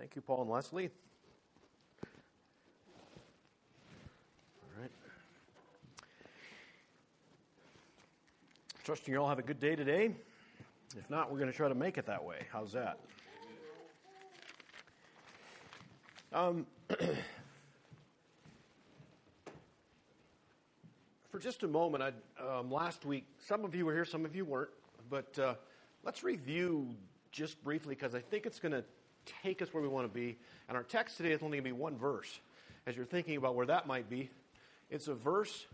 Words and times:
Thank 0.00 0.16
you, 0.16 0.22
Paul 0.22 0.40
and 0.40 0.50
Leslie. 0.50 0.88
All 4.62 4.80
right. 4.80 4.90
Trusting 8.82 9.12
you 9.12 9.20
all 9.20 9.28
have 9.28 9.38
a 9.38 9.42
good 9.42 9.60
day 9.60 9.76
today. 9.76 10.14
If 10.96 11.10
not, 11.10 11.30
we're 11.30 11.36
going 11.36 11.50
to 11.50 11.56
try 11.56 11.68
to 11.68 11.74
make 11.74 11.98
it 11.98 12.06
that 12.06 12.24
way. 12.24 12.46
How's 12.50 12.72
that? 12.72 12.98
Um, 16.32 16.66
for 21.28 21.38
just 21.38 21.62
a 21.62 21.68
moment, 21.68 22.02
I, 22.02 22.12
um, 22.42 22.72
last 22.72 23.04
week, 23.04 23.26
some 23.38 23.66
of 23.66 23.74
you 23.74 23.84
were 23.84 23.92
here, 23.92 24.06
some 24.06 24.24
of 24.24 24.34
you 24.34 24.46
weren't, 24.46 24.70
but 25.10 25.38
uh, 25.38 25.56
let's 26.04 26.24
review 26.24 26.88
just 27.32 27.62
briefly 27.62 27.94
because 27.94 28.14
I 28.14 28.20
think 28.20 28.46
it's 28.46 28.58
going 28.58 28.72
to 28.72 28.82
take 29.42 29.62
us 29.62 29.72
where 29.72 29.82
we 29.82 29.88
want 29.88 30.12
to 30.12 30.14
be. 30.14 30.36
And 30.68 30.76
our 30.76 30.82
text 30.82 31.16
today 31.16 31.32
is 31.32 31.42
only 31.42 31.58
going 31.58 31.64
to 31.64 31.76
be 31.76 31.80
one 31.80 31.96
verse. 31.96 32.40
As 32.86 32.96
you're 32.96 33.06
thinking 33.06 33.36
about 33.36 33.54
where 33.54 33.66
that 33.66 33.86
might 33.86 34.08
be, 34.08 34.30
it's 34.90 35.08
a 35.08 35.14
verse 35.14 35.66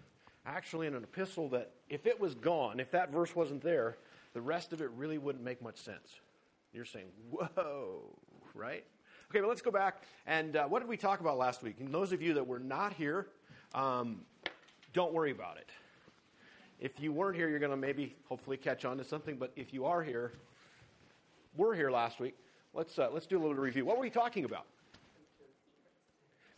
actually 0.44 0.86
in 0.86 0.94
an 0.94 1.02
epistle 1.02 1.48
that 1.50 1.70
if 1.88 2.06
it 2.06 2.20
was 2.20 2.34
gone, 2.34 2.80
if 2.80 2.90
that 2.92 3.10
verse 3.10 3.34
wasn't 3.34 3.62
there, 3.62 3.96
the 4.34 4.40
rest 4.40 4.72
of 4.72 4.80
it 4.80 4.90
really 4.96 5.18
wouldn't 5.18 5.44
make 5.44 5.62
much 5.62 5.78
sense. 5.78 6.20
You're 6.72 6.84
saying, 6.84 7.06
whoa, 7.30 8.02
right? 8.54 8.84
Okay, 9.30 9.40
but 9.40 9.48
let's 9.48 9.62
go 9.62 9.70
back. 9.70 10.02
And 10.26 10.56
uh, 10.56 10.66
what 10.66 10.80
did 10.80 10.88
we 10.88 10.96
talk 10.96 11.20
about 11.20 11.38
last 11.38 11.62
week? 11.62 11.76
And 11.80 11.92
those 11.92 12.12
of 12.12 12.22
you 12.22 12.34
that 12.34 12.46
were 12.46 12.58
not 12.58 12.92
here, 12.92 13.26
um, 13.74 14.20
don't 14.92 15.12
worry 15.12 15.30
about 15.30 15.56
it. 15.56 15.68
If 16.78 17.00
you 17.00 17.12
weren't 17.12 17.36
here, 17.36 17.48
you're 17.48 17.58
going 17.58 17.70
to 17.70 17.76
maybe, 17.76 18.14
hopefully, 18.28 18.56
catch 18.56 18.84
on 18.84 18.98
to 18.98 19.04
something. 19.04 19.36
But 19.36 19.52
if 19.56 19.72
you 19.72 19.86
are 19.86 20.02
here, 20.02 20.32
we're 21.56 21.74
here 21.74 21.90
last 21.90 22.20
week, 22.20 22.36
let's, 22.76 22.98
uh, 22.98 23.08
let's 23.12 23.26
do 23.26 23.38
a 23.38 23.40
little 23.40 23.54
review. 23.54 23.84
What 23.84 23.96
were 23.96 24.02
we 24.02 24.10
talking 24.10 24.44
about? 24.44 24.66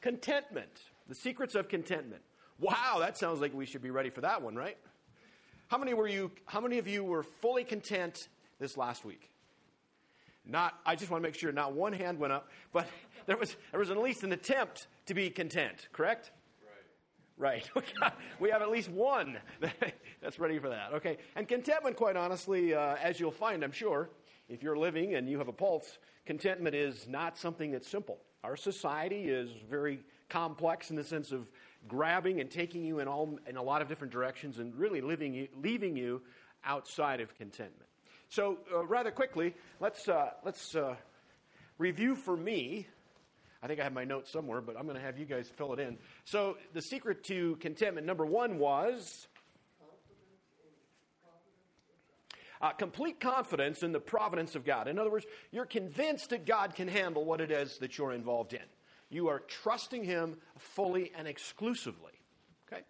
Contentment. 0.01 0.83
The 1.09 1.15
secrets 1.15 1.55
of 1.55 1.69
contentment. 1.69 2.23
Wow, 2.61 2.97
that 3.01 3.17
sounds 3.17 3.41
like 3.41 3.55
we 3.55 3.67
should 3.67 3.83
be 3.83 3.91
ready 3.91 4.11
for 4.11 4.21
that 4.23 4.43
one, 4.43 4.57
right? 4.57 4.77
How 5.69 5.79
many 5.79 5.95
were 5.95 6.09
you 6.09 6.31
how 6.47 6.61
many 6.61 6.79
of 6.79 6.89
you 6.89 7.05
were 7.05 7.23
fully 7.23 7.63
content 7.63 8.29
this 8.59 8.77
last 8.77 9.05
week? 9.05 9.31
Not 10.45 10.75
I 10.85 10.97
just 10.97 11.11
want 11.11 11.23
to 11.23 11.29
make 11.29 11.39
sure 11.39 11.53
not 11.53 11.75
one 11.75 11.93
hand 11.93 12.19
went 12.19 12.33
up, 12.33 12.51
but 12.73 12.87
there 13.27 13.37
was 13.37 13.55
there 13.71 13.79
was 13.79 13.91
at 13.91 13.99
least 13.99 14.25
an 14.25 14.33
attempt 14.33 14.89
to 15.07 15.15
be 15.15 15.31
content, 15.31 15.89
correct? 15.93 16.33
Right. 17.37 17.71
we 18.41 18.51
have 18.51 18.63
at 18.63 18.71
least 18.71 18.91
one 18.91 19.39
that's 20.21 20.41
ready 20.41 20.59
for 20.59 20.71
that. 20.71 20.93
Okay. 20.95 21.19
And 21.37 21.47
contentment, 21.47 21.97
quite 21.97 22.17
honestly, 22.17 22.75
uh, 22.75 22.97
as 22.97 23.21
you'll 23.21 23.31
find, 23.31 23.63
I'm 23.63 23.71
sure, 23.71 24.11
if 24.49 24.63
you're 24.63 24.77
living 24.77 25.15
and 25.15 25.29
you 25.29 25.39
have 25.39 25.49
a 25.49 25.53
pulse, 25.53 25.99
contentment 26.27 26.75
is 26.75 27.07
not 27.09 27.37
something 27.37 27.71
that's 27.73 27.89
simple. 27.89 28.19
Our 28.45 28.57
society 28.57 29.25
is 29.25 29.51
very 29.69 30.01
complex 30.29 30.91
in 30.91 30.97
the 30.97 31.05
sense 31.05 31.33
of 31.33 31.49
grabbing 31.87 32.41
and 32.41 32.51
taking 32.51 32.85
you 32.85 32.99
in, 32.99 33.09
all, 33.09 33.39
in 33.47 33.57
a 33.57 33.63
lot 33.63 33.83
of 33.83 33.89
different 33.89 34.13
directions 34.13 34.59
and 34.59 34.75
really 34.75 35.01
leaving 35.01 35.35
you, 35.35 35.49
leaving 35.61 35.97
you 35.97 36.23
outside 36.65 37.21
of 37.21 37.35
contentment. 37.37 37.89
So, 38.29 38.59
uh, 38.73 38.85
rather 38.85 39.11
quickly, 39.11 39.55
let's, 39.81 40.07
uh, 40.09 40.31
let's 40.45 40.75
uh, 40.75 40.97
review 41.79 42.15
for 42.15 42.37
me. 42.37 42.87
I 43.63 43.67
think 43.67 43.81
I 43.81 43.85
have 43.85 43.93
my 43.93 44.05
notes 44.05 44.31
somewhere, 44.31 44.61
but 44.61 44.77
I'm 44.77 44.85
going 44.85 44.97
to 44.97 45.03
have 45.03 45.19
you 45.19 45.25
guys 45.25 45.51
fill 45.57 45.73
it 45.73 45.81
in. 45.81 45.97
So, 46.25 46.59
the 46.75 46.83
secret 46.83 47.25
to 47.25 47.57
contentment 47.57 48.07
number 48.07 48.27
one 48.27 48.59
was 48.59 49.29
uh, 52.61 52.71
complete 52.71 53.21
confidence 53.21 53.83
in 53.83 53.93
the 53.93 54.01
providence 54.01 54.55
of 54.55 54.65
God. 54.65 54.89
In 54.89 54.99
other 54.99 55.11
words, 55.11 55.27
you're 55.53 55.67
convinced 55.67 56.31
that 56.31 56.47
God 56.47 56.75
can 56.75 56.89
handle 56.89 57.25
what 57.25 57.41
it 57.41 57.51
is 57.51 57.79
that 57.79 57.99
you're 57.99 58.13
involved 58.13 58.53
in. 58.53 58.63
You 59.11 59.29
are 59.29 59.41
trusting 59.41 60.05
Him 60.05 60.37
fully 60.59 61.13
and 61.17 61.27
exclusively. 61.27 62.13
Okay? 62.71 62.83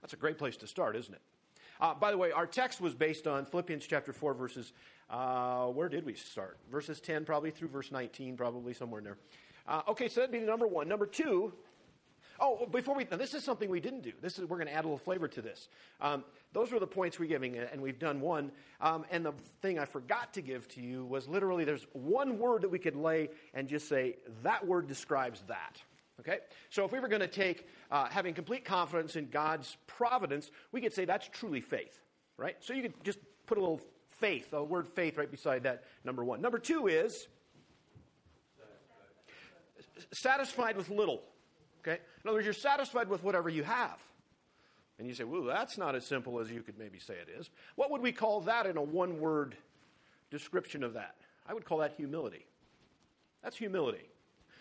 That's 0.00 0.12
a 0.12 0.16
great 0.16 0.38
place 0.38 0.56
to 0.58 0.66
start, 0.66 0.96
isn't 0.96 1.14
it? 1.14 1.20
Uh, 1.80 1.94
by 1.94 2.10
the 2.10 2.18
way, 2.18 2.32
our 2.32 2.46
text 2.46 2.80
was 2.80 2.94
based 2.94 3.26
on 3.26 3.44
Philippians 3.44 3.86
chapter 3.86 4.12
4, 4.12 4.34
verses, 4.34 4.72
uh, 5.10 5.66
where 5.66 5.88
did 5.88 6.04
we 6.04 6.14
start? 6.14 6.58
Verses 6.70 7.00
10, 7.00 7.24
probably 7.24 7.50
through 7.50 7.68
verse 7.68 7.92
19, 7.92 8.36
probably 8.36 8.74
somewhere 8.74 8.98
in 8.98 9.04
there. 9.04 9.18
Uh, 9.66 9.82
okay, 9.86 10.08
so 10.08 10.20
that'd 10.20 10.32
be 10.32 10.40
number 10.40 10.66
one. 10.66 10.88
Number 10.88 11.06
two, 11.06 11.52
Oh, 12.40 12.66
before 12.66 12.94
we, 12.94 13.04
this 13.04 13.34
is 13.34 13.42
something 13.42 13.68
we 13.68 13.80
didn't 13.80 14.02
do. 14.02 14.12
This 14.22 14.38
is, 14.38 14.44
we're 14.44 14.58
going 14.58 14.68
to 14.68 14.72
add 14.72 14.84
a 14.84 14.88
little 14.88 14.98
flavor 14.98 15.26
to 15.28 15.42
this. 15.42 15.68
Um, 16.00 16.24
those 16.52 16.70
were 16.70 16.78
the 16.78 16.86
points 16.86 17.18
we're 17.18 17.26
giving, 17.26 17.58
uh, 17.58 17.66
and 17.72 17.80
we've 17.80 17.98
done 17.98 18.20
one. 18.20 18.52
Um, 18.80 19.04
and 19.10 19.24
the 19.24 19.32
thing 19.60 19.78
I 19.78 19.84
forgot 19.84 20.34
to 20.34 20.40
give 20.40 20.68
to 20.68 20.80
you 20.80 21.04
was 21.04 21.26
literally 21.28 21.64
there's 21.64 21.86
one 21.92 22.38
word 22.38 22.62
that 22.62 22.68
we 22.68 22.78
could 22.78 22.94
lay 22.94 23.30
and 23.54 23.68
just 23.68 23.88
say, 23.88 24.16
that 24.44 24.66
word 24.66 24.86
describes 24.86 25.42
that. 25.48 25.82
Okay? 26.20 26.38
So 26.70 26.84
if 26.84 26.92
we 26.92 27.00
were 27.00 27.08
going 27.08 27.20
to 27.20 27.26
take 27.26 27.66
uh, 27.90 28.06
having 28.06 28.34
complete 28.34 28.64
confidence 28.64 29.16
in 29.16 29.30
God's 29.30 29.76
providence, 29.86 30.50
we 30.70 30.80
could 30.80 30.92
say 30.92 31.04
that's 31.04 31.28
truly 31.28 31.60
faith, 31.60 31.98
right? 32.36 32.56
So 32.60 32.72
you 32.72 32.82
could 32.82 33.04
just 33.04 33.18
put 33.46 33.58
a 33.58 33.60
little 33.60 33.80
faith, 34.18 34.52
a 34.52 34.62
word 34.62 34.86
faith 34.88 35.16
right 35.16 35.30
beside 35.30 35.64
that, 35.64 35.84
number 36.04 36.24
one. 36.24 36.40
Number 36.40 36.58
two 36.58 36.86
is 36.86 37.26
satisfied 40.12 40.76
with 40.76 40.88
little. 40.88 41.22
Okay? 41.88 42.00
In 42.22 42.28
other 42.28 42.36
words, 42.36 42.44
you're 42.44 42.52
satisfied 42.52 43.08
with 43.08 43.22
whatever 43.22 43.48
you 43.48 43.62
have. 43.62 43.98
And 44.98 45.08
you 45.08 45.14
say, 45.14 45.24
well, 45.24 45.44
that's 45.44 45.78
not 45.78 45.94
as 45.94 46.04
simple 46.04 46.40
as 46.40 46.50
you 46.50 46.60
could 46.60 46.78
maybe 46.78 46.98
say 46.98 47.14
it 47.14 47.28
is. 47.38 47.50
What 47.76 47.90
would 47.90 48.02
we 48.02 48.12
call 48.12 48.42
that 48.42 48.66
in 48.66 48.76
a 48.76 48.82
one 48.82 49.20
word 49.20 49.56
description 50.30 50.82
of 50.82 50.94
that? 50.94 51.14
I 51.46 51.54
would 51.54 51.64
call 51.64 51.78
that 51.78 51.94
humility. 51.96 52.44
That's 53.42 53.56
humility. 53.56 54.10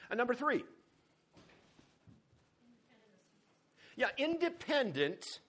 And 0.09 0.17
number 0.17 0.35
three. 0.35 0.63
Yeah, 3.95 4.07
independent 4.17 5.39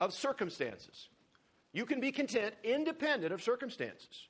of 0.00 0.14
circumstances. 0.14 1.08
You 1.72 1.84
can 1.84 2.00
be 2.00 2.12
content 2.12 2.54
independent 2.62 3.32
of 3.32 3.42
circumstances. 3.42 4.28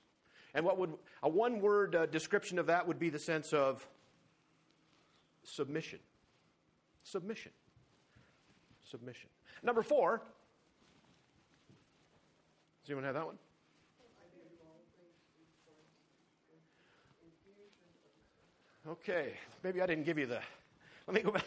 And 0.54 0.64
what 0.64 0.78
would 0.78 0.94
a 1.22 1.28
one 1.28 1.60
word 1.60 1.94
uh, 1.94 2.06
description 2.06 2.58
of 2.58 2.66
that 2.66 2.88
would 2.88 2.98
be 2.98 3.10
the 3.10 3.18
sense 3.18 3.52
of 3.52 3.86
submission. 5.44 5.98
Submission. 7.06 7.52
Submission. 8.90 9.28
Number 9.62 9.82
four. 9.82 10.22
Does 12.82 12.90
anyone 12.90 13.04
have 13.04 13.14
that 13.14 13.26
one? 13.26 13.36
Okay, 18.88 19.34
maybe 19.62 19.80
I 19.80 19.86
didn't 19.86 20.04
give 20.04 20.18
you 20.18 20.26
the. 20.26 20.40
Let 21.06 21.14
me 21.14 21.22
go 21.22 21.30
back. 21.30 21.44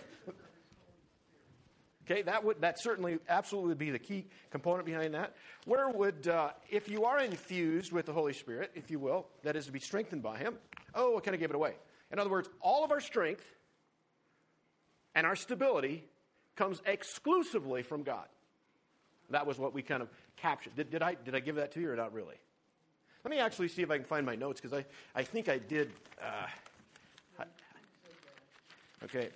Okay, 2.06 2.22
that 2.24 2.44
would 2.44 2.60
that 2.62 2.82
certainly 2.82 3.20
absolutely 3.28 3.76
be 3.76 3.92
the 3.92 4.00
key 4.00 4.26
component 4.52 4.86
behind 4.86 5.14
that. 5.14 5.36
Where 5.66 5.90
would, 5.90 6.28
uh, 6.28 6.52
if 6.70 6.90
you 6.90 7.06
are 7.06 7.20
infused 7.20 7.92
with 7.92 8.06
the 8.06 8.14
Holy 8.14 8.34
Spirit, 8.34 8.72
if 8.76 8.90
you 8.90 8.98
will, 8.98 9.28
that 9.44 9.56
is 9.56 9.66
to 9.66 9.72
be 9.72 9.80
strengthened 9.80 10.24
by 10.24 10.38
Him. 10.38 10.56
Oh, 10.96 11.18
I 11.18 11.20
kind 11.20 11.36
of 11.36 11.40
gave 11.40 11.50
it 11.50 11.56
away. 11.56 11.76
In 12.12 12.20
other 12.20 12.30
words, 12.30 12.50
all 12.62 12.84
of 12.84 12.92
our 12.92 13.02
strength 13.02 13.46
and 15.16 15.26
our 15.26 15.36
stability 15.36 16.04
comes 16.56 16.82
exclusively 16.86 17.84
from 17.84 18.04
God. 18.04 18.26
That 19.30 19.46
was 19.46 19.58
what 19.60 19.74
we 19.74 19.82
kind 19.82 20.02
of 20.02 20.10
captured. 20.38 20.76
Did, 20.76 20.90
did, 20.90 21.02
I, 21.02 21.16
did 21.16 21.36
I 21.36 21.40
give 21.40 21.56
that 21.56 21.72
to 21.74 21.80
you 21.80 21.92
or 21.92 21.96
not 21.96 22.14
really? 22.14 22.36
Let 23.24 23.32
me 23.32 23.40
actually 23.40 23.68
see 23.68 23.82
if 23.82 23.92
I 23.92 23.98
can 23.98 24.06
find 24.06 24.26
my 24.26 24.36
notes 24.36 24.62
because 24.62 24.78
I, 24.78 24.86
I 25.14 25.24
think 25.24 25.50
I 25.50 25.58
did. 25.58 25.92
Uh, 26.22 27.46
okay. 29.04 29.30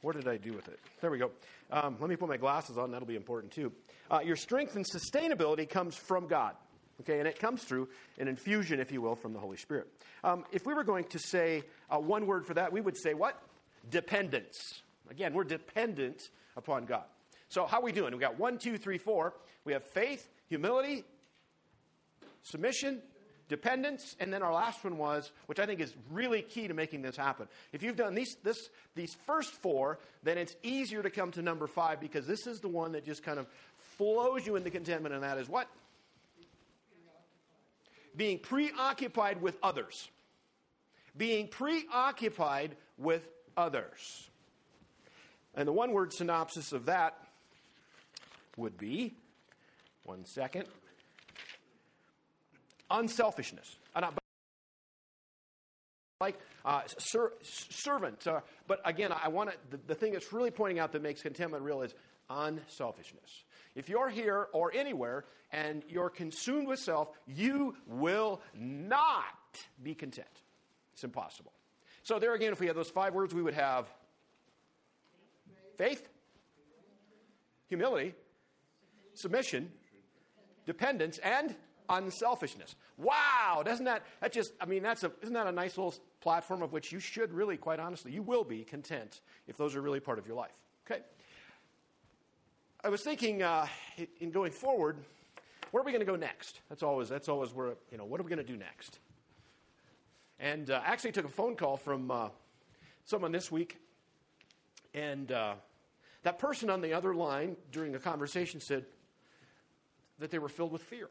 What 0.00 0.16
did 0.16 0.26
I 0.26 0.36
do 0.36 0.52
with 0.52 0.68
it? 0.68 0.78
There 1.00 1.10
we 1.10 1.18
go. 1.18 1.30
Um, 1.70 1.96
let 2.00 2.08
me 2.08 2.16
put 2.16 2.28
my 2.28 2.36
glasses 2.36 2.78
on. 2.78 2.90
That'll 2.90 3.06
be 3.06 3.16
important 3.16 3.52
too. 3.52 3.72
Uh, 4.10 4.20
your 4.24 4.36
strength 4.36 4.76
and 4.76 4.84
sustainability 4.84 5.68
comes 5.68 5.96
from 5.96 6.26
God. 6.26 6.54
Okay, 7.00 7.18
and 7.18 7.26
it 7.26 7.38
comes 7.38 7.64
through 7.64 7.88
an 8.18 8.28
infusion, 8.28 8.78
if 8.78 8.92
you 8.92 9.00
will, 9.02 9.16
from 9.16 9.32
the 9.32 9.38
Holy 9.38 9.56
Spirit. 9.56 9.88
Um, 10.22 10.44
if 10.52 10.66
we 10.66 10.74
were 10.74 10.84
going 10.84 11.04
to 11.04 11.18
say 11.18 11.62
uh, 11.90 11.98
one 11.98 12.26
word 12.26 12.46
for 12.46 12.54
that, 12.54 12.72
we 12.72 12.80
would 12.80 12.96
say 12.96 13.14
what? 13.14 13.40
Dependence. 13.90 14.82
Again, 15.10 15.34
we're 15.34 15.44
dependent 15.44 16.30
upon 16.56 16.86
God. 16.86 17.04
So, 17.48 17.66
how 17.66 17.80
are 17.80 17.82
we 17.82 17.92
doing? 17.92 18.14
We 18.14 18.18
got 18.18 18.38
one, 18.38 18.58
two, 18.58 18.78
three, 18.78 18.98
four. 18.98 19.34
We 19.64 19.74
have 19.74 19.84
faith, 19.84 20.28
humility, 20.48 21.04
submission, 22.42 23.02
dependence, 23.48 24.16
and 24.18 24.32
then 24.32 24.42
our 24.42 24.52
last 24.52 24.82
one 24.82 24.96
was, 24.96 25.30
which 25.46 25.60
I 25.60 25.66
think 25.66 25.80
is 25.80 25.94
really 26.10 26.40
key 26.40 26.68
to 26.68 26.74
making 26.74 27.02
this 27.02 27.16
happen. 27.16 27.48
If 27.72 27.82
you've 27.82 27.96
done 27.96 28.14
these, 28.14 28.36
this, 28.42 28.70
these 28.94 29.14
first 29.26 29.52
four, 29.52 29.98
then 30.22 30.38
it's 30.38 30.56
easier 30.62 31.02
to 31.02 31.10
come 31.10 31.30
to 31.32 31.42
number 31.42 31.66
five 31.66 32.00
because 32.00 32.26
this 32.26 32.46
is 32.46 32.60
the 32.60 32.68
one 32.68 32.92
that 32.92 33.04
just 33.04 33.22
kind 33.22 33.38
of 33.38 33.46
flows 33.98 34.46
you 34.46 34.56
into 34.56 34.70
contentment, 34.70 35.14
and 35.14 35.22
that 35.22 35.36
is 35.36 35.48
what? 35.48 35.68
Being 38.16 38.38
preoccupied 38.38 39.42
with 39.42 39.58
others. 39.62 40.08
Being 41.16 41.48
preoccupied 41.48 42.76
with 42.96 43.28
others. 43.56 44.28
And 45.54 45.68
the 45.68 45.72
one 45.72 45.92
word 45.92 46.12
synopsis 46.12 46.72
of 46.72 46.86
that 46.86 47.16
would 48.56 48.78
be 48.78 49.14
one 50.04 50.24
second 50.24 50.66
unselfishness. 52.90 53.76
like 56.20 56.38
uh, 56.64 56.82
ser- 56.98 57.32
servant. 57.42 58.26
Uh, 58.26 58.40
but 58.68 58.80
again, 58.84 59.12
I 59.12 59.28
want 59.28 59.50
to, 59.50 59.56
the, 59.70 59.80
the 59.88 59.94
thing 59.94 60.12
that's 60.12 60.32
really 60.32 60.50
pointing 60.52 60.78
out 60.78 60.92
that 60.92 61.02
makes 61.02 61.20
contentment 61.20 61.64
real 61.64 61.82
is 61.82 61.94
unselfishness. 62.30 63.44
If 63.74 63.88
you're 63.88 64.08
here 64.08 64.46
or 64.52 64.72
anywhere 64.72 65.24
and 65.50 65.82
you're 65.88 66.10
consumed 66.10 66.68
with 66.68 66.78
self, 66.78 67.08
you 67.26 67.74
will 67.86 68.40
not 68.54 69.24
be 69.82 69.94
content. 69.94 70.28
It's 70.92 71.04
impossible. 71.04 71.52
So, 72.02 72.18
there 72.18 72.34
again, 72.34 72.52
if 72.52 72.60
we 72.60 72.66
had 72.66 72.76
those 72.76 72.90
five 72.90 73.14
words, 73.14 73.32
we 73.32 73.42
would 73.42 73.54
have 73.54 73.86
faith, 75.76 76.08
humility, 77.68 78.14
submission, 79.14 79.70
dependence, 80.66 81.18
and 81.18 81.54
unselfishness. 81.88 82.74
Wow, 82.96 83.62
doesn't 83.64 83.84
that, 83.84 84.02
that 84.20 84.32
just, 84.32 84.52
I 84.60 84.66
mean, 84.66 84.82
that's 84.82 85.04
a, 85.04 85.12
isn't 85.22 85.34
that 85.34 85.46
a 85.46 85.52
nice 85.52 85.76
little 85.76 85.94
platform 86.20 86.62
of 86.62 86.72
which 86.72 86.92
you 86.92 87.00
should 87.00 87.32
really, 87.32 87.56
quite 87.56 87.80
honestly, 87.80 88.12
you 88.12 88.22
will 88.22 88.44
be 88.44 88.64
content 88.64 89.20
if 89.46 89.56
those 89.56 89.74
are 89.74 89.80
really 89.80 90.00
part 90.00 90.18
of 90.18 90.26
your 90.26 90.36
life. 90.36 90.56
Okay? 90.86 91.02
I 92.84 92.88
was 92.88 93.02
thinking 93.02 93.42
uh, 93.42 93.66
in 94.20 94.30
going 94.30 94.52
forward, 94.52 94.96
where 95.70 95.82
are 95.82 95.84
we 95.84 95.92
going 95.92 96.04
to 96.04 96.10
go 96.10 96.16
next? 96.16 96.60
That's 96.68 96.82
always, 96.82 97.08
that's 97.08 97.28
always 97.28 97.52
where, 97.52 97.74
you 97.90 97.98
know, 97.98 98.04
what 98.04 98.20
are 98.20 98.24
we 98.24 98.28
going 98.28 98.44
to 98.44 98.52
do 98.52 98.56
next? 98.56 98.98
And 100.42 100.72
uh, 100.72 100.80
actually 100.84 101.12
took 101.12 101.24
a 101.24 101.28
phone 101.28 101.54
call 101.54 101.76
from 101.76 102.10
uh, 102.10 102.28
someone 103.04 103.30
this 103.30 103.52
week, 103.52 103.78
and 104.92 105.30
uh, 105.30 105.54
that 106.24 106.40
person 106.40 106.68
on 106.68 106.80
the 106.80 106.94
other 106.94 107.14
line 107.14 107.56
during 107.70 107.92
the 107.92 108.00
conversation 108.00 108.60
said 108.60 108.84
that 110.18 110.32
they 110.32 110.40
were 110.40 110.48
filled 110.48 110.72
with 110.72 110.82
fear. 110.82 111.08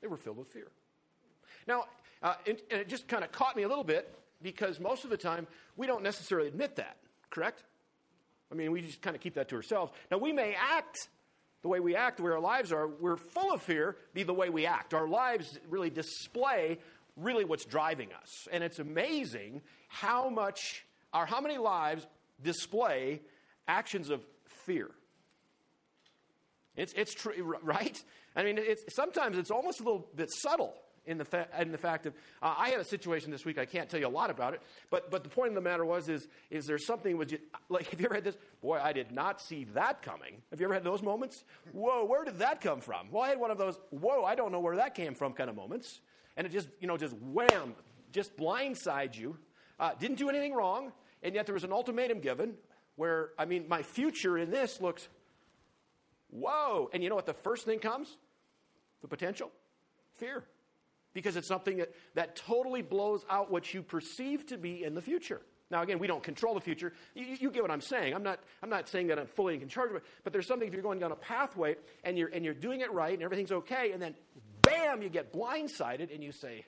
They 0.00 0.08
were 0.08 0.16
filled 0.16 0.38
with 0.38 0.48
fear. 0.48 0.66
Now, 1.68 1.84
uh, 2.20 2.34
and, 2.48 2.58
and 2.68 2.80
it 2.80 2.88
just 2.88 3.06
kind 3.06 3.22
of 3.22 3.30
caught 3.30 3.54
me 3.54 3.62
a 3.62 3.68
little 3.68 3.84
bit 3.84 4.12
because 4.42 4.80
most 4.80 5.04
of 5.04 5.10
the 5.10 5.16
time 5.16 5.46
we 5.76 5.86
don't 5.86 6.02
necessarily 6.02 6.48
admit 6.48 6.74
that, 6.76 6.96
correct? 7.30 7.62
I 8.50 8.56
mean, 8.56 8.72
we 8.72 8.80
just 8.80 9.02
kind 9.02 9.14
of 9.14 9.22
keep 9.22 9.34
that 9.34 9.48
to 9.50 9.54
ourselves. 9.54 9.92
Now, 10.10 10.18
we 10.18 10.32
may 10.32 10.56
act 10.58 11.08
the 11.62 11.68
way 11.68 11.78
we 11.78 11.94
act, 11.94 12.16
the 12.16 12.24
way 12.24 12.32
our 12.32 12.40
lives 12.40 12.72
are, 12.72 12.88
we're 12.88 13.16
full 13.16 13.52
of 13.52 13.62
fear, 13.62 13.96
be 14.14 14.24
the 14.24 14.34
way 14.34 14.50
we 14.50 14.66
act. 14.66 14.94
Our 14.94 15.06
lives 15.06 15.60
really 15.70 15.90
display 15.90 16.78
really 17.16 17.44
what's 17.44 17.64
driving 17.64 18.08
us. 18.20 18.48
And 18.50 18.64
it's 18.64 18.78
amazing 18.78 19.62
how 19.88 20.28
much, 20.28 20.84
or 21.12 21.26
how 21.26 21.40
many 21.40 21.58
lives 21.58 22.06
display 22.42 23.20
actions 23.68 24.10
of 24.10 24.22
fear. 24.66 24.90
It's, 26.76 26.92
it's 26.94 27.14
true, 27.14 27.56
right? 27.62 28.02
I 28.34 28.44
mean, 28.44 28.58
it's, 28.58 28.94
sometimes 28.94 29.38
it's 29.38 29.50
almost 29.50 29.80
a 29.80 29.82
little 29.82 30.08
bit 30.16 30.30
subtle 30.30 30.74
in 31.04 31.18
the, 31.18 31.24
fa- 31.24 31.48
in 31.58 31.72
the 31.72 31.78
fact 31.78 32.06
of 32.06 32.14
uh, 32.40 32.54
I 32.56 32.70
had 32.70 32.80
a 32.80 32.84
situation 32.84 33.30
this 33.30 33.44
week. 33.44 33.58
I 33.58 33.66
can't 33.66 33.88
tell 33.88 34.00
you 34.00 34.06
a 34.06 34.08
lot 34.08 34.30
about 34.30 34.54
it, 34.54 34.62
but 34.90 35.10
but 35.10 35.24
the 35.24 35.28
point 35.28 35.48
of 35.48 35.54
the 35.54 35.60
matter 35.60 35.84
was 35.84 36.08
is 36.08 36.28
is 36.50 36.66
there 36.66 36.78
something 36.78 37.16
was 37.16 37.32
you, 37.32 37.38
like 37.68 37.86
have 37.90 38.00
you 38.00 38.06
ever 38.06 38.14
had 38.14 38.24
this? 38.24 38.36
Boy, 38.60 38.78
I 38.80 38.92
did 38.92 39.10
not 39.10 39.40
see 39.40 39.64
that 39.74 40.02
coming. 40.02 40.36
Have 40.50 40.60
you 40.60 40.66
ever 40.66 40.74
had 40.74 40.84
those 40.84 41.02
moments? 41.02 41.44
Whoa, 41.72 42.04
where 42.04 42.24
did 42.24 42.38
that 42.38 42.60
come 42.60 42.80
from? 42.80 43.10
Well, 43.10 43.22
I 43.22 43.28
had 43.28 43.40
one 43.40 43.50
of 43.50 43.58
those. 43.58 43.78
Whoa, 43.90 44.24
I 44.24 44.34
don't 44.34 44.52
know 44.52 44.60
where 44.60 44.76
that 44.76 44.94
came 44.94 45.14
from 45.14 45.32
kind 45.32 45.50
of 45.50 45.56
moments, 45.56 46.00
and 46.36 46.46
it 46.46 46.50
just 46.50 46.68
you 46.80 46.86
know 46.86 46.96
just 46.96 47.14
wham, 47.14 47.74
just 48.12 48.36
blindsides 48.36 49.16
you. 49.16 49.36
Uh, 49.78 49.92
didn't 49.98 50.18
do 50.18 50.28
anything 50.28 50.54
wrong, 50.54 50.92
and 51.22 51.34
yet 51.34 51.46
there 51.46 51.54
was 51.54 51.64
an 51.64 51.72
ultimatum 51.72 52.20
given 52.20 52.54
where 52.96 53.30
I 53.38 53.44
mean 53.44 53.66
my 53.68 53.82
future 53.82 54.38
in 54.38 54.50
this 54.50 54.80
looks. 54.80 55.08
Whoa! 56.30 56.88
And 56.92 57.02
you 57.02 57.08
know 57.08 57.14
what? 57.14 57.26
The 57.26 57.34
first 57.34 57.64
thing 57.66 57.78
comes 57.78 58.16
the 59.02 59.08
potential? 59.08 59.50
Fear. 60.14 60.44
Because 61.12 61.36
it's 61.36 61.48
something 61.48 61.76
that, 61.76 61.92
that 62.14 62.36
totally 62.36 62.80
blows 62.80 63.26
out 63.28 63.50
what 63.50 63.74
you 63.74 63.82
perceive 63.82 64.46
to 64.46 64.56
be 64.56 64.82
in 64.82 64.94
the 64.94 65.02
future. 65.02 65.42
Now, 65.70 65.82
again, 65.82 65.98
we 65.98 66.06
don't 66.06 66.22
control 66.22 66.54
the 66.54 66.60
future. 66.60 66.92
You, 67.14 67.36
you, 67.38 67.50
get 67.50 67.62
what 67.62 67.70
I'm 67.70 67.80
saying. 67.80 68.14
I'm 68.14 68.22
not, 68.22 68.40
I'm 68.62 68.70
not 68.70 68.88
saying 68.88 69.08
that 69.08 69.18
I'm 69.18 69.26
fully 69.26 69.60
in 69.60 69.68
charge 69.68 69.90
of 69.90 69.96
it, 69.96 70.04
but 70.22 70.32
there's 70.32 70.46
something 70.46 70.66
if 70.66 70.72
you're 70.72 70.82
going 70.82 70.98
down 70.98 71.12
a 71.12 71.16
pathway 71.16 71.76
and 72.04 72.16
you're, 72.16 72.28
and 72.28 72.44
you're 72.44 72.54
doing 72.54 72.80
it 72.80 72.92
right 72.92 73.12
and 73.12 73.22
everything's 73.22 73.52
okay, 73.52 73.92
and 73.92 74.00
then 74.00 74.14
bam, 74.72 75.02
you 75.02 75.08
get 75.08 75.32
blindsided 75.32 76.12
and 76.12 76.22
you 76.22 76.32
say, 76.32 76.64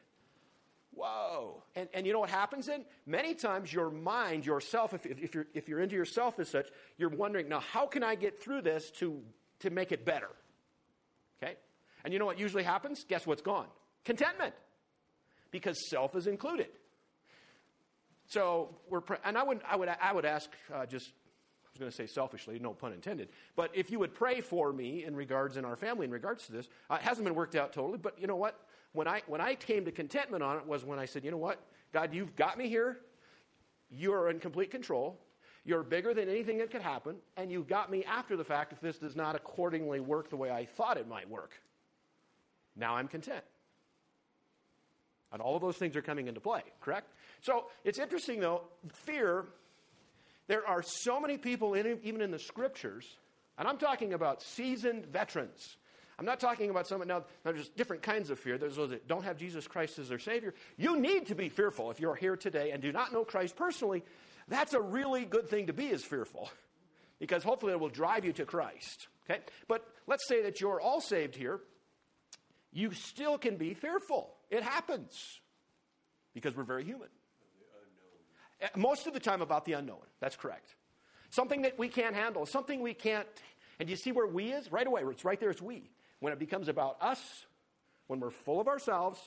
whoa. 0.95 1.63
And, 1.75 1.89
and 1.95 2.07
you 2.07 2.13
know 2.13 2.21
what 2.21 2.31
happens 2.31 2.67
then? 2.67 2.85
Many 3.07 3.35
times 3.35 3.73
your 3.73 3.91
mind, 3.91 4.47
yourself, 4.47 4.95
if, 4.95 5.07
if, 5.07 5.35
you're, 5.35 5.47
if 5.55 5.69
you're 5.69 5.81
into 5.81 5.97
yourself 5.97 6.39
as 6.39 6.49
such, 6.49 6.69
you're 6.97 7.11
wondering, 7.11 7.49
now, 7.49 7.61
how 7.61 7.87
can 7.87 8.03
I 8.03 8.15
get 8.15 8.43
through 8.43 8.63
this 8.63 8.91
to, 8.99 9.21
to 9.61 9.71
make 9.71 9.93
it 9.93 10.05
better? 10.05 10.31
Okay? 11.43 11.55
And 12.05 12.13
you 12.13 12.19
know 12.19 12.27
what 12.27 12.39
usually 12.39 12.63
happens? 12.63 13.05
Guess 13.09 13.27
what's 13.27 13.43
gone? 13.43 13.67
Contentment. 14.05 14.55
Because 15.51 15.89
self 15.89 16.17
is 16.17 16.27
included. 16.27 16.69
So 18.27 18.75
we're, 18.89 19.03
and 19.25 19.37
I 19.37 19.43
would, 19.43 19.61
I 19.69 19.77
would, 19.77 19.89
I 19.89 20.13
would 20.13 20.25
ask 20.25 20.51
uh, 20.75 20.87
just, 20.87 21.13
was 21.75 21.81
going 21.81 21.91
to 21.91 21.97
say 21.97 22.07
selfishly, 22.07 22.59
no 22.61 22.73
pun 22.73 22.93
intended, 22.93 23.29
but 23.57 23.71
if 23.75 23.91
you 23.91 23.99
would 23.99 24.15
pray 24.15 24.41
for 24.41 24.73
me 24.73 25.05
in 25.05 25.17
regards, 25.17 25.57
in 25.57 25.65
our 25.65 25.75
family, 25.75 26.05
in 26.05 26.13
regards 26.13 26.47
to 26.47 26.53
this, 26.53 26.69
uh, 26.89 26.95
it 26.95 27.01
hasn't 27.01 27.25
been 27.25 27.35
worked 27.35 27.57
out 27.57 27.73
totally, 27.73 27.99
but 27.99 28.17
you 28.19 28.29
know 28.29 28.37
what? 28.37 28.61
When 28.93 29.09
I, 29.09 29.23
when 29.27 29.41
I 29.41 29.57
came 29.57 29.85
to 29.85 29.91
contentment 29.91 30.43
on 30.43 30.57
it 30.57 30.67
was 30.67 30.85
when 30.85 31.01
I 31.01 31.05
said, 31.05 31.25
you 31.25 31.33
know 31.33 31.37
what? 31.37 31.59
God, 31.93 32.15
you've 32.15 32.37
got 32.37 32.57
me 32.59 32.69
here. 32.69 32.99
You 33.91 34.13
are 34.13 34.31
in 34.31 34.39
complete 34.39 34.71
control. 34.71 35.19
You're 35.65 35.83
bigger 35.83 36.15
than 36.15 36.29
anything 36.29 36.59
that 36.59 36.71
could 36.71 36.83
happen, 36.83 37.17
and 37.37 37.51
you've 37.51 37.67
got 37.67 37.91
me 37.91 38.05
after 38.05 38.37
the 38.37 38.45
fact 38.45 38.73
if 38.73 38.81
this 38.81 38.99
does 38.99 39.17
not 39.17 39.35
accordingly 39.35 39.99
work 39.99 40.31
the 40.31 40.37
way 40.37 40.53
I 40.53 40.67
thought 40.67 40.97
it 40.97 41.09
might 41.09 41.29
work. 41.29 41.61
Now 42.77 42.95
I'm 42.95 43.09
content. 43.09 43.43
And 45.33 45.43
all 45.43 45.57
of 45.57 45.63
those 45.63 45.77
things 45.77 45.97
are 45.97 46.03
coming 46.03 46.29
into 46.29 46.41
play, 46.41 46.63
correct? 46.81 47.09
So 47.41 47.65
it's 47.83 47.99
interesting, 47.99 48.39
though, 48.39 48.63
fear, 48.93 49.47
there 50.47 50.67
are 50.67 50.83
so 50.83 51.21
many 51.21 51.39
people, 51.39 51.75
in, 51.75 51.99
even 52.03 52.21
in 52.21 52.31
the 52.31 52.39
scriptures, 52.39 53.07
and 53.59 53.69
I'm 53.69 53.79
talking 53.79 54.13
about 54.13 54.43
seasoned 54.43 55.07
veterans. 55.07 55.77
I'm 56.19 56.25
not 56.25 56.39
talking 56.39 56.71
about 56.71 56.87
some, 56.87 57.05
now, 57.07 57.25
there's 57.43 57.69
different 57.71 58.03
kinds 58.03 58.31
of 58.31 58.39
fear. 58.39 58.57
There's 58.57 58.77
those 58.77 58.91
that 58.91 59.09
don't 59.09 59.25
have 59.25 59.37
Jesus 59.37 59.67
Christ 59.67 59.99
as 59.99 60.09
their 60.09 60.19
Savior. 60.19 60.55
You 60.77 61.01
need 61.01 61.27
to 61.27 61.35
be 61.35 61.49
fearful 61.49 61.91
if 61.91 61.99
you're 61.99 62.15
here 62.15 62.37
today 62.37 62.71
and 62.71 62.81
do 62.81 62.93
not 62.93 63.13
know 63.13 63.25
Christ 63.25 63.57
personally. 63.57 64.05
That's 64.47 64.75
a 64.75 64.81
really 64.81 65.25
good 65.25 65.49
thing 65.49 65.67
to 65.67 65.73
be, 65.73 65.87
is 65.87 66.05
fearful, 66.05 66.51
because 67.19 67.43
hopefully 67.43 67.73
it 67.73 67.81
will 67.81 67.89
drive 67.89 68.25
you 68.25 68.33
to 68.35 68.45
Christ. 68.45 69.09
Okay? 69.29 69.41
But 69.67 69.85
let's 70.07 70.29
say 70.29 70.43
that 70.43 70.61
you're 70.61 70.81
all 70.81 71.01
saved 71.01 71.35
here 71.35 71.61
you 72.75 72.93
still 72.93 73.39
can 73.39 73.57
be 73.57 73.73
fearful. 73.73 74.35
It 74.51 74.63
happens 74.63 75.41
because 76.35 76.57
we're 76.57 76.65
very 76.65 76.85
human. 76.85 77.09
Most 78.77 79.07
of 79.07 79.13
the 79.13 79.21
time 79.21 79.43
about 79.43 79.65
the 79.65 79.73
unknown. 79.75 80.05
That's 80.21 80.37
correct. 80.37 80.75
Something 81.31 81.63
that 81.63 81.79
we 81.79 81.89
can't 81.89 82.15
handle, 82.15 82.47
something 82.47 82.81
we 82.81 82.95
can't. 82.95 83.27
And 83.81 83.91
you 83.91 83.97
see 83.97 84.13
where 84.13 84.27
we 84.27 84.53
is? 84.53 84.71
Right 84.71 84.87
away, 84.87 85.03
it's 85.03 85.25
right 85.25 85.39
there, 85.39 85.51
it's 85.51 85.63
we. 85.63 85.91
When 86.21 86.33
it 86.33 86.39
becomes 86.39 86.69
about 86.69 86.97
us, 87.01 87.21
when 88.07 88.21
we're 88.21 88.31
full 88.31 88.61
of 88.61 88.69
ourselves, 88.69 89.21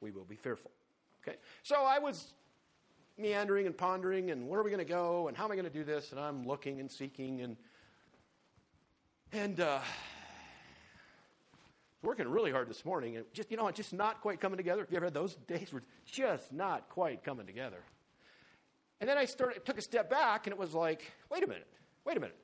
we 0.00 0.10
will 0.10 0.24
be 0.24 0.36
fearful. 0.36 0.70
Okay? 1.22 1.38
So 1.62 1.76
I 1.76 1.98
was 1.98 2.34
meandering 3.18 3.66
and 3.66 3.76
pondering, 3.76 4.30
and 4.30 4.48
where 4.48 4.60
are 4.60 4.62
we 4.62 4.70
going 4.70 4.84
to 4.84 4.92
go, 4.92 5.28
and 5.28 5.36
how 5.36 5.44
am 5.44 5.52
I 5.52 5.54
going 5.54 5.66
to 5.66 5.72
do 5.72 5.84
this? 5.84 6.12
And 6.12 6.20
I'm 6.20 6.46
looking 6.46 6.80
and 6.80 6.90
seeking, 6.90 7.40
and 7.40 7.56
and 9.32 9.58
uh, 9.60 9.80
working 12.02 12.28
really 12.28 12.52
hard 12.52 12.68
this 12.68 12.84
morning, 12.84 13.16
and 13.16 13.24
just 13.32 13.50
you 13.50 13.56
know, 13.56 13.70
just 13.70 13.92
not 13.92 14.20
quite 14.20 14.40
coming 14.40 14.56
together. 14.56 14.82
Have 14.82 14.90
you 14.90 14.96
ever 14.96 15.06
had 15.06 15.14
those 15.14 15.34
days 15.48 15.72
where 15.72 15.82
just 16.04 16.52
not 16.52 16.88
quite 16.90 17.24
coming 17.24 17.46
together? 17.46 17.82
And 19.00 19.08
then 19.08 19.18
I 19.18 19.26
started, 19.26 19.64
took 19.64 19.78
a 19.78 19.82
step 19.82 20.08
back, 20.08 20.46
and 20.46 20.52
it 20.52 20.58
was 20.58 20.74
like, 20.74 21.12
wait 21.30 21.42
a 21.42 21.46
minute, 21.46 21.68
wait 22.04 22.16
a 22.16 22.20
minute. 22.20 22.38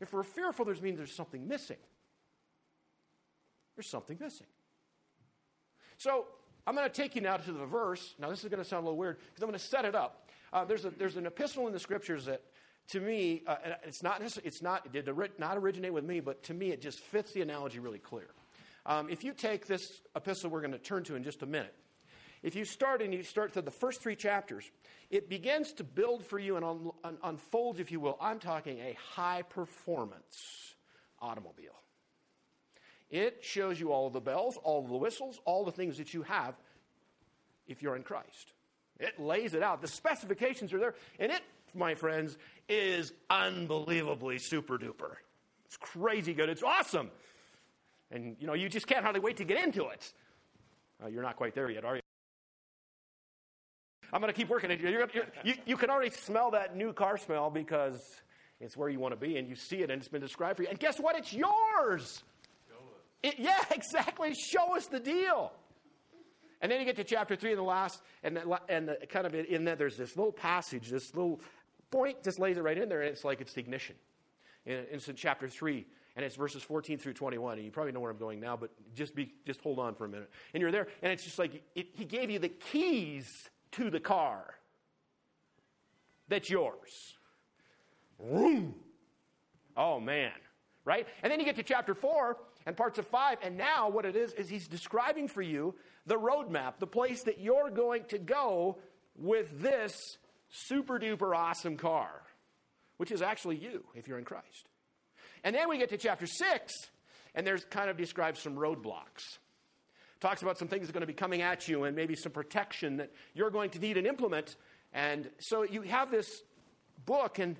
If 0.00 0.12
we're 0.12 0.22
fearful, 0.22 0.64
there's 0.64 0.82
means 0.82 0.98
there's 0.98 1.14
something 1.14 1.48
missing. 1.48 1.78
There's 3.74 3.88
something 3.88 4.16
missing. 4.20 4.46
So 5.96 6.26
I'm 6.66 6.74
going 6.74 6.88
to 6.88 6.94
take 6.94 7.14
you 7.14 7.20
now 7.20 7.36
to 7.36 7.52
the 7.52 7.64
verse. 7.64 8.14
Now 8.18 8.30
this 8.30 8.42
is 8.44 8.50
going 8.50 8.62
to 8.62 8.68
sound 8.68 8.84
a 8.84 8.86
little 8.86 8.98
weird 8.98 9.18
because 9.18 9.42
I'm 9.42 9.48
going 9.48 9.58
to 9.58 9.64
set 9.64 9.84
it 9.84 9.94
up. 9.94 10.28
Uh, 10.52 10.64
there's, 10.64 10.84
a, 10.84 10.90
there's 10.90 11.16
an 11.16 11.26
epistle 11.26 11.66
in 11.66 11.72
the 11.72 11.78
scriptures 11.78 12.26
that, 12.26 12.42
to 12.88 13.00
me, 13.00 13.42
uh, 13.46 13.56
it's 13.84 14.02
not 14.02 14.22
it's 14.22 14.62
not 14.62 14.86
it 14.86 14.92
did 14.92 15.10
not 15.38 15.58
originate 15.58 15.92
with 15.92 16.04
me, 16.04 16.20
but 16.20 16.42
to 16.44 16.54
me 16.54 16.70
it 16.70 16.80
just 16.80 17.00
fits 17.00 17.32
the 17.32 17.42
analogy 17.42 17.80
really 17.80 17.98
clear. 17.98 18.28
Um, 18.86 19.10
if 19.10 19.22
you 19.22 19.34
take 19.34 19.66
this 19.66 20.00
epistle 20.16 20.48
we're 20.48 20.62
going 20.62 20.72
to 20.72 20.78
turn 20.78 21.04
to 21.04 21.14
in 21.14 21.22
just 21.22 21.42
a 21.42 21.46
minute, 21.46 21.74
if 22.42 22.54
you 22.54 22.64
start 22.64 23.02
and 23.02 23.12
you 23.12 23.22
start 23.22 23.52
through 23.52 23.62
the 23.62 23.70
first 23.70 24.00
three 24.00 24.16
chapters, 24.16 24.64
it 25.10 25.28
begins 25.28 25.72
to 25.74 25.84
build 25.84 26.24
for 26.24 26.38
you 26.38 26.56
and 26.56 26.64
un- 26.64 26.90
un- 27.04 27.18
unfolds, 27.22 27.80
if 27.80 27.90
you 27.90 28.00
will. 28.00 28.16
I'm 28.20 28.38
talking 28.38 28.78
a 28.78 28.96
high 29.14 29.42
performance 29.42 30.74
automobile. 31.20 31.72
It 33.10 33.38
shows 33.42 33.80
you 33.80 33.92
all 33.92 34.10
the 34.10 34.20
bells, 34.20 34.58
all 34.62 34.86
the 34.86 34.96
whistles, 34.96 35.40
all 35.44 35.64
the 35.64 35.72
things 35.72 35.96
that 35.96 36.12
you 36.12 36.22
have 36.22 36.54
if 37.66 37.82
you're 37.82 37.96
in 37.96 38.02
Christ. 38.02 38.52
It 39.00 39.18
lays 39.18 39.54
it 39.54 39.62
out. 39.62 39.80
The 39.80 39.88
specifications 39.88 40.72
are 40.72 40.78
there. 40.78 40.94
And 41.18 41.32
it, 41.32 41.40
my 41.74 41.94
friends, 41.94 42.36
is 42.68 43.12
unbelievably 43.30 44.38
super 44.38 44.78
duper. 44.78 45.14
It's 45.66 45.76
crazy 45.76 46.34
good. 46.34 46.48
It's 46.48 46.62
awesome. 46.62 47.10
And, 48.10 48.36
you 48.40 48.46
know, 48.46 48.54
you 48.54 48.68
just 48.68 48.86
can't 48.86 49.02
hardly 49.04 49.20
wait 49.20 49.36
to 49.38 49.44
get 49.44 49.62
into 49.62 49.86
it. 49.88 50.12
Uh, 51.02 51.08
you're 51.08 51.22
not 51.22 51.36
quite 51.36 51.54
there 51.54 51.70
yet, 51.70 51.84
are 51.84 51.96
you? 51.96 52.02
I'm 54.12 54.20
going 54.20 54.32
to 54.32 54.36
keep 54.36 54.48
working. 54.48 54.70
You're, 54.70 54.90
you're, 54.90 55.08
you, 55.44 55.54
you 55.66 55.76
can 55.76 55.90
already 55.90 56.10
smell 56.10 56.50
that 56.52 56.76
new 56.76 56.92
car 56.92 57.18
smell 57.18 57.50
because 57.50 58.00
it's 58.60 58.76
where 58.76 58.88
you 58.88 58.98
want 58.98 59.12
to 59.12 59.20
be 59.20 59.36
and 59.36 59.48
you 59.48 59.54
see 59.54 59.78
it 59.78 59.90
and 59.90 60.00
it's 60.00 60.08
been 60.08 60.20
described 60.20 60.56
for 60.56 60.62
you. 60.62 60.68
And 60.68 60.78
guess 60.78 60.98
what? 60.98 61.16
It's 61.16 61.32
yours. 61.32 62.22
It, 63.22 63.36
yeah, 63.38 63.62
exactly. 63.70 64.34
Show 64.34 64.76
us 64.76 64.86
the 64.86 65.00
deal. 65.00 65.52
And 66.60 66.72
then 66.72 66.80
you 66.80 66.86
get 66.86 66.96
to 66.96 67.04
chapter 67.04 67.36
three 67.36 67.50
and 67.50 67.58
the 67.58 67.64
last, 67.64 68.02
and, 68.24 68.36
the, 68.36 68.60
and 68.68 68.88
the, 68.88 68.98
kind 69.08 69.26
of 69.26 69.34
in 69.34 69.64
that 69.64 69.78
there's 69.78 69.96
this 69.96 70.16
little 70.16 70.32
passage, 70.32 70.88
this 70.88 71.14
little 71.14 71.40
point 71.90 72.22
just 72.24 72.38
lays 72.38 72.56
it 72.56 72.62
right 72.62 72.76
in 72.76 72.88
there, 72.88 73.02
and 73.02 73.10
it's 73.10 73.24
like 73.24 73.40
it's 73.40 73.52
the 73.52 73.60
ignition. 73.60 73.94
And 74.66 74.86
it's 74.90 75.08
in 75.08 75.14
chapter 75.14 75.48
three, 75.48 75.86
and 76.16 76.24
it's 76.24 76.34
verses 76.34 76.62
14 76.62 76.98
through 76.98 77.12
21. 77.12 77.58
And 77.58 77.64
you 77.64 77.70
probably 77.70 77.92
know 77.92 78.00
where 78.00 78.10
I'm 78.10 78.18
going 78.18 78.40
now, 78.40 78.56
but 78.56 78.70
just 78.94 79.14
be 79.14 79.32
just 79.46 79.60
hold 79.60 79.78
on 79.78 79.94
for 79.94 80.04
a 80.04 80.08
minute. 80.08 80.30
And 80.52 80.60
you're 80.60 80.72
there, 80.72 80.88
and 81.00 81.12
it's 81.12 81.22
just 81.22 81.38
like 81.38 81.62
it, 81.76 81.86
he 81.92 82.04
gave 82.04 82.28
you 82.28 82.40
the 82.40 82.48
keys 82.48 83.50
to 83.72 83.90
the 83.90 84.00
car. 84.00 84.54
That's 86.28 86.50
yours. 86.50 87.14
Vroom. 88.20 88.74
Oh 89.76 90.00
man, 90.00 90.32
right? 90.84 91.06
And 91.22 91.30
then 91.30 91.38
you 91.38 91.46
get 91.46 91.56
to 91.56 91.62
chapter 91.62 91.94
four 91.94 92.36
and 92.66 92.76
parts 92.76 92.98
of 92.98 93.06
five, 93.06 93.38
and 93.42 93.56
now 93.56 93.88
what 93.88 94.04
it 94.04 94.16
is 94.16 94.32
is 94.32 94.48
he's 94.48 94.66
describing 94.66 95.28
for 95.28 95.40
you 95.40 95.74
the 96.06 96.16
roadmap, 96.16 96.78
the 96.78 96.86
place 96.86 97.22
that 97.24 97.40
you're 97.40 97.70
going 97.70 98.04
to 98.08 98.18
go 98.18 98.78
with 99.16 99.60
this 99.60 99.92
super 100.50 100.98
duper 100.98 101.36
awesome 101.36 101.76
car, 101.76 102.10
which 102.96 103.10
is 103.10 103.22
actually 103.22 103.56
you 103.56 103.84
if 103.94 104.08
you're 104.08 104.18
in 104.18 104.24
Christ. 104.24 104.68
And 105.44 105.54
then 105.54 105.68
we 105.68 105.78
get 105.78 105.90
to 105.90 105.96
chapter 105.96 106.26
six, 106.26 106.72
and 107.34 107.46
there's 107.46 107.64
kind 107.64 107.88
of 107.88 107.96
describes 107.96 108.40
some 108.40 108.56
roadblocks. 108.56 109.38
Talks 110.20 110.42
about 110.42 110.58
some 110.58 110.68
things 110.68 110.86
that 110.86 110.90
are 110.90 110.98
going 110.98 111.02
to 111.02 111.06
be 111.06 111.12
coming 111.12 111.42
at 111.42 111.68
you 111.68 111.84
and 111.84 111.94
maybe 111.94 112.16
some 112.16 112.32
protection 112.32 112.96
that 112.96 113.12
you're 113.34 113.50
going 113.50 113.70
to 113.70 113.78
need 113.78 113.96
and 113.96 114.06
implement. 114.06 114.56
And 114.92 115.30
so 115.38 115.62
you 115.62 115.82
have 115.82 116.10
this 116.10 116.42
book, 117.06 117.38
and 117.38 117.56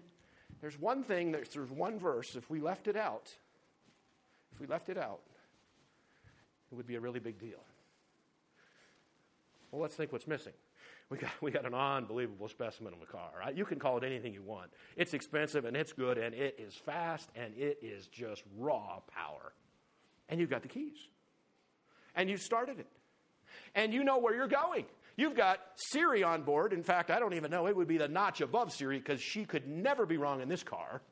there's 0.60 0.78
one 0.78 1.04
thing, 1.04 1.30
there's, 1.30 1.50
there's 1.50 1.70
one 1.70 1.98
verse, 1.98 2.34
if 2.34 2.50
we 2.50 2.60
left 2.60 2.88
it 2.88 2.96
out, 2.96 3.32
if 4.52 4.60
we 4.60 4.66
left 4.66 4.88
it 4.88 4.98
out, 4.98 5.20
it 6.72 6.74
would 6.74 6.86
be 6.86 6.96
a 6.96 7.00
really 7.00 7.20
big 7.20 7.38
deal. 7.38 7.62
Well, 9.70 9.80
let's 9.82 9.94
think 9.94 10.12
what's 10.12 10.26
missing. 10.26 10.52
We 11.10 11.16
got, 11.16 11.30
we 11.40 11.50
got 11.50 11.64
an 11.64 11.74
unbelievable 11.74 12.48
specimen 12.48 12.92
of 12.92 13.00
a 13.02 13.06
car. 13.06 13.30
Right? 13.38 13.54
You 13.54 13.64
can 13.64 13.78
call 13.78 13.96
it 13.98 14.04
anything 14.04 14.34
you 14.34 14.42
want. 14.42 14.70
It's 14.96 15.14
expensive 15.14 15.64
and 15.64 15.76
it's 15.76 15.92
good 15.92 16.18
and 16.18 16.34
it 16.34 16.58
is 16.58 16.74
fast 16.74 17.30
and 17.34 17.54
it 17.56 17.78
is 17.82 18.08
just 18.08 18.42
raw 18.58 19.00
power. 19.14 19.52
And 20.28 20.40
you've 20.40 20.50
got 20.50 20.62
the 20.62 20.68
keys. 20.68 20.98
And 22.14 22.28
you've 22.28 22.40
started 22.40 22.78
it. 22.80 22.86
And 23.74 23.92
you 23.92 24.04
know 24.04 24.18
where 24.18 24.34
you're 24.34 24.48
going. 24.48 24.86
You've 25.16 25.34
got 25.34 25.60
Siri 25.74 26.22
on 26.22 26.42
board. 26.42 26.72
In 26.72 26.82
fact, 26.82 27.10
I 27.10 27.18
don't 27.18 27.34
even 27.34 27.50
know. 27.50 27.66
It 27.66 27.76
would 27.76 27.88
be 27.88 27.98
the 27.98 28.08
notch 28.08 28.40
above 28.40 28.72
Siri 28.72 28.98
because 28.98 29.20
she 29.20 29.44
could 29.44 29.66
never 29.66 30.06
be 30.06 30.16
wrong 30.16 30.40
in 30.40 30.48
this 30.48 30.62
car. 30.62 31.02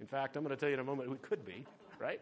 In 0.00 0.06
fact, 0.06 0.36
I'm 0.36 0.44
going 0.44 0.54
to 0.54 0.60
tell 0.60 0.68
you 0.68 0.74
in 0.74 0.80
a 0.80 0.84
moment 0.84 1.08
who 1.08 1.14
it 1.14 1.22
could 1.22 1.44
be, 1.44 1.66
right? 1.98 2.20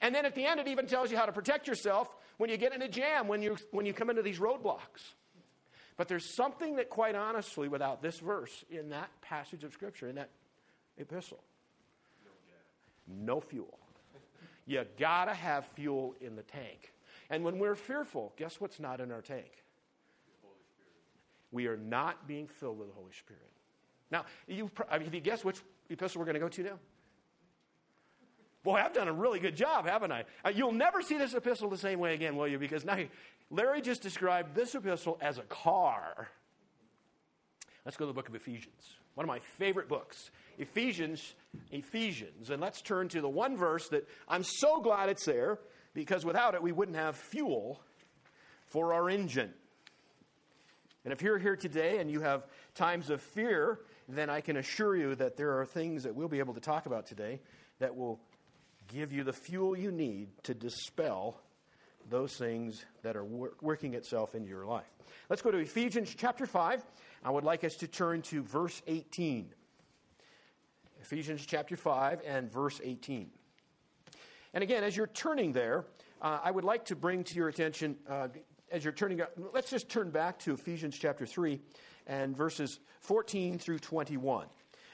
And 0.00 0.14
then 0.14 0.26
at 0.26 0.34
the 0.34 0.44
end, 0.44 0.60
it 0.60 0.68
even 0.68 0.86
tells 0.86 1.10
you 1.10 1.16
how 1.16 1.26
to 1.26 1.32
protect 1.32 1.68
yourself 1.68 2.08
when 2.38 2.50
you 2.50 2.56
get 2.56 2.74
in 2.74 2.82
a 2.82 2.88
jam, 2.88 3.28
when 3.28 3.40
you, 3.40 3.56
when 3.70 3.86
you 3.86 3.92
come 3.92 4.10
into 4.10 4.22
these 4.22 4.40
roadblocks. 4.40 5.14
But 5.96 6.08
there's 6.08 6.34
something 6.34 6.76
that, 6.76 6.90
quite 6.90 7.14
honestly, 7.14 7.68
without 7.68 8.02
this 8.02 8.18
verse 8.18 8.64
in 8.68 8.90
that 8.90 9.10
passage 9.20 9.62
of 9.62 9.72
Scripture, 9.72 10.08
in 10.08 10.16
that 10.16 10.30
epistle, 10.98 11.42
no 13.06 13.40
fuel. 13.40 13.78
You 14.66 14.84
gotta 14.98 15.34
have 15.34 15.66
fuel 15.74 16.14
in 16.20 16.36
the 16.36 16.42
tank. 16.42 16.92
And 17.30 17.44
when 17.44 17.58
we're 17.58 17.74
fearful, 17.74 18.32
guess 18.36 18.60
what's 18.60 18.78
not 18.78 19.00
in 19.00 19.10
our 19.10 19.22
tank? 19.22 19.64
We 21.50 21.66
are 21.66 21.76
not 21.76 22.26
being 22.26 22.46
filled 22.46 22.78
with 22.78 22.88
the 22.88 22.94
Holy 22.94 23.12
Spirit. 23.12 23.42
Now, 24.10 24.24
you, 24.46 24.70
I 24.90 24.98
mean, 24.98 25.06
have 25.06 25.14
you 25.14 25.20
guessed 25.20 25.44
which 25.44 25.60
epistle 25.90 26.18
we're 26.18 26.26
going 26.26 26.34
to 26.34 26.40
go 26.40 26.48
to 26.48 26.62
now? 26.62 26.78
Boy, 28.62 28.76
I've 28.76 28.92
done 28.92 29.08
a 29.08 29.12
really 29.12 29.40
good 29.40 29.56
job, 29.56 29.86
haven't 29.86 30.12
I? 30.12 30.24
Uh, 30.44 30.50
you'll 30.50 30.72
never 30.72 31.02
see 31.02 31.18
this 31.18 31.34
epistle 31.34 31.68
the 31.68 31.76
same 31.76 31.98
way 31.98 32.14
again, 32.14 32.36
will 32.36 32.46
you? 32.46 32.58
Because 32.58 32.84
now 32.84 32.98
Larry 33.50 33.80
just 33.80 34.02
described 34.02 34.54
this 34.54 34.74
epistle 34.74 35.18
as 35.20 35.38
a 35.38 35.42
car. 35.42 36.28
Let's 37.84 37.96
go 37.96 38.04
to 38.04 38.06
the 38.08 38.14
book 38.14 38.28
of 38.28 38.34
Ephesians, 38.34 38.96
one 39.14 39.24
of 39.24 39.28
my 39.28 39.40
favorite 39.58 39.88
books. 39.88 40.30
Ephesians, 40.58 41.34
Ephesians. 41.70 42.50
And 42.50 42.60
let's 42.60 42.82
turn 42.82 43.08
to 43.08 43.20
the 43.20 43.28
one 43.28 43.56
verse 43.56 43.88
that 43.88 44.08
I'm 44.28 44.44
so 44.44 44.80
glad 44.80 45.08
it's 45.08 45.24
there 45.24 45.58
because 45.94 46.24
without 46.24 46.54
it, 46.54 46.62
we 46.62 46.72
wouldn't 46.72 46.96
have 46.96 47.16
fuel 47.16 47.80
for 48.66 48.94
our 48.94 49.10
engine. 49.10 49.52
And 51.04 51.12
if 51.12 51.20
you're 51.20 51.38
here 51.38 51.56
today 51.56 51.98
and 51.98 52.10
you 52.10 52.20
have 52.20 52.46
times 52.74 53.10
of 53.10 53.20
fear, 53.20 53.80
then 54.08 54.30
I 54.30 54.40
can 54.40 54.56
assure 54.56 54.96
you 54.96 55.14
that 55.16 55.36
there 55.36 55.58
are 55.58 55.66
things 55.66 56.04
that 56.04 56.14
we'll 56.14 56.28
be 56.28 56.38
able 56.38 56.54
to 56.54 56.60
talk 56.60 56.86
about 56.86 57.06
today 57.06 57.40
that 57.80 57.96
will 57.96 58.20
give 58.88 59.12
you 59.12 59.24
the 59.24 59.32
fuel 59.32 59.76
you 59.76 59.90
need 59.90 60.28
to 60.44 60.54
dispel 60.54 61.40
those 62.08 62.36
things 62.36 62.84
that 63.02 63.16
are 63.16 63.24
wor- 63.24 63.52
working 63.60 63.94
itself 63.94 64.34
into 64.34 64.48
your 64.48 64.64
life. 64.64 64.90
Let's 65.28 65.42
go 65.42 65.50
to 65.50 65.58
Ephesians 65.58 66.14
chapter 66.16 66.46
5. 66.46 66.84
I 67.24 67.30
would 67.30 67.44
like 67.44 67.64
us 67.64 67.76
to 67.76 67.86
turn 67.86 68.22
to 68.22 68.42
verse 68.42 68.82
18. 68.86 69.52
Ephesians 71.00 71.44
chapter 71.46 71.76
5 71.76 72.20
and 72.26 72.50
verse 72.50 72.80
18. 72.82 73.30
And 74.54 74.62
again, 74.62 74.84
as 74.84 74.96
you're 74.96 75.06
turning 75.08 75.52
there, 75.52 75.84
uh, 76.20 76.38
I 76.42 76.50
would 76.50 76.64
like 76.64 76.84
to 76.86 76.96
bring 76.96 77.24
to 77.24 77.34
your 77.34 77.48
attention, 77.48 77.96
uh, 78.08 78.28
as 78.70 78.84
you're 78.84 78.92
turning, 78.92 79.20
let's 79.52 79.70
just 79.70 79.88
turn 79.88 80.10
back 80.10 80.38
to 80.40 80.54
Ephesians 80.54 80.96
chapter 80.98 81.26
3 81.26 81.60
and 82.06 82.36
verses 82.36 82.80
14 83.00 83.58
through 83.58 83.78
21. 83.78 84.46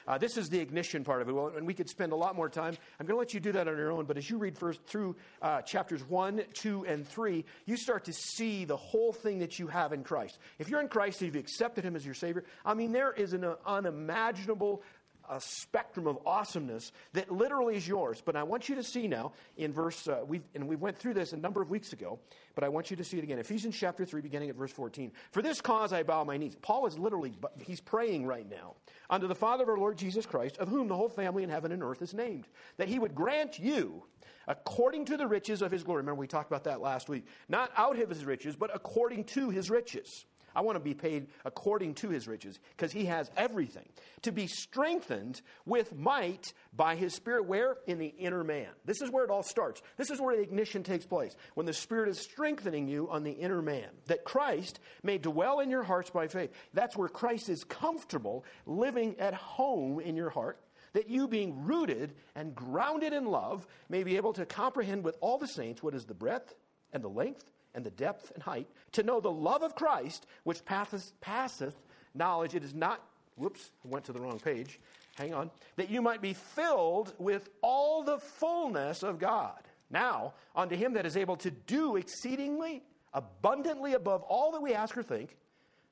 Uh, 0.09 0.17
this 0.17 0.37
is 0.37 0.49
the 0.49 0.59
ignition 0.59 1.03
part 1.03 1.21
of 1.21 1.29
it, 1.29 1.33
Well 1.33 1.51
and 1.55 1.67
we 1.67 1.75
could 1.75 1.87
spend 1.87 2.13
a 2.13 2.15
lot 2.15 2.35
more 2.35 2.49
time. 2.49 2.75
I'm 2.99 3.05
going 3.05 3.15
to 3.15 3.19
let 3.19 3.35
you 3.35 3.39
do 3.39 3.51
that 3.51 3.67
on 3.67 3.77
your 3.77 3.91
own, 3.91 4.05
but 4.05 4.17
as 4.17 4.27
you 4.27 4.39
read 4.39 4.57
first 4.57 4.83
through 4.85 5.15
uh, 5.39 5.61
chapters 5.61 6.01
1, 6.03 6.41
2, 6.53 6.85
and 6.87 7.07
3, 7.07 7.45
you 7.67 7.77
start 7.77 8.05
to 8.05 8.13
see 8.13 8.65
the 8.65 8.75
whole 8.75 9.13
thing 9.13 9.37
that 9.37 9.59
you 9.59 9.67
have 9.67 9.93
in 9.93 10.03
Christ. 10.03 10.39
If 10.57 10.67
you're 10.67 10.81
in 10.81 10.87
Christ 10.87 11.21
and 11.21 11.27
you've 11.27 11.39
accepted 11.39 11.83
Him 11.85 11.95
as 11.95 12.03
your 12.03 12.15
Savior, 12.15 12.43
I 12.65 12.73
mean, 12.73 12.91
there 12.91 13.13
is 13.13 13.33
an 13.33 13.45
unimaginable 13.67 14.81
a 15.29 15.39
spectrum 15.39 16.07
of 16.07 16.17
awesomeness 16.25 16.91
that 17.13 17.31
literally 17.31 17.75
is 17.75 17.87
yours. 17.87 18.21
But 18.23 18.35
I 18.35 18.43
want 18.43 18.67
you 18.67 18.75
to 18.75 18.83
see 18.83 19.07
now 19.07 19.33
in 19.57 19.71
verse, 19.71 20.07
uh, 20.07 20.21
we 20.27 20.41
and 20.55 20.67
we 20.67 20.75
went 20.75 20.97
through 20.97 21.13
this 21.13 21.33
a 21.33 21.37
number 21.37 21.61
of 21.61 21.69
weeks 21.69 21.93
ago, 21.93 22.19
but 22.55 22.63
I 22.63 22.69
want 22.69 22.89
you 22.89 22.97
to 22.97 23.03
see 23.03 23.17
it 23.17 23.23
again. 23.23 23.39
Ephesians 23.39 23.75
chapter 23.77 24.05
3, 24.05 24.21
beginning 24.21 24.49
at 24.49 24.55
verse 24.55 24.71
14. 24.71 25.11
For 25.31 25.41
this 25.41 25.61
cause 25.61 25.93
I 25.93 26.03
bow 26.03 26.23
my 26.23 26.37
knees. 26.37 26.55
Paul 26.61 26.87
is 26.87 26.97
literally, 26.97 27.33
he's 27.59 27.81
praying 27.81 28.25
right 28.25 28.49
now. 28.49 28.75
Unto 29.09 29.27
the 29.27 29.35
Father 29.35 29.63
of 29.63 29.69
our 29.69 29.77
Lord 29.77 29.97
Jesus 29.97 30.25
Christ, 30.25 30.57
of 30.57 30.67
whom 30.67 30.87
the 30.87 30.95
whole 30.95 31.09
family 31.09 31.43
in 31.43 31.49
heaven 31.49 31.71
and 31.71 31.83
earth 31.83 32.01
is 32.01 32.13
named, 32.13 32.47
that 32.77 32.87
he 32.87 32.99
would 32.99 33.15
grant 33.15 33.59
you, 33.59 34.03
according 34.47 35.05
to 35.05 35.17
the 35.17 35.27
riches 35.27 35.61
of 35.61 35.71
his 35.71 35.83
glory. 35.83 36.01
Remember, 36.01 36.19
we 36.19 36.27
talked 36.27 36.49
about 36.49 36.63
that 36.63 36.81
last 36.81 37.09
week. 37.09 37.25
Not 37.47 37.71
out 37.77 37.99
of 37.99 38.09
his 38.09 38.25
riches, 38.25 38.55
but 38.55 38.71
according 38.73 39.25
to 39.25 39.49
his 39.49 39.69
riches 39.69 40.25
I 40.55 40.61
want 40.61 40.75
to 40.75 40.83
be 40.83 40.93
paid 40.93 41.27
according 41.45 41.95
to 41.95 42.09
his 42.09 42.27
riches 42.27 42.59
because 42.75 42.91
he 42.91 43.05
has 43.05 43.29
everything. 43.37 43.87
To 44.23 44.31
be 44.31 44.47
strengthened 44.47 45.41
with 45.65 45.95
might 45.95 46.53
by 46.75 46.95
his 46.95 47.13
spirit. 47.15 47.45
Where? 47.45 47.77
In 47.87 47.99
the 47.99 48.13
inner 48.17 48.43
man. 48.43 48.69
This 48.85 49.01
is 49.01 49.11
where 49.11 49.23
it 49.23 49.29
all 49.29 49.43
starts. 49.43 49.81
This 49.97 50.09
is 50.09 50.19
where 50.19 50.35
the 50.35 50.41
ignition 50.41 50.83
takes 50.83 51.05
place. 51.05 51.35
When 51.53 51.65
the 51.65 51.73
spirit 51.73 52.09
is 52.09 52.19
strengthening 52.19 52.87
you 52.87 53.09
on 53.09 53.23
the 53.23 53.31
inner 53.31 53.61
man. 53.61 53.89
That 54.07 54.23
Christ 54.23 54.79
may 55.03 55.17
dwell 55.17 55.59
in 55.59 55.69
your 55.69 55.83
hearts 55.83 56.09
by 56.09 56.27
faith. 56.27 56.51
That's 56.73 56.97
where 56.97 57.09
Christ 57.09 57.49
is 57.49 57.63
comfortable 57.63 58.45
living 58.65 59.15
at 59.19 59.33
home 59.33 59.99
in 59.99 60.15
your 60.15 60.29
heart 60.29 60.59
that 60.93 61.09
you, 61.09 61.27
being 61.27 61.65
rooted 61.65 62.13
and 62.35 62.55
grounded 62.55 63.13
in 63.13 63.25
love, 63.25 63.67
may 63.89 64.03
be 64.03 64.17
able 64.17 64.33
to 64.33 64.45
comprehend 64.45 65.03
with 65.03 65.17
all 65.21 65.37
the 65.37 65.47
saints 65.47 65.83
what 65.83 65.93
is 65.93 66.05
the 66.05 66.13
breadth 66.13 66.55
and 66.93 67.03
the 67.03 67.09
length 67.09 67.43
and 67.75 67.85
the 67.85 67.91
depth 67.91 68.31
and 68.33 68.43
height, 68.43 68.67
to 68.93 69.03
know 69.03 69.19
the 69.19 69.31
love 69.31 69.63
of 69.63 69.75
Christ, 69.75 70.25
which 70.43 70.65
passeth, 70.65 71.11
passeth 71.21 71.75
knowledge. 72.15 72.55
It 72.55 72.63
is 72.63 72.73
not, 72.73 73.01
whoops, 73.35 73.71
went 73.83 74.05
to 74.05 74.13
the 74.13 74.19
wrong 74.19 74.39
page. 74.39 74.79
Hang 75.17 75.33
on. 75.33 75.51
That 75.75 75.89
you 75.89 76.01
might 76.01 76.21
be 76.21 76.33
filled 76.33 77.13
with 77.17 77.49
all 77.61 78.03
the 78.03 78.19
fullness 78.19 79.03
of 79.03 79.19
God. 79.19 79.59
Now, 79.91 80.33
unto 80.55 80.75
him 80.75 80.93
that 80.93 81.05
is 81.05 81.17
able 81.17 81.35
to 81.37 81.51
do 81.51 81.95
exceedingly 81.95 82.83
abundantly 83.13 83.93
above 83.93 84.23
all 84.23 84.51
that 84.51 84.61
we 84.61 84.73
ask 84.73 84.95
or 84.95 85.03
think, 85.03 85.35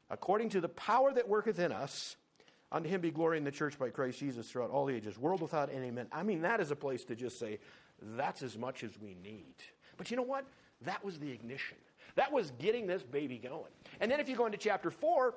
according 0.10 0.50
to 0.50 0.62
the 0.62 0.70
power 0.70 1.12
that 1.14 1.28
worketh 1.28 1.60
in 1.60 1.72
us, 1.72 2.16
unto 2.72 2.90
him 2.90 3.02
be 3.02 3.12
glory 3.12 3.38
in 3.38 3.44
the 3.44 3.52
church 3.52 3.80
by 3.80 3.90
Christ 3.90 4.20
Jesus 4.20 4.50
throughout 4.50 4.70
all 4.70 4.86
the 4.86 4.96
ages, 4.96 5.18
world 5.18 5.42
without 5.42 5.70
any 5.74 5.88
Amen. 5.88 6.08
I 6.12 6.24
mean, 6.24 6.42
that 6.42 6.60
is 6.60 6.72
a 6.72 6.76
place 6.76 7.04
to 7.06 7.16
just 7.16 7.40
say, 7.40 7.60
that's 8.16 8.44
as 8.44 8.58
much 8.58 8.84
as 8.84 8.92
we 9.00 9.16
need. 9.24 9.56
But 9.98 10.12
you 10.12 10.18
know 10.18 10.24
what? 10.24 10.46
That 10.86 11.04
was 11.04 11.20
the 11.20 11.32
ignition. 11.32 11.78
That 12.16 12.32
was 12.32 12.52
getting 12.60 12.88
this 12.88 13.04
baby 13.04 13.38
going. 13.38 13.72
And 14.00 14.12
then 14.12 14.20
if 14.20 14.28
you 14.30 14.36
go 14.36 14.46
into 14.46 14.58
chapter 14.58 14.90
4, 14.90 15.36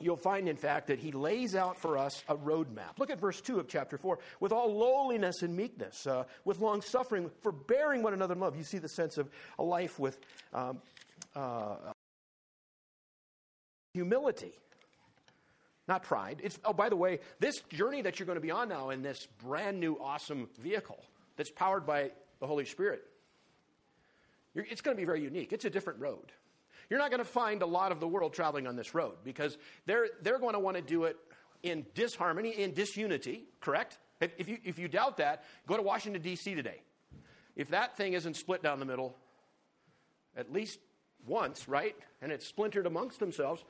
you'll 0.00 0.16
find, 0.16 0.48
in 0.48 0.56
fact, 0.56 0.88
that 0.88 0.98
he 0.98 1.12
lays 1.12 1.54
out 1.54 1.78
for 1.78 1.96
us 1.96 2.24
a 2.28 2.36
roadmap. 2.36 2.98
Look 2.98 3.10
at 3.10 3.20
verse 3.20 3.40
2 3.40 3.60
of 3.60 3.68
chapter 3.68 3.96
4. 3.96 4.18
With 4.40 4.52
all 4.52 4.76
lowliness 4.76 5.42
and 5.42 5.56
meekness, 5.56 6.06
uh, 6.06 6.24
with 6.44 6.60
long 6.60 6.82
suffering, 6.82 7.30
forbearing 7.42 8.02
one 8.02 8.12
another 8.12 8.34
in 8.34 8.40
love. 8.40 8.56
You 8.56 8.64
see 8.64 8.78
the 8.78 8.88
sense 8.88 9.18
of 9.18 9.30
a 9.58 9.62
life 9.62 9.98
with 9.98 10.18
um, 10.52 10.80
uh, 11.36 11.76
humility, 13.92 14.52
not 15.86 16.02
pride. 16.02 16.40
It's, 16.42 16.58
oh, 16.64 16.72
by 16.72 16.88
the 16.88 16.96
way, 16.96 17.20
this 17.38 17.60
journey 17.70 18.02
that 18.02 18.18
you're 18.18 18.26
going 18.26 18.36
to 18.36 18.42
be 18.42 18.50
on 18.50 18.68
now 18.68 18.90
in 18.90 19.02
this 19.02 19.26
brand 19.44 19.78
new, 19.78 19.96
awesome 20.00 20.48
vehicle 20.60 21.02
that's 21.36 21.50
powered 21.50 21.86
by 21.86 22.10
the 22.40 22.46
Holy 22.46 22.64
Spirit, 22.64 23.04
it's 24.54 24.80
going 24.80 24.96
to 24.96 25.00
be 25.00 25.04
very 25.04 25.22
unique. 25.22 25.52
It's 25.52 25.64
a 25.64 25.70
different 25.70 26.00
road. 26.00 26.32
You're 26.90 26.98
not 26.98 27.10
going 27.10 27.20
to 27.20 27.28
find 27.28 27.62
a 27.62 27.66
lot 27.66 27.92
of 27.92 28.00
the 28.00 28.08
world 28.08 28.34
traveling 28.34 28.66
on 28.66 28.76
this 28.76 28.94
road 28.94 29.14
because 29.24 29.56
they're, 29.86 30.08
they're 30.22 30.38
going 30.38 30.52
to 30.52 30.58
want 30.58 30.76
to 30.76 30.82
do 30.82 31.04
it 31.04 31.16
in 31.62 31.86
disharmony, 31.94 32.50
in 32.50 32.74
disunity, 32.74 33.44
correct? 33.60 33.98
If, 34.20 34.32
if, 34.38 34.48
you, 34.48 34.58
if 34.64 34.78
you 34.78 34.86
doubt 34.86 35.16
that, 35.16 35.44
go 35.66 35.76
to 35.76 35.82
Washington, 35.82 36.20
D.C. 36.22 36.54
today. 36.54 36.82
If 37.56 37.70
that 37.70 37.96
thing 37.96 38.12
isn't 38.12 38.36
split 38.36 38.62
down 38.62 38.80
the 38.80 38.84
middle, 38.84 39.16
at 40.36 40.52
least 40.52 40.78
once, 41.26 41.68
right? 41.68 41.96
And 42.20 42.30
it's 42.30 42.46
splintered 42.46 42.86
amongst 42.86 43.18
themselves. 43.18 43.64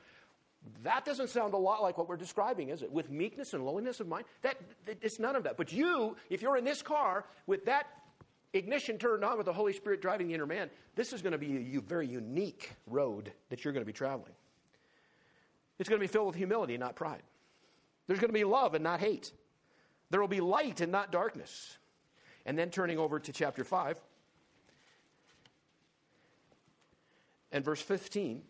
That 0.83 1.05
doesn't 1.05 1.29
sound 1.29 1.53
a 1.53 1.57
lot 1.57 1.81
like 1.81 1.97
what 1.97 2.09
we're 2.09 2.17
describing, 2.17 2.69
is 2.69 2.81
it? 2.81 2.91
With 2.91 3.11
meekness 3.11 3.53
and 3.53 3.63
lowliness 3.65 3.99
of 3.99 4.07
mind? 4.07 4.25
That, 4.41 4.57
it's 5.01 5.19
none 5.19 5.35
of 5.35 5.43
that. 5.43 5.57
But 5.57 5.71
you, 5.71 6.17
if 6.29 6.41
you're 6.41 6.57
in 6.57 6.65
this 6.65 6.81
car 6.81 7.25
with 7.45 7.65
that 7.65 7.87
ignition 8.55 8.97
turned 8.97 9.23
on 9.23 9.37
with 9.37 9.45
the 9.45 9.53
Holy 9.53 9.73
Spirit 9.73 10.01
driving 10.01 10.27
the 10.27 10.33
inner 10.33 10.45
man, 10.45 10.69
this 10.95 11.13
is 11.13 11.21
going 11.21 11.33
to 11.33 11.37
be 11.37 11.75
a 11.75 11.81
very 11.81 12.07
unique 12.07 12.71
road 12.87 13.31
that 13.49 13.63
you're 13.63 13.73
going 13.73 13.81
to 13.81 13.87
be 13.87 13.93
traveling. 13.93 14.33
It's 15.77 15.89
going 15.89 15.99
to 15.99 16.03
be 16.03 16.11
filled 16.11 16.27
with 16.27 16.35
humility, 16.35 16.77
not 16.77 16.95
pride. 16.95 17.23
There's 18.07 18.19
going 18.19 18.29
to 18.29 18.33
be 18.33 18.43
love 18.43 18.73
and 18.73 18.83
not 18.83 18.99
hate. 18.99 19.31
There 20.09 20.21
will 20.21 20.27
be 20.27 20.39
light 20.39 20.79
and 20.81 20.91
not 20.91 21.11
darkness. 21.11 21.77
And 22.45 22.57
then 22.57 22.69
turning 22.69 22.97
over 22.97 23.19
to 23.19 23.31
chapter 23.33 23.63
5 23.63 23.99
and 27.51 27.65
verse 27.65 27.81
15 27.81 28.43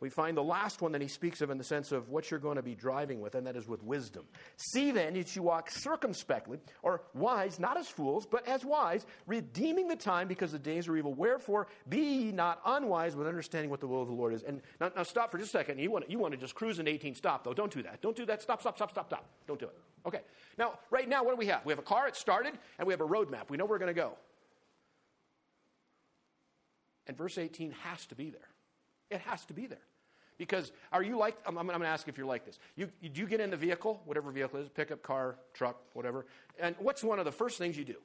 we 0.00 0.08
find 0.08 0.34
the 0.34 0.42
last 0.42 0.80
one 0.80 0.92
that 0.92 1.02
he 1.02 1.08
speaks 1.08 1.42
of 1.42 1.50
in 1.50 1.58
the 1.58 1.64
sense 1.64 1.92
of 1.92 2.08
what 2.08 2.30
you're 2.30 2.40
going 2.40 2.56
to 2.56 2.62
be 2.62 2.74
driving 2.74 3.20
with, 3.20 3.34
and 3.34 3.46
that 3.46 3.54
is 3.54 3.68
with 3.68 3.82
wisdom. 3.82 4.24
See 4.56 4.90
then 4.90 5.12
that 5.12 5.36
you 5.36 5.42
walk 5.42 5.70
circumspectly, 5.70 6.58
or 6.82 7.02
wise, 7.12 7.60
not 7.60 7.76
as 7.76 7.86
fools, 7.86 8.26
but 8.26 8.48
as 8.48 8.64
wise, 8.64 9.04
redeeming 9.26 9.88
the 9.88 9.96
time 9.96 10.26
because 10.26 10.52
the 10.52 10.58
days 10.58 10.88
are 10.88 10.96
evil. 10.96 11.12
Wherefore, 11.12 11.66
be 11.88 11.98
ye 11.98 12.32
not 12.32 12.62
unwise, 12.64 13.14
but 13.14 13.26
understanding 13.26 13.68
what 13.68 13.80
the 13.80 13.86
will 13.86 14.00
of 14.00 14.08
the 14.08 14.14
Lord 14.14 14.32
is. 14.32 14.42
And 14.42 14.62
now, 14.80 14.90
now 14.96 15.02
stop 15.02 15.30
for 15.30 15.36
just 15.36 15.54
a 15.54 15.58
second. 15.58 15.78
You 15.78 15.90
want, 15.90 16.10
you 16.10 16.18
want 16.18 16.32
to 16.32 16.38
just 16.38 16.54
cruise 16.54 16.78
in 16.78 16.88
18, 16.88 17.14
stop, 17.14 17.44
though. 17.44 17.52
Don't 17.52 17.72
do 17.72 17.82
that. 17.82 18.00
Don't 18.00 18.16
do 18.16 18.24
that. 18.24 18.40
Stop, 18.40 18.62
stop, 18.62 18.76
stop, 18.76 18.90
stop, 18.90 19.06
stop. 19.08 19.28
Don't 19.46 19.60
do 19.60 19.66
it. 19.66 19.78
Okay. 20.06 20.20
Now, 20.56 20.78
right 20.90 21.08
now, 21.08 21.24
what 21.24 21.32
do 21.32 21.36
we 21.36 21.46
have? 21.46 21.64
We 21.66 21.72
have 21.72 21.78
a 21.78 21.82
car, 21.82 22.08
it's 22.08 22.18
started, 22.18 22.54
and 22.78 22.86
we 22.86 22.94
have 22.94 23.02
a 23.02 23.06
roadmap. 23.06 23.50
We 23.50 23.58
know 23.58 23.64
where 23.66 23.72
we're 23.72 23.78
going 23.78 23.94
to 23.94 24.00
go. 24.00 24.12
And 27.06 27.18
verse 27.18 27.36
18 27.36 27.72
has 27.82 28.06
to 28.06 28.14
be 28.14 28.30
there. 28.30 28.48
It 29.10 29.20
has 29.22 29.44
to 29.46 29.52
be 29.52 29.66
there. 29.66 29.78
Because 30.40 30.72
are 30.90 31.02
you 31.02 31.18
like, 31.18 31.36
I'm, 31.44 31.58
I'm 31.58 31.66
going 31.66 31.78
to 31.78 31.86
ask 31.86 32.08
if 32.08 32.16
you're 32.16 32.26
like 32.26 32.46
this. 32.46 32.58
You, 32.74 32.90
you, 33.02 33.10
do 33.10 33.20
you 33.20 33.26
get 33.26 33.40
in 33.40 33.50
the 33.50 33.58
vehicle, 33.58 34.00
whatever 34.06 34.30
vehicle 34.30 34.58
is, 34.58 34.70
pickup, 34.70 35.02
car, 35.02 35.36
truck, 35.52 35.76
whatever, 35.92 36.24
and 36.58 36.74
what's 36.78 37.04
one 37.04 37.18
of 37.18 37.26
the 37.26 37.30
first 37.30 37.58
things 37.58 37.76
you 37.76 37.84
do? 37.84 37.96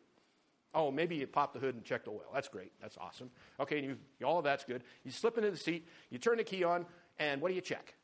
Oh, 0.74 0.92
maybe 0.92 1.15
you 1.15 1.27
pop 1.27 1.54
the 1.54 1.60
hood 1.60 1.75
and 1.75 1.86
check 1.86 2.04
the 2.04 2.12
oil. 2.12 2.25
That's 2.34 2.50
great. 2.50 2.74
That's 2.82 2.98
awesome. 2.98 3.32
Okay, 3.58 3.82
you, 3.82 3.96
all 4.25 4.39
of 4.39 4.44
that's 4.44 4.65
good. 4.65 4.84
You 5.06 5.12
slip 5.12 5.38
into 5.38 5.50
the 5.50 5.56
seat, 5.56 5.88
you 6.10 6.18
turn 6.18 6.36
the 6.36 6.44
key 6.44 6.65
on, 6.65 6.86
and 7.20 7.42
what 7.42 7.48
do 7.48 7.56
you 7.56 7.62
check? 7.62 7.96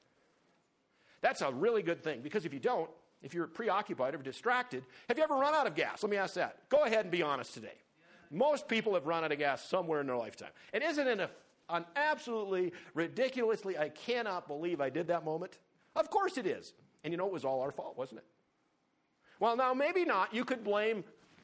That's 1.20 1.42
a 1.42 1.52
really 1.52 1.84
good 1.84 2.02
thing 2.02 2.22
because 2.22 2.46
if 2.46 2.54
you 2.54 2.60
don't, 2.62 2.90
if 3.22 3.34
you're 3.34 3.48
preoccupied 3.48 4.16
or 4.16 4.20
distracted, 4.20 4.86
have 5.10 5.18
you 5.18 5.26
ever 5.26 5.36
run 5.36 5.54
out 5.54 5.68
of 5.68 5.76
gas? 5.76 6.02
Let 6.04 6.10
me 6.10 6.16
ask 6.16 6.36
that. 6.36 6.70
Go 6.70 6.86
ahead 6.86 7.02
and 7.02 7.12
be 7.12 7.22
honest 7.22 7.54
today. 7.54 7.76
Most 8.32 8.70
people 8.70 8.94
have 8.94 9.06
run 9.06 9.26
out 9.26 9.34
of 9.34 9.40
gas 9.40 9.62
somewhere 9.62 10.00
in 10.00 10.08
their 10.08 10.16
lifetime. 10.16 10.52
And 10.72 10.82
isn't 10.82 11.06
it 11.06 11.20
a 11.20 11.30
an 11.72 11.86
absolutely 11.96 12.74
ridiculously, 12.94 13.78
I 13.78 13.90
cannot 13.90 14.48
believe 14.48 14.82
I 14.82 14.90
did 14.90 15.08
that 15.08 15.26
moment? 15.26 15.60
Of 15.96 16.10
course 16.10 16.38
it 16.38 16.46
is. 16.46 16.74
And 17.04 17.14
you 17.14 17.18
know, 17.18 17.28
it 17.28 17.34
was 17.34 17.46
all 17.46 17.62
our 17.62 17.72
fault, 17.72 17.98
wasn't 17.98 18.20
it? 18.20 18.26
Well, 19.40 19.58
now, 19.58 19.74
maybe 19.74 20.06
not. 20.06 20.34
You 20.34 20.46
could 20.46 20.64
blame 20.64 21.04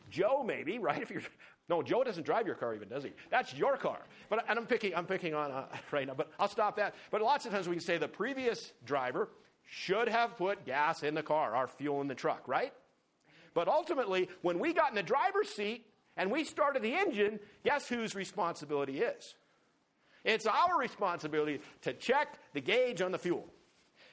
Joe, 0.10 0.44
maybe, 0.44 0.80
right? 0.80 1.02
If 1.02 1.10
you're, 1.10 1.24
no, 1.70 1.82
Joe 1.82 2.04
doesn't 2.04 2.24
drive 2.24 2.46
your 2.46 2.56
car, 2.56 2.74
even 2.76 2.88
does 2.88 3.04
he? 3.04 3.12
That's 3.30 3.54
your 3.54 3.76
car. 3.78 4.00
But 4.30 4.46
and 4.48 4.58
I'm 4.58 4.68
picking, 4.68 4.96
I'm 4.96 5.06
picking 5.06 5.34
on 5.34 5.52
uh, 5.52 5.66
right 5.92 6.08
now. 6.08 6.14
But 6.14 6.32
I'll 6.40 6.48
stop 6.48 6.78
that. 6.78 6.96
But 7.12 7.22
lots 7.22 7.46
of 7.46 7.52
times 7.52 7.68
we 7.68 7.76
can 7.76 7.84
say 7.84 7.98
the 7.98 8.08
previous 8.08 8.72
driver 8.86 9.30
should 9.66 10.08
have 10.08 10.38
put 10.38 10.66
gas 10.66 11.04
in 11.04 11.14
the 11.14 11.24
car, 11.24 11.56
our 11.56 11.68
fuel 11.68 12.00
in 12.02 12.08
the 12.08 12.16
truck, 12.16 12.48
right? 12.48 12.72
But 13.54 13.68
ultimately, 13.68 14.30
when 14.44 14.60
we 14.60 14.72
got 14.72 14.90
in 14.90 14.96
the 14.96 15.04
driver's 15.04 15.50
seat 15.50 15.86
and 16.16 16.32
we 16.32 16.44
started 16.44 16.84
the 16.84 16.94
engine, 16.94 17.40
guess 17.66 17.90
whose 17.90 18.16
responsibility 18.16 19.02
is? 19.02 19.36
It's 20.28 20.46
our 20.46 20.78
responsibility 20.78 21.62
to 21.84 21.94
check 21.94 22.38
the 22.52 22.60
gauge 22.60 23.02
on 23.02 23.14
the 23.14 23.18
fuel. 23.18 23.48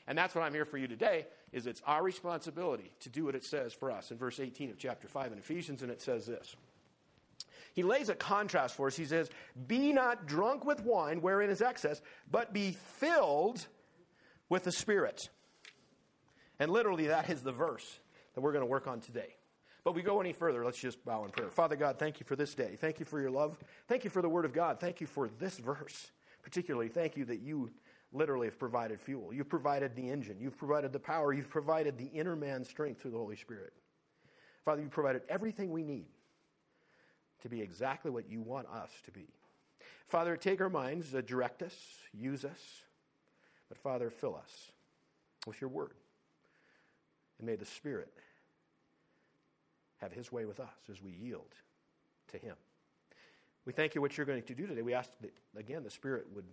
And 0.07 0.16
that's 0.16 0.33
what 0.33 0.44
I'm 0.44 0.55
here 0.55 0.64
for 0.64 0.79
you 0.79 0.87
today 0.87 1.27
is 1.53 1.66
it's 1.66 1.83
our 1.87 2.05
responsibility 2.05 2.92
to 3.00 3.09
do 3.09 3.24
what 3.24 3.35
it 3.35 3.42
says 3.42 3.72
for 3.72 3.90
us 3.90 4.12
in 4.12 4.16
verse 4.16 4.38
18 4.38 4.70
of 4.70 4.79
chapter 4.79 5.09
5 5.09 5.33
in 5.33 5.38
Ephesians 5.38 5.83
and 5.83 5.90
it 5.90 6.00
says 6.00 6.24
this. 6.24 6.55
He 7.74 7.83
lays 7.83 8.11
a 8.11 8.14
contrast 8.14 8.77
for 8.77 8.87
us. 8.87 8.96
He 8.96 9.07
says, 9.07 9.29
"Be 9.66 9.92
not 9.92 10.27
drunk 10.27 10.64
with 10.64 10.85
wine 10.85 11.20
wherein 11.20 11.50
is 11.50 11.61
excess, 11.61 12.00
but 12.31 12.53
be 12.53 12.72
filled 12.72 13.66
with 14.48 14.62
the 14.62 14.70
Spirit." 14.70 15.29
And 16.61 16.70
literally 16.70 17.09
that 17.09 17.29
is 17.29 17.42
the 17.42 17.50
verse 17.50 17.98
that 18.35 18.40
we're 18.40 18.53
going 18.53 18.62
to 18.62 18.70
work 18.70 18.87
on 18.87 19.00
today. 19.00 19.35
But 19.85 19.94
we 19.94 20.03
go 20.03 20.20
any 20.20 20.33
further, 20.33 20.64
let's 20.64 20.79
just 20.79 21.05
bow 21.05 21.25
in 21.25 21.31
prayer. 21.31 21.51
Father 21.51 21.77
God, 21.77 21.99
thank 21.99 22.18
you 22.18 22.25
for 22.25 22.37
this 22.37 22.55
day. 22.55 22.77
Thank 22.81 22.99
you 22.99 23.05
for 23.05 23.20
your 23.20 23.31
love. 23.31 23.59
Thank 23.87 24.03
you 24.03 24.11
for 24.11 24.23
the 24.23 24.29
Word 24.29 24.47
of 24.47 24.55
God. 24.55 24.81
Thank 24.81 25.01
you 25.01 25.07
for 25.07 25.29
this 25.38 25.59
verse. 25.59 26.11
Particularly, 26.42 26.88
thank 26.88 27.16
you 27.16 27.27
that 27.27 27.40
you 27.40 27.70
literally 28.11 28.47
have 28.47 28.59
provided 28.59 29.01
fuel. 29.01 29.33
You've 29.33 29.49
provided 29.49 29.94
the 29.94 30.09
engine. 30.09 30.38
You've 30.40 30.57
provided 30.57 30.92
the 30.92 30.99
power. 30.99 31.35
You've 31.35 31.51
provided 31.51 31.99
the 31.99 32.07
inner 32.07 32.35
man 32.35 32.64
strength 32.64 33.03
through 33.03 33.11
the 33.11 33.18
Holy 33.18 33.37
Spirit. 33.37 33.75
Father, 34.64 34.81
you've 34.81 34.90
provided 34.90 35.23
everything 35.29 35.70
we 35.70 35.83
need 35.83 36.07
to 37.42 37.49
be 37.51 37.61
exactly 37.61 38.11
what 38.11 38.31
you 38.31 38.40
want 38.40 38.66
us 38.68 38.90
to 39.05 39.11
be. 39.11 39.29
Father, 40.09 40.37
take 40.37 40.61
our 40.62 40.70
minds, 40.70 41.14
uh, 41.14 41.20
direct 41.27 41.62
us, 41.62 41.75
use 42.14 42.44
us, 42.44 42.61
but 43.68 43.77
Father, 43.77 44.09
fill 44.09 44.37
us 44.37 44.70
with 45.47 45.61
your 45.61 45.68
word. 45.68 45.92
And 47.38 47.47
may 47.47 47.57
the 47.57 47.66
Spirit 47.66 48.12
have 49.98 50.12
his 50.12 50.30
way 50.30 50.44
with 50.44 50.61
us 50.61 50.68
as 50.90 51.02
we 51.02 51.11
yield 51.12 51.54
to 52.28 52.38
him. 52.38 52.57
We 53.64 53.72
thank 53.72 53.94
you 53.94 54.00
what 54.00 54.16
you're 54.16 54.26
going 54.26 54.42
to 54.42 54.54
do 54.54 54.66
today. 54.66 54.83
We 54.83 54.94
ask 54.94 55.11
that, 55.20 55.33
again, 55.57 55.83
the 55.85 55.90
Spirit 55.90 56.26
would 56.35 56.44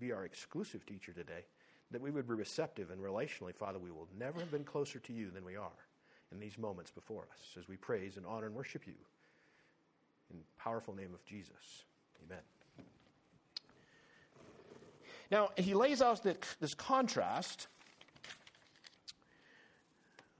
be 0.00 0.12
our 0.12 0.24
exclusive 0.24 0.86
teacher 0.86 1.12
today, 1.12 1.44
that 1.90 2.00
we 2.00 2.10
would 2.10 2.26
be 2.26 2.34
receptive 2.34 2.90
and 2.90 3.00
relationally, 3.00 3.54
Father, 3.54 3.78
we 3.78 3.90
will 3.90 4.08
never 4.18 4.40
have 4.40 4.50
been 4.50 4.64
closer 4.64 4.98
to 5.00 5.12
you 5.12 5.30
than 5.30 5.44
we 5.44 5.56
are 5.56 5.70
in 6.32 6.40
these 6.40 6.58
moments 6.58 6.90
before 6.90 7.22
us 7.32 7.56
as 7.58 7.68
we 7.68 7.76
praise 7.76 8.16
and 8.16 8.26
honor 8.26 8.46
and 8.46 8.54
worship 8.54 8.86
you. 8.86 8.94
In 10.30 10.38
powerful 10.58 10.94
name 10.94 11.14
of 11.14 11.24
Jesus. 11.24 11.84
Amen. 12.26 12.42
Now, 15.30 15.50
he 15.56 15.74
lays 15.74 16.02
out 16.02 16.22
this 16.22 16.74
contrast, 16.74 17.68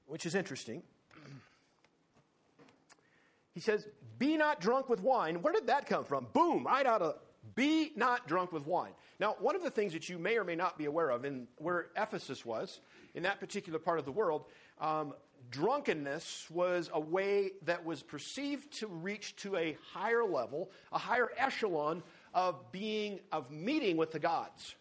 which 0.07 0.27
is 0.27 0.35
interesting. 0.35 0.83
He 3.57 3.61
says, 3.61 3.89
Be 4.19 4.37
not 4.37 4.61
drunk 4.61 4.91
with 4.91 5.01
wine. 5.01 5.41
Where 5.41 5.55
did 5.55 5.69
that 5.69 5.87
come 5.87 6.05
from? 6.05 6.27
Boom, 6.35 6.67
right 6.67 6.85
out 6.85 7.01
of 7.01 7.17
be 7.55 7.93
not 7.97 8.29
drunk 8.29 8.53
with 8.53 8.67
wine. 8.67 8.93
Now, 9.19 9.37
one 9.39 9.57
of 9.57 9.63
the 9.63 9.71
things 9.71 9.95
that 9.95 10.11
you 10.11 10.19
may 10.19 10.37
or 10.37 10.45
may 10.45 10.57
not 10.57 10.77
be 10.77 10.85
aware 10.85 11.09
of 11.09 11.25
in 11.25 11.49
where 11.57 11.87
Ephesus 11.97 12.45
was, 12.45 12.81
in 13.15 13.23
that 13.23 13.41
particular 13.41 13.79
part 13.79 13.99
of 13.99 14.05
the 14.05 14.13
world, 14.13 14.45
um, 14.79 15.15
drunkenness 15.51 16.49
was 16.51 16.91
a 16.93 17.01
way 17.01 17.53
that 17.63 17.83
was 17.83 18.03
perceived 18.03 18.71
to 18.81 18.89
reach 18.89 19.35
to 19.37 19.57
a 19.57 19.75
higher 19.95 20.23
level, 20.23 20.71
a 20.93 20.99
higher 20.99 21.31
echelon 21.39 22.03
of 22.35 22.71
being, 22.73 23.21
of 23.33 23.51
meeting 23.51 23.97
with 23.97 24.11
the 24.11 24.19
gods. 24.19 24.75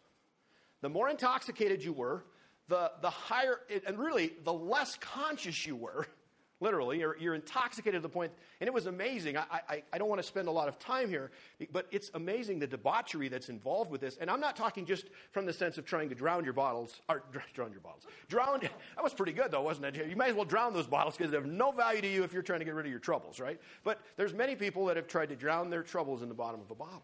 The 0.82 0.90
more 0.90 1.08
intoxicated 1.08 1.82
you 1.82 1.94
were, 1.94 2.26
the, 2.68 2.92
the 3.02 3.10
higher, 3.10 3.62
and 3.88 3.98
really, 3.98 4.34
the 4.44 4.54
less 4.54 4.98
conscious 5.00 5.66
you 5.66 5.78
were 5.78 6.08
literally. 6.65 6.99
You're, 6.99 7.15
you're, 7.17 7.36
intoxicated 7.36 8.01
to 8.01 8.01
the 8.01 8.10
point, 8.10 8.32
and 8.60 8.67
it 8.67 8.73
was 8.73 8.88
amazing. 8.88 9.38
I, 9.38 9.43
I, 9.69 9.84
I, 9.93 9.97
don't 9.99 10.10
want 10.10 10.19
to 10.19 10.28
spend 10.28 10.47
a 10.47 10.51
lot 10.51 10.67
of 10.67 10.80
time 10.80 11.10
here, 11.10 11.30
but 11.71 11.86
it's 11.91 12.10
amazing 12.15 12.58
the 12.58 12.65
debauchery 12.65 13.28
that's 13.30 13.49
involved 13.49 13.91
with 13.91 14.01
this. 14.01 14.17
And 14.19 14.32
I'm 14.32 14.39
not 14.39 14.56
talking 14.56 14.84
just 14.84 15.06
from 15.32 15.45
the 15.45 15.54
sense 15.54 15.78
of 15.78 15.86
trying 15.86 16.10
to 16.10 16.15
drown 16.15 16.43
your 16.43 16.54
bottles, 16.54 17.01
or 17.08 17.21
drown 17.54 17.71
your 17.71 17.82
bottles. 17.82 18.08
Drown, 18.30 18.62
that 18.62 19.04
was 19.04 19.13
pretty 19.13 19.32
good 19.32 19.51
though, 19.51 19.62
wasn't 19.62 19.86
it? 19.86 20.10
You 20.10 20.15
might 20.15 20.30
as 20.30 20.36
well 20.36 20.45
drown 20.45 20.73
those 20.73 20.88
bottles 20.88 21.15
because 21.15 21.30
they 21.30 21.38
have 21.38 21.45
no 21.45 21.71
value 21.71 22.01
to 22.01 22.08
you 22.08 22.23
if 22.23 22.34
you're 22.34 22.41
trying 22.41 22.60
to 22.60 22.65
get 22.65 22.73
rid 22.73 22.88
of 22.88 22.91
your 22.91 22.99
troubles, 22.99 23.39
right? 23.39 23.62
But 23.84 24.01
there's 24.17 24.34
many 24.34 24.56
people 24.56 24.86
that 24.88 24.95
have 24.95 25.08
tried 25.08 25.30
to 25.30 25.36
drown 25.36 25.69
their 25.69 25.84
troubles 25.84 26.23
in 26.23 26.30
the 26.30 26.36
bottom 26.36 26.60
of 26.62 26.71
a 26.71 26.75
bottle. 26.75 27.04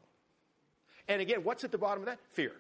And 1.08 1.22
again, 1.22 1.44
what's 1.44 1.64
at 1.64 1.72
the 1.72 1.78
bottom 1.78 2.02
of 2.02 2.08
that? 2.08 2.20
Fear. 2.32 2.54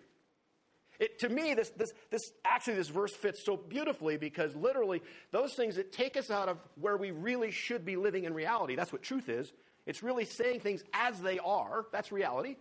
It, 1.02 1.20
to 1.20 1.30
me, 1.30 1.54
this, 1.54 1.70
this, 1.72 1.92
this, 2.12 2.22
actually, 2.46 2.76
this 2.76 2.88
verse 2.88 3.12
fits 3.12 3.44
so 3.44 3.58
beautifully 3.58 4.16
because 4.16 4.56
literally, 4.56 5.02
those 5.32 5.54
things 5.56 5.76
that 5.76 5.92
take 5.92 6.16
us 6.16 6.32
out 6.32 6.48
of 6.48 6.58
where 6.80 6.96
we 6.96 7.12
really 7.12 7.52
should 7.52 7.84
be 7.84 7.98
living 7.98 8.24
in 8.24 8.34
reality, 8.34 8.76
that's 8.76 8.94
what 8.94 9.02
truth 9.02 9.28
is. 9.28 9.52
It's 9.86 10.04
really 10.04 10.26
saying 10.26 10.62
things 10.62 10.84
as 10.94 11.20
they 11.20 11.40
are, 11.40 11.86
that's 11.92 12.14
reality, 12.14 12.56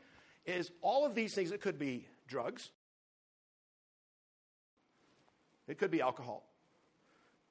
is 0.47 0.73
all 0.81 1.07
of 1.07 1.15
these 1.15 1.35
things 1.35 1.51
that 1.51 1.61
could 1.61 1.79
be 1.79 2.07
drugs, 2.27 2.71
It 5.71 5.79
could 5.79 5.93
be 5.93 6.01
alcohol. 6.01 6.43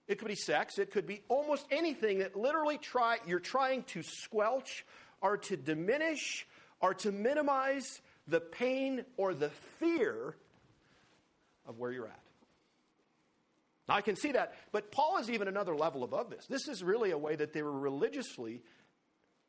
It 0.09 0.19
could 0.19 0.27
be 0.27 0.35
sex. 0.35 0.77
It 0.77 0.91
could 0.91 1.07
be 1.07 1.21
almost 1.29 1.65
anything 1.71 2.19
that 2.19 2.35
literally 2.35 2.77
try 2.77 3.17
you're 3.25 3.39
trying 3.39 3.83
to 3.83 4.03
squelch 4.03 4.85
or 5.21 5.37
to 5.37 5.55
diminish 5.55 6.45
or 6.81 6.93
to 6.95 7.13
minimize 7.13 8.01
the 8.27 8.41
pain 8.41 9.05
or 9.15 9.33
the 9.33 9.49
fear 9.79 10.35
of 11.69 11.77
where 11.77 11.91
you're 11.91 12.07
at. 12.07 12.19
Now, 13.87 13.95
I 13.95 14.01
can 14.01 14.15
see 14.15 14.33
that, 14.33 14.53
but 14.71 14.91
Paul 14.91 15.17
is 15.19 15.29
even 15.29 15.47
another 15.47 15.75
level 15.75 16.03
above 16.03 16.29
this. 16.29 16.45
This 16.47 16.67
is 16.67 16.83
really 16.83 17.11
a 17.11 17.17
way 17.17 17.35
that 17.35 17.53
they 17.53 17.63
were 17.63 17.71
religiously, 17.71 18.61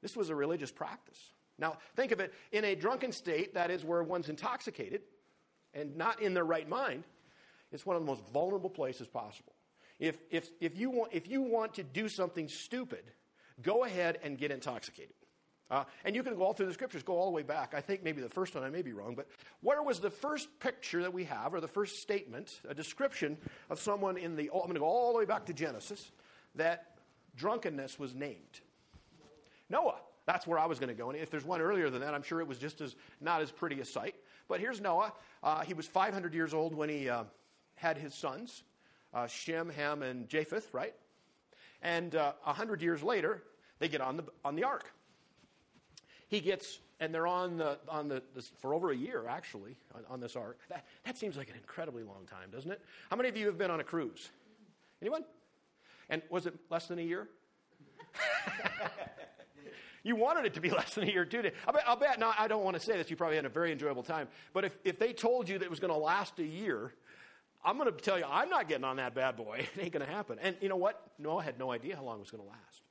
this 0.03 0.15
was 0.15 0.31
a 0.31 0.35
religious 0.35 0.71
practice. 0.71 1.19
Now, 1.59 1.79
think 1.97 2.13
of 2.13 2.21
it 2.21 2.33
in 2.53 2.65
a 2.65 2.75
drunken 2.75 3.13
state, 3.13 3.55
that 3.55 3.71
is 3.71 3.85
where 3.85 4.03
one's 4.03 4.29
intoxicated 4.29 5.03
and 5.75 5.97
not 5.97 6.23
in 6.23 6.35
their 6.35 6.45
right 6.45 6.69
mind, 6.69 7.05
it's 7.73 7.85
one 7.85 7.97
of 7.97 8.03
the 8.03 8.07
most 8.07 8.23
vulnerable 8.33 8.71
places 8.71 9.07
possible. 9.07 9.53
If, 9.99 10.19
if, 10.31 10.49
if, 10.61 10.79
you, 10.79 10.91
want, 10.91 11.13
if 11.13 11.29
you 11.29 11.43
want 11.43 11.75
to 11.75 11.83
do 11.83 12.09
something 12.09 12.49
stupid, 12.49 13.05
go 13.61 13.85
ahead 13.85 14.19
and 14.23 14.39
get 14.39 14.51
intoxicated. 14.51 15.15
Uh, 15.71 15.85
and 16.05 16.17
you 16.17 16.23
can 16.23 16.35
go 16.35 16.43
all 16.43 16.53
through 16.53 16.67
the 16.67 16.75
scriptures, 16.75 17.03
go 17.03 17.17
all 17.17 17.27
the 17.27 17.33
way 17.33 17.43
back. 17.43 17.75
I 17.75 17.81
think 17.81 18.03
maybe 18.03 18.21
the 18.21 18.29
first 18.29 18.55
one, 18.55 18.65
I 18.65 18.71
may 18.71 18.83
be 18.83 18.93
wrong, 18.93 19.15
but 19.15 19.29
where 19.61 19.83
was 19.83 20.01
the 20.01 20.11
first 20.11 20.49
picture 20.59 21.03
that 21.03 21.13
we 21.13 21.25
have, 21.25 21.55
or 21.55 21.61
the 21.61 21.69
first 21.69 22.01
statement, 22.03 22.61
a 22.69 22.75
description 22.75 23.37
of 23.69 23.81
someone 23.81 24.17
in 24.17 24.35
the, 24.35 24.51
I'm 24.53 24.63
going 24.63 24.75
to 24.75 24.81
go 24.81 24.87
all 24.87 25.13
the 25.13 25.19
way 25.19 25.27
back 25.27 25.47
to 25.47 25.53
Genesis, 25.53 26.11
that 26.57 26.99
drunkenness 27.37 27.99
was 27.99 28.15
named? 28.15 28.61
Noah. 29.69 29.97
That's 30.27 30.47
where 30.47 30.59
I 30.59 30.67
was 30.67 30.79
going 30.79 30.91
to 30.91 30.95
go. 30.95 31.11
And 31.11 31.19
if 31.19 31.31
there's 31.31 31.45
one 31.45 31.61
earlier 31.61 31.91
than 31.91 32.03
that, 32.03 32.15
I'm 32.15 32.23
sure 32.23 32.41
it 32.41 32.47
was 32.47 32.59
just 32.59 32.81
as 32.81 32.95
not 33.21 33.41
as 33.41 33.51
pretty 33.51 33.81
a 33.81 33.85
sight. 33.85 34.15
But 34.49 34.61
here's 34.61 34.81
Noah. 34.81 35.13
Uh, 35.43 35.63
he 35.63 35.75
was 35.75 35.87
500 35.87 36.35
years 36.35 36.55
old 36.55 36.75
when 36.75 36.89
he 36.89 37.09
uh, 37.09 37.25
had 37.75 37.97
his 37.97 38.15
sons, 38.15 38.63
uh, 39.15 39.27
Shem, 39.27 39.71
Ham, 39.71 40.03
and 40.03 40.29
Japheth, 40.29 40.73
right? 40.73 40.95
And 41.83 42.15
uh, 42.15 42.35
100 42.45 42.83
years 42.83 43.03
later, 43.03 43.43
they 43.79 43.89
get 43.89 44.01
on 44.01 44.19
the, 44.19 44.25
on 44.45 44.55
the 44.55 44.65
ark. 44.65 44.93
He 46.31 46.41
gets, 46.41 46.79
and 47.01 47.13
they're 47.13 47.27
on 47.27 47.59
the, 47.59 47.79
on 47.89 48.09
the, 48.09 48.23
this, 48.35 48.51
for 48.61 48.73
over 48.73 48.91
a 48.91 48.97
year, 48.97 49.27
actually, 49.29 49.77
on, 49.95 50.03
on 50.09 50.21
this 50.21 50.37
ark. 50.37 50.59
That, 50.71 50.87
that 51.05 51.19
seems 51.19 51.37
like 51.37 51.51
an 51.51 51.57
incredibly 51.57 52.05
long 52.05 52.25
time, 52.31 52.51
doesn't 52.51 52.71
it? 52.71 52.81
How 53.11 53.17
many 53.17 53.29
of 53.29 53.37
you 53.37 53.47
have 53.47 53.59
been 53.59 53.71
on 53.71 53.81
a 53.81 53.85
cruise? 53.85 54.31
Anyone? 55.03 55.25
And 56.09 56.23
was 56.31 56.47
it 56.47 56.55
less 56.71 56.87
than 56.87 56.99
a 56.99 57.03
year? 57.03 57.29
You 60.03 60.17
wanted 60.17 60.47
it 60.47 60.55
to 60.55 60.61
be 60.61 60.71
less 60.71 60.95
than 60.95 61.05
a 61.05 61.13
year, 61.13 61.27
too. 61.27 61.51
I'll 61.67 61.75
bet, 61.75 61.85
I'll 61.87 61.97
bet 61.97 62.19
now, 62.19 62.33
I 62.39 62.49
don't 62.49 62.65
want 62.65 62.75
to 62.75 62.81
say 62.81 62.97
this, 62.97 63.11
you 63.11 63.17
probably 63.17 63.37
had 63.37 63.45
a 63.45 63.51
very 63.51 63.71
enjoyable 63.71 64.03
time, 64.03 64.29
but 64.53 64.65
if, 64.65 64.75
if 64.85 64.99
they 64.99 65.13
told 65.13 65.47
you 65.47 65.59
that 65.59 65.65
it 65.65 65.71
was 65.71 65.81
going 65.81 65.93
to 65.93 65.99
last 65.99 66.39
a 66.39 66.45
year, 66.45 66.95
I'm 67.63 67.77
going 67.77 67.93
to 67.93 68.01
tell 68.01 68.19
you, 68.19 68.25
I'm 68.29 68.49
not 68.49 68.69
getting 68.69 68.85
on 68.85 68.97
that 68.97 69.15
bad 69.15 69.37
boy. 69.37 69.67
It 69.77 69.83
ain't 69.83 69.93
going 69.93 70.05
to 70.05 70.11
happen. 70.11 70.39
And 70.41 70.57
you 70.61 70.69
know 70.69 70.77
what? 70.77 71.03
Noah 71.19 71.43
had 71.43 71.59
no 71.59 71.71
idea 71.71 71.97
how 71.97 72.03
long 72.03 72.17
it 72.17 72.21
was 72.21 72.31
going 72.31 72.43
to 72.43 72.49
last. 72.49 72.83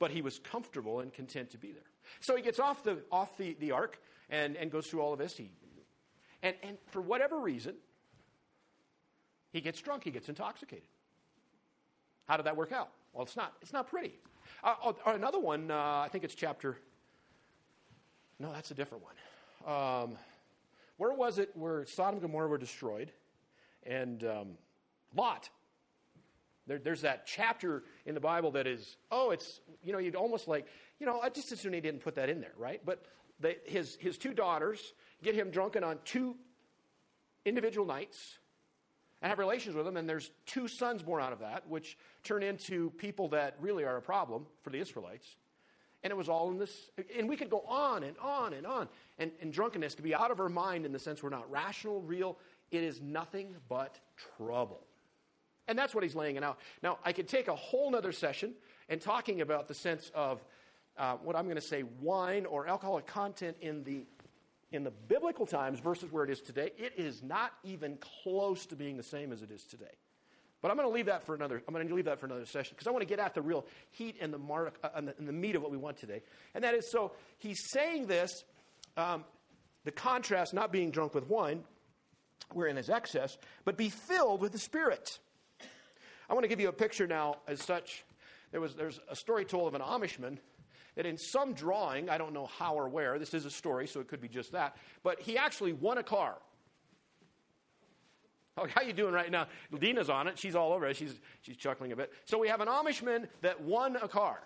But 0.00 0.10
he 0.10 0.22
was 0.22 0.40
comfortable 0.40 0.98
and 0.98 1.12
content 1.12 1.50
to 1.50 1.58
be 1.58 1.70
there. 1.70 1.84
So 2.18 2.34
he 2.34 2.42
gets 2.42 2.58
off 2.58 2.82
the, 2.82 2.98
off 3.12 3.36
the, 3.36 3.56
the 3.60 3.70
ark 3.70 4.00
and, 4.28 4.56
and 4.56 4.72
goes 4.72 4.88
through 4.88 5.02
all 5.02 5.12
of 5.12 5.20
this. 5.20 5.36
He, 5.36 5.52
and, 6.42 6.56
and 6.64 6.78
for 6.90 7.00
whatever 7.00 7.38
reason, 7.38 7.74
he 9.52 9.60
gets 9.60 9.80
drunk, 9.80 10.02
he 10.02 10.10
gets 10.10 10.28
intoxicated. 10.28 10.84
How 12.26 12.36
did 12.36 12.46
that 12.46 12.56
work 12.56 12.72
out? 12.72 12.90
Well, 13.12 13.24
it's 13.24 13.36
not, 13.36 13.52
it's 13.60 13.72
not 13.72 13.88
pretty. 13.88 14.18
Uh, 14.64 14.74
oh, 14.84 14.96
another 15.06 15.38
one, 15.38 15.70
uh, 15.70 16.02
I 16.04 16.08
think 16.10 16.24
it's 16.24 16.34
chapter. 16.34 16.78
No, 18.38 18.52
that's 18.52 18.70
a 18.70 18.74
different 18.74 19.04
one. 19.04 19.14
Um, 19.66 20.16
where 20.96 21.12
was 21.12 21.38
it 21.38 21.50
where 21.54 21.84
Sodom 21.86 22.14
and 22.14 22.22
Gomorrah 22.22 22.48
were 22.48 22.58
destroyed? 22.58 23.12
And 23.84 24.24
um, 24.24 24.48
Lot. 25.14 25.50
There, 26.66 26.78
there's 26.78 27.02
that 27.02 27.26
chapter 27.26 27.84
in 28.06 28.14
the 28.14 28.20
Bible 28.20 28.52
that 28.52 28.66
is, 28.66 28.96
oh, 29.10 29.30
it's, 29.30 29.60
you 29.82 29.92
know, 29.92 29.98
you'd 29.98 30.14
almost 30.14 30.48
like, 30.48 30.66
you 30.98 31.06
know, 31.06 31.20
I 31.20 31.28
just 31.28 31.50
assume 31.52 31.72
he 31.72 31.80
didn't 31.80 32.00
put 32.00 32.14
that 32.16 32.28
in 32.28 32.40
there, 32.40 32.54
right? 32.56 32.80
But 32.84 33.04
they, 33.40 33.56
his, 33.64 33.96
his 34.00 34.18
two 34.18 34.34
daughters 34.34 34.92
get 35.22 35.34
him 35.34 35.50
drunken 35.50 35.82
on 35.82 35.98
two 36.04 36.36
individual 37.44 37.86
nights 37.86 38.38
and 39.22 39.28
have 39.28 39.38
relations 39.38 39.74
with 39.74 39.86
him, 39.86 39.96
and 39.96 40.08
there's 40.08 40.30
two 40.46 40.66
sons 40.68 41.02
born 41.02 41.22
out 41.22 41.32
of 41.32 41.40
that, 41.40 41.68
which 41.68 41.98
turn 42.24 42.42
into 42.42 42.90
people 42.92 43.28
that 43.28 43.56
really 43.60 43.84
are 43.84 43.96
a 43.96 44.02
problem 44.02 44.46
for 44.62 44.70
the 44.70 44.78
Israelites. 44.78 45.36
And 46.02 46.10
it 46.10 46.16
was 46.16 46.30
all 46.30 46.50
in 46.50 46.58
this, 46.58 46.90
and 47.18 47.28
we 47.28 47.36
could 47.36 47.50
go 47.50 47.60
on 47.60 48.02
and 48.04 48.16
on 48.18 48.54
and 48.54 48.66
on. 48.66 48.88
And, 49.18 49.30
and 49.42 49.52
drunkenness, 49.52 49.94
to 49.96 50.02
be 50.02 50.14
out 50.14 50.30
of 50.30 50.40
our 50.40 50.48
mind 50.48 50.86
in 50.86 50.92
the 50.92 50.98
sense 50.98 51.22
we're 51.22 51.28
not 51.28 51.50
rational, 51.50 52.00
real, 52.00 52.38
it 52.70 52.82
is 52.82 53.02
nothing 53.02 53.54
but 53.68 53.98
trouble. 54.36 54.86
And 55.70 55.78
that's 55.78 55.94
what 55.94 56.02
he's 56.02 56.16
laying 56.16 56.34
it 56.34 56.42
out. 56.42 56.58
Now, 56.82 56.98
I 57.04 57.12
could 57.12 57.28
take 57.28 57.46
a 57.46 57.54
whole 57.54 57.94
other 57.94 58.10
session 58.10 58.54
and 58.88 59.00
talking 59.00 59.40
about 59.40 59.68
the 59.68 59.74
sense 59.74 60.10
of 60.16 60.44
uh, 60.98 61.14
what 61.22 61.36
I'm 61.36 61.44
going 61.44 61.54
to 61.54 61.62
say 61.62 61.84
wine 62.00 62.44
or 62.44 62.66
alcoholic 62.66 63.06
content 63.06 63.56
in 63.60 63.84
the 63.84 64.04
in 64.72 64.84
the 64.84 64.90
biblical 64.90 65.46
times 65.46 65.80
versus 65.80 66.12
where 66.12 66.22
it 66.22 66.30
is 66.30 66.40
today, 66.40 66.70
it 66.78 66.92
is 66.96 67.24
not 67.24 67.52
even 67.64 67.98
close 68.22 68.66
to 68.66 68.76
being 68.76 68.96
the 68.96 69.02
same 69.02 69.32
as 69.32 69.42
it 69.42 69.50
is 69.50 69.64
today. 69.64 69.90
But 70.62 70.70
I'm 70.70 70.76
going 70.76 70.88
to 70.88 70.94
leave 70.94 71.06
that 71.06 71.24
for 71.24 71.34
another. 71.34 71.60
I'm 71.66 71.74
going 71.74 71.88
to 71.88 71.94
leave 71.94 72.04
that 72.04 72.20
for 72.20 72.26
another 72.26 72.46
session 72.46 72.74
because 72.76 72.86
I 72.86 72.90
want 72.90 73.02
to 73.02 73.08
get 73.08 73.18
at 73.18 73.34
the 73.34 73.42
real 73.42 73.66
heat 73.90 74.16
and 74.20 74.32
the 74.32 74.38
mark 74.38 74.78
uh, 74.84 74.90
and, 74.94 75.08
the, 75.08 75.14
and, 75.18 75.26
the, 75.26 75.32
meat 75.32 75.56
of 75.56 75.62
what 75.62 75.72
we 75.72 75.76
want 75.76 75.96
today. 75.96 76.22
And 76.54 76.62
that 76.62 76.74
is 76.74 76.90
so 76.90 77.12
he's 77.38 77.70
saying 77.70 78.06
this, 78.06 78.44
um, 78.96 79.24
the 79.84 79.90
contrast 79.90 80.54
not 80.54 80.70
being 80.70 80.90
drunk 80.90 81.14
with 81.14 81.28
wine, 81.28 81.64
wherein 82.52 82.76
is 82.76 82.90
excess, 82.90 83.38
but 83.64 83.76
be 83.76 83.88
filled 83.88 84.40
with 84.40 84.52
the 84.52 84.58
Spirit. 84.58 85.18
I 86.30 86.34
want 86.34 86.44
to 86.44 86.48
give 86.48 86.60
you 86.60 86.68
a 86.68 86.72
picture 86.72 87.08
now 87.08 87.38
as 87.48 87.60
such. 87.60 88.04
There 88.52 88.60
was 88.60 88.76
there's 88.76 89.00
a 89.08 89.16
story 89.16 89.44
told 89.44 89.66
of 89.66 89.74
an 89.74 89.82
Amishman 89.82 90.38
that 90.94 91.04
in 91.04 91.18
some 91.18 91.54
drawing, 91.54 92.08
I 92.08 92.18
don't 92.18 92.32
know 92.32 92.46
how 92.46 92.74
or 92.74 92.88
where, 92.88 93.18
this 93.18 93.34
is 93.34 93.44
a 93.46 93.50
story, 93.50 93.88
so 93.88 94.00
it 94.00 94.08
could 94.08 94.20
be 94.20 94.28
just 94.28 94.52
that, 94.52 94.76
but 95.02 95.20
he 95.20 95.36
actually 95.36 95.72
won 95.72 95.98
a 95.98 96.02
car. 96.02 96.36
How 98.56 98.66
are 98.76 98.84
you 98.84 98.92
doing 98.92 99.12
right 99.12 99.30
now? 99.30 99.46
Dina's 99.78 100.10
on 100.10 100.28
it. 100.28 100.38
She's 100.38 100.54
all 100.54 100.72
over 100.72 100.86
it. 100.86 100.96
She's, 100.96 101.14
she's 101.40 101.56
chuckling 101.56 101.92
a 101.92 101.96
bit. 101.96 102.12
So 102.26 102.38
we 102.38 102.48
have 102.48 102.60
an 102.60 102.68
Amishman 102.68 103.28
that 103.42 103.60
won 103.62 103.96
a 103.96 104.08
car. 104.08 104.40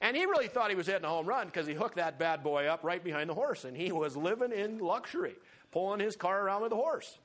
And 0.00 0.16
he 0.16 0.24
really 0.24 0.48
thought 0.48 0.70
he 0.70 0.76
was 0.76 0.86
hitting 0.86 1.04
a 1.04 1.08
home 1.08 1.26
run 1.26 1.46
because 1.46 1.66
he 1.66 1.74
hooked 1.74 1.96
that 1.96 2.18
bad 2.18 2.42
boy 2.42 2.66
up 2.66 2.84
right 2.84 3.02
behind 3.02 3.28
the 3.28 3.34
horse. 3.34 3.64
And 3.64 3.76
he 3.76 3.92
was 3.92 4.16
living 4.16 4.52
in 4.52 4.78
luxury, 4.78 5.34
pulling 5.72 6.00
his 6.00 6.16
car 6.16 6.42
around 6.42 6.62
with 6.62 6.70
the 6.70 6.76
horse. 6.76 7.18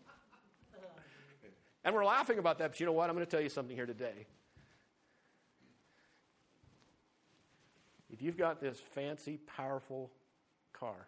And 1.83 1.93
we're 1.93 2.05
laughing 2.05 2.39
about 2.39 2.59
that, 2.59 2.71
but 2.71 2.79
you 2.79 2.85
know 2.85 2.93
what? 2.93 3.09
I'm 3.09 3.15
going 3.15 3.25
to 3.25 3.31
tell 3.31 3.41
you 3.41 3.49
something 3.49 3.75
here 3.75 3.85
today. 3.85 4.25
If 8.09 8.21
you've 8.21 8.37
got 8.37 8.61
this 8.61 8.79
fancy, 8.93 9.39
powerful 9.57 10.11
car 10.71 11.07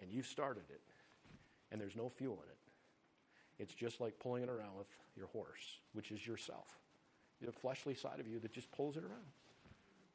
and 0.00 0.10
you 0.10 0.22
started 0.22 0.64
it 0.68 0.80
and 1.70 1.80
there's 1.80 1.96
no 1.96 2.08
fuel 2.08 2.34
in 2.34 2.50
it, 2.50 3.62
it's 3.62 3.72
just 3.72 4.00
like 4.00 4.18
pulling 4.18 4.42
it 4.42 4.48
around 4.48 4.76
with 4.76 4.88
your 5.16 5.28
horse, 5.28 5.78
which 5.92 6.10
is 6.10 6.26
yourself. 6.26 6.66
The 7.40 7.52
fleshly 7.52 7.94
side 7.94 8.20
of 8.20 8.26
you 8.26 8.40
that 8.40 8.52
just 8.52 8.70
pulls 8.72 8.96
it 8.96 9.04
around. 9.04 9.30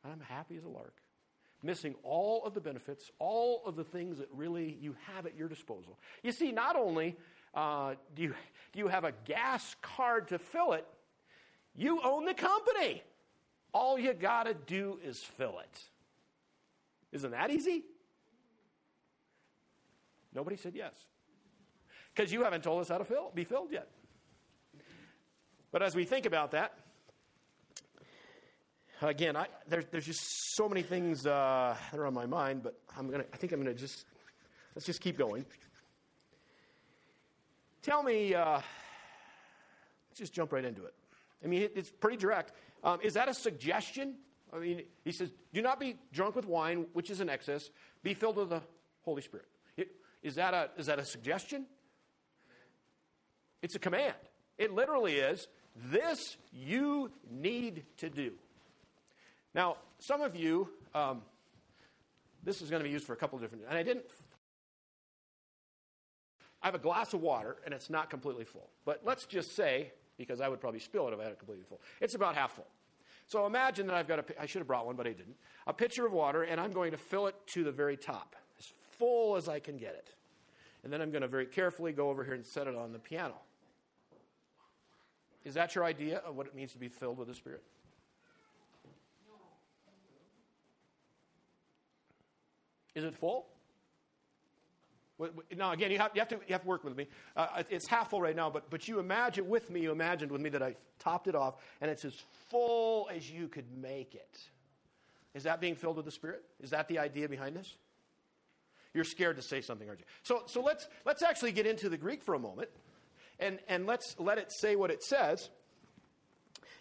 I'm 0.06 0.20
happy 0.20 0.56
as 0.58 0.64
a 0.66 0.70
lark. 0.70 0.96
Missing 1.64 1.96
all 2.04 2.44
of 2.46 2.54
the 2.54 2.62
benefits, 2.62 3.12
all 3.20 3.64
of 3.66 3.76
the 3.76 3.84
things 3.84 4.20
that 4.20 4.28
really 4.32 4.78
you 4.80 4.96
have 5.14 5.26
at 5.26 5.36
your 5.36 5.48
disposal. 5.48 5.98
You 6.22 6.32
see, 6.32 6.52
not 6.52 6.76
only 6.76 7.16
uh, 7.58 7.96
do, 8.16 8.22
you, 8.22 8.36
do 8.72 8.80
you 8.80 8.88
have 8.88 9.04
a 9.04 9.12
gas 9.26 9.76
card 9.82 10.28
to 10.28 10.38
fill 10.38 10.74
it, 10.74 10.86
you 11.76 12.00
own 12.04 12.26
the 12.26 12.36
company. 12.36 13.02
All 13.74 13.98
you 13.98 14.14
got 14.14 14.44
to 14.44 14.54
do 14.54 15.00
is 15.04 15.20
fill 15.20 15.60
it. 15.60 15.84
Isn't 17.12 17.32
that 17.32 17.50
easy? 17.50 17.84
Nobody 20.36 20.56
said 20.56 20.74
yes. 20.76 20.94
Because 22.16 22.32
you 22.32 22.44
haven't 22.44 22.64
told 22.64 22.82
us 22.82 22.90
how 22.90 23.00
to 23.00 23.06
fill, 23.06 23.32
be 23.34 23.44
filled 23.44 23.72
yet. 23.72 23.90
But 25.72 25.82
as 25.82 25.96
we 25.96 26.06
think 26.06 26.28
about 26.28 26.52
that, 26.52 26.78
again, 29.02 29.36
I, 29.36 29.48
there, 29.68 29.84
there's 29.92 30.06
just 30.06 30.22
so 30.56 30.70
many 30.70 30.84
things 30.84 31.26
uh, 31.26 31.76
that 31.92 32.00
are 32.00 32.06
on 32.06 32.14
my 32.14 32.28
mind, 32.28 32.62
but 32.62 32.80
I'm 32.96 33.10
gonna, 33.10 33.26
I 33.34 33.38
think 33.38 33.52
I'm 33.52 33.64
going 33.64 33.76
to 33.76 33.80
just, 33.80 34.06
let's 34.76 34.86
just 34.86 35.02
keep 35.02 35.18
going. 35.18 35.46
Tell 37.88 38.04
me, 38.04 38.36
uh, 38.36 38.60
let's 40.10 40.20
just 40.20 40.34
jump 40.34 40.52
right 40.52 40.66
into 40.66 40.84
it. 40.84 40.94
I 41.42 41.48
mean, 41.48 41.62
it, 41.62 41.72
it's 41.78 41.90
pretty 41.90 42.18
direct. 42.18 42.52
Um, 42.84 43.00
is 43.02 43.14
that 43.14 43.30
a 43.30 43.34
suggestion? 43.34 44.16
I 44.52 44.58
mean, 44.58 44.82
he 45.06 45.14
says, 45.14 45.32
do 45.54 45.62
not 45.62 45.80
be 45.80 45.96
drunk 46.12 46.36
with 46.36 46.46
wine, 46.46 46.88
which 46.92 47.10
is 47.10 47.22
an 47.22 47.30
excess. 47.30 47.70
Be 48.04 48.14
filled 48.14 48.36
with 48.36 48.50
the 48.50 48.62
Holy 49.04 49.22
Spirit. 49.22 49.46
It, 49.78 49.88
is, 50.22 50.36
that 50.36 50.54
a, 50.54 50.70
is 50.78 50.88
that 50.88 51.00
a 51.00 51.06
suggestion? 51.06 51.66
It's 53.62 53.76
a 53.76 53.80
command. 53.80 54.16
It 54.58 54.74
literally 54.74 55.16
is 55.16 55.48
this 55.74 56.36
you 56.52 57.10
need 57.32 57.86
to 58.00 58.10
do. 58.10 58.34
Now, 59.56 59.78
some 60.00 60.20
of 60.20 60.36
you, 60.36 60.68
um, 60.94 61.22
this 62.44 62.62
is 62.62 62.70
going 62.70 62.82
to 62.82 62.88
be 62.88 62.92
used 62.92 63.06
for 63.06 63.14
a 63.14 63.18
couple 63.18 63.38
of 63.38 63.44
different, 63.44 63.64
and 63.70 63.78
I 63.78 63.84
didn't. 63.84 64.04
I 66.68 66.70
have 66.70 66.76
a 66.76 66.80
glass 66.80 67.14
of 67.14 67.22
water 67.22 67.56
and 67.64 67.74
it's 67.74 67.90
not 67.90 68.10
completely 68.10 68.44
full. 68.44 68.68
But 68.84 69.00
let's 69.06 69.26
just 69.26 69.56
say, 69.56 69.94
because 70.18 70.42
I 70.42 70.50
would 70.50 70.60
probably 70.60 70.82
spill 70.82 71.08
it 71.08 71.14
if 71.14 71.20
I 71.22 71.24
had 71.24 71.32
it 71.32 71.38
completely 71.38 71.64
full, 71.64 71.80
it's 72.02 72.14
about 72.14 72.36
half 72.36 72.58
full. 72.58 72.68
So 73.26 73.46
imagine 73.46 73.88
that 73.88 73.96
I've 73.96 74.08
got 74.08 74.20
a, 74.20 74.42
I 74.42 74.46
should 74.48 74.60
have 74.60 74.68
brought 74.68 74.86
one, 74.86 74.98
but 74.98 75.08
I 75.08 75.12
didn't, 75.12 75.38
a 75.66 75.72
pitcher 75.72 76.06
of 76.06 76.12
water, 76.12 76.44
and 76.44 76.60
I'm 76.60 76.74
going 76.74 76.92
to 76.92 76.98
fill 76.98 77.28
it 77.28 77.36
to 77.48 77.64
the 77.64 77.72
very 77.72 77.96
top, 77.96 78.36
as 78.60 78.74
full 78.98 79.38
as 79.38 79.48
I 79.48 79.60
can 79.62 79.78
get 79.78 79.94
it. 79.94 80.14
And 80.84 80.92
then 80.92 81.02
I'm 81.02 81.10
going 81.10 81.22
to 81.22 81.30
very 81.30 81.46
carefully 81.46 81.94
go 81.94 82.10
over 82.10 82.26
here 82.26 82.34
and 82.34 82.46
set 82.46 82.68
it 82.68 82.76
on 82.76 82.92
the 82.92 83.00
piano. 83.00 83.36
Is 85.46 85.54
that 85.54 85.74
your 85.74 85.86
idea 85.86 86.18
of 86.18 86.36
what 86.36 86.48
it 86.48 86.54
means 86.56 86.74
to 86.74 86.80
be 86.80 86.90
filled 86.90 87.18
with 87.18 87.30
the 87.30 87.34
Spirit? 87.34 87.64
Is 92.94 93.06
it 93.06 93.16
full? 93.16 93.46
Now, 95.56 95.72
again, 95.72 95.90
you 95.90 95.98
have, 95.98 96.12
you 96.14 96.22
have, 96.22 96.28
to, 96.30 96.36
you 96.48 96.54
have 96.54 96.62
to 96.62 96.68
work 96.68 96.84
with 96.84 96.96
me. 96.96 97.08
Uh, 97.36 97.64
it's 97.70 97.88
half 97.88 98.12
full 98.12 98.22
right 98.22 98.36
now, 98.36 98.52
but, 98.52 98.70
but 98.70 98.88
you 98.88 99.00
imagine 99.00 99.50
with 99.50 99.72
me, 99.72 99.82
you 99.82 99.92
imagined 99.92 100.32
with 100.32 100.42
me 100.42 100.50
that 100.50 100.62
I 100.62 100.76
topped 101.00 101.28
it 101.28 101.34
off, 101.34 101.56
and 101.82 101.90
it's 101.90 102.06
as 102.06 102.14
full 102.50 103.10
as 103.12 103.30
you 103.30 103.48
could 103.48 103.66
make 103.82 104.14
it. 104.14 104.38
Is 105.34 105.44
that 105.44 105.60
being 105.60 105.76
filled 105.76 105.96
with 105.96 106.06
the 106.06 106.12
Spirit? 106.12 106.44
Is 106.62 106.70
that 106.70 106.88
the 106.88 107.00
idea 107.00 107.28
behind 107.28 107.56
this? 107.56 107.76
You're 108.94 109.04
scared 109.04 109.38
to 109.38 109.42
say 109.42 109.62
something, 109.62 109.88
aren't 109.88 110.02
you? 110.02 110.06
So, 110.24 110.44
so 110.46 110.62
let's, 110.62 110.88
let's 111.06 111.24
actually 111.24 111.52
get 111.52 111.66
into 111.66 111.90
the 111.90 111.98
Greek 111.98 112.24
for 112.24 112.36
a 112.36 112.40
moment, 112.40 112.70
and, 113.40 113.60
and 113.68 113.88
let's 113.88 114.16
let 114.20 114.38
it 114.38 114.52
say 114.52 114.76
what 114.76 114.92
it 114.92 115.04
says. 115.04 115.50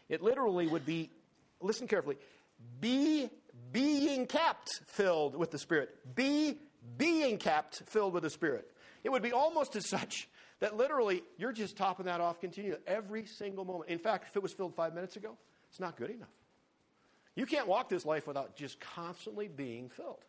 It 0.08 0.22
literally 0.22 0.66
would 0.66 0.84
be, 0.84 1.10
listen 1.60 1.88
carefully, 1.88 2.16
be 2.80 3.30
being 3.72 4.26
kept 4.26 4.68
filled 4.86 5.36
with 5.36 5.50
the 5.50 5.58
Spirit. 5.58 5.90
Be 6.14 6.58
being 6.98 7.38
kept 7.38 7.82
filled 7.86 8.12
with 8.12 8.22
the 8.22 8.30
Spirit. 8.30 8.70
It 9.04 9.10
would 9.10 9.22
be 9.22 9.32
almost 9.32 9.76
as 9.76 9.88
such 9.88 10.28
that 10.60 10.76
literally 10.76 11.22
you're 11.36 11.52
just 11.52 11.76
topping 11.76 12.06
that 12.06 12.20
off 12.20 12.40
continually 12.40 12.78
every 12.86 13.26
single 13.26 13.64
moment. 13.64 13.90
In 13.90 13.98
fact, 13.98 14.26
if 14.28 14.36
it 14.36 14.42
was 14.42 14.52
filled 14.52 14.74
five 14.74 14.94
minutes 14.94 15.16
ago, 15.16 15.36
it's 15.70 15.80
not 15.80 15.96
good 15.96 16.10
enough. 16.10 16.28
You 17.34 17.44
can't 17.44 17.68
walk 17.68 17.88
this 17.88 18.06
life 18.06 18.26
without 18.26 18.56
just 18.56 18.80
constantly 18.80 19.48
being 19.48 19.90
filled. 19.90 20.24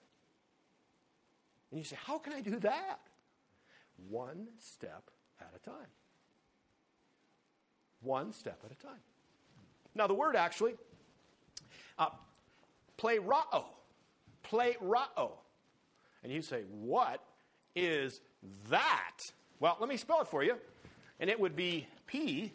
And 1.71 1.79
you 1.79 1.85
say, 1.85 1.97
How 2.03 2.17
can 2.17 2.33
I 2.33 2.41
do 2.41 2.59
that? 2.59 2.99
One 4.09 4.47
step 4.59 5.09
at 5.39 5.53
a 5.55 5.59
time. 5.59 5.87
One 8.01 8.31
step 8.33 8.61
at 8.65 8.71
a 8.71 8.75
time. 8.75 8.99
Now, 9.95 10.07
the 10.07 10.13
word 10.13 10.35
actually, 10.35 10.75
uh, 11.97 12.09
pleroo, 12.97 13.65
pleroo. 14.43 15.31
And 16.23 16.31
you 16.31 16.41
say, 16.41 16.63
What 16.71 17.23
is 17.75 18.21
that? 18.69 19.19
Well, 19.59 19.77
let 19.79 19.89
me 19.89 19.97
spell 19.97 20.21
it 20.21 20.27
for 20.27 20.43
you. 20.43 20.57
And 21.19 21.29
it 21.29 21.39
would 21.39 21.55
be 21.55 21.87
P 22.05 22.51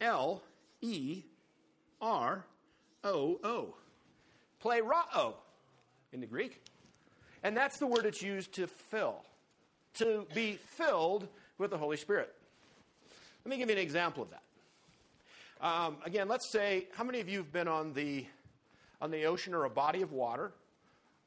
L 0.00 0.42
E 0.80 1.22
R 2.00 2.44
O 3.04 3.40
O. 3.44 3.74
Pleroo 4.62 5.34
in 6.12 6.20
the 6.20 6.26
Greek. 6.26 6.62
And 7.42 7.56
that's 7.56 7.78
the 7.78 7.86
word 7.86 8.06
it's 8.06 8.22
used 8.22 8.52
to 8.54 8.66
fill, 8.66 9.24
to 9.94 10.26
be 10.32 10.52
filled 10.52 11.26
with 11.58 11.70
the 11.70 11.78
Holy 11.78 11.96
Spirit. 11.96 12.32
Let 13.44 13.50
me 13.50 13.56
give 13.58 13.68
you 13.68 13.74
an 13.74 13.82
example 13.82 14.22
of 14.22 14.30
that. 14.30 14.42
Um, 15.60 15.96
again, 16.04 16.28
let's 16.28 16.48
say, 16.48 16.86
how 16.94 17.04
many 17.04 17.20
of 17.20 17.28
you 17.28 17.38
have 17.38 17.52
been 17.52 17.68
on 17.68 17.92
the, 17.92 18.26
on 19.00 19.10
the 19.10 19.24
ocean 19.24 19.54
or 19.54 19.64
a 19.64 19.70
body 19.70 20.02
of 20.02 20.12
water? 20.12 20.52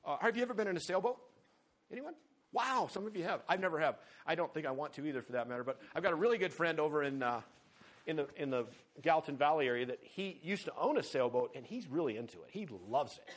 Uh, 0.05 0.17
have 0.21 0.37
you 0.37 0.43
ever 0.43 0.53
been 0.53 0.67
in 0.67 0.77
a 0.77 0.79
sailboat? 0.79 1.17
Anyone? 1.91 2.13
Wow, 2.51 2.87
some 2.91 3.05
of 3.05 3.15
you 3.15 3.23
have. 3.23 3.41
I've 3.49 3.59
never 3.59 3.79
have. 3.79 3.95
I 4.25 4.35
don't 4.35 4.53
think 4.53 4.65
I 4.65 4.71
want 4.71 4.93
to 4.93 5.05
either, 5.05 5.21
for 5.21 5.33
that 5.33 5.49
matter. 5.49 5.63
But 5.63 5.79
I've 5.95 6.03
got 6.03 6.13
a 6.13 6.15
really 6.15 6.37
good 6.37 6.53
friend 6.53 6.79
over 6.79 7.03
in 7.03 7.21
uh, 7.21 7.41
in 8.05 8.15
the 8.15 8.27
in 8.37 8.49
the 8.49 8.65
Gallatin 9.01 9.35
Valley 9.35 9.67
area 9.67 9.85
that 9.87 9.99
he 10.01 10.39
used 10.43 10.65
to 10.65 10.73
own 10.79 10.97
a 10.97 11.03
sailboat, 11.03 11.51
and 11.55 11.65
he's 11.65 11.87
really 11.87 12.17
into 12.17 12.37
it. 12.43 12.49
He 12.51 12.67
loves 12.87 13.17
it. 13.17 13.33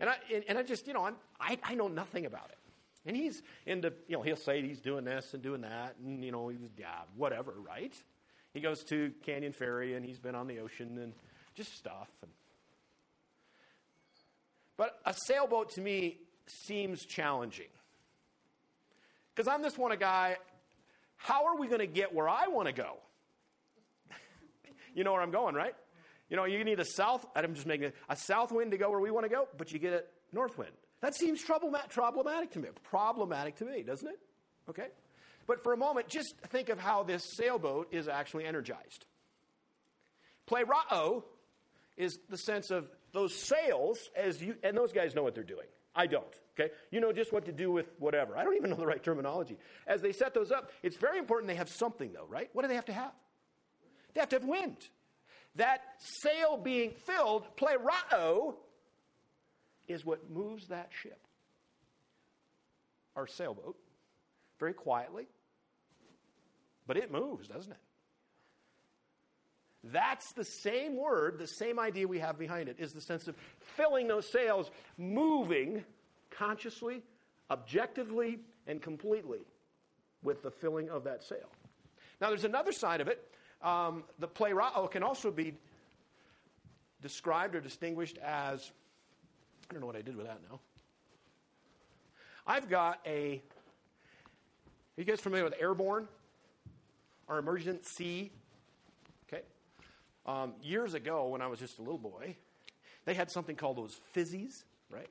And 0.00 0.08
I, 0.08 0.16
and, 0.34 0.44
and 0.48 0.58
I 0.58 0.62
just, 0.62 0.86
you 0.86 0.94
know, 0.94 1.04
I'm, 1.04 1.16
I, 1.38 1.58
I 1.62 1.74
know 1.74 1.86
nothing 1.86 2.24
about 2.24 2.50
it. 2.50 2.58
And 3.04 3.14
he's 3.16 3.42
into, 3.66 3.92
you 4.08 4.16
know, 4.16 4.22
he'll 4.22 4.36
say 4.36 4.62
he's 4.62 4.80
doing 4.80 5.04
this 5.04 5.34
and 5.34 5.42
doing 5.42 5.60
that, 5.60 5.96
and, 6.02 6.24
you 6.24 6.32
know, 6.32 6.48
he's, 6.48 6.60
yeah, 6.78 6.86
whatever, 7.16 7.54
right? 7.64 7.94
He 8.54 8.60
goes 8.60 8.84
to 8.84 9.12
Canyon 9.22 9.52
Ferry, 9.52 9.94
and 9.94 10.04
he's 10.04 10.18
been 10.18 10.34
on 10.34 10.46
the 10.46 10.60
ocean 10.60 10.98
and 10.98 11.12
just 11.54 11.76
stuff. 11.76 12.08
And, 12.22 12.30
but 14.76 14.98
a 15.04 15.14
sailboat 15.26 15.70
to 15.72 15.80
me 15.80 16.18
seems 16.46 17.04
challenging. 17.04 17.66
Because 19.34 19.48
I'm 19.48 19.62
this 19.62 19.78
one 19.78 19.92
a 19.92 19.96
guy, 19.96 20.36
how 21.16 21.46
are 21.46 21.56
we 21.56 21.66
going 21.66 21.80
to 21.80 21.86
get 21.86 22.14
where 22.14 22.28
I 22.28 22.48
want 22.48 22.68
to 22.68 22.72
go? 22.72 22.96
you 24.94 25.04
know 25.04 25.12
where 25.12 25.22
I'm 25.22 25.30
going, 25.30 25.54
right? 25.54 25.74
You 26.28 26.36
know, 26.36 26.44
you 26.44 26.64
need 26.64 26.80
a 26.80 26.84
south, 26.84 27.26
I'm 27.34 27.54
just 27.54 27.66
making 27.66 27.88
it, 27.88 27.96
a 28.08 28.16
south 28.16 28.52
wind 28.52 28.70
to 28.72 28.78
go 28.78 28.90
where 28.90 29.00
we 29.00 29.10
want 29.10 29.24
to 29.24 29.30
go, 29.30 29.48
but 29.56 29.72
you 29.72 29.78
get 29.78 29.92
a 29.92 30.04
north 30.34 30.56
wind. 30.58 30.72
That 31.00 31.14
seems 31.14 31.42
problematic 31.42 32.52
to 32.52 32.58
me. 32.58 32.68
Problematic 32.84 33.56
to 33.56 33.64
me, 33.64 33.82
doesn't 33.82 34.08
it? 34.08 34.18
Okay? 34.68 34.88
But 35.46 35.62
for 35.62 35.72
a 35.72 35.76
moment, 35.76 36.08
just 36.08 36.34
think 36.48 36.68
of 36.68 36.78
how 36.78 37.02
this 37.02 37.22
sailboat 37.36 37.88
is 37.92 38.08
actually 38.08 38.44
energized. 38.44 39.06
Pleroo 40.48 41.22
is 41.96 42.18
the 42.28 42.38
sense 42.38 42.70
of 42.70 42.88
those 43.12 43.34
sails 43.34 44.10
as 44.16 44.42
you, 44.42 44.56
and 44.62 44.76
those 44.76 44.92
guys 44.92 45.14
know 45.14 45.22
what 45.22 45.34
they're 45.34 45.44
doing. 45.44 45.66
I 45.94 46.06
don't. 46.06 46.24
Okay? 46.58 46.72
You 46.90 47.00
know 47.00 47.12
just 47.12 47.32
what 47.32 47.44
to 47.46 47.52
do 47.52 47.70
with 47.70 47.86
whatever. 47.98 48.36
I 48.36 48.44
don't 48.44 48.56
even 48.56 48.70
know 48.70 48.76
the 48.76 48.86
right 48.86 49.02
terminology. 49.02 49.58
As 49.86 50.00
they 50.00 50.12
set 50.12 50.34
those 50.34 50.50
up, 50.50 50.70
it's 50.82 50.96
very 50.96 51.18
important 51.18 51.48
they 51.48 51.56
have 51.56 51.68
something, 51.68 52.12
though, 52.12 52.26
right? 52.28 52.48
What 52.52 52.62
do 52.62 52.68
they 52.68 52.74
have 52.74 52.86
to 52.86 52.92
have? 52.92 53.12
They 54.14 54.20
have 54.20 54.28
to 54.30 54.36
have 54.36 54.44
wind. 54.44 54.76
That 55.56 55.82
sail 55.98 56.56
being 56.56 56.92
filled, 56.92 57.44
pleroo, 57.56 58.54
is 59.88 60.04
what 60.04 60.30
moves 60.30 60.68
that 60.68 60.90
ship. 61.02 61.18
Our 63.16 63.26
sailboat, 63.26 63.76
very 64.58 64.72
quietly, 64.72 65.26
but 66.86 66.96
it 66.96 67.12
moves, 67.12 67.48
doesn't 67.48 67.72
it? 67.72 67.78
That's 69.84 70.32
the 70.32 70.44
same 70.44 70.96
word, 70.96 71.38
the 71.38 71.46
same 71.46 71.78
idea 71.78 72.06
we 72.06 72.20
have 72.20 72.38
behind 72.38 72.68
it, 72.68 72.76
is 72.78 72.92
the 72.92 73.00
sense 73.00 73.26
of 73.26 73.36
filling 73.76 74.06
those 74.06 74.30
sails, 74.30 74.70
moving 74.96 75.84
consciously, 76.30 77.02
objectively, 77.50 78.38
and 78.66 78.80
completely 78.80 79.40
with 80.22 80.42
the 80.42 80.50
filling 80.50 80.88
of 80.88 81.04
that 81.04 81.24
sail. 81.24 81.48
Now, 82.20 82.28
there's 82.28 82.44
another 82.44 82.72
side 82.72 83.00
of 83.00 83.08
it 83.08 83.28
um, 83.62 84.04
the 84.18 84.28
pleroo 84.28 84.90
can 84.90 85.02
also 85.02 85.30
be 85.30 85.54
described 87.00 87.54
or 87.54 87.60
distinguished 87.60 88.18
as 88.18 88.70
I 89.70 89.74
don't 89.74 89.80
know 89.80 89.86
what 89.86 89.96
I 89.96 90.02
did 90.02 90.16
with 90.16 90.26
that 90.26 90.40
now. 90.50 90.60
I've 92.46 92.68
got 92.68 93.00
a. 93.06 93.40
Are 94.96 95.00
you 95.00 95.04
guys 95.04 95.20
familiar 95.20 95.44
with 95.44 95.54
airborne? 95.58 96.08
Our 97.28 97.40
Emergen-C. 97.40 98.30
Um, 100.26 100.54
years 100.62 100.94
ago, 100.94 101.28
when 101.28 101.42
I 101.42 101.48
was 101.48 101.58
just 101.58 101.78
a 101.78 101.82
little 101.82 101.98
boy, 101.98 102.36
they 103.04 103.14
had 103.14 103.30
something 103.30 103.56
called 103.56 103.76
those 103.76 103.98
fizzies, 104.14 104.62
right? 104.90 105.10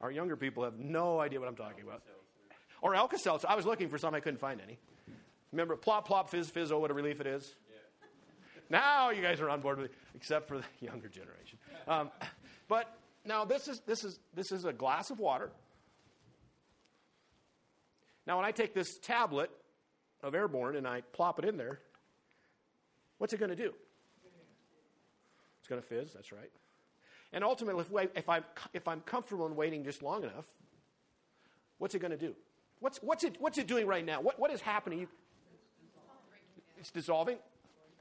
Our 0.00 0.10
younger 0.10 0.36
people 0.36 0.64
have 0.64 0.78
no 0.78 1.20
idea 1.20 1.40
what 1.40 1.48
I'm 1.48 1.56
talking 1.56 1.82
about. 1.82 2.02
Or 2.80 2.94
Alka 2.94 3.18
Seltzer. 3.18 3.48
I 3.48 3.56
was 3.56 3.66
looking 3.66 3.88
for 3.88 3.98
some, 3.98 4.14
I 4.14 4.20
couldn't 4.20 4.40
find 4.40 4.60
any. 4.60 4.78
Remember, 5.52 5.76
plop, 5.76 6.06
plop, 6.06 6.30
fizz, 6.30 6.50
fizz, 6.50 6.72
oh, 6.72 6.78
what 6.78 6.90
a 6.90 6.94
relief 6.94 7.20
it 7.20 7.26
is? 7.26 7.54
Yeah. 7.70 8.08
Now 8.70 9.10
you 9.10 9.22
guys 9.22 9.40
are 9.40 9.50
on 9.50 9.60
board 9.60 9.78
with 9.78 9.90
it, 9.90 9.96
except 10.14 10.48
for 10.48 10.58
the 10.58 10.64
younger 10.80 11.08
generation. 11.08 11.58
Um, 11.86 12.10
but 12.68 12.94
now 13.24 13.44
this 13.44 13.66
is, 13.66 13.80
this, 13.80 14.04
is, 14.04 14.18
this 14.34 14.52
is 14.52 14.64
a 14.64 14.72
glass 14.72 15.10
of 15.10 15.18
water. 15.18 15.50
Now, 18.26 18.36
when 18.36 18.44
I 18.44 18.52
take 18.52 18.74
this 18.74 18.98
tablet 18.98 19.50
of 20.22 20.34
airborne 20.34 20.76
and 20.76 20.86
I 20.86 21.00
plop 21.12 21.38
it 21.38 21.46
in 21.46 21.56
there, 21.56 21.80
what's 23.18 23.32
it 23.32 23.38
going 23.38 23.50
to 23.50 23.56
do? 23.56 23.72
It's 25.60 25.68
going 25.68 25.80
to 25.80 25.86
fizz, 25.86 26.14
that's 26.14 26.32
right. 26.32 26.50
And 27.32 27.44
ultimately, 27.44 27.84
if, 28.02 28.16
if, 28.16 28.28
I'm, 28.28 28.44
if 28.72 28.88
I'm 28.88 29.00
comfortable 29.02 29.46
in 29.46 29.54
waiting 29.54 29.84
just 29.84 30.02
long 30.02 30.22
enough, 30.22 30.46
what's 31.78 31.94
it 31.94 31.98
going 31.98 32.12
to 32.12 32.16
do? 32.16 32.34
What's, 32.80 32.98
what's, 32.98 33.24
it, 33.24 33.36
what's 33.38 33.58
it 33.58 33.66
doing 33.66 33.86
right 33.86 34.04
now? 34.04 34.20
What, 34.20 34.38
what 34.38 34.50
is 34.50 34.60
happening? 34.60 35.00
You, 35.00 35.08
it's 36.78 36.90
dissolving. 36.90 37.38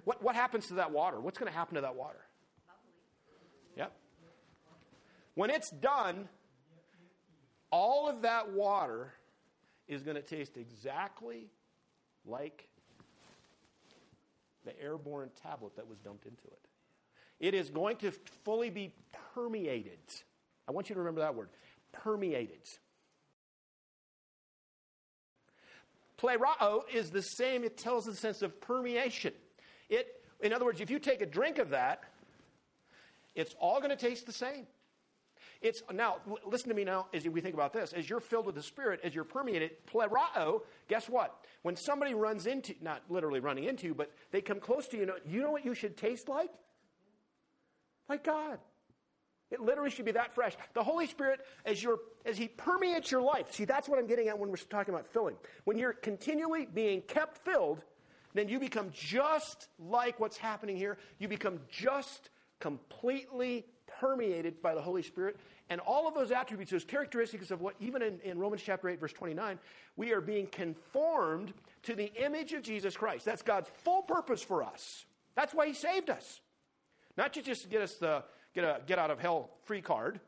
What, 0.05 0.23
what 0.23 0.35
happens 0.35 0.67
to 0.67 0.75
that 0.75 0.91
water? 0.91 1.19
What's 1.19 1.37
going 1.37 1.51
to 1.51 1.57
happen 1.57 1.75
to 1.75 1.81
that 1.81 1.95
water? 1.95 2.19
Yep. 3.75 3.91
When 5.35 5.49
it's 5.49 5.69
done, 5.71 6.29
all 7.69 8.07
of 8.07 8.21
that 8.21 8.53
water 8.53 9.13
is 9.87 10.03
going 10.03 10.15
to 10.15 10.21
taste 10.21 10.57
exactly 10.57 11.49
like 12.25 12.69
the 14.67 14.79
airborne 14.81 15.29
tablet 15.41 15.75
that 15.77 15.87
was 15.87 15.97
dumped 15.99 16.25
into 16.25 16.43
it. 16.45 16.67
It 17.39 17.53
is 17.53 17.69
going 17.69 17.97
to 17.97 18.11
fully 18.43 18.69
be 18.69 18.93
permeated. 19.33 19.99
I 20.67 20.71
want 20.71 20.89
you 20.89 20.95
to 20.95 20.99
remember 20.99 21.21
that 21.21 21.35
word 21.35 21.49
permeated. 21.91 22.67
Pleroo 26.17 26.81
is 26.93 27.11
the 27.11 27.21
same, 27.21 27.63
it 27.63 27.77
tells 27.77 28.05
the 28.05 28.15
sense 28.15 28.41
of 28.41 28.59
permeation. 28.59 29.33
It, 29.89 30.07
in 30.41 30.51
other 30.51 30.65
words, 30.65 30.81
if 30.81 30.89
you 30.89 30.99
take 30.99 31.21
a 31.21 31.25
drink 31.25 31.59
of 31.59 31.69
that, 31.69 32.03
it's 33.35 33.55
all 33.59 33.79
going 33.79 33.91
to 33.91 33.95
taste 33.95 34.25
the 34.25 34.33
same. 34.33 34.65
It's 35.61 35.81
now 35.91 36.17
listen 36.45 36.69
to 36.69 36.75
me 36.75 36.83
now 36.83 37.07
as 37.13 37.27
we 37.27 37.41
think 37.41 37.53
about 37.53 37.73
this. 37.73 37.93
As 37.93 38.09
you're 38.09 38.19
filled 38.19 38.45
with 38.45 38.55
the 38.55 38.63
Spirit, 38.63 38.99
as 39.03 39.15
you're 39.15 39.23
permeated, 39.23 39.71
pleroo, 39.87 40.61
guess 40.87 41.09
what? 41.09 41.35
When 41.63 41.75
somebody 41.75 42.13
runs 42.13 42.45
into, 42.45 42.75
not 42.81 43.01
literally 43.09 43.39
running 43.39 43.63
into, 43.63 43.93
but 43.93 44.11
they 44.31 44.41
come 44.41 44.59
close 44.59 44.87
to 44.89 44.97
you, 44.97 45.11
you 45.25 45.41
know 45.41 45.51
what 45.51 45.65
you 45.65 45.73
should 45.73 45.97
taste 45.97 46.29
like? 46.29 46.49
Like 48.09 48.23
God. 48.23 48.59
It 49.49 49.61
literally 49.61 49.89
should 49.89 50.05
be 50.05 50.11
that 50.11 50.35
fresh. 50.35 50.53
The 50.73 50.83
Holy 50.83 51.07
Spirit, 51.07 51.39
as, 51.65 51.81
you're, 51.81 51.99
as 52.25 52.37
He 52.37 52.49
permeates 52.49 53.11
your 53.11 53.21
life, 53.21 53.53
see, 53.53 53.65
that's 53.65 53.87
what 53.87 53.97
I'm 53.97 54.07
getting 54.07 54.27
at 54.27 54.37
when 54.37 54.49
we're 54.49 54.57
talking 54.57 54.93
about 54.93 55.07
filling. 55.07 55.35
When 55.63 55.77
you're 55.77 55.93
continually 55.93 56.65
being 56.65 57.01
kept 57.01 57.37
filled, 57.37 57.81
then 58.33 58.49
you 58.49 58.59
become 58.59 58.89
just 58.93 59.69
like 59.79 60.19
what's 60.19 60.37
happening 60.37 60.75
here. 60.75 60.97
You 61.17 61.27
become 61.27 61.61
just 61.69 62.29
completely 62.59 63.65
permeated 63.99 64.61
by 64.61 64.75
the 64.75 64.81
Holy 64.81 65.01
Spirit. 65.01 65.37
And 65.69 65.81
all 65.81 66.07
of 66.07 66.13
those 66.13 66.31
attributes, 66.31 66.71
those 66.71 66.83
characteristics 66.83 67.51
of 67.51 67.61
what, 67.61 67.75
even 67.79 68.01
in, 68.01 68.19
in, 68.23 68.39
Romans 68.39 68.61
chapter 68.63 68.87
8, 68.89 68.99
verse 68.99 69.13
29, 69.13 69.59
we 69.95 70.13
are 70.13 70.21
being 70.21 70.47
conformed 70.47 71.53
to 71.83 71.95
the 71.95 72.11
image 72.23 72.53
of 72.53 72.63
Jesus 72.63 72.95
Christ. 72.95 73.25
That's 73.25 73.41
God's 73.41 73.69
full 73.83 74.01
purpose 74.03 74.41
for 74.41 74.63
us. 74.63 75.05
That's 75.35 75.53
why 75.53 75.67
He 75.67 75.73
saved 75.73 76.09
us. 76.09 76.39
Not 77.17 77.33
to 77.33 77.41
just 77.41 77.69
get 77.69 77.81
us 77.81 77.95
the 77.95 78.23
get 78.53 78.63
a 78.63 78.81
get 78.85 78.97
out 78.99 79.11
of 79.11 79.19
hell 79.19 79.49
free 79.65 79.81
card. 79.81 80.19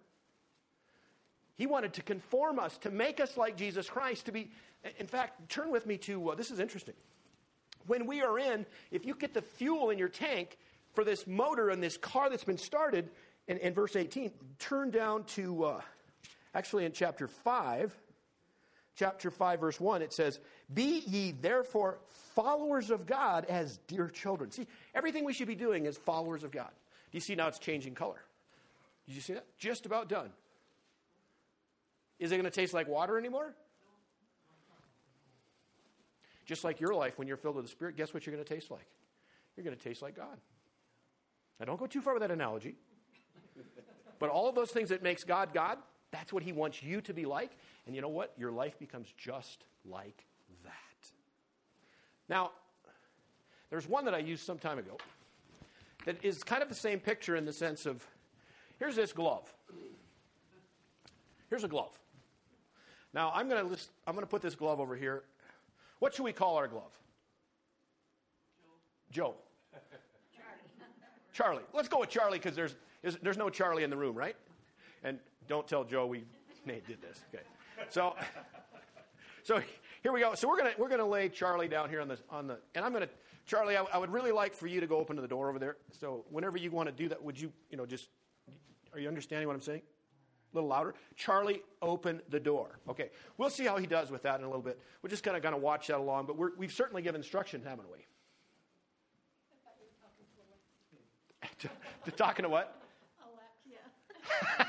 He 1.55 1.67
wanted 1.67 1.93
to 1.93 2.01
conform 2.01 2.57
us, 2.57 2.77
to 2.79 2.89
make 2.89 3.19
us 3.19 3.35
like 3.35 3.57
Jesus 3.57 3.89
Christ, 3.89 4.27
to 4.27 4.31
be, 4.31 4.49
in 4.97 5.07
fact, 5.07 5.49
turn 5.49 5.71
with 5.71 5.85
me 5.85 5.97
to, 5.97 6.29
uh, 6.29 6.35
this 6.35 6.51
is 6.51 6.59
interesting. 6.61 6.93
When 7.85 8.05
we 8.05 8.21
are 8.21 8.39
in, 8.39 8.65
if 8.91 9.05
you 9.05 9.13
get 9.13 9.33
the 9.33 9.41
fuel 9.41 9.89
in 9.89 9.97
your 9.97 10.07
tank 10.07 10.57
for 10.93 11.03
this 11.03 11.27
motor 11.27 11.69
and 11.69 11.81
this 11.81 11.97
car 11.97 12.29
that's 12.29 12.43
been 12.43 12.57
started, 12.57 13.09
in, 13.47 13.57
in 13.57 13.73
verse 13.73 13.95
18, 13.95 14.31
turn 14.59 14.91
down 14.91 15.23
to, 15.25 15.65
uh, 15.65 15.81
actually 16.53 16.85
in 16.85 16.91
chapter 16.91 17.27
5, 17.27 17.95
chapter 18.95 19.31
5, 19.31 19.59
verse 19.59 19.79
1, 19.79 20.01
it 20.01 20.13
says, 20.13 20.39
Be 20.73 20.99
ye 21.07 21.31
therefore 21.31 21.99
followers 22.35 22.91
of 22.91 23.05
God 23.05 23.45
as 23.45 23.79
dear 23.87 24.07
children. 24.07 24.51
See, 24.51 24.67
everything 24.93 25.25
we 25.25 25.33
should 25.33 25.47
be 25.47 25.55
doing 25.55 25.85
is 25.85 25.97
followers 25.97 26.43
of 26.43 26.51
God. 26.51 26.69
Do 27.11 27.17
you 27.17 27.21
see 27.21 27.35
now 27.35 27.47
it's 27.47 27.59
changing 27.59 27.95
color? 27.95 28.21
Did 29.07 29.15
you 29.15 29.21
see 29.21 29.33
that? 29.33 29.45
Just 29.57 29.85
about 29.85 30.09
done. 30.09 30.29
Is 32.19 32.31
it 32.31 32.35
going 32.35 32.43
to 32.43 32.51
taste 32.51 32.73
like 32.73 32.87
water 32.87 33.17
anymore? 33.17 33.55
Just 36.45 36.63
like 36.63 36.79
your 36.79 36.93
life 36.93 37.17
when 37.17 37.27
you're 37.27 37.37
filled 37.37 37.55
with 37.55 37.65
the 37.65 37.71
Spirit, 37.71 37.95
guess 37.95 38.13
what 38.13 38.25
you're 38.25 38.35
going 38.35 38.45
to 38.45 38.53
taste 38.53 38.69
like? 38.69 38.87
You're 39.55 39.63
going 39.63 39.75
to 39.75 39.83
taste 39.83 40.01
like 40.01 40.15
God. 40.15 40.37
Now, 41.59 41.65
don't 41.65 41.79
go 41.79 41.87
too 41.87 42.01
far 42.01 42.13
with 42.13 42.21
that 42.21 42.31
analogy. 42.31 42.75
But 44.19 44.29
all 44.29 44.49
of 44.49 44.55
those 44.55 44.71
things 44.71 44.89
that 44.89 45.03
makes 45.03 45.23
God 45.23 45.53
God, 45.53 45.77
that's 46.11 46.31
what 46.33 46.43
He 46.43 46.51
wants 46.51 46.83
you 46.83 47.01
to 47.01 47.13
be 47.13 47.25
like. 47.25 47.51
And 47.85 47.95
you 47.95 48.01
know 48.01 48.09
what? 48.09 48.33
Your 48.37 48.51
life 48.51 48.77
becomes 48.79 49.13
just 49.17 49.63
like 49.85 50.25
that. 50.63 51.11
Now, 52.27 52.51
there's 53.69 53.87
one 53.87 54.05
that 54.05 54.13
I 54.13 54.19
used 54.19 54.45
some 54.45 54.57
time 54.57 54.79
ago 54.79 54.97
that 56.05 56.23
is 56.23 56.43
kind 56.43 56.63
of 56.63 56.69
the 56.69 56.75
same 56.75 56.99
picture 56.99 57.35
in 57.35 57.45
the 57.45 57.53
sense 57.53 57.85
of 57.85 58.05
here's 58.79 58.95
this 58.95 59.13
glove. 59.13 59.53
Here's 61.49 61.63
a 61.63 61.67
glove. 61.67 61.97
Now 63.13 63.31
I'm 63.33 63.49
going 63.49 63.63
to 63.63 63.69
list, 63.69 63.89
I'm 64.07 64.13
going 64.13 64.25
to 64.25 64.29
put 64.29 64.41
this 64.41 64.55
glove 64.55 64.79
over 64.79 64.95
here. 64.95 65.23
What 65.99 66.13
should 66.13 66.23
we 66.23 66.33
call 66.33 66.57
our 66.57 66.67
glove? 66.67 66.97
Joe. 69.11 69.33
Joe. 69.33 69.35
Charlie. 71.39 71.63
Let's 71.73 71.87
go 71.87 72.01
with 72.01 72.09
Charlie 72.09 72.37
because 72.37 72.53
there's 72.53 72.75
there's 73.21 73.37
no 73.37 73.49
Charlie 73.49 73.83
in 73.83 73.89
the 73.89 73.95
room, 73.95 74.13
right? 74.13 74.35
And 75.05 75.19
don't 75.47 75.65
tell 75.65 75.85
Joe 75.85 76.05
we 76.05 76.25
Nate 76.65 76.85
did 76.85 77.01
this. 77.01 77.21
Okay. 77.33 77.43
So 77.87 78.13
so 79.43 79.61
here 80.03 80.11
we 80.11 80.19
go. 80.19 80.35
So 80.35 80.49
we're 80.49 80.57
gonna 80.57 80.73
we're 80.77 80.89
gonna 80.89 81.07
lay 81.07 81.29
Charlie 81.29 81.69
down 81.69 81.89
here 81.89 82.01
on 82.01 82.09
the 82.09 82.17
on 82.29 82.47
the 82.47 82.57
and 82.75 82.83
I'm 82.83 82.91
gonna 82.91 83.07
Charlie, 83.45 83.77
I, 83.77 83.83
I, 83.83 83.97
would 83.97 84.11
really 84.11 84.31
like 84.31 84.53
for 84.53 84.67
you 84.67 84.79
to 84.79 84.85
go 84.85 84.97
open 84.97 85.15
to 85.15 85.23
the 85.23 85.27
door 85.27 85.49
over 85.49 85.57
there. 85.57 85.77
So 85.99 86.23
whenever 86.29 86.55
you 86.59 86.69
want 86.69 86.87
to 86.87 86.93
do 86.93 87.09
that, 87.09 87.23
would 87.23 87.39
you, 87.39 87.51
you 87.71 87.77
know, 87.77 87.85
just, 87.87 88.07
are 88.93 88.99
you 88.99 89.07
understanding 89.07 89.47
what 89.47 89.55
I'm 89.55 89.61
saying? 89.61 89.81
A 90.53 90.55
little 90.55 90.69
louder. 90.69 90.93
Charlie, 91.15 91.63
open 91.81 92.21
the 92.29 92.39
door. 92.39 92.77
Okay. 92.87 93.09
We'll 93.39 93.49
see 93.49 93.65
how 93.65 93.77
he 93.77 93.87
does 93.87 94.11
with 94.11 94.21
that 94.21 94.37
in 94.37 94.45
a 94.45 94.47
little 94.47 94.61
bit. 94.61 94.79
We're 95.01 95.09
just 95.09 95.23
kind 95.23 95.35
of 95.35 95.41
going 95.41 95.55
to 95.55 95.59
watch 95.59 95.87
that 95.87 95.97
along, 95.97 96.27
but 96.27 96.37
we 96.37 96.67
have 96.67 96.75
certainly 96.75 97.01
given 97.01 97.21
instruction, 97.21 97.63
haven't 97.67 97.89
we? 97.91 98.05
to, 100.91 101.47
to 101.48 101.48
talking 102.15 102.43
to 102.43 102.49
what? 102.49 102.81
Alexa. 104.57 104.67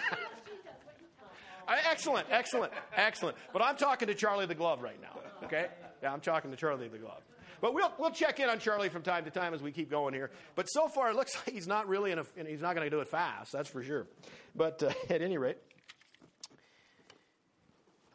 excellent, 1.90 2.26
excellent, 2.30 2.72
excellent. 2.96 3.36
But 3.52 3.62
I'm 3.62 3.76
talking 3.76 4.08
to 4.08 4.14
Charlie 4.14 4.46
the 4.46 4.54
Glove 4.54 4.82
right 4.82 5.00
now. 5.00 5.20
Okay? 5.44 5.66
Yeah, 6.02 6.12
I'm 6.12 6.20
talking 6.20 6.50
to 6.50 6.56
Charlie 6.56 6.88
the 6.88 6.98
Glove. 6.98 7.22
But 7.60 7.74
we'll, 7.74 7.92
we'll 7.98 8.10
check 8.10 8.40
in 8.40 8.48
on 8.48 8.58
Charlie 8.58 8.88
from 8.88 9.02
time 9.02 9.24
to 9.24 9.30
time 9.30 9.52
as 9.52 9.62
we 9.62 9.70
keep 9.70 9.90
going 9.90 10.14
here. 10.14 10.30
But 10.54 10.66
so 10.66 10.88
far, 10.88 11.10
it 11.10 11.16
looks 11.16 11.36
like 11.46 11.54
he's 11.54 11.66
not 11.66 11.88
really 11.88 12.12
in 12.12 12.18
a, 12.18 12.24
he's 12.46 12.62
not 12.62 12.74
going 12.74 12.86
to 12.86 12.90
do 12.90 13.00
it 13.00 13.08
fast, 13.08 13.52
that's 13.52 13.68
for 13.68 13.82
sure. 13.82 14.06
But 14.54 14.82
uh, 14.82 14.92
at 15.12 15.22
any 15.22 15.38
rate, 15.38 15.58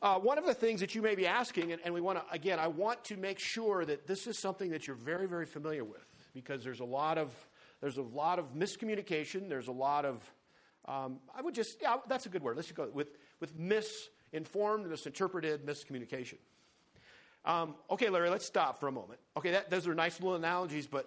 uh, 0.01 0.19
one 0.19 0.37
of 0.37 0.45
the 0.45 0.53
things 0.53 0.81
that 0.81 0.93
you 0.93 1.01
may 1.01 1.15
be 1.15 1.25
asking, 1.25 1.71
and, 1.71 1.81
and 1.83 1.93
we 1.93 2.01
want 2.01 2.19
to, 2.19 2.33
again, 2.33 2.59
I 2.59 2.67
want 2.67 3.03
to 3.05 3.17
make 3.17 3.39
sure 3.39 3.85
that 3.85 4.07
this 4.07 4.27
is 4.27 4.39
something 4.39 4.71
that 4.71 4.87
you're 4.87 4.95
very, 4.95 5.27
very 5.27 5.45
familiar 5.45 5.83
with 5.83 6.05
because 6.33 6.63
there's 6.63 6.81
a 6.81 6.85
lot 6.85 7.17
of, 7.17 7.33
there's 7.85 7.97
a 7.97 8.01
lot 8.01 8.39
of 8.39 8.55
miscommunication. 8.55 9.47
There's 9.47 9.67
a 9.67 9.71
lot 9.71 10.05
of, 10.05 10.15
um, 10.85 11.19
I 11.37 11.43
would 11.43 11.53
just, 11.53 11.77
yeah, 11.83 11.97
that's 12.09 12.25
a 12.25 12.29
good 12.29 12.41
word. 12.41 12.55
Let's 12.55 12.71
go 12.71 12.89
with, 12.91 13.09
with 13.39 13.55
misinformed, 13.59 14.89
misinterpreted, 14.89 15.67
miscommunication. 15.67 16.39
Um, 17.45 17.75
okay, 17.91 18.09
Larry, 18.09 18.31
let's 18.31 18.43
stop 18.43 18.79
for 18.79 18.87
a 18.87 18.91
moment. 18.91 19.19
Okay, 19.37 19.51
that, 19.51 19.69
those 19.69 19.85
are 19.85 19.93
nice 19.93 20.19
little 20.19 20.33
analogies, 20.33 20.87
but 20.87 21.05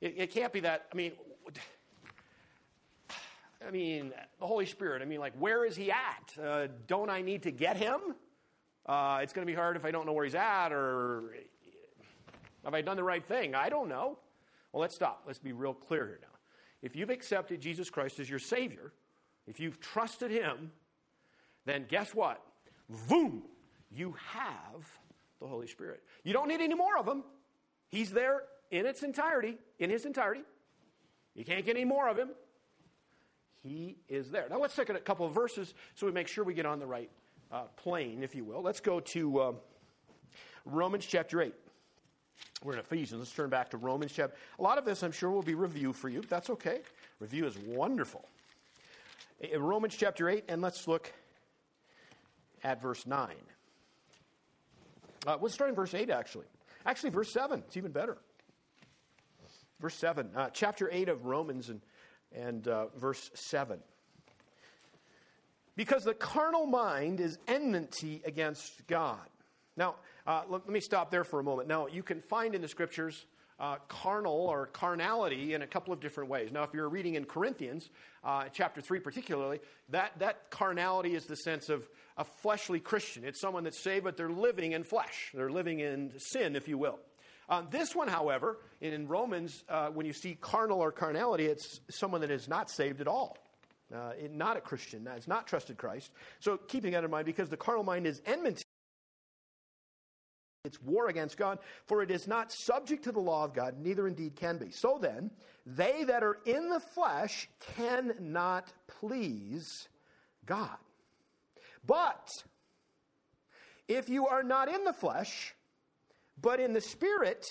it, 0.00 0.14
it 0.16 0.30
can't 0.32 0.52
be 0.52 0.58
that. 0.58 0.86
I 0.92 0.96
mean, 0.96 1.12
I 3.64 3.70
mean, 3.70 4.12
the 4.40 4.46
Holy 4.48 4.66
Spirit. 4.66 5.02
I 5.02 5.04
mean, 5.04 5.20
like, 5.20 5.34
where 5.38 5.64
is 5.64 5.76
he 5.76 5.92
at? 5.92 6.44
Uh, 6.44 6.66
don't 6.88 7.08
I 7.08 7.22
need 7.22 7.44
to 7.44 7.52
get 7.52 7.76
him? 7.76 8.00
Uh, 8.84 9.20
it's 9.22 9.32
going 9.32 9.46
to 9.46 9.52
be 9.52 9.56
hard 9.56 9.76
if 9.76 9.84
I 9.84 9.92
don't 9.92 10.06
know 10.06 10.12
where 10.12 10.24
he's 10.24 10.34
at, 10.34 10.72
or 10.72 11.36
have 12.64 12.74
I 12.74 12.82
done 12.82 12.96
the 12.96 13.04
right 13.04 13.24
thing? 13.24 13.54
I 13.54 13.68
don't 13.68 13.88
know. 13.88 14.18
Well, 14.72 14.80
let's 14.80 14.94
stop. 14.94 15.24
Let's 15.26 15.38
be 15.38 15.52
real 15.52 15.74
clear 15.74 16.06
here 16.06 16.18
now. 16.20 16.28
If 16.82 16.96
you've 16.96 17.10
accepted 17.10 17.60
Jesus 17.60 17.90
Christ 17.90 18.20
as 18.20 18.30
your 18.30 18.38
Savior, 18.38 18.92
if 19.46 19.60
you've 19.60 19.80
trusted 19.80 20.30
Him, 20.30 20.70
then 21.66 21.86
guess 21.88 22.14
what? 22.14 22.40
Boom! 23.08 23.42
You 23.90 24.14
have 24.32 24.86
the 25.40 25.46
Holy 25.46 25.66
Spirit. 25.66 26.02
You 26.22 26.32
don't 26.32 26.48
need 26.48 26.60
any 26.60 26.74
more 26.74 26.98
of 26.98 27.06
him. 27.06 27.24
He's 27.88 28.10
there 28.10 28.42
in 28.70 28.86
its 28.86 29.02
entirety, 29.02 29.58
in 29.78 29.90
his 29.90 30.04
entirety. 30.04 30.42
You 31.34 31.44
can't 31.44 31.64
get 31.64 31.76
any 31.76 31.84
more 31.84 32.08
of 32.08 32.18
him. 32.18 32.30
He 33.62 33.96
is 34.08 34.30
there. 34.30 34.46
Now 34.48 34.58
let's 34.58 34.76
take 34.76 34.88
a 34.88 34.98
couple 35.00 35.26
of 35.26 35.34
verses 35.34 35.74
so 35.94 36.06
we 36.06 36.12
make 36.12 36.28
sure 36.28 36.44
we 36.44 36.54
get 36.54 36.66
on 36.66 36.78
the 36.78 36.86
right 36.86 37.10
uh, 37.50 37.64
plane, 37.76 38.22
if 38.22 38.34
you 38.34 38.44
will. 38.44 38.62
Let's 38.62 38.80
go 38.80 39.00
to 39.00 39.40
uh, 39.40 39.52
Romans 40.64 41.04
chapter 41.04 41.42
8. 41.42 41.54
We're 42.62 42.74
in 42.74 42.80
Ephesians. 42.80 43.18
Let's 43.20 43.32
turn 43.32 43.48
back 43.48 43.70
to 43.70 43.78
Romans 43.78 44.12
chapter. 44.14 44.36
A 44.58 44.62
lot 44.62 44.76
of 44.76 44.84
this, 44.84 45.02
I'm 45.02 45.12
sure, 45.12 45.30
will 45.30 45.42
be 45.42 45.54
review 45.54 45.94
for 45.94 46.10
you. 46.10 46.22
That's 46.28 46.50
okay. 46.50 46.80
Review 47.18 47.46
is 47.46 47.56
wonderful. 47.56 48.28
In 49.40 49.62
Romans 49.62 49.96
chapter 49.96 50.28
8, 50.28 50.44
and 50.48 50.60
let's 50.60 50.86
look 50.86 51.10
at 52.62 52.82
verse 52.82 53.06
9. 53.06 53.30
Uh, 55.26 55.38
let's 55.40 55.54
start 55.54 55.70
in 55.70 55.76
verse 55.76 55.94
8, 55.94 56.10
actually. 56.10 56.44
Actually, 56.84 57.10
verse 57.10 57.32
7. 57.32 57.62
It's 57.66 57.78
even 57.78 57.92
better. 57.92 58.18
Verse 59.80 59.94
7, 59.94 60.30
uh, 60.36 60.50
chapter 60.52 60.90
8 60.92 61.08
of 61.08 61.24
Romans 61.24 61.70
and, 61.70 61.80
and 62.36 62.68
uh, 62.68 62.88
verse 62.98 63.30
7. 63.32 63.78
Because 65.76 66.04
the 66.04 66.12
carnal 66.12 66.66
mind 66.66 67.20
is 67.20 67.38
enmity 67.48 68.20
against 68.26 68.86
God. 68.86 69.26
Now, 69.78 69.94
uh, 70.30 70.42
let, 70.48 70.64
let, 70.64 70.70
me 70.70 70.78
stop 70.78 71.10
there 71.10 71.24
for 71.24 71.40
a 71.40 71.42
moment. 71.42 71.66
Now, 71.66 71.88
you 71.88 72.04
can 72.04 72.20
find 72.20 72.54
in 72.54 72.62
the 72.62 72.68
scriptures 72.68 73.26
uh, 73.58 73.76
carnal 73.88 74.32
or 74.32 74.66
carnality 74.66 75.54
in 75.54 75.62
a 75.62 75.66
couple 75.66 75.92
of 75.92 75.98
different 75.98 76.30
ways. 76.30 76.52
Now, 76.52 76.62
if 76.62 76.72
you're 76.72 76.88
reading 76.88 77.16
in 77.16 77.24
Corinthians, 77.24 77.90
uh, 78.22 78.44
chapter 78.52 78.80
3 78.80 79.00
particularly, 79.00 79.58
that, 79.88 80.16
that 80.20 80.48
carnality 80.50 81.16
is 81.16 81.26
the 81.26 81.34
sense 81.34 81.68
of 81.68 81.88
a 82.16 82.22
fleshly 82.22 82.78
Christian. 82.78 83.24
It's 83.24 83.40
someone 83.40 83.64
that's 83.64 83.82
saved, 83.82 84.04
but 84.04 84.16
they're 84.16 84.30
living 84.30 84.70
in 84.70 84.84
flesh. 84.84 85.32
They're 85.34 85.50
living 85.50 85.80
in 85.80 86.12
sin, 86.16 86.54
if 86.54 86.68
you 86.68 86.78
will. 86.78 87.00
Uh, 87.48 87.62
this 87.68 87.96
one, 87.96 88.06
however, 88.06 88.58
in 88.80 89.08
Romans, 89.08 89.64
uh, 89.68 89.88
when 89.88 90.06
you 90.06 90.12
see 90.12 90.36
carnal 90.40 90.78
or 90.78 90.92
carnality, 90.92 91.46
it's 91.46 91.80
someone 91.90 92.20
that 92.20 92.30
is 92.30 92.46
not 92.46 92.70
saved 92.70 93.00
at 93.00 93.08
all. 93.08 93.36
Uh, 93.92 94.12
not 94.30 94.56
a 94.56 94.60
Christian, 94.60 95.06
has 95.06 95.26
not 95.26 95.48
trusted 95.48 95.76
Christ. 95.76 96.12
So 96.38 96.56
keeping 96.56 96.92
that 96.92 97.02
in 97.02 97.10
mind, 97.10 97.26
because 97.26 97.48
the 97.48 97.56
carnal 97.56 97.82
mind 97.82 98.06
is 98.06 98.22
enmity 98.24 98.62
It's 100.64 100.82
war 100.82 101.08
against 101.08 101.38
God, 101.38 101.58
for 101.86 102.02
it 102.02 102.10
is 102.10 102.28
not 102.28 102.52
subject 102.52 103.04
to 103.04 103.12
the 103.12 103.20
law 103.20 103.44
of 103.44 103.54
God, 103.54 103.78
neither 103.78 104.06
indeed 104.06 104.36
can 104.36 104.58
be. 104.58 104.70
So 104.70 104.98
then, 105.00 105.30
they 105.64 106.04
that 106.04 106.22
are 106.22 106.38
in 106.44 106.68
the 106.68 106.80
flesh 106.80 107.48
cannot 107.76 108.70
please 108.86 109.88
God. 110.44 110.76
But 111.86 112.28
if 113.88 114.10
you 114.10 114.26
are 114.26 114.42
not 114.42 114.68
in 114.68 114.84
the 114.84 114.92
flesh, 114.92 115.54
but 116.40 116.60
in 116.60 116.74
the 116.74 116.80
Spirit, 116.82 117.46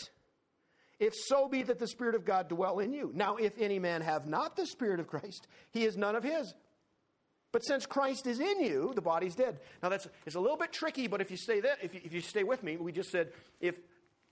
if 1.00 1.14
so 1.16 1.48
be 1.48 1.64
that 1.64 1.80
the 1.80 1.88
Spirit 1.88 2.14
of 2.14 2.26
God 2.26 2.48
dwell 2.48 2.78
in 2.78 2.94
you. 2.94 3.12
Now, 3.16 3.38
if 3.38 3.54
any 3.58 3.80
man 3.80 4.02
have 4.02 4.28
not 4.28 4.56
the 4.56 4.68
Spirit 4.68 5.00
of 5.00 5.08
Christ, 5.08 5.48
he 5.72 5.84
is 5.84 5.98
none 5.98 6.16
of 6.16 6.24
his. 6.24 6.54
But 7.52 7.64
since 7.66 7.86
Christ 7.86 8.28
is 8.28 8.40
in 8.40 8.64
you, 8.64 8.92
the 8.94 9.02
body's 9.02 9.36
dead. 9.36 9.60
Now 9.82 9.90
that's 9.90 10.08
it's 10.26 10.36
a 10.36 10.40
little 10.40 10.58
bit 10.58 10.72
tricky, 10.72 11.08
but 11.08 11.22
if 11.22 11.32
you 11.32 11.38
stay 11.38 11.60
there, 11.60 11.78
if 11.82 11.94
you, 11.94 12.02
if 12.04 12.14
you 12.14 12.22
stay 12.22 12.44
with 12.44 12.64
me, 12.64 12.78
we 12.78 12.92
just 12.92 13.12
said 13.12 13.32
if 13.60 13.76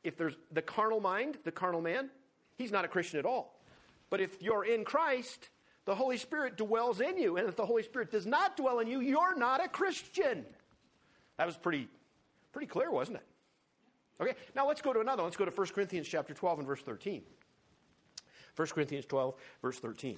if 0.04 0.18
there's 0.18 0.36
the 0.52 0.62
carnal 0.62 1.00
mind, 1.00 1.38
the 1.44 1.52
carnal 1.52 1.82
man, 1.82 2.10
he's 2.58 2.72
not 2.72 2.86
a 2.86 2.88
Christian 2.88 3.20
at 3.20 3.26
all. 3.26 3.60
But 4.10 4.22
if 4.22 4.42
you're 4.42 4.64
in 4.64 4.86
Christ, 4.86 5.50
the 5.86 5.96
Holy 5.96 6.18
Spirit 6.18 6.58
dwells 6.58 7.02
in 7.02 7.18
you, 7.18 7.38
and 7.38 7.50
if 7.50 7.56
the 7.56 7.66
Holy 7.66 7.84
Spirit 7.84 8.12
does 8.12 8.26
not 8.26 8.56
dwell 8.56 8.80
in 8.80 8.88
you, 8.88 9.00
you're 9.00 9.36
not 9.36 9.64
a 9.64 9.68
Christian. 9.68 10.46
That 11.38 11.48
was 11.48 11.58
pretty 11.58 11.88
pretty 12.52 12.68
clear, 12.68 12.92
wasn't 12.92 13.18
it? 13.18 13.26
Okay, 14.22 14.36
now 14.56 14.68
let's 14.68 14.82
go 14.82 14.94
to 14.94 15.00
another. 15.00 15.24
Let's 15.24 15.38
go 15.38 15.46
to 15.46 15.52
1 15.52 15.68
Corinthians 15.68 16.08
chapter 16.08 16.34
12 16.34 16.60
and 16.60 16.68
verse 16.68 16.82
13. 16.82 17.22
1 18.56 18.68
Corinthians 18.70 19.06
12, 19.06 19.36
verse 19.62 19.80
13. 19.80 20.18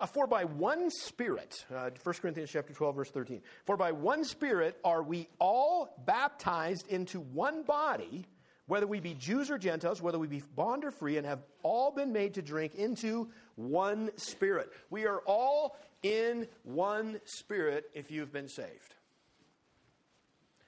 Uh, 0.00 0.06
for 0.06 0.26
by 0.26 0.44
one 0.44 0.90
Spirit, 0.90 1.66
uh, 1.74 1.90
1 2.02 2.14
Corinthians 2.22 2.50
chapter 2.50 2.72
12, 2.72 2.96
verse 2.96 3.10
13, 3.10 3.42
for 3.66 3.76
by 3.76 3.92
one 3.92 4.24
Spirit 4.24 4.78
are 4.82 5.02
we 5.02 5.28
all 5.38 5.94
baptized 6.06 6.88
into 6.88 7.20
one 7.20 7.62
body, 7.62 8.24
whether 8.66 8.86
we 8.86 8.98
be 8.98 9.12
Jews 9.12 9.50
or 9.50 9.58
Gentiles, 9.58 10.00
whether 10.00 10.18
we 10.18 10.26
be 10.26 10.42
bond 10.56 10.84
or 10.84 10.90
free, 10.90 11.18
and 11.18 11.26
have 11.26 11.42
all 11.62 11.90
been 11.90 12.12
made 12.12 12.34
to 12.34 12.42
drink 12.42 12.76
into 12.76 13.28
one 13.56 14.10
Spirit. 14.16 14.72
We 14.88 15.06
are 15.06 15.18
all 15.26 15.76
in 16.02 16.48
one 16.62 17.20
Spirit 17.26 17.90
if 17.92 18.10
you've 18.10 18.32
been 18.32 18.48
saved. 18.48 18.94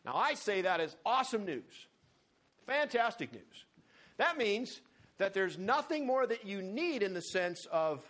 Now, 0.04 0.14
I 0.14 0.34
say 0.34 0.62
that 0.62 0.80
is 0.80 0.94
awesome 1.06 1.46
news, 1.46 1.86
fantastic 2.66 3.32
news. 3.32 3.64
That 4.18 4.36
means 4.36 4.82
that 5.16 5.32
there's 5.32 5.56
nothing 5.56 6.06
more 6.06 6.26
that 6.26 6.44
you 6.44 6.60
need 6.60 7.02
in 7.02 7.14
the 7.14 7.22
sense 7.22 7.66
of 7.72 8.04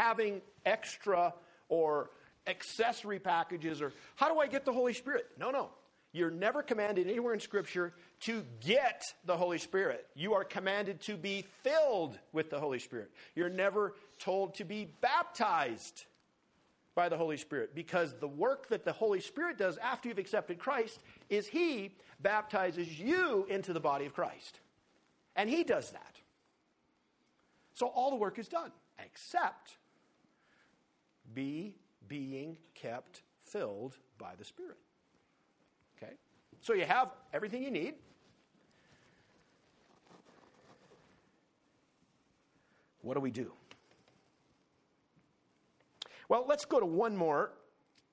having 0.00 0.40
extra 0.64 1.34
or 1.68 2.10
accessory 2.46 3.18
packages 3.18 3.82
or 3.82 3.92
how 4.16 4.32
do 4.32 4.40
I 4.40 4.46
get 4.46 4.64
the 4.64 4.72
Holy 4.72 4.94
Spirit? 4.94 5.26
No, 5.38 5.50
no. 5.50 5.68
You're 6.12 6.30
never 6.30 6.62
commanded 6.62 7.06
anywhere 7.06 7.34
in 7.34 7.40
Scripture 7.40 7.92
to 8.20 8.44
get 8.60 9.04
the 9.26 9.36
Holy 9.36 9.58
Spirit. 9.58 10.06
You 10.16 10.34
are 10.34 10.42
commanded 10.42 11.00
to 11.02 11.16
be 11.16 11.44
filled 11.62 12.18
with 12.32 12.50
the 12.50 12.58
Holy 12.58 12.80
Spirit. 12.80 13.12
You're 13.36 13.50
never 13.50 13.94
told 14.18 14.54
to 14.54 14.64
be 14.64 14.88
baptized 15.00 16.06
by 16.96 17.08
the 17.08 17.16
Holy 17.16 17.36
Spirit 17.36 17.74
because 17.74 18.14
the 18.18 18.26
work 18.26 18.68
that 18.70 18.84
the 18.84 18.92
Holy 18.92 19.20
Spirit 19.20 19.58
does 19.58 19.76
after 19.76 20.08
you've 20.08 20.18
accepted 20.18 20.58
Christ 20.58 20.98
is 21.28 21.46
He 21.46 21.94
baptizes 22.20 22.98
you 22.98 23.46
into 23.48 23.72
the 23.72 23.80
body 23.80 24.06
of 24.06 24.14
Christ. 24.14 24.60
And 25.36 25.48
He 25.48 25.62
does 25.62 25.90
that. 25.90 26.16
So 27.74 27.86
all 27.86 28.10
the 28.10 28.16
work 28.16 28.38
is 28.38 28.48
done 28.48 28.72
except 29.04 29.78
be 31.34 31.74
being 32.08 32.56
kept 32.74 33.22
filled 33.44 33.96
by 34.18 34.34
the 34.38 34.44
Spirit. 34.44 34.76
Okay? 35.96 36.12
So 36.60 36.74
you 36.74 36.84
have 36.84 37.10
everything 37.32 37.62
you 37.62 37.70
need. 37.70 37.94
What 43.02 43.14
do 43.14 43.20
we 43.20 43.30
do? 43.30 43.52
Well, 46.28 46.44
let's 46.48 46.64
go 46.64 46.78
to 46.78 46.86
one 46.86 47.16
more. 47.16 47.52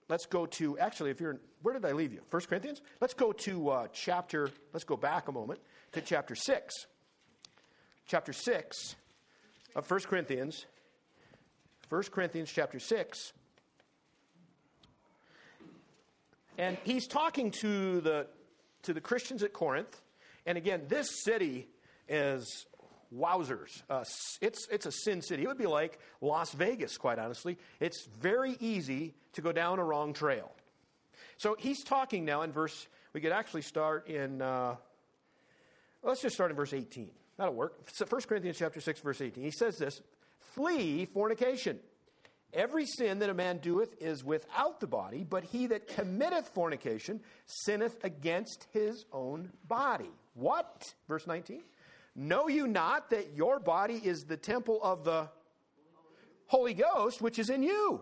Let's 0.10 0.26
go 0.26 0.46
to, 0.46 0.80
actually, 0.80 1.12
if 1.12 1.20
you're, 1.20 1.40
where 1.62 1.74
did 1.74 1.86
I 1.86 1.92
leave 1.92 2.14
you? 2.14 2.22
First 2.30 2.48
Corinthians? 2.48 2.82
Let's 3.02 3.14
go 3.14 3.32
to 3.34 3.70
uh, 3.70 3.88
chapter, 3.92 4.50
let's 4.74 4.86
go 4.86 4.96
back 4.96 5.28
a 5.28 5.32
moment 5.32 5.60
to 5.92 6.02
chapter 6.02 6.34
6. 6.34 6.74
Chapter 8.08 8.32
6 8.32 8.96
of 9.76 9.90
1 9.90 10.00
Corinthians. 10.02 10.66
1 11.90 12.04
Corinthians 12.12 12.52
chapter 12.54 12.80
6. 12.80 13.32
And 16.58 16.78
he's 16.84 17.08
talking 17.08 17.52
to 17.62 18.02
the, 18.02 18.28
to 18.84 18.94
the 18.94 19.02
Christians 19.02 19.44
at 19.44 19.54
Corinth. 19.54 20.02
And 20.46 20.58
again, 20.58 20.84
this 20.88 21.24
city 21.24 21.68
is 22.10 22.66
wowzers. 23.16 23.84
Uh, 23.90 24.04
it's, 24.42 24.68
it's 24.70 24.86
a 24.86 24.92
sin 24.92 25.22
city. 25.22 25.44
It 25.44 25.48
would 25.48 25.58
be 25.58 25.68
like 25.68 26.00
Las 26.20 26.52
Vegas, 26.54 26.98
quite 26.98 27.20
honestly. 27.20 27.58
It's 27.80 28.06
very 28.20 28.58
easy 28.60 29.14
to 29.34 29.42
go 29.42 29.52
down 29.52 29.80
a 29.80 29.84
wrong 29.84 30.14
trail. 30.14 30.52
So 31.38 31.56
he's 31.58 31.84
talking 31.84 32.26
now 32.26 32.42
in 32.42 32.52
verse, 32.52 32.88
we 33.14 33.22
could 33.22 33.32
actually 33.32 33.62
start 33.62 34.08
in, 34.08 34.42
uh, 34.42 34.76
let's 36.04 36.22
just 36.22 36.36
start 36.36 36.50
in 36.52 36.58
verse 36.58 36.74
18. 36.74 37.12
That'll 37.38 37.54
work. 37.54 37.76
1 38.10 38.22
Corinthians 38.24 38.58
chapter 38.58 38.82
6, 38.82 39.00
verse 39.02 39.22
18. 39.22 39.44
He 39.44 39.52
says 39.52 39.78
this 39.78 40.02
Flee 40.54 41.06
fornication. 41.06 41.80
Every 42.54 42.86
sin 42.86 43.20
that 43.20 43.30
a 43.30 43.34
man 43.34 43.60
doeth 43.60 43.94
is 44.02 44.24
without 44.24 44.80
the 44.80 44.88
body, 44.88 45.24
but 45.24 45.44
he 45.44 45.68
that 45.68 45.88
committeth 45.88 46.48
fornication 46.50 47.20
sinneth 47.46 47.98
against 48.04 48.68
his 48.72 49.06
own 49.12 49.52
body. 49.68 50.10
What? 50.34 50.84
Verse 51.08 51.28
19. 51.28 51.62
Know 52.16 52.48
you 52.48 52.68
not 52.68 53.10
that 53.12 53.36
your 53.36 53.60
body 53.60 54.02
is 54.04 54.24
the 54.24 54.38
temple 54.38 54.80
of 54.82 55.04
the 55.04 55.30
Holy 56.48 56.74
Ghost, 56.74 57.22
which 57.22 57.38
is 57.38 57.50
in 57.50 57.62
you, 57.62 58.02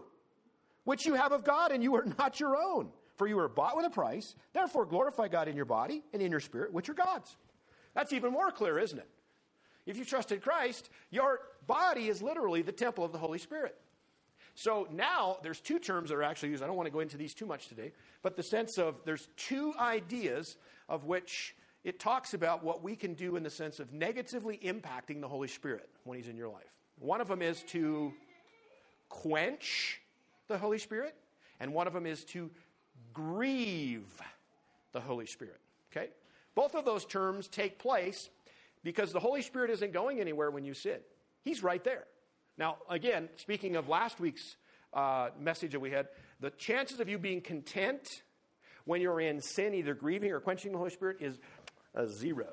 which 0.84 1.06
you 1.06 1.16
have 1.16 1.32
of 1.32 1.44
God, 1.44 1.72
and 1.72 1.84
you 1.84 1.96
are 1.96 2.06
not 2.18 2.40
your 2.40 2.56
own? 2.56 2.90
For 3.18 3.28
you 3.28 3.38
were 3.38 3.50
bought 3.50 3.76
with 3.76 3.86
a 3.86 3.90
price. 3.90 4.36
Therefore, 4.54 4.86
glorify 4.86 5.28
God 5.28 5.48
in 5.48 5.56
your 5.56 5.66
body 5.66 6.04
and 6.14 6.22
in 6.22 6.32
your 6.32 6.40
spirit, 6.40 6.72
which 6.72 6.90
are 6.90 6.94
God's. 6.94 7.36
That's 7.94 8.14
even 8.14 8.32
more 8.32 8.52
clear, 8.52 8.78
isn't 8.78 9.00
it? 9.00 9.10
If 9.86 9.98
you 9.98 10.06
trusted 10.06 10.42
Christ, 10.42 10.90
your 11.12 11.40
body 11.68 12.08
is 12.08 12.22
literally 12.22 12.62
the 12.62 12.72
temple 12.72 13.04
of 13.04 13.12
the 13.12 13.18
Holy 13.18 13.38
Spirit. 13.38 13.76
So 14.56 14.88
now 14.92 15.38
there's 15.44 15.60
two 15.60 15.80
terms 15.80 16.10
that 16.10 16.16
are 16.16 16.24
actually 16.24 16.50
used. 16.50 16.64
I 16.64 16.68
don't 16.68 16.78
want 16.78 16.88
to 16.88 16.92
go 16.92 17.02
into 17.02 17.18
these 17.18 17.34
too 17.34 17.46
much 17.46 17.68
today, 17.68 17.92
but 18.24 18.38
the 18.38 18.44
sense 18.44 18.78
of 18.78 18.96
there's 19.04 19.28
two 19.36 19.74
ideas 19.78 20.56
of 20.88 21.04
which 21.04 21.56
it 21.84 22.00
talks 22.00 22.34
about 22.34 22.64
what 22.64 22.82
we 22.82 22.96
can 22.96 23.14
do 23.14 23.36
in 23.36 23.44
the 23.44 23.50
sense 23.50 23.80
of 23.80 23.94
negatively 23.94 24.58
impacting 24.64 25.22
the 25.22 25.28
Holy 25.28 25.48
Spirit 25.48 25.90
when 26.06 26.18
He's 26.18 26.30
in 26.30 26.38
your 26.38 26.48
life. 26.48 26.64
One 27.00 27.22
of 27.22 27.28
them 27.28 27.42
is 27.42 27.62
to 27.64 28.14
quench 29.10 30.02
the 30.48 30.58
Holy 30.58 30.80
Spirit, 30.80 31.16
and 31.60 31.74
one 31.74 31.86
of 31.86 31.94
them 31.94 32.06
is 32.06 32.24
to 32.26 32.50
grieve 33.14 34.22
the 34.94 35.02
Holy 35.02 35.26
Spirit. 35.26 35.60
Okay? 35.92 36.10
Both 36.56 36.76
of 36.76 36.86
those 36.86 37.06
terms 37.06 37.48
take 37.48 37.78
place 37.78 38.30
because 38.86 39.12
the 39.12 39.20
Holy 39.20 39.42
Spirit 39.42 39.72
isn't 39.72 39.92
going 39.92 40.22
anywhere 40.22 40.52
when 40.52 40.64
you 40.64 40.76
sin. 40.76 41.00
He's 41.44 41.64
right 41.64 41.84
there. 41.84 42.04
Now, 42.56 42.78
again, 42.88 43.30
speaking 43.36 43.76
of 43.76 43.90
last 43.90 44.20
week's 44.20 44.56
uh, 44.94 45.30
message 45.38 45.72
that 45.72 45.80
we 45.80 45.90
had, 45.90 46.08
the 46.40 46.52
chances 46.52 47.00
of 47.00 47.10
you 47.10 47.18
being 47.18 47.42
content 47.42 48.22
when 48.86 49.02
you're 49.02 49.20
in 49.20 49.42
sin, 49.42 49.74
either 49.74 49.96
grieving 49.96 50.32
or 50.32 50.40
quenching 50.40 50.72
the 50.72 50.78
Holy 50.78 50.92
Spirit, 50.92 51.18
is 51.20 51.40
a 51.96 52.08
zero. 52.08 52.46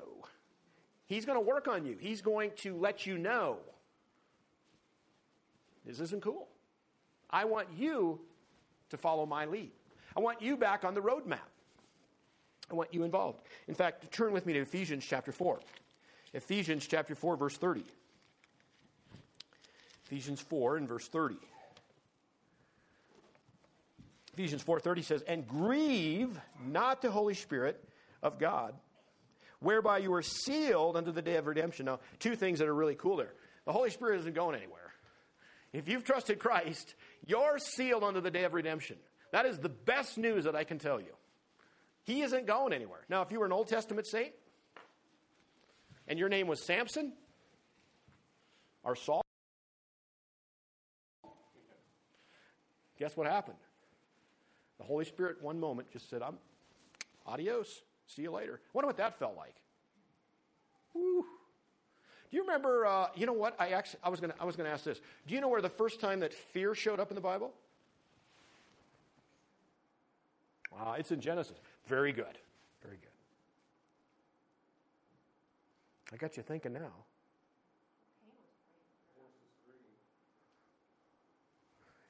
He's 1.05 1.23
going 1.23 1.37
to 1.37 1.45
work 1.45 1.67
on 1.67 1.85
you. 1.85 1.97
He's 1.99 2.23
going 2.23 2.51
to 2.57 2.75
let 2.75 3.05
you 3.05 3.19
know 3.19 3.59
this 5.85 5.99
isn't 5.99 6.23
cool. 6.23 6.47
I 7.29 7.45
want 7.45 7.67
you 7.77 8.19
to 8.89 8.97
follow 8.97 9.27
my 9.27 9.45
lead. 9.45 9.71
I 10.17 10.19
want 10.19 10.41
you 10.41 10.57
back 10.57 10.83
on 10.83 10.95
the 10.95 11.01
roadmap. 11.01 11.39
I 12.71 12.73
want 12.73 12.91
you 12.91 13.03
involved. 13.03 13.41
In 13.67 13.75
fact, 13.75 14.11
turn 14.11 14.33
with 14.33 14.47
me 14.47 14.53
to 14.53 14.61
Ephesians 14.61 15.05
chapter 15.07 15.31
4. 15.31 15.59
Ephesians 16.33 16.87
chapter 16.87 17.15
4, 17.15 17.37
verse 17.37 17.57
30. 17.57 17.83
Ephesians 20.05 20.41
4 20.41 20.77
and 20.77 20.87
verse 20.87 21.07
30. 21.07 21.37
Ephesians 24.33 24.63
4:30 24.63 25.03
says, 25.03 25.21
"And 25.23 25.47
grieve 25.47 26.39
not 26.59 27.01
the 27.01 27.11
Holy 27.11 27.35
Spirit 27.35 27.87
of 28.23 28.39
God, 28.39 28.79
whereby 29.59 29.99
you 29.99 30.13
are 30.13 30.23
sealed 30.23 30.97
unto 30.97 31.11
the 31.11 31.21
day 31.21 31.35
of 31.35 31.45
redemption." 31.45 31.85
Now, 31.85 31.99
two 32.17 32.35
things 32.35 32.59
that 32.59 32.67
are 32.67 32.73
really 32.73 32.95
cool 32.95 33.15
there. 33.15 33.35
The 33.65 33.71
Holy 33.71 33.91
Spirit 33.91 34.19
isn't 34.21 34.33
going 34.33 34.55
anywhere. 34.55 34.93
If 35.71 35.87
you've 35.87 36.03
trusted 36.03 36.39
Christ, 36.39 36.95
you're 37.25 37.59
sealed 37.59 38.03
unto 38.03 38.21
the 38.21 38.31
day 38.31 38.43
of 38.43 38.53
redemption. 38.53 38.99
That 39.31 39.45
is 39.45 39.59
the 39.59 39.69
best 39.69 40.17
news 40.17 40.43
that 40.45 40.55
I 40.55 40.63
can 40.63 40.79
tell 40.79 40.99
you. 40.99 41.15
He 42.03 42.23
isn't 42.23 42.45
going 42.45 42.73
anywhere. 42.73 43.05
Now, 43.09 43.21
if 43.21 43.31
you 43.31 43.39
were 43.39 43.45
an 43.45 43.51
Old 43.51 43.67
Testament 43.67 44.07
saint 44.07 44.35
and 46.07 46.19
your 46.19 46.29
name 46.29 46.47
was 46.47 46.61
Samson 46.61 47.13
or 48.83 48.95
Saul, 48.95 49.21
guess 52.97 53.15
what 53.15 53.27
happened? 53.27 53.57
The 54.77 54.83
Holy 54.83 55.05
Spirit, 55.05 55.41
one 55.41 55.59
moment, 55.59 55.91
just 55.91 56.09
said, 56.09 56.21
I'm 56.21 56.37
adios. 57.25 57.81
See 58.07 58.23
you 58.23 58.31
later. 58.31 58.59
I 58.63 58.69
wonder 58.73 58.87
what 58.87 58.97
that 58.97 59.17
felt 59.17 59.37
like. 59.37 59.55
Woo. 60.93 61.25
Do 62.29 62.37
you 62.37 62.41
remember? 62.41 62.85
Uh, 62.85 63.07
you 63.15 63.25
know 63.25 63.33
what? 63.33 63.55
I 63.59 63.69
actually 63.69 63.99
I 64.03 64.09
was 64.09 64.19
going 64.19 64.31
to 64.31 64.67
ask 64.67 64.83
this. 64.83 64.99
Do 65.27 65.35
you 65.35 65.41
know 65.41 65.47
where 65.47 65.61
the 65.61 65.69
first 65.69 65.99
time 65.99 66.19
that 66.21 66.33
fear 66.33 66.75
showed 66.75 66.99
up 66.99 67.11
in 67.11 67.15
the 67.15 67.21
Bible? 67.21 67.53
Uh, 70.75 70.95
it's 70.97 71.11
in 71.11 71.21
Genesis. 71.21 71.57
Very 71.85 72.11
good. 72.11 72.37
Very 72.81 72.97
good. 72.97 73.12
I 76.13 76.17
got 76.17 76.37
you 76.37 76.43
thinking 76.43 76.73
now. 76.73 76.93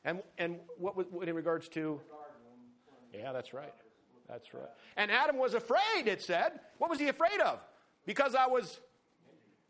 And 0.04 0.22
and 0.38 0.60
what 0.78 1.12
what 1.12 1.30
in 1.30 1.36
regards 1.36 1.70
to? 1.70 2.02
Yeah, 3.14 3.32
that's 3.32 3.54
right. 3.54 3.74
That's 4.28 4.54
right. 4.54 4.68
And 4.98 5.10
Adam 5.10 5.38
was 5.38 5.54
afraid. 5.54 6.08
It 6.08 6.22
said. 6.22 6.60
What 6.80 6.90
was 6.90 7.00
he 7.00 7.08
afraid 7.08 7.40
of? 7.40 7.60
Because 8.06 8.36
I 8.36 8.48
was. 8.48 8.80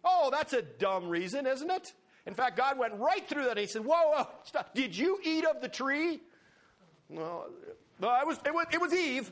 Oh, 0.04 0.30
that's 0.32 0.54
a 0.54 0.62
dumb 0.64 1.08
reason, 1.08 1.46
isn't 1.46 1.70
it? 1.70 1.94
In 2.26 2.34
fact, 2.34 2.58
God 2.58 2.80
went 2.80 2.96
right 2.96 3.28
through 3.28 3.44
that. 3.44 3.52
And 3.52 3.60
he 3.60 3.68
said, 3.68 3.86
"Whoa, 3.86 4.12
whoa, 4.12 4.28
stop! 4.44 4.74
Did 4.74 4.98
you 4.98 5.20
eat 5.24 5.46
of 5.46 5.62
the 5.62 5.70
tree?" 5.70 6.20
Well, 7.10 7.50
well 8.00 8.20
it 8.20 8.26
was 8.26 8.38
it 8.46 8.54
was, 8.54 8.66
it 8.72 8.82
was 8.82 8.94
Eve. 8.94 9.32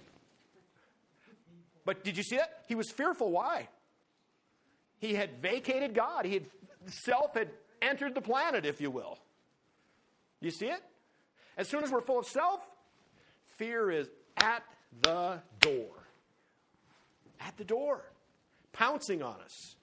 But 1.83 2.03
did 2.03 2.15
you 2.15 2.23
see 2.23 2.35
that? 2.35 2.65
He 2.67 2.75
was 2.75 2.91
fearful. 2.91 3.31
Why? 3.31 3.67
He 5.01 5.15
had 5.15 5.41
vacated 5.41 5.95
God. 5.95 6.25
He 6.25 6.35
had 6.35 6.45
self 6.85 7.33
had 7.33 7.49
entered 7.81 8.13
the 8.13 8.21
planet, 8.21 8.65
if 8.65 8.79
you 8.79 8.91
will. 8.91 9.17
You 10.39 10.51
see 10.51 10.67
it? 10.67 10.81
As 11.57 11.67
soon 11.67 11.83
as 11.83 11.91
we're 11.91 12.01
full 12.01 12.19
of 12.19 12.27
self, 12.27 12.61
fear 13.57 13.91
is 13.91 14.07
at 14.37 14.63
the 15.01 15.39
door. 15.59 15.89
At 17.39 17.57
the 17.57 17.65
door, 17.65 18.05
pouncing 18.71 19.23
on 19.23 19.41
us. 19.43 19.75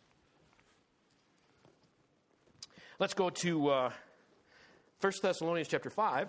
Let's 3.00 3.14
go 3.14 3.30
to 3.30 3.68
uh, 3.68 3.92
1 5.00 5.12
Thessalonians 5.20 5.68
chapter 5.68 5.90
5. 5.90 6.28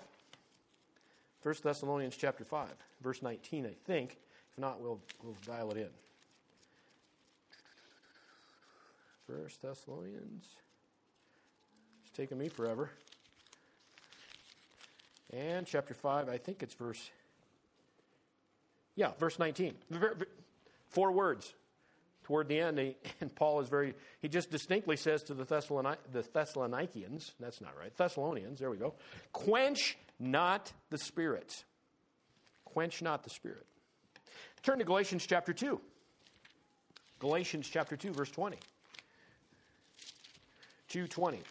1 1.42 1.56
Thessalonians 1.64 2.18
chapter 2.18 2.44
5, 2.44 2.68
verse 3.02 3.22
19, 3.22 3.66
I 3.66 3.74
think. 3.86 4.18
If 4.52 4.60
not, 4.60 4.82
we'll, 4.82 5.00
we'll 5.24 5.38
dial 5.46 5.72
it 5.72 5.78
in. 5.78 5.90
1 9.30 9.48
Thessalonians. 9.62 10.48
It's 12.02 12.18
taken 12.18 12.38
me 12.38 12.50
forever. 12.50 12.90
And 15.32 15.68
chapter 15.68 15.94
5, 15.94 16.30
I 16.30 16.38
think 16.38 16.64
it's 16.64 16.74
verse. 16.74 17.12
Yeah, 18.96 19.12
verse 19.20 19.38
19. 19.38 19.76
Four 20.88 21.12
words 21.12 21.54
toward 22.24 22.48
the 22.48 22.60
end. 22.60 22.80
And 23.22 23.36
Paul 23.36 23.60
is 23.60 23.70
very, 23.70 23.94
he 24.20 24.30
just 24.30 24.50
distinctly 24.50 24.96
says 24.96 25.22
to 25.24 25.36
the, 25.36 25.44
the 25.44 26.26
Thessalonians, 26.34 27.34
that's 27.40 27.62
not 27.62 27.78
right, 27.78 27.96
Thessalonians, 27.96 28.60
there 28.60 28.72
we 28.72 28.78
go, 28.78 28.96
quench 29.32 29.98
not 30.20 30.72
the 30.90 30.98
spirit. 30.98 31.64
Quench 32.66 33.02
not 33.02 33.24
the 33.24 33.30
spirit. 33.30 33.66
Turn 34.64 34.80
to 34.80 34.86
Galatians 34.86 35.26
chapter 35.28 35.54
2. 35.54 35.80
Galatians 37.20 37.70
chapter 37.70 37.96
2, 37.96 38.14
verse 38.14 38.32
20. 38.32 38.58
220. 40.90 41.42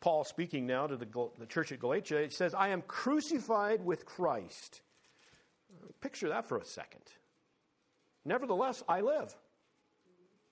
Paul 0.00 0.24
speaking 0.24 0.66
now 0.66 0.86
to 0.86 0.96
the, 0.96 1.06
the 1.38 1.46
church 1.46 1.72
at 1.72 1.78
Galatia, 1.78 2.18
it 2.18 2.32
says, 2.32 2.54
I 2.54 2.68
am 2.68 2.82
crucified 2.82 3.84
with 3.84 4.06
Christ. 4.06 4.80
Picture 6.00 6.30
that 6.30 6.48
for 6.48 6.58
a 6.58 6.64
second. 6.64 7.02
Nevertheless, 8.24 8.82
I 8.88 9.02
live. 9.02 9.34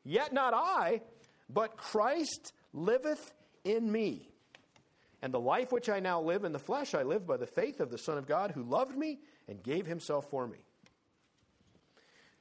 Yet 0.05 0.33
not 0.33 0.55
I, 0.55 1.01
but 1.49 1.77
Christ 1.77 2.53
liveth 2.73 3.33
in 3.65 3.91
me. 3.91 4.29
And 5.23 5.35
the 5.35 5.41
life 5.41 5.73
which 5.73 5.89
I 5.89 6.01
now 6.01 6.21
live 6.21 6.45
in 6.45 6.53
the 6.53 6.59
flesh, 6.59 6.95
I 6.95 7.03
live 7.03 7.27
by 7.27 7.39
the 7.39 7.47
faith 7.47 7.81
of 7.81 7.91
the 7.91 7.99
Son 7.99 8.19
of 8.19 8.27
God 8.27 8.53
who 8.53 8.63
loved 8.63 8.97
me 8.97 9.19
and 9.49 9.63
gave 9.63 9.87
himself 9.87 10.31
for 10.31 10.47
me. 10.47 10.59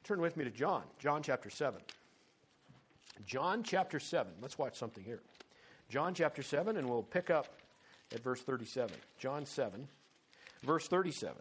Turn 0.04 0.22
with 0.22 0.38
me 0.38 0.44
to 0.44 0.52
John, 0.52 0.84
John 1.00 1.24
chapter 1.24 1.50
7. 1.50 1.82
John 3.26 3.64
chapter 3.64 4.00
7. 4.00 4.32
Let's 4.42 4.58
watch 4.58 4.78
something 4.78 5.04
here. 5.04 5.22
John 5.90 6.14
chapter 6.14 6.44
7, 6.44 6.78
and 6.78 6.90
we'll 6.90 7.04
pick 7.04 7.30
up 7.30 7.48
at 8.14 8.24
verse 8.24 8.42
37. 8.42 8.96
John 9.18 9.46
7, 9.46 9.88
verse 10.64 10.88
37. 10.88 11.36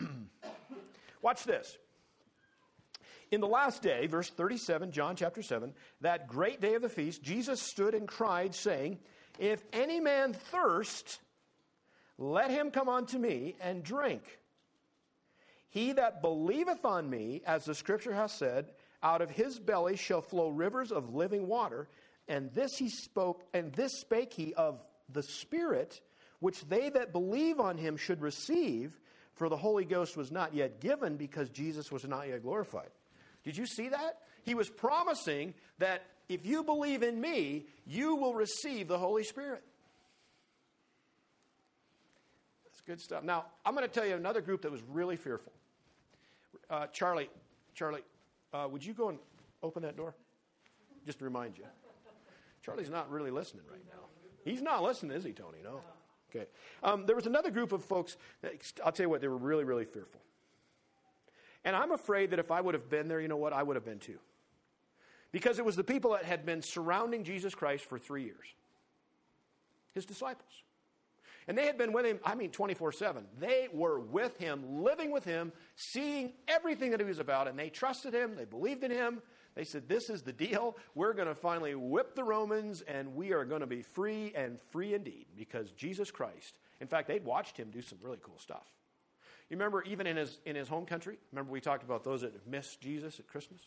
Watch 1.22 1.44
this. 1.44 1.78
In 3.30 3.40
the 3.40 3.46
last 3.48 3.82
day, 3.82 4.06
verse 4.06 4.28
37, 4.30 4.92
John 4.92 5.16
chapter 5.16 5.42
7, 5.42 5.72
that 6.02 6.28
great 6.28 6.60
day 6.60 6.74
of 6.74 6.82
the 6.82 6.88
feast, 6.88 7.22
Jesus 7.22 7.60
stood 7.60 7.94
and 7.94 8.06
cried, 8.06 8.54
saying, 8.54 8.98
If 9.38 9.64
any 9.72 9.98
man 9.98 10.34
thirst, 10.34 11.18
let 12.18 12.50
him 12.50 12.70
come 12.70 12.88
unto 12.88 13.18
me 13.18 13.56
and 13.60 13.82
drink. 13.82 14.22
He 15.74 15.90
that 15.92 16.22
believeth 16.22 16.84
on 16.84 17.10
me, 17.10 17.42
as 17.44 17.64
the 17.64 17.74
scripture 17.74 18.14
hath 18.14 18.30
said, 18.30 18.66
out 19.02 19.20
of 19.20 19.28
his 19.28 19.58
belly 19.58 19.96
shall 19.96 20.22
flow 20.22 20.48
rivers 20.48 20.92
of 20.92 21.16
living 21.16 21.48
water. 21.48 21.88
And 22.28 22.52
this 22.54 22.70
he 22.78 22.88
spoke, 22.88 23.42
and 23.52 23.72
this 23.72 23.90
spake 24.00 24.32
he 24.32 24.54
of 24.54 24.80
the 25.12 25.24
Spirit, 25.24 26.00
which 26.38 26.64
they 26.68 26.90
that 26.90 27.12
believe 27.12 27.58
on 27.58 27.76
him 27.76 27.96
should 27.96 28.22
receive, 28.22 28.98
for 29.34 29.48
the 29.48 29.56
Holy 29.56 29.84
Ghost 29.84 30.16
was 30.16 30.30
not 30.30 30.54
yet 30.54 30.80
given 30.80 31.16
because 31.16 31.50
Jesus 31.50 31.90
was 31.90 32.04
not 32.04 32.28
yet 32.28 32.42
glorified. 32.42 32.90
Did 33.42 33.56
you 33.56 33.66
see 33.66 33.88
that? 33.88 34.20
He 34.44 34.54
was 34.54 34.70
promising 34.70 35.54
that 35.78 36.04
if 36.28 36.46
you 36.46 36.62
believe 36.62 37.02
in 37.02 37.20
me, 37.20 37.66
you 37.84 38.14
will 38.14 38.34
receive 38.34 38.86
the 38.86 38.98
Holy 38.98 39.24
Spirit. 39.24 39.64
That's 42.64 42.80
good 42.82 43.00
stuff. 43.00 43.24
Now, 43.24 43.46
I'm 43.66 43.74
going 43.74 43.86
to 43.86 43.92
tell 43.92 44.06
you 44.06 44.14
another 44.14 44.40
group 44.40 44.62
that 44.62 44.70
was 44.70 44.82
really 44.88 45.16
fearful. 45.16 45.52
Uh, 46.70 46.86
Charlie, 46.88 47.30
Charlie, 47.74 48.02
uh, 48.52 48.68
would 48.70 48.84
you 48.84 48.94
go 48.94 49.08
and 49.08 49.18
open 49.62 49.82
that 49.82 49.96
door? 49.96 50.14
Just 51.06 51.18
to 51.18 51.24
remind 51.24 51.58
you. 51.58 51.64
Charlie's 52.62 52.90
not 52.90 53.10
really 53.10 53.30
listening 53.30 53.64
right 53.70 53.84
now. 53.86 54.00
He's 54.44 54.62
not 54.62 54.82
listening, 54.82 55.16
is 55.16 55.24
he, 55.24 55.32
Tony? 55.32 55.58
No. 55.62 55.80
Okay. 56.30 56.46
Um, 56.82 57.06
there 57.06 57.16
was 57.16 57.26
another 57.26 57.50
group 57.50 57.72
of 57.72 57.84
folks, 57.84 58.16
that, 58.42 58.54
I'll 58.84 58.92
tell 58.92 59.04
you 59.04 59.10
what, 59.10 59.20
they 59.20 59.28
were 59.28 59.36
really, 59.36 59.64
really 59.64 59.84
fearful. 59.84 60.20
And 61.64 61.74
I'm 61.74 61.92
afraid 61.92 62.30
that 62.30 62.38
if 62.38 62.50
I 62.50 62.60
would 62.60 62.74
have 62.74 62.90
been 62.90 63.08
there, 63.08 63.20
you 63.20 63.28
know 63.28 63.36
what? 63.36 63.52
I 63.52 63.62
would 63.62 63.76
have 63.76 63.84
been 63.84 63.98
too. 63.98 64.18
Because 65.32 65.58
it 65.58 65.64
was 65.64 65.76
the 65.76 65.84
people 65.84 66.12
that 66.12 66.24
had 66.24 66.44
been 66.44 66.62
surrounding 66.62 67.24
Jesus 67.24 67.54
Christ 67.54 67.84
for 67.84 67.98
three 67.98 68.24
years, 68.24 68.46
his 69.92 70.04
disciples. 70.04 70.62
And 71.46 71.58
they 71.58 71.66
had 71.66 71.76
been 71.76 71.92
with 71.92 72.06
him, 72.06 72.20
I 72.24 72.34
mean, 72.34 72.50
24 72.50 72.92
7. 72.92 73.24
They 73.38 73.68
were 73.72 74.00
with 74.00 74.36
him, 74.38 74.82
living 74.82 75.10
with 75.10 75.24
him, 75.24 75.52
seeing 75.76 76.32
everything 76.48 76.90
that 76.92 77.00
he 77.00 77.06
was 77.06 77.18
about, 77.18 77.48
and 77.48 77.58
they 77.58 77.68
trusted 77.68 78.14
him, 78.14 78.36
they 78.36 78.44
believed 78.44 78.84
in 78.84 78.90
him. 78.90 79.22
They 79.54 79.64
said, 79.64 79.88
This 79.88 80.10
is 80.10 80.22
the 80.22 80.32
deal. 80.32 80.76
We're 80.94 81.12
going 81.12 81.28
to 81.28 81.34
finally 81.34 81.74
whip 81.74 82.14
the 82.14 82.24
Romans, 82.24 82.82
and 82.82 83.14
we 83.14 83.32
are 83.32 83.44
going 83.44 83.60
to 83.60 83.66
be 83.66 83.82
free 83.82 84.32
and 84.34 84.58
free 84.70 84.94
indeed 84.94 85.26
because 85.36 85.70
Jesus 85.72 86.10
Christ. 86.10 86.58
In 86.80 86.88
fact, 86.88 87.08
they'd 87.08 87.24
watched 87.24 87.56
him 87.56 87.70
do 87.70 87.82
some 87.82 87.98
really 88.02 88.18
cool 88.22 88.38
stuff. 88.38 88.66
You 89.48 89.56
remember, 89.56 89.82
even 89.82 90.06
in 90.06 90.16
his, 90.16 90.38
in 90.46 90.56
his 90.56 90.68
home 90.68 90.86
country, 90.86 91.18
remember 91.30 91.52
we 91.52 91.60
talked 91.60 91.84
about 91.84 92.02
those 92.02 92.22
that 92.22 92.46
missed 92.46 92.80
Jesus 92.80 93.20
at 93.20 93.28
Christmas? 93.28 93.60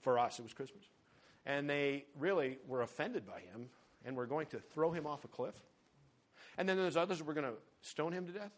For 0.00 0.18
us, 0.18 0.38
it 0.38 0.42
was 0.42 0.52
Christmas. 0.52 0.84
And 1.46 1.68
they 1.68 2.06
really 2.18 2.58
were 2.66 2.82
offended 2.82 3.26
by 3.26 3.40
him 3.40 3.68
and 4.04 4.16
were 4.16 4.26
going 4.26 4.46
to 4.48 4.58
throw 4.58 4.90
him 4.90 5.06
off 5.06 5.24
a 5.24 5.28
cliff. 5.28 5.54
And 6.58 6.68
then 6.68 6.76
there's 6.76 6.96
others 6.96 7.22
were 7.22 7.34
going 7.34 7.46
to 7.46 7.54
stone 7.80 8.12
him 8.12 8.26
to 8.26 8.32
death. 8.32 8.52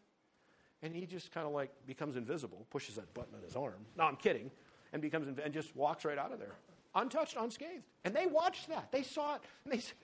And 0.82 0.94
he 0.94 1.06
just 1.06 1.32
kind 1.32 1.46
of 1.46 1.52
like 1.52 1.70
becomes 1.86 2.16
invisible, 2.16 2.66
pushes 2.70 2.96
that 2.96 3.12
button 3.14 3.34
on 3.34 3.42
his 3.42 3.56
arm. 3.56 3.86
No, 3.96 4.04
I'm 4.04 4.16
kidding. 4.16 4.50
And 4.92 5.00
becomes 5.00 5.26
inv- 5.26 5.44
and 5.44 5.52
just 5.52 5.74
walks 5.74 6.04
right 6.04 6.18
out 6.18 6.32
of 6.32 6.38
there, 6.38 6.54
untouched, 6.94 7.36
unscathed. 7.38 7.84
And 8.04 8.14
they 8.14 8.26
watched 8.26 8.68
that. 8.68 8.92
They 8.92 9.02
saw 9.02 9.36
it. 9.36 9.42
And 9.64 9.72
they 9.72 9.78
said, 9.78 9.96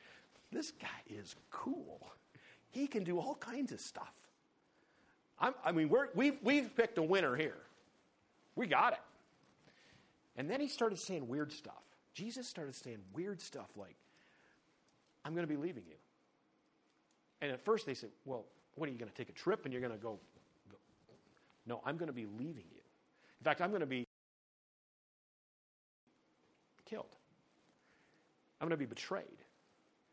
This 0.50 0.72
guy 0.72 0.88
is 1.08 1.36
cool. 1.50 2.00
He 2.70 2.86
can 2.86 3.04
do 3.04 3.18
all 3.18 3.34
kinds 3.34 3.72
of 3.72 3.80
stuff. 3.80 4.12
I'm, 5.38 5.54
i 5.64 5.72
mean, 5.72 5.88
we're, 5.88 6.08
we've, 6.14 6.36
we've 6.42 6.74
picked 6.76 6.98
a 6.98 7.02
winner 7.02 7.34
here. 7.34 7.56
We 8.54 8.66
got 8.66 8.92
it. 8.92 9.00
And 10.36 10.48
then 10.48 10.60
he 10.60 10.68
started 10.68 10.98
saying 10.98 11.28
weird 11.28 11.52
stuff. 11.52 11.82
Jesus 12.14 12.46
started 12.46 12.74
saying 12.74 12.98
weird 13.12 13.40
stuff 13.40 13.68
like, 13.76 13.96
I'm 15.24 15.34
going 15.34 15.46
to 15.46 15.52
be 15.52 15.60
leaving 15.60 15.84
you. 15.88 15.96
And 17.40 17.50
at 17.50 17.64
first 17.64 17.86
they 17.86 17.94
said, 17.94 18.10
Well, 18.24 18.44
what 18.74 18.88
are 18.88 18.92
you 18.92 18.98
going 18.98 19.10
to 19.10 19.16
take 19.16 19.28
a 19.28 19.32
trip 19.32 19.64
and 19.64 19.72
you're 19.72 19.82
going 19.82 19.92
to 19.92 19.98
go? 19.98 20.18
No, 21.66 21.80
I'm 21.84 21.96
going 21.96 22.08
to 22.08 22.12
be 22.12 22.26
leaving 22.26 22.64
you. 22.72 22.80
In 23.40 23.44
fact, 23.44 23.60
I'm 23.60 23.70
going 23.70 23.80
to 23.80 23.86
be 23.86 24.06
killed. 26.84 27.16
I'm 28.60 28.68
going 28.68 28.78
to 28.78 28.84
be 28.84 28.88
betrayed 28.88 29.24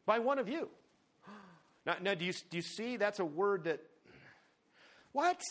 by 0.06 0.20
one 0.20 0.40
of 0.40 0.48
you. 0.48 0.70
Now, 1.86 1.96
now 2.02 2.14
do, 2.14 2.26
you, 2.26 2.34
do 2.50 2.58
you 2.58 2.62
see 2.62 2.98
that's 2.98 3.20
a 3.20 3.26
word 3.26 3.64
that, 3.64 3.82
what? 5.14 5.42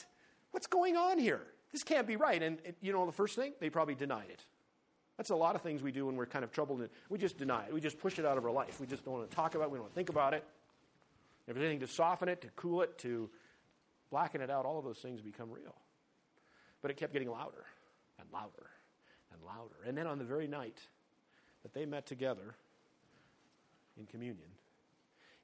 What's 0.50 0.66
going 0.66 0.96
on 0.96 1.18
here? 1.18 1.42
This 1.72 1.82
can't 1.82 2.06
be 2.06 2.16
right. 2.16 2.42
And, 2.42 2.58
you 2.80 2.92
know, 2.92 3.04
the 3.04 3.12
first 3.12 3.36
thing, 3.36 3.52
they 3.60 3.68
probably 3.68 3.94
denied 3.94 4.30
it. 4.30 4.44
That's 5.16 5.30
a 5.30 5.36
lot 5.36 5.54
of 5.54 5.62
things 5.62 5.82
we 5.82 5.92
do 5.92 6.06
when 6.06 6.16
we're 6.16 6.26
kind 6.26 6.44
of 6.44 6.52
troubled. 6.52 6.80
And 6.80 6.90
we 7.08 7.18
just 7.18 7.38
deny 7.38 7.64
it. 7.64 7.72
We 7.72 7.80
just 7.80 7.98
push 7.98 8.18
it 8.18 8.26
out 8.26 8.36
of 8.38 8.44
our 8.44 8.50
life. 8.50 8.80
We 8.80 8.86
just 8.86 9.04
don't 9.04 9.14
want 9.14 9.30
to 9.30 9.34
talk 9.34 9.54
about 9.54 9.64
it. 9.64 9.70
We 9.70 9.76
don't 9.76 9.84
want 9.84 9.94
to 9.94 9.98
think 9.98 10.10
about 10.10 10.34
it. 10.34 10.44
If 11.46 11.54
there's 11.54 11.64
anything 11.64 11.86
to 11.86 11.92
soften 11.92 12.28
it, 12.28 12.40
to 12.42 12.48
cool 12.56 12.82
it, 12.82 12.98
to 12.98 13.30
blacken 14.10 14.40
it 14.40 14.50
out, 14.50 14.64
all 14.64 14.78
of 14.78 14.84
those 14.84 14.98
things 14.98 15.20
become 15.20 15.50
real. 15.50 15.74
But 16.82 16.90
it 16.90 16.96
kept 16.96 17.12
getting 17.12 17.30
louder 17.30 17.64
and 18.18 18.28
louder 18.32 18.70
and 19.32 19.42
louder. 19.44 19.76
And 19.86 19.96
then 19.96 20.06
on 20.06 20.18
the 20.18 20.24
very 20.24 20.46
night 20.46 20.80
that 21.62 21.72
they 21.72 21.86
met 21.86 22.06
together 22.06 22.54
in 23.98 24.06
communion, 24.06 24.48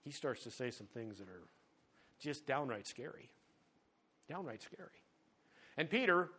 he 0.00 0.10
starts 0.10 0.42
to 0.44 0.50
say 0.50 0.70
some 0.70 0.86
things 0.88 1.18
that 1.18 1.28
are 1.28 1.42
just 2.18 2.46
downright 2.46 2.86
scary. 2.86 3.30
Downright 4.28 4.62
scary. 4.62 4.88
And 5.76 5.88
Peter, 5.88 6.30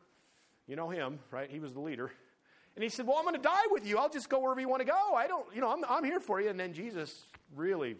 you 0.68 0.76
know 0.76 0.90
him, 0.90 1.20
right? 1.32 1.50
He 1.50 1.60
was 1.60 1.74
the 1.74 1.80
leader. 1.80 2.12
And 2.76 2.84
he 2.84 2.90
said, 2.90 3.06
Well, 3.06 3.18
I'm 3.18 3.24
going 3.24 3.36
to 3.36 3.42
die 3.42 3.68
with 3.72 3.86
you. 3.86 3.98
I'll 3.98 4.10
just 4.10 4.30
go 4.30 4.40
wherever 4.40 4.60
you 4.60 4.68
want 4.68 4.82
to 4.82 4.88
go. 4.88 5.16
I 5.16 5.28
don't, 5.28 5.46
you 5.54 5.62
know, 5.62 5.72
I'm, 5.72 5.84
I'm 5.88 6.04
here 6.04 6.20
for 6.20 6.42
you. 6.42 6.50
And 6.50 6.60
then 6.60 6.74
Jesus 6.74 7.26
really. 7.56 7.96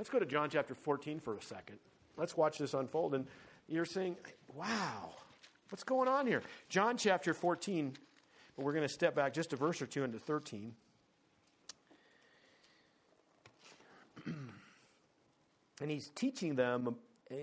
Let's 0.00 0.08
go 0.08 0.18
to 0.18 0.24
John 0.24 0.48
chapter 0.48 0.74
14 0.74 1.20
for 1.20 1.36
a 1.36 1.42
second. 1.42 1.76
Let's 2.16 2.34
watch 2.34 2.56
this 2.56 2.72
unfold. 2.72 3.14
And 3.14 3.26
you're 3.68 3.84
saying, 3.84 4.16
Wow, 4.54 5.10
what's 5.68 5.84
going 5.84 6.08
on 6.08 6.26
here? 6.26 6.40
John 6.70 6.96
chapter 6.96 7.34
14, 7.34 7.92
but 8.56 8.64
we're 8.64 8.72
going 8.72 8.88
to 8.88 8.88
step 8.88 9.14
back 9.14 9.34
just 9.34 9.52
a 9.52 9.56
verse 9.56 9.82
or 9.82 9.86
two 9.86 10.02
into 10.02 10.18
13. 10.18 10.72
and 14.26 15.90
he's 15.90 16.08
teaching 16.14 16.54
them 16.54 16.96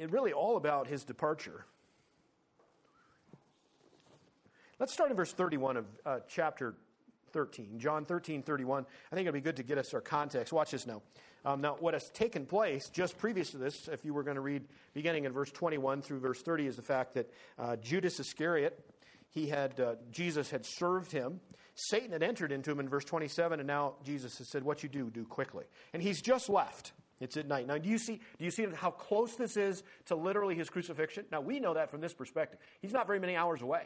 really 0.09 0.33
all 0.33 0.57
about 0.57 0.87
his 0.87 1.03
departure. 1.03 1.63
Let's 4.79 4.93
start 4.93 5.11
in 5.11 5.15
verse 5.15 5.31
31 5.31 5.77
of 5.77 5.85
uh, 6.07 6.19
chapter 6.27 6.73
13. 7.31 7.79
John 7.79 8.05
13, 8.05 8.43
31. 8.43 8.85
I 9.11 9.15
think 9.15 9.27
it'll 9.27 9.33
be 9.33 9.41
good 9.41 9.57
to 9.57 9.63
get 9.63 9.77
us 9.77 9.93
our 9.93 10.01
context. 10.01 10.53
Watch 10.53 10.71
this 10.71 10.87
now. 10.87 11.01
Um, 11.45 11.61
now, 11.61 11.77
what 11.79 11.93
has 11.93 12.09
taken 12.09 12.45
place 12.45 12.89
just 12.89 13.17
previous 13.17 13.51
to 13.51 13.57
this, 13.57 13.87
if 13.87 14.03
you 14.03 14.13
were 14.13 14.23
going 14.23 14.35
to 14.35 14.41
read 14.41 14.63
beginning 14.93 15.25
in 15.25 15.31
verse 15.31 15.51
21 15.51 16.01
through 16.01 16.19
verse 16.19 16.41
30, 16.41 16.67
is 16.67 16.75
the 16.75 16.81
fact 16.81 17.13
that 17.13 17.29
uh, 17.57 17.75
Judas 17.77 18.19
Iscariot, 18.19 18.77
he 19.29 19.47
had, 19.47 19.79
uh, 19.79 19.95
Jesus 20.11 20.49
had 20.49 20.65
served 20.65 21.11
him. 21.11 21.39
Satan 21.75 22.11
had 22.11 22.23
entered 22.23 22.51
into 22.51 22.71
him 22.71 22.79
in 22.79 22.89
verse 22.89 23.05
27, 23.05 23.59
and 23.59 23.67
now 23.67 23.93
Jesus 24.03 24.37
has 24.39 24.49
said, 24.49 24.63
What 24.63 24.83
you 24.83 24.89
do, 24.89 25.09
do 25.09 25.23
quickly. 25.25 25.65
And 25.93 26.01
he's 26.01 26.21
just 26.21 26.49
left. 26.49 26.91
It's 27.19 27.37
at 27.37 27.47
night. 27.47 27.65
Now, 27.65 27.77
do 27.77 27.89
you 27.89 27.97
see, 27.97 28.19
do 28.37 28.45
you 28.45 28.51
see 28.51 28.67
how 28.75 28.91
close 28.91 29.35
this 29.35 29.57
is 29.57 29.83
to 30.05 30.15
literally 30.15 30.55
his 30.55 30.69
crucifixion? 30.69 31.25
Now, 31.31 31.41
we 31.41 31.59
know 31.59 31.73
that 31.73 31.89
from 31.89 32.01
this 32.01 32.13
perspective. 32.13 32.59
He's 32.81 32.93
not 32.93 33.07
very 33.07 33.19
many 33.19 33.35
hours 33.35 33.61
away. 33.61 33.83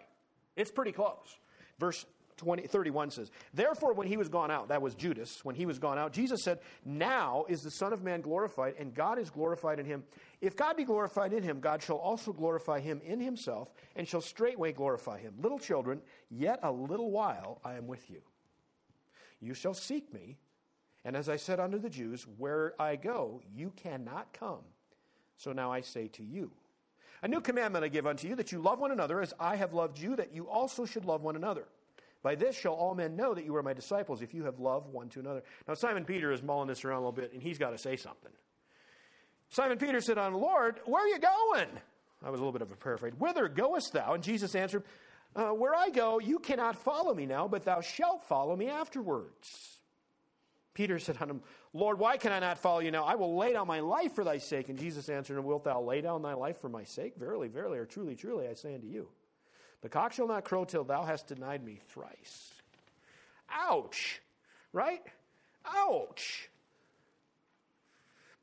It's 0.55 0.71
pretty 0.71 0.91
close. 0.91 1.37
Verse 1.79 2.05
20, 2.41 2.63
31 2.63 3.11
says, 3.11 3.29
Therefore, 3.53 3.93
when 3.93 4.07
he 4.07 4.17
was 4.17 4.27
gone 4.27 4.49
out, 4.49 4.69
that 4.69 4.81
was 4.81 4.95
Judas, 4.95 5.45
when 5.45 5.53
he 5.53 5.67
was 5.67 5.77
gone 5.77 5.99
out, 5.99 6.11
Jesus 6.11 6.43
said, 6.43 6.59
Now 6.83 7.45
is 7.47 7.61
the 7.61 7.69
Son 7.69 7.93
of 7.93 8.03
Man 8.03 8.21
glorified, 8.21 8.73
and 8.79 8.95
God 8.95 9.19
is 9.19 9.29
glorified 9.29 9.79
in 9.79 9.85
him. 9.85 10.03
If 10.41 10.55
God 10.55 10.75
be 10.75 10.83
glorified 10.83 11.33
in 11.33 11.43
him, 11.43 11.59
God 11.59 11.83
shall 11.83 11.97
also 11.97 12.33
glorify 12.33 12.79
him 12.79 12.99
in 13.05 13.19
himself, 13.19 13.71
and 13.95 14.07
shall 14.07 14.21
straightway 14.21 14.71
glorify 14.71 15.19
him. 15.19 15.35
Little 15.39 15.59
children, 15.59 16.01
yet 16.31 16.59
a 16.63 16.71
little 16.71 17.11
while 17.11 17.61
I 17.63 17.75
am 17.75 17.85
with 17.85 18.09
you. 18.09 18.21
You 19.39 19.53
shall 19.53 19.75
seek 19.75 20.11
me, 20.11 20.39
and 21.05 21.15
as 21.15 21.29
I 21.29 21.35
said 21.35 21.59
unto 21.59 21.77
the 21.77 21.89
Jews, 21.91 22.25
Where 22.39 22.73
I 22.81 22.95
go, 22.95 23.41
you 23.55 23.71
cannot 23.75 24.33
come. 24.33 24.63
So 25.37 25.51
now 25.51 25.71
I 25.71 25.81
say 25.81 26.07
to 26.07 26.23
you, 26.23 26.51
a 27.21 27.27
new 27.27 27.39
commandment 27.39 27.85
I 27.85 27.87
give 27.87 28.07
unto 28.07 28.27
you, 28.27 28.35
that 28.35 28.51
you 28.51 28.59
love 28.59 28.79
one 28.79 28.91
another 28.91 29.21
as 29.21 29.31
I 29.39 29.55
have 29.55 29.73
loved 29.73 29.99
you, 29.99 30.15
that 30.15 30.33
you 30.33 30.49
also 30.49 30.85
should 30.85 31.05
love 31.05 31.21
one 31.21 31.35
another. 31.35 31.67
By 32.23 32.35
this 32.35 32.55
shall 32.55 32.73
all 32.73 32.93
men 32.93 33.15
know 33.15 33.33
that 33.33 33.45
you 33.45 33.55
are 33.55 33.63
my 33.63 33.73
disciples, 33.73 34.21
if 34.21 34.33
you 34.33 34.43
have 34.43 34.59
love 34.59 34.87
one 34.87 35.09
to 35.09 35.19
another. 35.19 35.43
Now, 35.67 35.73
Simon 35.73 36.05
Peter 36.05 36.31
is 36.31 36.43
mulling 36.43 36.67
this 36.67 36.85
around 36.85 36.97
a 36.97 36.99
little 36.99 37.11
bit, 37.11 37.33
and 37.33 37.41
he's 37.41 37.57
got 37.57 37.71
to 37.71 37.77
say 37.77 37.95
something. 37.95 38.31
Simon 39.49 39.77
Peter 39.77 39.99
said 40.01 40.17
unto 40.17 40.37
the 40.37 40.43
Lord, 40.43 40.79
Where 40.85 41.03
are 41.03 41.07
you 41.07 41.19
going? 41.19 41.67
That 42.21 42.31
was 42.31 42.39
a 42.39 42.43
little 42.43 42.51
bit 42.51 42.61
of 42.61 42.71
a 42.71 42.75
paraphrase. 42.75 43.13
Whither 43.17 43.47
goest 43.47 43.93
thou? 43.93 44.13
And 44.13 44.23
Jesus 44.23 44.53
answered, 44.53 44.83
uh, 45.35 45.49
Where 45.49 45.75
I 45.75 45.89
go, 45.89 46.19
you 46.19 46.39
cannot 46.39 46.75
follow 46.75 47.13
me 47.13 47.25
now, 47.25 47.47
but 47.47 47.65
thou 47.65 47.81
shalt 47.81 48.23
follow 48.25 48.55
me 48.55 48.69
afterwards. 48.69 49.79
Peter 50.73 50.99
said 50.99 51.17
unto 51.19 51.35
him, 51.35 51.41
Lord, 51.73 51.99
why 51.99 52.17
can 52.17 52.31
I 52.31 52.39
not 52.39 52.57
follow 52.57 52.79
you 52.79 52.91
now? 52.91 53.03
I 53.03 53.15
will 53.15 53.35
lay 53.35 53.53
down 53.53 53.67
my 53.67 53.81
life 53.81 54.13
for 54.13 54.23
thy 54.23 54.37
sake. 54.37 54.69
And 54.69 54.79
Jesus 54.79 55.09
answered 55.09 55.37
him, 55.37 55.43
Wilt 55.43 55.63
thou 55.63 55.81
lay 55.81 56.01
down 56.01 56.21
thy 56.21 56.33
life 56.33 56.61
for 56.61 56.69
my 56.69 56.83
sake? 56.83 57.15
Verily, 57.17 57.47
verily, 57.47 57.77
or 57.77 57.85
truly, 57.85 58.15
truly, 58.15 58.47
I 58.47 58.53
say 58.53 58.73
unto 58.73 58.87
you, 58.87 59.09
the 59.81 59.89
cock 59.89 60.13
shall 60.13 60.27
not 60.27 60.45
crow 60.45 60.65
till 60.65 60.83
thou 60.83 61.03
hast 61.03 61.27
denied 61.27 61.63
me 61.63 61.79
thrice. 61.89 62.53
Ouch! 63.49 64.21
Right? 64.73 65.01
Ouch! 65.65 66.49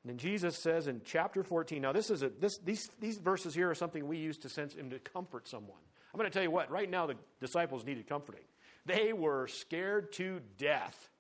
And 0.07 0.19
Jesus 0.19 0.57
says 0.57 0.87
in 0.87 1.03
chapter 1.05 1.43
14, 1.43 1.83
now 1.83 1.93
this 1.93 2.11
is 2.11 2.23
a, 2.23 2.31
this, 2.31 2.59
these, 2.59 2.89
these 2.99 3.19
verses 3.19 3.55
here 3.55 3.71
are 3.71 3.75
something 3.75 4.07
we 4.07 4.17
use 4.17 4.39
to 4.39 4.49
sense 4.49 4.75
and 4.75 4.91
to 4.91 4.99
comfort 4.99 5.47
someone. 5.47 5.81
I'm 6.13 6.19
going 6.19 6.31
to 6.31 6.35
tell 6.35 6.43
you 6.43 6.51
what, 6.51 6.71
right 6.71 6.91
now 6.91 7.07
the 7.07 7.17
disciples 7.41 7.85
needed 7.85 8.09
comforting. 8.09 8.45
They 8.87 9.13
were 9.13 9.49
scared 9.49 10.13
to 10.15 10.41
death. 10.57 11.11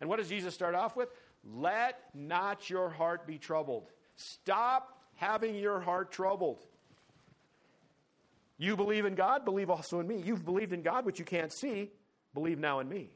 And 0.00 0.08
what 0.08 0.18
does 0.20 0.28
Jesus 0.28 0.54
start 0.54 0.76
off 0.76 0.96
with? 0.96 1.08
Let 1.44 1.98
not 2.14 2.70
your 2.70 2.88
heart 2.88 3.26
be 3.26 3.38
troubled. 3.38 3.90
Stop 4.16 4.96
having 5.16 5.56
your 5.56 5.80
heart 5.80 6.12
troubled. 6.12 6.64
You 8.58 8.76
believe 8.76 9.04
in 9.04 9.14
God, 9.14 9.44
believe 9.44 9.70
also 9.70 10.00
in 10.00 10.06
me. 10.06 10.22
You've 10.24 10.44
believed 10.44 10.72
in 10.72 10.82
God, 10.82 11.04
which 11.04 11.18
you 11.18 11.24
can't 11.24 11.52
see, 11.52 11.90
believe 12.34 12.58
now 12.58 12.80
in 12.80 12.88
me. 12.88 13.10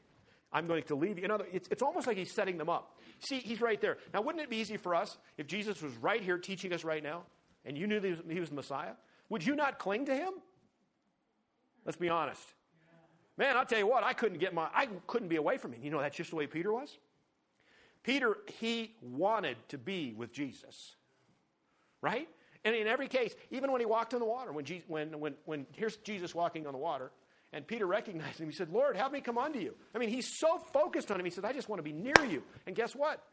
I'm 0.51 0.67
going 0.67 0.83
to 0.83 0.95
leave 0.95 1.17
you. 1.19 1.25
In 1.25 1.31
other, 1.31 1.45
it's, 1.51 1.67
it's 1.69 1.81
almost 1.81 2.07
like 2.07 2.17
he's 2.17 2.31
setting 2.31 2.57
them 2.57 2.69
up. 2.69 2.97
See, 3.19 3.39
he's 3.39 3.61
right 3.61 3.79
there. 3.79 3.97
Now, 4.13 4.21
wouldn't 4.21 4.43
it 4.43 4.49
be 4.49 4.57
easy 4.57 4.77
for 4.77 4.95
us 4.95 5.17
if 5.37 5.47
Jesus 5.47 5.81
was 5.81 5.95
right 5.97 6.21
here 6.21 6.37
teaching 6.37 6.73
us 6.73 6.83
right 6.83 7.03
now, 7.03 7.23
and 7.65 7.77
you 7.77 7.87
knew 7.87 7.99
that 7.99 8.23
he 8.29 8.39
was 8.39 8.49
the 8.49 8.55
Messiah? 8.55 8.93
Would 9.29 9.45
you 9.45 9.55
not 9.55 9.77
cling 9.79 10.05
to 10.05 10.15
him? 10.15 10.33
Let's 11.85 11.97
be 11.97 12.09
honest. 12.09 12.41
Man, 13.37 13.55
I'll 13.55 13.65
tell 13.65 13.79
you 13.79 13.87
what, 13.87 14.03
I 14.03 14.13
couldn't 14.13 14.39
get 14.39 14.53
my, 14.53 14.67
I 14.73 14.87
couldn't 15.07 15.29
be 15.29 15.37
away 15.37 15.57
from 15.57 15.71
him. 15.71 15.83
You 15.83 15.91
know, 15.91 16.01
that's 16.01 16.17
just 16.17 16.31
the 16.31 16.35
way 16.35 16.47
Peter 16.47 16.73
was. 16.73 16.97
Peter, 18.03 18.37
he 18.59 18.95
wanted 19.01 19.57
to 19.69 19.77
be 19.77 20.13
with 20.13 20.33
Jesus, 20.33 20.95
right? 22.01 22.27
And 22.65 22.75
in 22.75 22.87
every 22.87 23.07
case, 23.07 23.33
even 23.51 23.71
when 23.71 23.79
he 23.79 23.85
walked 23.85 24.13
on 24.13 24.19
the 24.19 24.25
water, 24.25 24.51
when, 24.51 24.65
Jesus, 24.65 24.87
when, 24.87 25.19
when, 25.19 25.35
when 25.45 25.65
here's 25.73 25.95
Jesus 25.97 26.35
walking 26.35 26.67
on 26.67 26.73
the 26.73 26.79
water, 26.79 27.11
and 27.53 27.65
Peter 27.65 27.85
recognized 27.85 28.39
him, 28.39 28.49
he 28.49 28.55
said, 28.55 28.69
Lord, 28.69 28.95
have 28.95 29.11
me 29.11 29.21
come 29.21 29.37
unto 29.37 29.59
you. 29.59 29.73
I 29.95 29.97
mean, 29.97 30.09
he's 30.09 30.37
so 30.37 30.59
focused 30.73 31.09
on 31.09 31.19
him, 31.19 31.25
he 31.25 31.31
said, 31.31 31.45
I 31.45 31.53
just 31.53 31.69
want 31.69 31.79
to 31.79 31.83
be 31.83 31.93
near 31.93 32.25
you. 32.29 32.43
And 32.67 32.75
guess 32.75 32.95
what? 32.95 33.23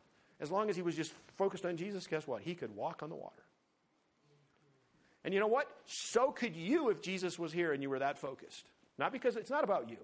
As 0.40 0.50
long 0.50 0.70
as 0.70 0.76
he 0.76 0.82
was 0.82 0.94
just 0.94 1.12
focused 1.36 1.66
on 1.66 1.76
Jesus, 1.76 2.06
guess 2.06 2.26
what? 2.26 2.42
He 2.42 2.54
could 2.54 2.74
walk 2.74 3.02
on 3.02 3.08
the 3.08 3.16
water. 3.16 3.42
And 5.24 5.34
you 5.34 5.40
know 5.40 5.48
what? 5.48 5.66
So 5.86 6.30
could 6.30 6.54
you 6.54 6.90
if 6.90 7.02
Jesus 7.02 7.38
was 7.38 7.52
here 7.52 7.72
and 7.72 7.82
you 7.82 7.90
were 7.90 7.98
that 7.98 8.18
focused. 8.18 8.70
Not 8.98 9.12
because 9.12 9.36
it's 9.36 9.50
not 9.50 9.64
about 9.64 9.90
you, 9.90 9.98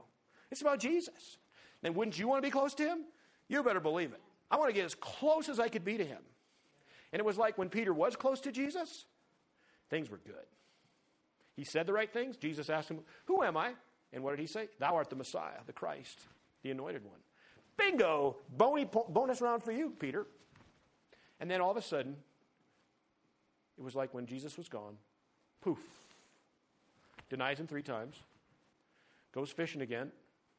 it's 0.51 0.61
about 0.61 0.81
Jesus. 0.81 1.39
Then 1.81 1.95
wouldn't 1.95 2.19
you 2.19 2.29
want 2.29 2.43
to 2.43 2.47
be 2.47 2.51
close 2.51 2.75
to 2.75 2.85
him? 2.85 3.05
You 3.49 3.63
better 3.63 3.81
believe 3.81 4.13
it. 4.13 4.21
I 4.51 4.57
want 4.57 4.69
to 4.69 4.75
get 4.75 4.85
as 4.85 4.95
close 4.95 5.49
as 5.49 5.59
I 5.59 5.69
could 5.69 5.85
be 5.85 5.97
to 5.97 6.05
him. 6.05 6.21
And 7.13 7.21
it 7.21 7.25
was 7.25 7.39
like 7.39 7.59
when 7.59 7.69
Peter 7.69 7.93
was 7.93 8.17
close 8.17 8.41
to 8.41 8.53
Jesus, 8.53 9.05
things 9.93 10.11
were 10.11 10.21
good. 10.25 10.47
He 11.55 11.65
said 11.65 11.87
the 11.87 11.93
right 11.93 12.11
things. 12.11 12.39
Jesus 12.39 12.71
asked 12.71 12.89
him, 12.89 13.01
Who 13.27 13.43
am 13.43 13.59
I? 13.59 13.73
And 14.15 14.25
what 14.25 14.31
did 14.31 14.41
he 14.41 14.47
say? 14.47 14.69
Thou 14.79 14.97
art 14.97 15.11
the 15.11 15.17
Messiah, 15.17 15.61
the 15.67 15.73
Christ, 15.73 16.19
the 16.63 16.71
anointed 16.71 17.05
one. 17.05 17.21
Bingo! 17.77 18.37
Bony 18.57 18.87
bonus 18.87 19.43
round 19.43 19.63
for 19.63 19.71
you, 19.73 19.93
Peter. 19.99 20.27
And 21.41 21.51
then 21.51 21.61
all 21.61 21.71
of 21.71 21.77
a 21.77 21.83
sudden, 21.83 22.17
it 23.79 23.85
was 23.85 23.95
like 23.95 24.15
when 24.15 24.25
Jesus 24.25 24.57
was 24.57 24.71
gone, 24.71 24.97
poof. 25.61 25.79
Denies 27.29 27.61
him 27.61 27.67
three 27.67 27.83
times 27.83 28.17
goes 29.33 29.51
fishing 29.51 29.81
again, 29.81 30.11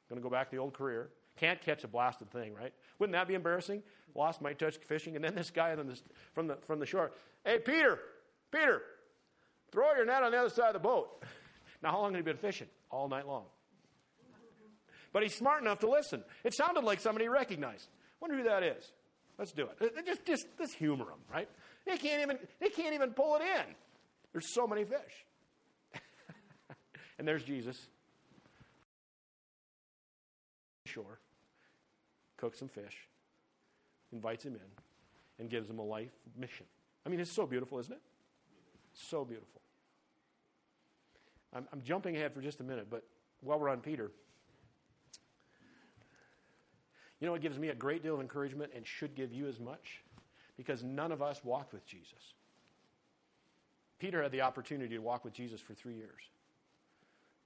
going 0.10 0.20
to 0.20 0.24
go 0.24 0.30
back 0.30 0.50
to 0.50 0.56
the 0.56 0.62
old 0.62 0.74
career. 0.74 1.10
Can't 1.38 1.62
catch 1.62 1.84
a 1.84 1.88
blasted 1.88 2.30
thing, 2.32 2.54
right? 2.54 2.74
Wouldn't 3.00 3.14
that 3.14 3.28
be 3.28 3.34
embarrassing? 3.34 3.82
Lost 4.16 4.42
my 4.42 4.54
touch 4.54 4.78
fishing, 4.78 5.16
and 5.16 5.24
then 5.24 5.34
this 5.34 5.50
guy 5.50 5.76
from 6.34 6.48
the, 6.48 6.58
from 6.68 6.80
the 6.80 6.86
shore, 6.86 7.12
hey, 7.46 7.60
Peter, 7.60 8.00
Peter, 8.52 8.82
throw 9.74 9.94
your 9.96 10.06
net 10.06 10.24
on 10.24 10.32
the 10.32 10.38
other 10.38 10.50
side 10.50 10.68
of 10.68 10.74
the 10.74 10.80
boat. 10.80 11.24
Now, 11.82 11.92
how 11.92 12.02
long 12.02 12.14
had 12.14 12.20
he 12.20 12.24
been 12.24 12.38
fishing? 12.38 12.68
All 12.92 13.10
night 13.10 13.28
long. 13.28 13.46
But 15.12 15.24
he's 15.24 15.36
smart 15.36 15.62
enough 15.62 15.80
to 15.80 15.90
listen. 15.90 16.24
It 16.44 16.54
sounded 16.54 16.84
like 16.84 17.02
somebody 17.02 17.28
recognized. 17.28 17.88
Wonder 18.22 18.38
who 18.38 18.44
that 18.44 18.64
is. 18.64 18.92
Let's 19.38 19.52
do 19.52 19.68
it. 19.68 20.06
Just, 20.06 20.26
just, 20.26 20.46
just 20.58 20.76
humor 20.76 21.06
them, 21.06 21.20
right? 21.32 21.50
They 21.86 21.98
can't 21.98 22.22
even, 22.22 22.38
they 22.60 22.70
can't 22.70 22.94
even 22.94 23.12
pull 23.12 23.36
it 23.36 23.42
in. 23.42 23.76
There's 24.32 24.54
so 24.54 24.68
many 24.68 24.86
fish. 24.86 25.26
and 27.20 27.28
there's 27.28 27.44
Jesus 27.44 27.78
shore, 30.86 31.20
cooks 32.38 32.60
some 32.60 32.70
fish, 32.70 33.08
invites 34.12 34.46
him 34.46 34.54
in, 34.54 34.62
and 35.40 35.50
gives 35.50 35.70
him 35.70 35.80
a 35.80 35.84
life 35.84 36.12
mission. 36.38 36.68
I 37.06 37.10
mean, 37.10 37.20
it's 37.20 37.32
so 37.32 37.48
beautiful, 37.48 37.80
isn't 37.80 37.94
it? 37.94 38.02
So 38.94 39.26
beautiful. 39.26 39.63
I'm, 41.54 41.68
I'm 41.72 41.82
jumping 41.82 42.16
ahead 42.16 42.34
for 42.34 42.42
just 42.42 42.60
a 42.60 42.64
minute, 42.64 42.88
but 42.90 43.04
while 43.42 43.60
we're 43.60 43.70
on 43.70 43.82
Peter, 43.82 44.12
you 47.20 47.28
know, 47.28 47.36
it 47.36 47.42
gives 47.42 47.58
me 47.58 47.70
a 47.70 47.76
great 47.76 48.04
deal 48.04 48.16
of 48.16 48.22
encouragement 48.22 48.72
and 48.76 48.86
should 48.86 49.16
give 49.16 49.32
you 49.32 49.48
as 49.48 49.60
much 49.60 50.02
because 50.58 50.84
none 50.84 51.12
of 51.12 51.22
us 51.22 51.42
walked 51.44 51.74
with 51.74 51.86
Jesus. 51.86 52.34
Peter 54.00 54.22
had 54.22 54.32
the 54.32 54.42
opportunity 54.42 54.96
to 54.96 55.02
walk 55.02 55.24
with 55.24 55.34
Jesus 55.34 55.62
for 55.62 55.74
three 55.74 55.96
years. 55.96 56.22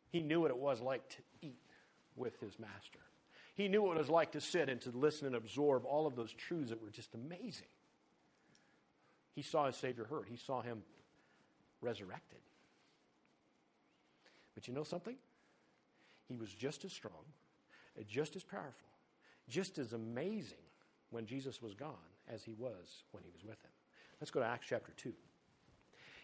He 0.10 0.22
knew 0.22 0.42
what 0.42 0.50
it 0.50 0.58
was 0.58 0.82
like 0.82 1.08
to 1.10 1.18
eat 1.42 1.60
with 2.16 2.40
his 2.40 2.58
master. 2.58 3.00
He 3.54 3.68
knew 3.68 3.84
what 3.84 3.98
it 3.98 4.00
was 4.00 4.10
like 4.10 4.32
to 4.32 4.42
sit 4.42 4.70
and 4.70 4.80
to 4.82 4.90
listen 4.90 5.28
and 5.28 5.36
absorb 5.36 5.86
all 5.86 6.08
of 6.08 6.16
those 6.16 6.34
truths 6.34 6.70
that 6.70 6.82
were 6.82 6.90
just 6.90 7.14
amazing. 7.14 7.68
He 9.36 9.42
saw 9.42 9.68
his 9.68 9.76
Savior 9.76 10.06
hurt, 10.06 10.28
he 10.30 10.38
saw 10.38 10.62
him 10.62 10.82
resurrected. 11.82 12.40
But 14.58 14.68
you 14.68 14.74
know 14.74 14.84
something? 14.84 15.16
He 16.28 16.36
was 16.36 16.52
just 16.52 16.84
as 16.84 16.92
strong, 16.92 17.14
just 18.10 18.36
as 18.36 18.44
powerful, 18.44 18.90
just 19.48 19.78
as 19.78 19.94
amazing 19.94 20.58
when 21.12 21.28
Jesus 21.28 21.62
was 21.62 21.76
gone 21.76 21.94
as 22.28 22.44
he 22.44 22.56
was 22.58 23.04
when 23.12 23.22
he 23.22 23.30
was 23.32 23.44
with 23.44 23.62
him. 23.62 23.70
Let's 24.20 24.32
go 24.32 24.40
to 24.40 24.48
Acts 24.48 24.66
chapter 24.68 24.92
2. 24.98 25.14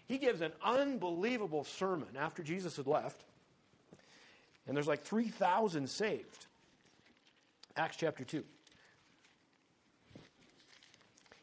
He 0.07 0.17
gives 0.17 0.41
an 0.41 0.51
unbelievable 0.63 1.63
sermon 1.63 2.07
after 2.17 2.41
Jesus 2.41 2.75
had 2.75 2.87
left, 2.87 3.23
and 4.65 4.75
there's 4.75 4.87
like 4.87 5.03
3,000 5.03 5.87
saved. 5.87 6.47
Acts 7.77 7.97
chapter 7.97 8.23
2. 8.23 8.43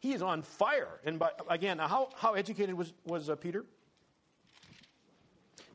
He 0.01 0.13
is 0.13 0.23
on 0.23 0.43
fire. 0.43 0.99
And 1.05 1.21
by, 1.21 1.31
again, 1.49 1.79
how, 1.79 2.09
how 2.17 2.35
educated 2.35 2.75
was, 2.75 2.93
was 3.07 3.31
uh, 3.31 3.37
Peter? 3.37 3.65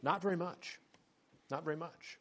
Not 0.04 0.22
very 0.22 0.36
much. 0.36 0.78
Not 1.50 1.64
very 1.64 1.78
much. 1.78 2.20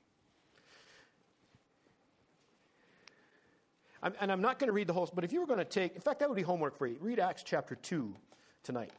I'm, 4.03 4.13
and 4.21 4.31
I'm 4.31 4.43
not 4.43 4.59
going 4.59 4.69
to 4.69 4.75
read 4.75 4.87
the 4.87 4.93
whole, 4.93 5.11
but 5.15 5.25
if 5.25 5.33
you 5.33 5.41
were 5.41 5.47
going 5.47 5.61
to 5.61 5.65
take, 5.65 5.95
in 5.95 6.01
fact, 6.03 6.21
that 6.21 6.29
would 6.29 6.37
be 6.37 6.43
homework 6.43 6.77
for 6.77 6.87
you. 6.87 6.99
Read 7.01 7.19
Acts 7.19 7.43
chapter 7.43 7.75
2 7.75 8.15
tonight. 8.63 8.91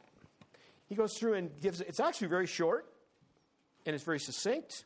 He 0.88 0.96
goes 0.96 1.16
through 1.16 1.34
and 1.34 1.50
gives, 1.60 1.80
it's 1.80 2.00
actually 2.00 2.28
very 2.28 2.46
short, 2.46 2.86
and 3.86 3.94
it's 3.94 4.04
very 4.04 4.18
succinct. 4.18 4.84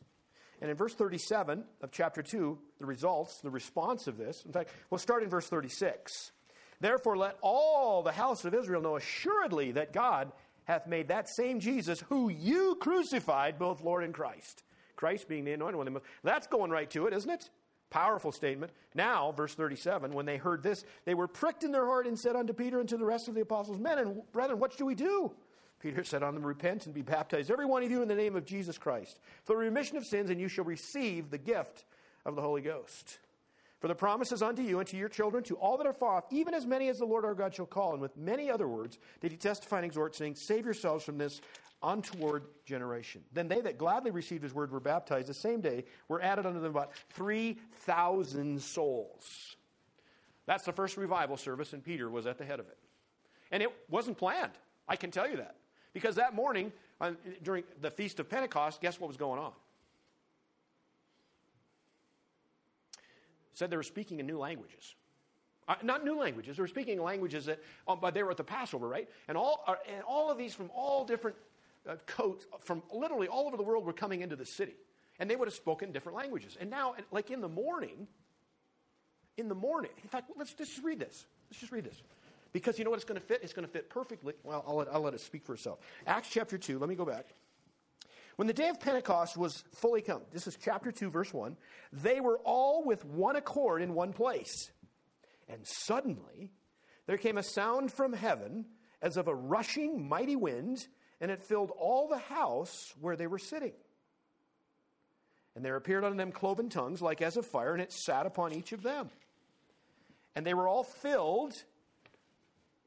And 0.61 0.69
in 0.69 0.77
verse 0.77 0.93
37 0.93 1.63
of 1.81 1.91
chapter 1.91 2.21
2, 2.21 2.57
the 2.79 2.85
results, 2.85 3.39
the 3.41 3.49
response 3.49 4.05
of 4.05 4.17
this, 4.17 4.45
in 4.45 4.51
fact, 4.51 4.69
we'll 4.91 4.99
start 4.99 5.23
in 5.23 5.29
verse 5.29 5.47
36. 5.47 6.31
Therefore, 6.79 7.17
let 7.17 7.37
all 7.41 8.03
the 8.03 8.11
house 8.11 8.45
of 8.45 8.53
Israel 8.53 8.81
know 8.81 8.97
assuredly 8.97 9.71
that 9.71 9.91
God 9.91 10.31
hath 10.65 10.85
made 10.85 11.07
that 11.07 11.29
same 11.29 11.59
Jesus 11.59 11.99
who 12.09 12.29
you 12.29 12.77
crucified, 12.79 13.57
both 13.57 13.81
Lord 13.81 14.03
and 14.03 14.13
Christ. 14.13 14.63
Christ 15.01 15.27
being 15.27 15.45
the 15.45 15.53
anointed 15.53 15.77
one. 15.77 15.97
That's 16.23 16.45
going 16.45 16.69
right 16.69 16.87
to 16.91 17.07
it, 17.07 17.13
isn't 17.13 17.31
it? 17.31 17.49
Powerful 17.89 18.31
statement. 18.31 18.71
Now, 18.93 19.31
verse 19.31 19.55
37, 19.55 20.13
when 20.13 20.27
they 20.27 20.37
heard 20.37 20.61
this, 20.61 20.85
they 21.05 21.15
were 21.15 21.27
pricked 21.27 21.63
in 21.63 21.71
their 21.71 21.87
heart 21.87 22.05
and 22.05 22.17
said 22.17 22.35
unto 22.35 22.53
Peter 22.53 22.79
and 22.79 22.87
to 22.87 22.97
the 22.97 23.03
rest 23.03 23.27
of 23.27 23.33
the 23.33 23.41
apostles, 23.41 23.79
Men 23.79 23.97
and 23.97 24.21
brethren, 24.31 24.59
what 24.59 24.73
shall 24.73 24.85
we 24.85 24.93
do? 24.93 25.31
Peter 25.79 26.03
said 26.03 26.21
unto 26.21 26.37
them, 26.37 26.45
Repent 26.45 26.85
and 26.85 26.93
be 26.93 27.01
baptized, 27.01 27.49
every 27.49 27.65
one 27.65 27.81
of 27.81 27.89
you, 27.89 28.03
in 28.03 28.07
the 28.07 28.13
name 28.13 28.35
of 28.35 28.45
Jesus 28.45 28.77
Christ, 28.77 29.19
for 29.43 29.53
the 29.53 29.57
remission 29.57 29.97
of 29.97 30.05
sins, 30.05 30.29
and 30.29 30.39
you 30.39 30.47
shall 30.47 30.65
receive 30.65 31.31
the 31.31 31.39
gift 31.39 31.83
of 32.23 32.35
the 32.35 32.43
Holy 32.43 32.61
Ghost. 32.61 33.17
For 33.81 33.87
the 33.87 33.95
promise 33.95 34.31
is 34.31 34.43
unto 34.43 34.61
you 34.61 34.77
and 34.77 34.87
to 34.89 34.95
your 34.95 35.09
children, 35.09 35.43
to 35.45 35.55
all 35.55 35.75
that 35.77 35.87
are 35.87 35.93
far 35.93 36.17
off, 36.17 36.25
even 36.29 36.53
as 36.53 36.67
many 36.67 36.87
as 36.87 36.99
the 36.99 37.05
Lord 37.05 37.25
our 37.25 37.33
God 37.33 37.55
shall 37.55 37.65
call. 37.65 37.93
And 37.93 38.01
with 38.01 38.15
many 38.15 38.49
other 38.49 38.67
words 38.67 38.99
did 39.19 39.31
he 39.31 39.37
testify 39.37 39.77
and 39.77 39.85
exhort, 39.85 40.15
saying, 40.15 40.35
Save 40.35 40.65
yourselves 40.65 41.03
from 41.03 41.17
this 41.17 41.41
untoward 41.81 42.43
generation. 42.63 43.23
Then 43.33 43.47
they 43.47 43.59
that 43.61 43.79
gladly 43.79 44.11
received 44.11 44.43
his 44.43 44.53
word 44.53 44.71
were 44.71 44.79
baptized 44.79 45.27
the 45.27 45.33
same 45.33 45.61
day, 45.61 45.85
were 46.07 46.21
added 46.21 46.45
unto 46.45 46.59
them 46.59 46.69
about 46.69 46.91
3,000 47.13 48.61
souls. 48.61 49.55
That's 50.45 50.63
the 50.63 50.73
first 50.73 50.95
revival 50.95 51.35
service, 51.35 51.73
and 51.73 51.83
Peter 51.83 52.07
was 52.07 52.27
at 52.27 52.37
the 52.37 52.45
head 52.45 52.59
of 52.59 52.67
it. 52.67 52.77
And 53.51 53.63
it 53.63 53.69
wasn't 53.89 54.15
planned. 54.15 54.53
I 54.87 54.95
can 54.95 55.09
tell 55.09 55.27
you 55.27 55.37
that. 55.37 55.55
Because 55.93 56.15
that 56.15 56.35
morning, 56.35 56.71
uh, 56.99 57.11
during 57.41 57.63
the 57.81 57.89
Feast 57.89 58.19
of 58.19 58.29
Pentecost, 58.29 58.79
guess 58.79 58.99
what 58.99 59.07
was 59.07 59.17
going 59.17 59.39
on? 59.39 59.53
Said 63.53 63.69
they 63.69 63.77
were 63.77 63.83
speaking 63.83 64.19
in 64.19 64.27
new 64.27 64.37
languages. 64.37 64.95
Uh, 65.67 65.75
not 65.83 66.03
new 66.03 66.19
languages, 66.19 66.57
they 66.57 66.61
were 66.61 66.67
speaking 66.67 67.01
languages 67.01 67.45
that, 67.45 67.59
um, 67.87 67.99
but 68.01 68.13
they 68.13 68.23
were 68.23 68.31
at 68.31 68.37
the 68.37 68.43
Passover, 68.43 68.87
right? 68.87 69.07
And 69.27 69.37
all, 69.37 69.63
uh, 69.67 69.75
and 69.93 70.03
all 70.03 70.29
of 70.29 70.37
these 70.37 70.53
from 70.53 70.69
all 70.73 71.05
different 71.05 71.37
uh, 71.87 71.95
coats, 72.07 72.45
from 72.61 72.81
literally 72.91 73.27
all 73.27 73.47
over 73.47 73.57
the 73.57 73.63
world, 73.63 73.85
were 73.85 73.93
coming 73.93 74.21
into 74.21 74.35
the 74.35 74.45
city. 74.45 74.75
And 75.19 75.29
they 75.29 75.35
would 75.35 75.47
have 75.47 75.55
spoken 75.55 75.91
different 75.91 76.17
languages. 76.17 76.57
And 76.59 76.69
now, 76.69 76.95
like 77.11 77.29
in 77.29 77.41
the 77.41 77.47
morning, 77.47 78.07
in 79.37 79.47
the 79.47 79.55
morning, 79.55 79.91
in 80.01 80.09
fact, 80.09 80.31
let's 80.35 80.53
just 80.53 80.83
read 80.83 80.99
this. 80.99 81.25
Let's 81.49 81.59
just 81.59 81.71
read 81.71 81.83
this. 81.83 82.01
Because 82.53 82.77
you 82.79 82.83
know 82.83 82.89
what 82.89 82.97
it's 82.97 83.05
going 83.05 83.19
to 83.19 83.25
fit? 83.25 83.41
It's 83.43 83.53
going 83.53 83.65
to 83.65 83.71
fit 83.71 83.89
perfectly. 83.89 84.33
Well, 84.43 84.63
I'll 84.67 84.75
let, 84.77 84.87
I'll 84.91 85.01
let 85.01 85.13
it 85.13 85.21
speak 85.21 85.45
for 85.45 85.53
itself. 85.53 85.79
Acts 86.07 86.29
chapter 86.29 86.57
2, 86.57 86.79
let 86.79 86.89
me 86.89 86.95
go 86.95 87.05
back. 87.05 87.27
When 88.35 88.47
the 88.47 88.53
day 88.53 88.69
of 88.69 88.79
Pentecost 88.79 89.37
was 89.37 89.63
fully 89.73 90.01
come, 90.01 90.21
this 90.31 90.47
is 90.47 90.57
chapter 90.61 90.91
2, 90.91 91.09
verse 91.09 91.33
1, 91.33 91.57
they 91.91 92.19
were 92.19 92.39
all 92.39 92.83
with 92.83 93.05
one 93.05 93.35
accord 93.35 93.81
in 93.81 93.93
one 93.93 94.13
place. 94.13 94.71
And 95.49 95.65
suddenly 95.65 96.51
there 97.07 97.17
came 97.17 97.37
a 97.37 97.43
sound 97.43 97.91
from 97.91 98.13
heaven 98.13 98.65
as 99.01 99.17
of 99.17 99.27
a 99.27 99.35
rushing 99.35 100.07
mighty 100.07 100.35
wind, 100.35 100.87
and 101.19 101.29
it 101.29 101.43
filled 101.43 101.71
all 101.77 102.07
the 102.07 102.17
house 102.17 102.93
where 102.99 103.15
they 103.15 103.27
were 103.27 103.39
sitting. 103.39 103.73
And 105.55 105.65
there 105.65 105.75
appeared 105.75 106.05
unto 106.05 106.17
them 106.17 106.31
cloven 106.31 106.69
tongues 106.69 107.01
like 107.01 107.21
as 107.21 107.35
of 107.35 107.45
fire, 107.45 107.73
and 107.73 107.81
it 107.81 107.91
sat 107.91 108.25
upon 108.25 108.53
each 108.53 108.71
of 108.71 108.83
them. 108.83 109.09
And 110.35 110.45
they 110.45 110.53
were 110.53 110.67
all 110.67 110.83
filled 110.83 111.53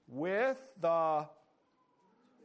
with 0.08 0.58
the 0.80 1.26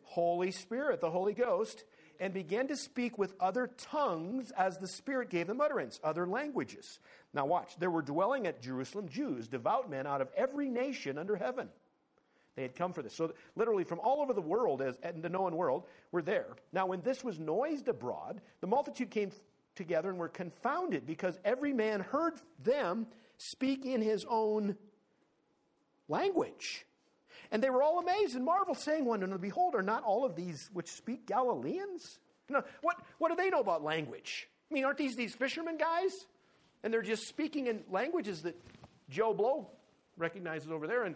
Holy 0.04 0.52
Spirit, 0.52 1.00
the 1.00 1.10
Holy 1.10 1.34
Ghost, 1.34 1.84
and 2.20 2.34
began 2.34 2.67
to 2.67 2.76
speak 2.76 3.17
with 3.17 3.34
other 3.39 3.67
tongues 3.78 4.51
as 4.51 4.78
the 4.78 4.88
Spirit 4.88 5.30
gave 5.30 5.47
them 5.47 5.61
utterance, 5.61 5.99
other 6.03 6.28
languages. 6.28 6.99
Now, 7.34 7.45
watch. 7.45 7.76
There 7.78 7.91
were 7.91 8.01
dwelling 8.01 8.47
at 8.47 8.61
Jerusalem 8.61 9.07
Jews, 9.07 9.47
devout 9.47 9.89
men 9.89 10.05
out 10.05 10.22
of 10.22 10.30
every 10.36 10.70
nation 10.70 11.17
under 11.17 11.36
heaven. 11.36 11.70
They 12.55 12.63
had 12.63 12.76
come 12.76 12.91
for 12.91 13.01
this. 13.01 13.15
So, 13.15 13.34
literally, 13.55 13.86
from 13.86 13.99
all 13.99 14.22
over 14.22 14.34
the 14.34 14.41
world, 14.41 14.82
as 14.82 14.97
in 15.03 15.22
the 15.22 15.30
known 15.30 15.55
world, 15.55 15.86
were 16.11 16.22
there. 16.22 16.47
Now, 16.74 16.88
when 16.88 17.01
this 17.01 17.24
was 17.24 17.39
noised 17.39 17.88
abroad, 17.88 18.41
the 18.59 18.67
multitude 18.67 19.11
came 19.11 19.32
together 19.76 20.09
and 20.09 20.20
were 20.20 20.28
confounded 20.28 21.05
because 21.05 21.39
every 21.45 21.72
man 21.72 22.01
heard 22.01 22.34
them 22.63 23.07
speak 23.38 23.86
in 23.86 24.01
his 24.01 24.26
own 24.28 24.76
language. 26.09 26.86
And 27.52 27.64
they 27.64 27.70
were 27.70 27.82
all 27.82 28.00
amazed 28.00 28.36
and 28.36 28.45
marveled, 28.45 28.78
saying 28.78 29.06
one 29.06 29.24
another, 29.24 29.39
Behold, 29.39 29.76
are 29.76 29.82
not 29.82 30.04
all 30.04 30.24
of 30.24 30.36
these 30.36 30.70
which 30.74 30.88
speak 30.88 31.26
Galileans? 31.26 32.20
No, 32.47 32.64
what, 32.82 32.97
what 33.18 33.30
do 33.30 33.36
they 33.36 33.50
know 33.50 33.60
about 33.60 33.84
language? 33.84 34.47
I 34.70 34.74
mean, 34.74 34.86
aren't 34.86 34.97
these 34.97 35.16
these 35.16 35.34
fishermen 35.34 35.78
guys? 35.78 36.26
And 36.84 36.93
they're 36.93 37.02
just 37.02 37.28
speaking 37.28 37.68
in 37.68 37.82
languages 37.91 38.43
that 38.43 38.56
Joe 39.10 39.34
Blow 39.34 39.68
recognizes 40.18 40.72
over 40.72 40.88
there 40.88 41.04
and 41.04 41.16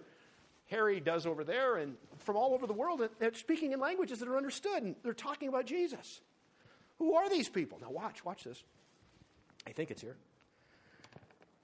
Harry 0.70 1.00
does 1.00 1.26
over 1.26 1.44
there 1.44 1.78
and 1.78 1.96
from 2.20 2.36
all 2.36 2.54
over 2.54 2.68
the 2.68 2.74
world. 2.74 3.08
They're 3.20 3.34
speaking 3.34 3.72
in 3.72 3.80
languages 3.80 4.20
that 4.20 4.28
are 4.28 4.38
understood 4.38 4.84
and 4.84 4.96
they're 5.04 5.14
talking 5.14 5.50
about 5.50 5.66
Jesus. 5.66 6.22
Who 7.00 7.16
are 7.16 7.30
these 7.30 7.50
people? 7.50 7.80
Now, 7.82 7.92
watch, 7.92 8.24
watch 8.26 8.44
this. 8.44 8.64
I 9.68 9.72
think 9.72 9.92
it's 9.92 10.02
here. 10.02 10.16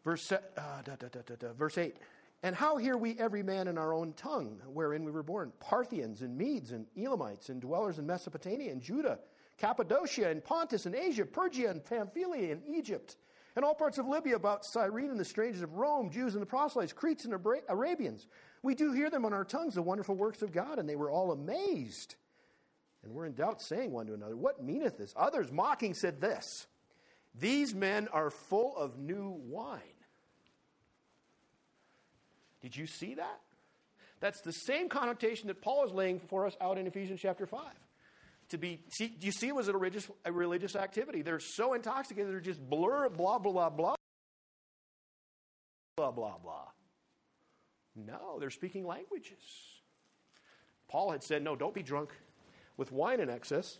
Verse, 0.03 0.32
uh, 0.32 0.39
da, 0.84 0.95
da, 0.95 1.07
da, 1.07 1.53
verse 1.53 1.78
8. 1.78 1.95
And 2.41 2.55
how 2.55 2.77
hear 2.77 2.97
we 2.97 3.17
every 3.19 3.43
man 3.43 3.67
in 3.67 3.77
our 3.77 3.93
own 3.93 4.13
tongue 4.13 4.61
wherein 4.65 5.03
we 5.03 5.11
were 5.11 5.23
born? 5.23 5.51
Parthians 5.59 6.21
and 6.21 6.37
Medes 6.37 6.71
and 6.71 6.85
Elamites 6.97 7.49
and 7.49 7.59
dwellers 7.59 7.99
in 7.99 8.07
Mesopotamia 8.07 8.71
and 8.71 8.81
Judah, 8.81 9.19
Cappadocia 9.57 10.29
and 10.29 10.43
Pontus 10.43 10.85
and 10.85 10.95
Asia, 10.95 11.25
Phrygia 11.25 11.69
and 11.69 11.83
Pamphylia 11.83 12.53
and 12.53 12.61
Egypt, 12.65 13.17
and 13.57 13.65
all 13.65 13.75
parts 13.75 13.97
of 13.97 14.07
Libya 14.07 14.37
about 14.37 14.63
Cyrene 14.63 15.11
and 15.11 15.19
the 15.19 15.25
strangers 15.25 15.63
of 15.63 15.73
Rome, 15.73 16.11
Jews 16.11 16.33
and 16.33 16.41
the 16.41 16.45
proselytes, 16.45 16.93
Cretes 16.93 17.25
and 17.25 17.33
Arabians. 17.67 18.25
We 18.63 18.73
do 18.73 18.93
hear 18.93 19.09
them 19.09 19.25
on 19.25 19.33
our 19.33 19.43
tongues, 19.43 19.75
the 19.75 19.81
wonderful 19.81 20.15
works 20.15 20.41
of 20.41 20.53
God, 20.53 20.79
and 20.79 20.87
they 20.87 20.95
were 20.95 21.11
all 21.11 21.33
amazed. 21.33 22.15
And 23.03 23.13
were 23.13 23.25
in 23.25 23.33
doubt, 23.33 23.61
saying 23.61 23.91
one 23.91 24.07
to 24.07 24.13
another, 24.13 24.37
What 24.37 24.63
meaneth 24.63 24.97
this? 24.97 25.13
Others, 25.17 25.51
mocking, 25.51 25.93
said 25.93 26.21
this 26.21 26.67
These 27.35 27.75
men 27.75 28.07
are 28.13 28.29
full 28.29 28.77
of 28.77 28.97
new 28.97 29.29
wine. 29.29 29.81
Did 32.62 32.76
you 32.76 32.88
see 32.88 33.16
that? 33.16 33.39
That's 34.20 34.41
the 34.41 34.51
same 34.51 34.89
connotation 34.89 35.47
that 35.47 35.62
Paul 35.62 35.86
is 35.86 35.93
laying 35.93 36.20
for 36.20 36.45
us 36.45 36.55
out 36.60 36.78
in 36.78 36.88
Ephesians 36.88 37.20
chapter 37.22 37.45
5. 37.45 37.62
To 38.49 38.57
be, 38.57 38.82
see, 38.89 39.07
do 39.07 39.26
you 39.28 39.32
see 39.32 39.47
it 39.47 39.55
was 39.55 39.68
a 39.68 39.74
religious, 39.74 40.10
a 40.26 40.32
religious 40.32 40.76
activity? 40.76 41.22
They're 41.22 41.39
so 41.39 41.74
intoxicated, 41.74 42.34
they're 42.34 42.39
just 42.39 42.68
blur, 42.68 43.07
blah, 43.10 43.38
blah, 43.38 43.51
blah, 43.51 43.70
blah, 43.70 43.95
blah, 45.95 46.12
blah, 46.12 46.38
blah. 46.38 46.68
No, 47.95 48.39
they're 48.39 48.49
speaking 48.49 48.86
languages. 48.86 49.43
Paul 50.89 51.12
had 51.12 51.24
said, 51.24 51.43
No, 51.43 51.55
don't 51.55 51.74
be 51.74 51.84
drunk 51.84 52.12
with 52.78 52.91
wine 52.91 53.20
in 53.20 53.30
excess. 53.30 53.78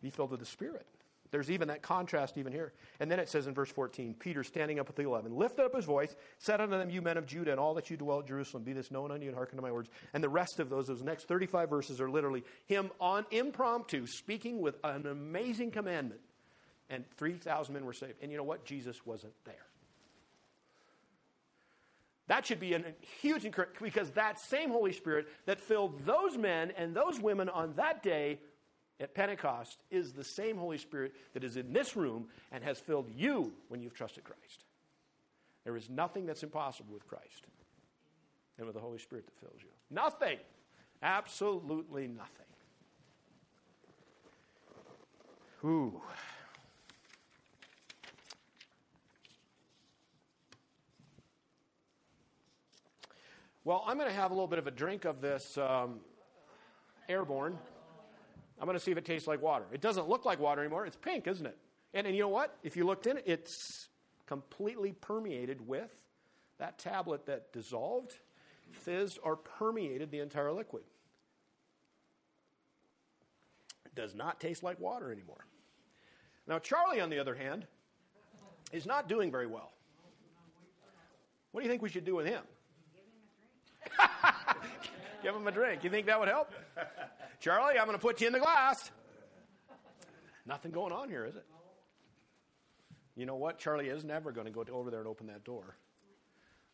Be 0.00 0.10
filled 0.10 0.30
with 0.30 0.40
the 0.40 0.46
Spirit. 0.46 0.86
There's 1.30 1.50
even 1.50 1.68
that 1.68 1.82
contrast 1.82 2.36
even 2.38 2.52
here. 2.52 2.72
And 2.98 3.10
then 3.10 3.20
it 3.20 3.28
says 3.28 3.46
in 3.46 3.54
verse 3.54 3.70
14, 3.70 4.14
Peter 4.18 4.42
standing 4.42 4.80
up 4.80 4.88
with 4.88 4.96
the 4.96 5.04
eleven, 5.04 5.36
lifted 5.36 5.64
up 5.64 5.74
his 5.74 5.84
voice, 5.84 6.16
said 6.38 6.60
unto 6.60 6.76
them, 6.76 6.90
You 6.90 7.02
men 7.02 7.16
of 7.16 7.26
Judah, 7.26 7.52
and 7.52 7.60
all 7.60 7.74
that 7.74 7.88
you 7.90 7.96
dwell 7.96 8.20
at 8.20 8.26
Jerusalem, 8.26 8.64
be 8.64 8.72
this 8.72 8.90
known 8.90 9.12
unto 9.12 9.22
you, 9.22 9.28
and 9.28 9.36
hearken 9.36 9.56
to 9.56 9.62
my 9.62 9.70
words. 9.70 9.88
And 10.12 10.24
the 10.24 10.28
rest 10.28 10.58
of 10.58 10.68
those, 10.68 10.88
those 10.88 11.02
next 11.02 11.28
35 11.28 11.70
verses 11.70 12.00
are 12.00 12.10
literally 12.10 12.42
him 12.66 12.90
on 13.00 13.26
impromptu 13.30 14.06
speaking 14.06 14.60
with 14.60 14.76
an 14.82 15.06
amazing 15.06 15.70
commandment. 15.70 16.20
And 16.88 17.04
3,000 17.18 17.72
men 17.72 17.84
were 17.84 17.92
saved. 17.92 18.14
And 18.20 18.32
you 18.32 18.36
know 18.36 18.42
what? 18.42 18.64
Jesus 18.64 19.06
wasn't 19.06 19.34
there. 19.44 19.54
That 22.30 22.46
should 22.46 22.60
be 22.60 22.74
a 22.74 22.82
huge 23.20 23.44
encouragement 23.44 23.82
because 23.82 24.10
that 24.10 24.38
same 24.38 24.70
Holy 24.70 24.92
Spirit 24.92 25.26
that 25.46 25.60
filled 25.60 26.04
those 26.06 26.36
men 26.38 26.72
and 26.76 26.94
those 26.94 27.20
women 27.20 27.48
on 27.48 27.74
that 27.74 28.04
day 28.04 28.38
at 29.00 29.14
Pentecost 29.14 29.78
is 29.90 30.12
the 30.12 30.22
same 30.22 30.58
Holy 30.58 30.78
Spirit 30.78 31.14
that 31.32 31.42
is 31.42 31.56
in 31.56 31.72
this 31.72 31.96
room 31.96 32.28
and 32.52 32.62
has 32.62 32.78
filled 32.78 33.08
you 33.16 33.52
when 33.68 33.80
you've 33.80 33.94
trusted 33.94 34.24
Christ. 34.24 34.64
There 35.64 35.76
is 35.76 35.88
nothing 35.88 36.26
that's 36.26 36.42
impossible 36.42 36.92
with 36.92 37.06
Christ 37.06 37.46
and 38.58 38.66
with 38.66 38.74
the 38.74 38.80
Holy 38.80 38.98
Spirit 38.98 39.26
that 39.26 39.38
fills 39.40 39.62
you. 39.62 39.68
Nothing. 39.90 40.38
Absolutely 41.02 42.08
nothing. 42.08 42.46
Ooh. 45.64 46.00
Well, 53.64 53.84
I'm 53.86 53.98
going 53.98 54.08
to 54.08 54.14
have 54.14 54.30
a 54.30 54.34
little 54.34 54.48
bit 54.48 54.58
of 54.58 54.66
a 54.66 54.70
drink 54.70 55.04
of 55.04 55.20
this 55.20 55.58
um, 55.58 56.00
airborne. 57.08 57.58
I'm 58.60 58.66
going 58.66 58.76
to 58.76 58.84
see 58.84 58.90
if 58.90 58.98
it 58.98 59.06
tastes 59.06 59.26
like 59.26 59.40
water. 59.40 59.64
It 59.72 59.80
doesn't 59.80 60.06
look 60.08 60.26
like 60.26 60.38
water 60.38 60.60
anymore. 60.60 60.84
It's 60.84 60.96
pink, 60.96 61.26
isn't 61.26 61.46
it? 61.46 61.56
And, 61.94 62.06
and 62.06 62.14
you 62.14 62.22
know 62.22 62.28
what? 62.28 62.58
If 62.62 62.76
you 62.76 62.84
looked 62.84 63.06
in 63.06 63.16
it, 63.16 63.24
it's 63.26 63.88
completely 64.26 64.92
permeated 64.92 65.66
with 65.66 65.90
that 66.58 66.78
tablet 66.78 67.24
that 67.24 67.54
dissolved, 67.54 68.18
fizzed, 68.70 69.18
or 69.22 69.36
permeated 69.36 70.10
the 70.10 70.20
entire 70.20 70.52
liquid. 70.52 70.82
It 73.86 73.94
does 73.94 74.14
not 74.14 74.38
taste 74.38 74.62
like 74.62 74.78
water 74.78 75.10
anymore. 75.10 75.46
Now, 76.46 76.58
Charlie, 76.58 77.00
on 77.00 77.08
the 77.08 77.18
other 77.18 77.34
hand, 77.34 77.66
is 78.72 78.84
not 78.84 79.08
doing 79.08 79.30
very 79.30 79.46
well. 79.46 79.72
What 81.52 81.62
do 81.62 81.64
you 81.64 81.70
think 81.70 81.82
we 81.82 81.88
should 81.88 82.04
do 82.04 82.14
with 82.14 82.26
him? 82.26 82.42
Give 85.22 85.34
him 85.34 85.46
a 85.46 85.52
drink. 85.52 85.82
You 85.82 85.90
think 85.90 86.06
that 86.06 86.20
would 86.20 86.28
help? 86.28 86.52
Charlie, 87.40 87.78
I'm 87.78 87.86
going 87.86 87.96
to 87.96 88.02
put 88.02 88.20
you 88.20 88.26
in 88.26 88.32
the 88.32 88.38
glass. 88.38 88.90
Nothing 90.46 90.72
going 90.72 90.92
on 90.92 91.08
here, 91.08 91.24
is 91.24 91.36
it? 91.36 91.46
You 93.16 93.26
know 93.26 93.36
what? 93.36 93.58
Charlie 93.58 93.88
is 93.88 94.04
never 94.04 94.30
going 94.30 94.46
to 94.46 94.52
go 94.52 94.64
over 94.72 94.90
there 94.90 95.00
and 95.00 95.08
open 95.08 95.26
that 95.28 95.44
door 95.44 95.76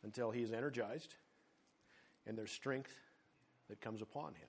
until 0.03 0.31
he 0.31 0.43
is 0.43 0.53
energized 0.53 1.15
and 2.27 2.37
there's 2.37 2.51
strength 2.51 2.93
that 3.69 3.81
comes 3.81 4.03
upon 4.03 4.35
him. 4.35 4.49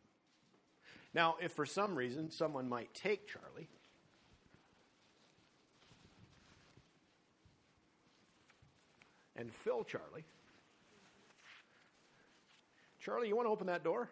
Now, 1.13 1.35
if 1.41 1.51
for 1.51 1.65
some 1.65 1.95
reason 1.95 2.29
someone 2.31 2.67
might 2.67 2.93
take 2.93 3.27
Charlie, 3.27 3.69
and 9.35 9.53
fill 9.53 9.83
Charlie, 9.83 10.25
Charlie, 12.99 13.27
you 13.27 13.35
want 13.35 13.47
to 13.47 13.51
open 13.51 13.67
that 13.67 13.83
door? 13.83 14.09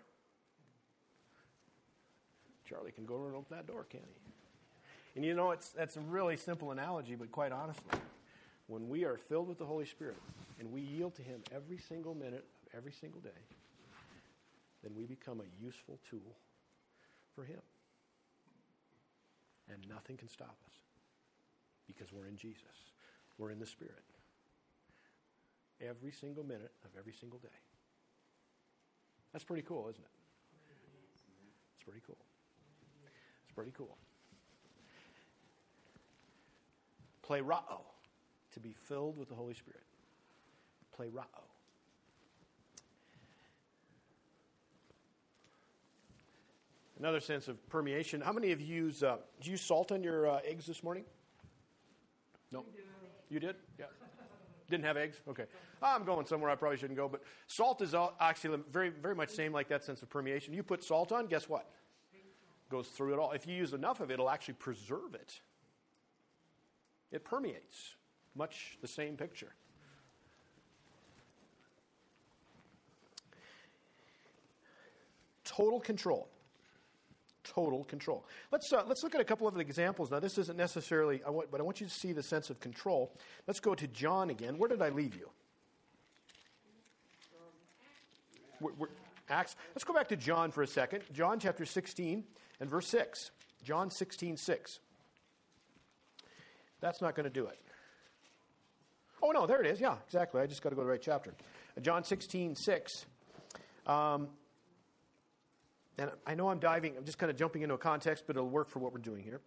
Charlie 2.68 2.92
can 2.92 3.06
go 3.06 3.16
over 3.16 3.28
and 3.28 3.36
open 3.36 3.56
that 3.56 3.68
door, 3.68 3.86
can't 3.90 4.04
he? 4.04 4.32
And 5.16 5.24
you 5.24 5.34
know, 5.34 5.52
it's, 5.52 5.70
that's 5.70 5.96
a 5.96 6.02
really 6.02 6.36
simple 6.36 6.72
analogy, 6.72 7.16
but 7.16 7.32
quite 7.32 7.52
honestly, 7.52 8.00
when 8.68 8.90
we 8.90 9.06
are 9.06 9.18
filled 9.18 9.48
with 9.48 9.58
the 9.58 9.66
Holy 9.66 9.86
Spirit 9.86 10.18
and 10.60 10.72
we 10.72 10.82
yield 10.82 11.16
to 11.16 11.22
Him 11.22 11.42
every 11.54 11.78
single 11.78 12.14
minute 12.14 12.46
of 12.66 12.78
every 12.78 12.92
single 12.92 13.22
day, 13.22 13.30
then 14.84 14.94
we 14.96 15.06
become 15.06 15.40
a 15.40 15.64
useful 15.64 16.00
tool 16.10 16.38
for 17.34 17.46
Him. 17.46 17.62
And 19.70 19.78
nothing 19.90 20.18
can 20.18 20.28
stop 20.28 20.58
us 20.68 20.74
because 21.88 22.12
we're 22.12 22.28
in 22.28 22.36
Jesus, 22.36 22.92
we're 23.38 23.52
in 23.52 23.60
the 23.60 23.66
Spirit. 23.66 24.04
Every 25.82 26.12
single 26.12 26.44
minute 26.44 26.72
of 26.84 26.92
every 26.98 27.14
single 27.14 27.40
day. 27.40 27.48
That's 29.34 29.44
pretty 29.44 29.64
cool, 29.64 29.90
isn't 29.90 30.04
it? 30.04 30.10
It's 31.76 31.84
pretty 31.84 32.02
cool 32.06 32.18
pretty 33.56 33.72
cool. 33.76 33.98
Pleroo, 37.28 37.82
to 38.54 38.60
be 38.60 38.76
filled 38.84 39.18
with 39.18 39.30
the 39.30 39.36
Holy 39.36 39.54
Spirit. 39.54 39.82
Pleroo. 40.98 41.24
Another 47.00 47.20
sense 47.20 47.48
of 47.48 47.68
permeation. 47.70 48.22
How 48.22 48.32
many 48.32 48.52
of 48.52 48.62
you 48.62 48.84
use, 48.86 49.04
uh, 49.04 49.18
did 49.38 49.48
you 49.48 49.52
use 49.52 49.62
salt 49.62 49.92
on 49.92 50.04
your 50.04 50.28
uh, 50.28 50.40
eggs 50.46 50.66
this 50.66 50.82
morning? 50.82 51.04
No. 52.52 52.64
You 53.30 53.40
did? 53.40 53.56
Yeah. 53.78 53.86
Didn't 54.70 54.86
have 54.86 54.96
eggs? 54.96 55.20
Okay. 55.28 55.44
I'm 55.82 56.06
going 56.06 56.26
somewhere 56.26 56.50
I 56.50 56.56
probably 56.56 56.78
shouldn't 56.78 56.98
go, 56.98 57.10
but 57.10 57.22
salt 57.48 57.82
is 57.82 57.94
actually 58.20 58.60
very, 58.72 58.90
very 58.90 59.14
much 59.14 59.30
same 59.30 59.52
like 59.52 59.68
that 59.70 59.84
sense 59.84 60.02
of 60.02 60.10
permeation. 60.10 60.54
You 60.54 60.64
put 60.64 60.84
salt 60.84 61.12
on, 61.12 61.28
guess 61.28 61.50
what? 61.50 61.70
Goes 62.70 62.88
through 62.88 63.14
it 63.14 63.20
all. 63.20 63.32
If 63.32 63.48
you 63.48 63.56
use 63.56 63.74
enough 63.74 64.00
of 64.00 64.10
it, 64.10 64.16
it'll 64.16 64.30
actually 64.30 64.56
preserve 64.56 65.14
it. 65.14 65.40
It 67.12 67.24
permeates. 67.24 67.96
Much 68.36 68.78
the 68.82 68.88
same 68.88 69.16
picture. 69.16 69.54
Total 75.44 75.80
control. 75.80 76.28
Total 77.44 77.84
control. 77.86 78.26
Let's, 78.52 78.74
uh, 78.74 78.84
let's 78.88 79.04
look 79.04 79.16
at 79.16 79.22
a 79.22 79.26
couple 79.26 79.48
of 79.48 79.58
examples. 79.60 80.12
Now, 80.12 80.20
this 80.20 80.38
isn't 80.38 80.58
necessarily, 80.58 81.22
I 81.26 81.30
want, 81.30 81.52
but 81.52 81.62
I 81.62 81.64
want 81.64 81.80
you 81.80 81.88
to 81.88 81.94
see 81.94 82.12
the 82.12 82.24
sense 82.24 82.50
of 82.50 82.60
control. 82.60 83.16
Let's 83.48 83.60
go 83.60 83.76
to 83.76 83.88
John 83.88 84.32
again. 84.32 84.58
Where 84.58 84.68
did 84.68 84.82
I 84.82 84.90
leave 84.90 85.16
you? 85.16 85.30
We're, 88.60 88.74
we're, 88.74 88.88
Acts. 89.30 89.56
Let's 89.74 89.84
go 89.84 89.94
back 89.94 90.08
to 90.10 90.16
John 90.16 90.52
for 90.52 90.62
a 90.62 90.68
second. 90.68 91.04
John 91.14 91.40
chapter 91.40 91.66
16 91.66 92.24
and 92.60 92.70
verse 92.70 92.88
6. 92.88 93.32
John 93.64 93.90
16, 93.90 94.38
6. 94.38 94.80
That's 96.82 97.02
not 97.02 97.16
going 97.16 97.24
to 97.24 97.30
do 97.32 97.48
it. 97.48 97.60
Oh, 99.24 99.32
no, 99.32 99.48
there 99.48 99.62
it 99.62 99.68
is. 99.68 99.80
Yeah, 99.80 99.96
exactly. 100.06 100.42
I 100.42 100.46
just 100.46 100.62
got 100.62 100.70
to 100.70 100.76
go 100.76 100.82
to 100.82 100.86
the 100.86 100.92
right 100.92 101.02
chapter. 101.02 101.34
John 101.82 102.04
16, 102.04 102.56
6. 102.56 103.06
Um, 103.88 104.28
and 105.98 106.12
I 106.28 106.36
know 106.36 106.50
I'm 106.50 106.60
diving, 106.60 106.98
I'm 106.98 107.06
just 107.06 107.18
kind 107.18 107.30
of 107.30 107.38
jumping 107.38 107.62
into 107.62 107.76
a 107.76 107.80
context, 107.80 108.26
but 108.28 108.36
it'll 108.36 108.50
work 108.50 108.70
for 108.70 108.80
what 108.80 108.94
we're 108.94 109.00
doing 109.00 109.24
here. 109.24 109.42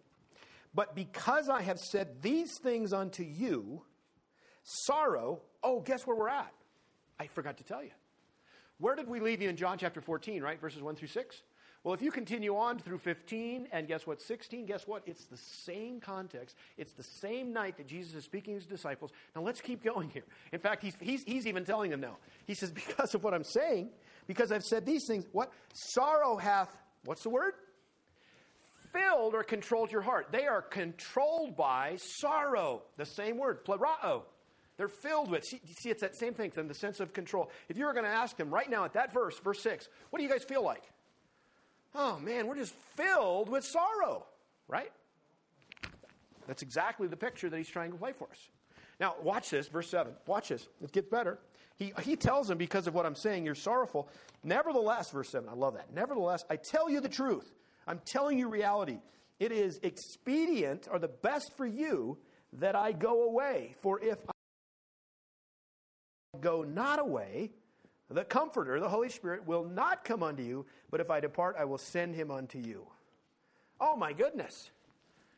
But 0.73 0.95
because 0.95 1.49
I 1.49 1.61
have 1.61 1.79
said 1.79 2.21
these 2.21 2.57
things 2.61 2.93
unto 2.93 3.23
you, 3.23 3.83
sorrow, 4.63 5.41
oh, 5.63 5.79
guess 5.79 6.05
where 6.05 6.15
we're 6.15 6.29
at? 6.29 6.53
I 7.19 7.27
forgot 7.27 7.57
to 7.57 7.63
tell 7.63 7.83
you. 7.83 7.91
Where 8.79 8.95
did 8.95 9.07
we 9.07 9.19
leave 9.19 9.41
you 9.41 9.49
in 9.49 9.57
John 9.57 9.77
chapter 9.77 10.01
14, 10.01 10.41
right? 10.41 10.59
Verses 10.59 10.81
1 10.81 10.95
through 10.95 11.09
6? 11.09 11.43
Well, 11.83 11.93
if 11.93 12.01
you 12.01 12.11
continue 12.11 12.57
on 12.57 12.77
through 12.79 12.97
15 12.97 13.69
and 13.71 13.87
guess 13.87 14.05
what, 14.05 14.21
16, 14.21 14.65
guess 14.65 14.85
what? 14.85 15.01
It's 15.05 15.25
the 15.25 15.37
same 15.37 16.01
context. 16.01 16.57
It's 16.77 16.91
the 16.91 17.03
same 17.03 17.53
night 17.53 17.77
that 17.77 17.87
Jesus 17.87 18.15
is 18.15 18.25
speaking 18.25 18.53
to 18.53 18.59
his 18.59 18.65
disciples. 18.65 19.11
Now 19.33 19.43
let's 19.43 19.61
keep 19.61 19.81
going 19.81 20.09
here. 20.09 20.25
In 20.51 20.59
fact, 20.59 20.83
he's, 20.83 20.95
he's, 20.99 21.23
he's 21.23 21.47
even 21.47 21.63
telling 21.63 21.89
them 21.89 22.01
now. 22.01 22.17
He 22.45 22.53
says, 22.53 22.71
Because 22.89 23.15
of 23.15 23.23
what 23.23 23.33
I'm 23.33 23.45
saying, 23.45 23.91
because 24.27 24.51
I've 24.51 24.63
said 24.63 24.85
these 24.85 25.05
things, 25.07 25.25
what? 25.31 25.51
Sorrow 25.73 26.35
hath, 26.35 26.69
what's 27.05 27.23
the 27.23 27.29
word? 27.29 27.53
Filled 28.91 29.33
or 29.33 29.43
controlled 29.43 29.91
your 29.91 30.01
heart. 30.01 30.27
They 30.31 30.47
are 30.47 30.61
controlled 30.61 31.55
by 31.55 31.97
sorrow. 32.19 32.81
The 32.97 33.05
same 33.05 33.37
word, 33.37 33.63
pleroo. 33.63 34.23
They're 34.75 34.89
filled 34.89 35.31
with. 35.31 35.45
See, 35.45 35.61
see, 35.79 35.89
it's 35.89 36.01
that 36.01 36.17
same 36.17 36.33
thing, 36.33 36.51
in 36.57 36.67
the 36.67 36.73
sense 36.73 36.99
of 36.99 37.13
control. 37.13 37.51
If 37.69 37.77
you 37.77 37.85
were 37.85 37.93
going 37.93 38.05
to 38.05 38.11
ask 38.11 38.35
them 38.35 38.49
right 38.49 38.69
now 38.69 38.83
at 38.85 38.93
that 38.93 39.13
verse, 39.13 39.37
verse 39.39 39.61
6, 39.61 39.87
what 40.09 40.19
do 40.19 40.23
you 40.23 40.29
guys 40.29 40.43
feel 40.43 40.63
like? 40.63 40.83
Oh 41.95 42.19
man, 42.19 42.47
we're 42.47 42.55
just 42.55 42.73
filled 42.95 43.49
with 43.49 43.63
sorrow, 43.63 44.25
right? 44.67 44.91
That's 46.47 46.61
exactly 46.61 47.07
the 47.07 47.17
picture 47.17 47.49
that 47.49 47.57
he's 47.57 47.69
trying 47.69 47.91
to 47.91 47.97
play 47.97 48.13
for 48.13 48.27
us. 48.29 48.49
Now, 48.99 49.15
watch 49.21 49.49
this, 49.49 49.67
verse 49.67 49.89
7. 49.89 50.13
Watch 50.25 50.49
this. 50.49 50.67
It 50.81 50.91
gets 50.91 51.09
better. 51.09 51.39
He, 51.77 51.93
he 52.01 52.15
tells 52.15 52.47
them, 52.47 52.57
because 52.57 52.87
of 52.87 52.93
what 52.93 53.05
I'm 53.05 53.15
saying, 53.15 53.45
you're 53.45 53.55
sorrowful. 53.55 54.09
Nevertheless, 54.43 55.11
verse 55.11 55.29
7, 55.29 55.47
I 55.47 55.53
love 55.53 55.75
that. 55.75 55.93
Nevertheless, 55.93 56.43
I 56.49 56.57
tell 56.57 56.89
you 56.89 56.99
the 56.99 57.09
truth. 57.09 57.53
I'm 57.87 58.01
telling 58.03 58.37
you 58.37 58.49
reality. 58.49 58.99
It 59.39 59.53
is 59.53 59.79
expedient 59.83 60.87
or 60.91 60.99
the 60.99 61.07
best 61.07 61.55
for 61.55 61.65
you 61.65 62.17
that 62.53 62.75
I 62.75 62.91
go 62.91 63.23
away. 63.23 63.75
For 63.81 64.01
if 64.01 64.17
I 64.27 64.31
go 66.41 66.63
not 66.63 66.99
away, 66.99 67.51
The 68.09 68.23
Comforter, 68.23 68.79
the 68.79 68.89
Holy 68.89 69.09
Spirit, 69.09 69.45
will 69.45 69.63
not 69.63 70.03
come 70.03 70.23
unto 70.23 70.41
you, 70.41 70.65
but 70.89 70.99
if 70.99 71.11
I 71.11 71.19
depart, 71.19 71.55
I 71.59 71.65
will 71.65 71.77
send 71.77 72.15
him 72.15 72.31
unto 72.31 72.57
you. 72.57 72.87
Oh 73.79 73.95
my 73.95 74.13
goodness. 74.13 74.71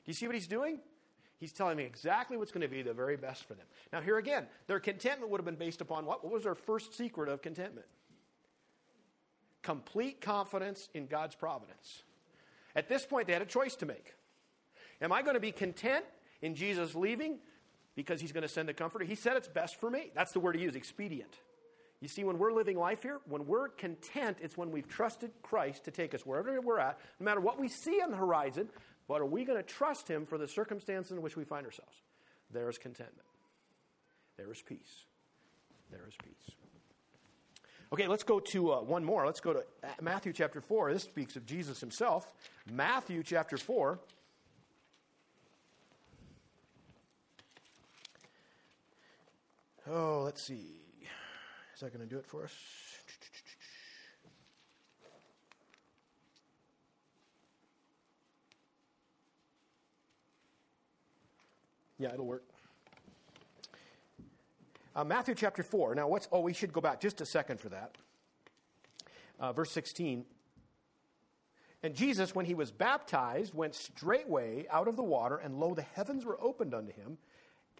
Do 0.05 0.09
you 0.09 0.13
see 0.13 0.25
what 0.25 0.35
he's 0.35 0.47
doing? 0.47 0.79
He's 1.37 1.51
telling 1.51 1.75
me 1.75 1.83
exactly 1.83 2.37
what's 2.37 2.51
going 2.51 2.61
to 2.61 2.67
be 2.67 2.81
the 2.81 2.93
very 2.93 3.17
best 3.17 3.45
for 3.45 3.55
them. 3.55 3.65
Now, 3.91 3.99
here 3.99 4.17
again, 4.17 4.45
their 4.67 4.79
contentment 4.79 5.31
would 5.31 5.39
have 5.39 5.45
been 5.45 5.55
based 5.55 5.81
upon 5.81 6.05
what? 6.05 6.23
What 6.23 6.31
was 6.31 6.43
their 6.43 6.55
first 6.55 6.95
secret 6.95 7.29
of 7.29 7.41
contentment? 7.41 7.87
Complete 9.63 10.21
confidence 10.21 10.87
in 10.93 11.07
God's 11.07 11.35
providence. 11.35 12.03
At 12.75 12.87
this 12.87 13.05
point, 13.05 13.27
they 13.27 13.33
had 13.33 13.41
a 13.41 13.45
choice 13.45 13.75
to 13.77 13.85
make. 13.85 14.13
Am 15.01 15.11
I 15.11 15.23
going 15.23 15.33
to 15.33 15.41
be 15.41 15.51
content 15.51 16.05
in 16.41 16.55
Jesus 16.55 16.95
leaving 16.95 17.39
because 17.95 18.21
he's 18.21 18.31
going 18.31 18.43
to 18.43 18.47
send 18.47 18.69
a 18.69 18.73
comforter? 18.73 19.03
He 19.03 19.15
said 19.15 19.35
it's 19.35 19.47
best 19.47 19.79
for 19.79 19.89
me. 19.89 20.11
That's 20.15 20.31
the 20.31 20.39
word 20.39 20.55
he 20.55 20.61
used, 20.61 20.75
expedient. 20.75 21.35
You 22.01 22.07
see, 22.07 22.23
when 22.23 22.39
we're 22.39 22.51
living 22.51 22.77
life 22.77 23.03
here, 23.03 23.19
when 23.27 23.45
we're 23.45 23.69
content, 23.69 24.37
it's 24.41 24.57
when 24.57 24.71
we've 24.71 24.87
trusted 24.87 25.31
Christ 25.43 25.85
to 25.85 25.91
take 25.91 26.15
us 26.15 26.25
wherever 26.25 26.59
we're 26.59 26.79
at, 26.79 26.99
no 27.19 27.25
matter 27.25 27.39
what 27.39 27.59
we 27.59 27.67
see 27.67 28.01
on 28.01 28.09
the 28.09 28.17
horizon, 28.17 28.69
but 29.07 29.21
are 29.21 29.25
we 29.25 29.45
going 29.45 29.57
to 29.57 29.63
trust 29.63 30.07
him 30.07 30.25
for 30.25 30.39
the 30.39 30.47
circumstances 30.47 31.11
in 31.11 31.21
which 31.21 31.37
we 31.37 31.43
find 31.43 31.65
ourselves? 31.65 31.95
There 32.51 32.67
is 32.69 32.79
contentment. 32.79 33.27
There 34.35 34.51
is 34.51 34.61
peace. 34.63 35.05
There 35.91 36.07
is 36.07 36.15
peace. 36.23 36.55
Okay, 37.93 38.07
let's 38.07 38.23
go 38.23 38.39
to 38.39 38.71
uh, 38.71 38.81
one 38.81 39.03
more. 39.03 39.25
Let's 39.25 39.41
go 39.41 39.53
to 39.53 39.59
uh, 39.59 39.87
Matthew 40.01 40.33
chapter 40.33 40.59
4. 40.59 40.93
This 40.93 41.03
speaks 41.03 41.35
of 41.35 41.45
Jesus 41.45 41.79
himself. 41.79 42.33
Matthew 42.71 43.21
chapter 43.21 43.57
4. 43.57 43.99
Oh, 49.89 50.21
let's 50.23 50.41
see. 50.41 50.80
Is 51.81 51.85
that 51.85 51.97
going 51.97 52.07
to 52.07 52.15
do 52.15 52.19
it 52.19 52.27
for 52.27 52.43
us? 52.43 52.53
Yeah, 61.97 62.13
it'll 62.13 62.27
work. 62.27 62.43
Uh, 64.95 65.03
Matthew 65.05 65.33
chapter 65.33 65.63
4. 65.63 65.95
Now, 65.95 66.07
what's. 66.07 66.27
Oh, 66.31 66.41
we 66.41 66.53
should 66.53 66.71
go 66.71 66.81
back 66.81 67.01
just 67.01 67.19
a 67.19 67.25
second 67.25 67.59
for 67.59 67.69
that. 67.69 67.97
Uh, 69.39 69.51
verse 69.51 69.71
16. 69.71 70.23
And 71.81 71.95
Jesus, 71.95 72.35
when 72.35 72.45
he 72.45 72.53
was 72.53 72.69
baptized, 72.69 73.55
went 73.55 73.73
straightway 73.73 74.67
out 74.69 74.87
of 74.87 74.97
the 74.97 75.03
water, 75.03 75.37
and 75.37 75.59
lo, 75.59 75.73
the 75.73 75.81
heavens 75.81 76.25
were 76.25 76.37
opened 76.39 76.75
unto 76.75 76.93
him, 76.93 77.17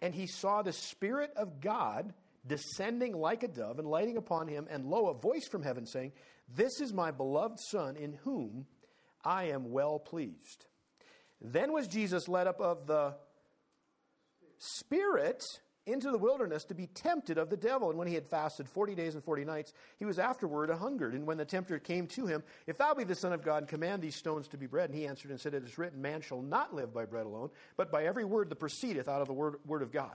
and 0.00 0.12
he 0.12 0.26
saw 0.26 0.62
the 0.62 0.72
Spirit 0.72 1.32
of 1.36 1.60
God 1.60 2.12
descending 2.46 3.14
like 3.14 3.42
a 3.42 3.48
dove 3.48 3.78
and 3.78 3.88
lighting 3.88 4.16
upon 4.16 4.48
him, 4.48 4.66
and 4.70 4.86
lo, 4.86 5.08
a 5.08 5.14
voice 5.14 5.46
from 5.48 5.62
heaven 5.62 5.86
saying, 5.86 6.12
This 6.54 6.80
is 6.80 6.92
my 6.92 7.10
beloved 7.10 7.58
Son, 7.60 7.96
in 7.96 8.14
whom 8.24 8.66
I 9.24 9.44
am 9.44 9.70
well 9.70 9.98
pleased. 9.98 10.66
Then 11.40 11.72
was 11.72 11.88
Jesus 11.88 12.28
led 12.28 12.46
up 12.46 12.60
of 12.60 12.86
the 12.86 13.14
Spirit 14.58 15.42
into 15.86 16.12
the 16.12 16.18
wilderness 16.18 16.64
to 16.64 16.74
be 16.74 16.86
tempted 16.86 17.38
of 17.38 17.50
the 17.50 17.56
devil. 17.56 17.90
And 17.90 17.98
when 17.98 18.06
he 18.06 18.14
had 18.14 18.28
fasted 18.28 18.68
40 18.68 18.94
days 18.94 19.14
and 19.14 19.24
40 19.24 19.44
nights, 19.44 19.72
he 19.98 20.04
was 20.04 20.18
afterward 20.18 20.70
a 20.70 20.76
hungered. 20.76 21.14
And 21.14 21.26
when 21.26 21.38
the 21.38 21.44
tempter 21.44 21.78
came 21.80 22.06
to 22.08 22.26
him, 22.26 22.42
If 22.66 22.78
thou 22.78 22.94
be 22.94 23.04
the 23.04 23.16
Son 23.16 23.32
of 23.32 23.42
God, 23.42 23.66
command 23.66 24.02
these 24.02 24.14
stones 24.14 24.46
to 24.48 24.56
be 24.56 24.66
bread. 24.66 24.90
And 24.90 24.98
he 24.98 25.06
answered 25.06 25.30
and 25.32 25.40
said, 25.40 25.54
It 25.54 25.64
is 25.64 25.78
written, 25.78 26.00
Man 26.00 26.20
shall 26.20 26.42
not 26.42 26.74
live 26.74 26.94
by 26.94 27.04
bread 27.04 27.26
alone, 27.26 27.50
but 27.76 27.90
by 27.90 28.04
every 28.04 28.24
word 28.24 28.48
that 28.50 28.60
proceedeth 28.60 29.08
out 29.08 29.20
of 29.20 29.26
the 29.26 29.34
word, 29.34 29.56
word 29.66 29.82
of 29.82 29.90
God. 29.90 30.14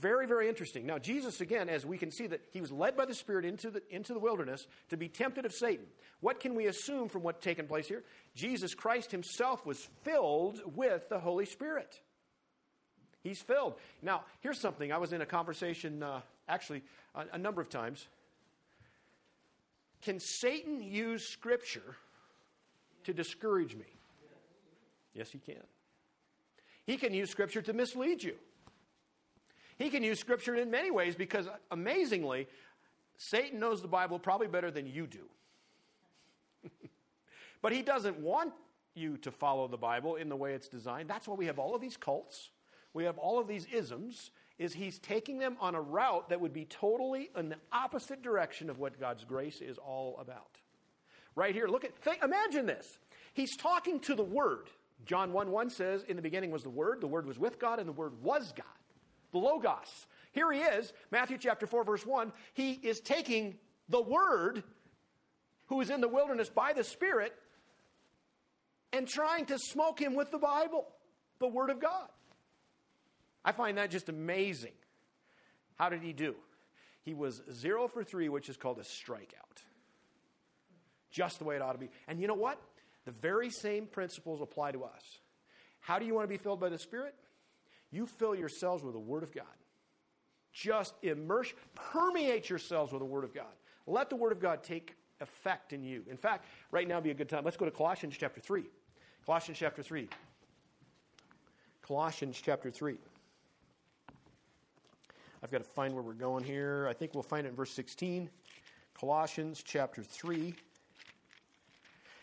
Very, 0.00 0.26
very 0.26 0.48
interesting. 0.48 0.86
Now, 0.86 0.98
Jesus, 0.98 1.40
again, 1.40 1.68
as 1.68 1.86
we 1.86 1.98
can 1.98 2.10
see 2.10 2.26
that 2.26 2.40
he 2.52 2.60
was 2.60 2.72
led 2.72 2.96
by 2.96 3.04
the 3.04 3.14
Spirit 3.14 3.44
into 3.44 3.70
the, 3.70 3.82
into 3.90 4.12
the 4.12 4.18
wilderness 4.18 4.66
to 4.88 4.96
be 4.96 5.08
tempted 5.08 5.44
of 5.44 5.52
Satan. 5.52 5.86
What 6.20 6.40
can 6.40 6.54
we 6.54 6.66
assume 6.66 7.08
from 7.08 7.22
what's 7.22 7.42
taken 7.42 7.66
place 7.66 7.86
here? 7.86 8.02
Jesus 8.34 8.74
Christ 8.74 9.12
himself 9.12 9.64
was 9.64 9.88
filled 10.02 10.60
with 10.76 11.08
the 11.08 11.20
Holy 11.20 11.46
Spirit. 11.46 12.00
He's 13.22 13.40
filled. 13.40 13.74
Now, 14.02 14.24
here's 14.40 14.60
something. 14.60 14.92
I 14.92 14.98
was 14.98 15.12
in 15.12 15.22
a 15.22 15.26
conversation, 15.26 16.02
uh, 16.02 16.20
actually, 16.48 16.82
a, 17.14 17.24
a 17.34 17.38
number 17.38 17.62
of 17.62 17.68
times. 17.68 18.06
Can 20.02 20.20
Satan 20.20 20.82
use 20.82 21.26
Scripture 21.28 21.96
to 23.04 23.14
discourage 23.14 23.74
me? 23.74 23.86
Yes, 25.14 25.30
he 25.30 25.38
can. 25.38 25.62
He 26.84 26.96
can 26.96 27.14
use 27.14 27.30
Scripture 27.30 27.62
to 27.62 27.72
mislead 27.72 28.22
you. 28.22 28.34
He 29.78 29.90
can 29.90 30.02
use 30.02 30.20
Scripture 30.20 30.54
in 30.54 30.70
many 30.70 30.90
ways 30.90 31.16
because, 31.16 31.48
amazingly, 31.70 32.46
Satan 33.16 33.58
knows 33.58 33.82
the 33.82 33.88
Bible 33.88 34.18
probably 34.18 34.46
better 34.46 34.70
than 34.70 34.86
you 34.86 35.06
do. 35.06 36.70
but 37.62 37.72
he 37.72 37.82
doesn't 37.82 38.18
want 38.18 38.52
you 38.94 39.16
to 39.18 39.30
follow 39.30 39.66
the 39.66 39.76
Bible 39.76 40.14
in 40.16 40.28
the 40.28 40.36
way 40.36 40.54
it's 40.54 40.68
designed. 40.68 41.10
That's 41.10 41.26
why 41.26 41.34
we 41.34 41.46
have 41.46 41.58
all 41.58 41.74
of 41.74 41.80
these 41.80 41.96
cults. 41.96 42.50
We 42.92 43.04
have 43.04 43.18
all 43.18 43.40
of 43.40 43.48
these 43.48 43.66
isms. 43.72 44.30
Is 44.56 44.72
he's 44.72 45.00
taking 45.00 45.38
them 45.38 45.56
on 45.60 45.74
a 45.74 45.80
route 45.80 46.28
that 46.28 46.40
would 46.40 46.52
be 46.52 46.64
totally 46.66 47.28
in 47.36 47.48
the 47.48 47.56
opposite 47.72 48.22
direction 48.22 48.70
of 48.70 48.78
what 48.78 49.00
God's 49.00 49.24
grace 49.24 49.60
is 49.60 49.78
all 49.78 50.16
about. 50.20 50.60
Right 51.34 51.52
here, 51.52 51.66
look 51.66 51.84
at, 51.84 51.98
think, 51.98 52.22
imagine 52.22 52.64
this. 52.64 53.00
He's 53.32 53.56
talking 53.56 53.98
to 54.00 54.14
the 54.14 54.22
Word. 54.22 54.70
John 55.06 55.32
1 55.32 55.50
1 55.50 55.70
says, 55.70 56.04
In 56.04 56.14
the 56.14 56.22
beginning 56.22 56.52
was 56.52 56.62
the 56.62 56.70
Word, 56.70 57.00
the 57.00 57.08
Word 57.08 57.26
was 57.26 57.36
with 57.36 57.58
God, 57.58 57.80
and 57.80 57.88
the 57.88 57.92
Word 57.92 58.12
was 58.22 58.52
God 58.56 58.64
the 59.34 59.40
Logos. 59.40 60.06
Here 60.32 60.50
he 60.50 60.60
is, 60.60 60.92
Matthew 61.10 61.36
chapter 61.38 61.66
4, 61.66 61.84
verse 61.84 62.06
1. 62.06 62.32
He 62.54 62.72
is 62.72 63.00
taking 63.00 63.58
the 63.88 64.00
Word, 64.00 64.62
who 65.66 65.80
is 65.80 65.90
in 65.90 66.00
the 66.00 66.08
wilderness 66.08 66.48
by 66.48 66.72
the 66.72 66.84
Spirit, 66.84 67.34
and 68.92 69.06
trying 69.06 69.46
to 69.46 69.58
smoke 69.58 70.00
him 70.00 70.14
with 70.14 70.30
the 70.30 70.38
Bible, 70.38 70.86
the 71.40 71.48
Word 71.48 71.70
of 71.70 71.80
God. 71.80 72.08
I 73.44 73.52
find 73.52 73.76
that 73.76 73.90
just 73.90 74.08
amazing. 74.08 74.72
How 75.74 75.88
did 75.88 76.02
he 76.02 76.12
do? 76.12 76.36
He 77.02 77.12
was 77.12 77.42
zero 77.52 77.88
for 77.88 78.04
three, 78.04 78.28
which 78.28 78.48
is 78.48 78.56
called 78.56 78.78
a 78.78 78.82
strikeout. 78.82 79.64
Just 81.10 81.40
the 81.40 81.44
way 81.44 81.56
it 81.56 81.62
ought 81.62 81.72
to 81.72 81.78
be. 81.78 81.90
And 82.06 82.20
you 82.20 82.28
know 82.28 82.34
what? 82.34 82.60
The 83.04 83.10
very 83.10 83.50
same 83.50 83.86
principles 83.86 84.40
apply 84.40 84.72
to 84.72 84.84
us. 84.84 85.02
How 85.80 85.98
do 85.98 86.06
you 86.06 86.14
want 86.14 86.24
to 86.24 86.28
be 86.28 86.38
filled 86.38 86.60
by 86.60 86.68
the 86.70 86.78
Spirit? 86.78 87.14
You 87.94 88.06
fill 88.06 88.34
yourselves 88.34 88.82
with 88.82 88.94
the 88.94 89.00
Word 89.00 89.22
of 89.22 89.32
God. 89.32 89.44
Just 90.52 90.94
immerse, 91.02 91.52
permeate 91.74 92.48
yourselves 92.48 92.92
with 92.92 93.00
the 93.00 93.06
Word 93.06 93.24
of 93.24 93.34
God. 93.34 93.52
Let 93.86 94.10
the 94.10 94.16
Word 94.16 94.32
of 94.32 94.40
God 94.40 94.62
take 94.62 94.94
effect 95.20 95.72
in 95.72 95.82
you. 95.82 96.02
In 96.08 96.16
fact, 96.16 96.46
right 96.70 96.86
now 96.86 96.96
would 96.96 97.04
be 97.04 97.10
a 97.10 97.14
good 97.14 97.28
time. 97.28 97.44
Let's 97.44 97.56
go 97.56 97.64
to 97.64 97.70
Colossians 97.70 98.16
chapter 98.18 98.40
3. 98.40 98.64
Colossians 99.26 99.58
chapter 99.58 99.82
3. 99.82 100.08
Colossians 101.82 102.40
chapter 102.42 102.70
3. 102.70 102.96
I've 105.42 105.50
got 105.50 105.58
to 105.58 105.64
find 105.64 105.92
where 105.92 106.02
we're 106.02 106.14
going 106.14 106.44
here. 106.44 106.86
I 106.88 106.94
think 106.94 107.12
we'll 107.14 107.22
find 107.22 107.46
it 107.46 107.50
in 107.50 107.56
verse 107.56 107.70
16. 107.72 108.30
Colossians 108.98 109.62
chapter 109.62 110.02
3. 110.02 110.54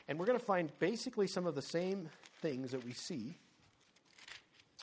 And 0.07 0.17
we're 0.17 0.25
going 0.25 0.39
to 0.39 0.43
find 0.43 0.71
basically 0.79 1.27
some 1.27 1.45
of 1.45 1.53
the 1.53 1.61
same 1.61 2.09
things 2.41 2.71
that 2.71 2.83
we 2.83 2.93
see 2.93 3.37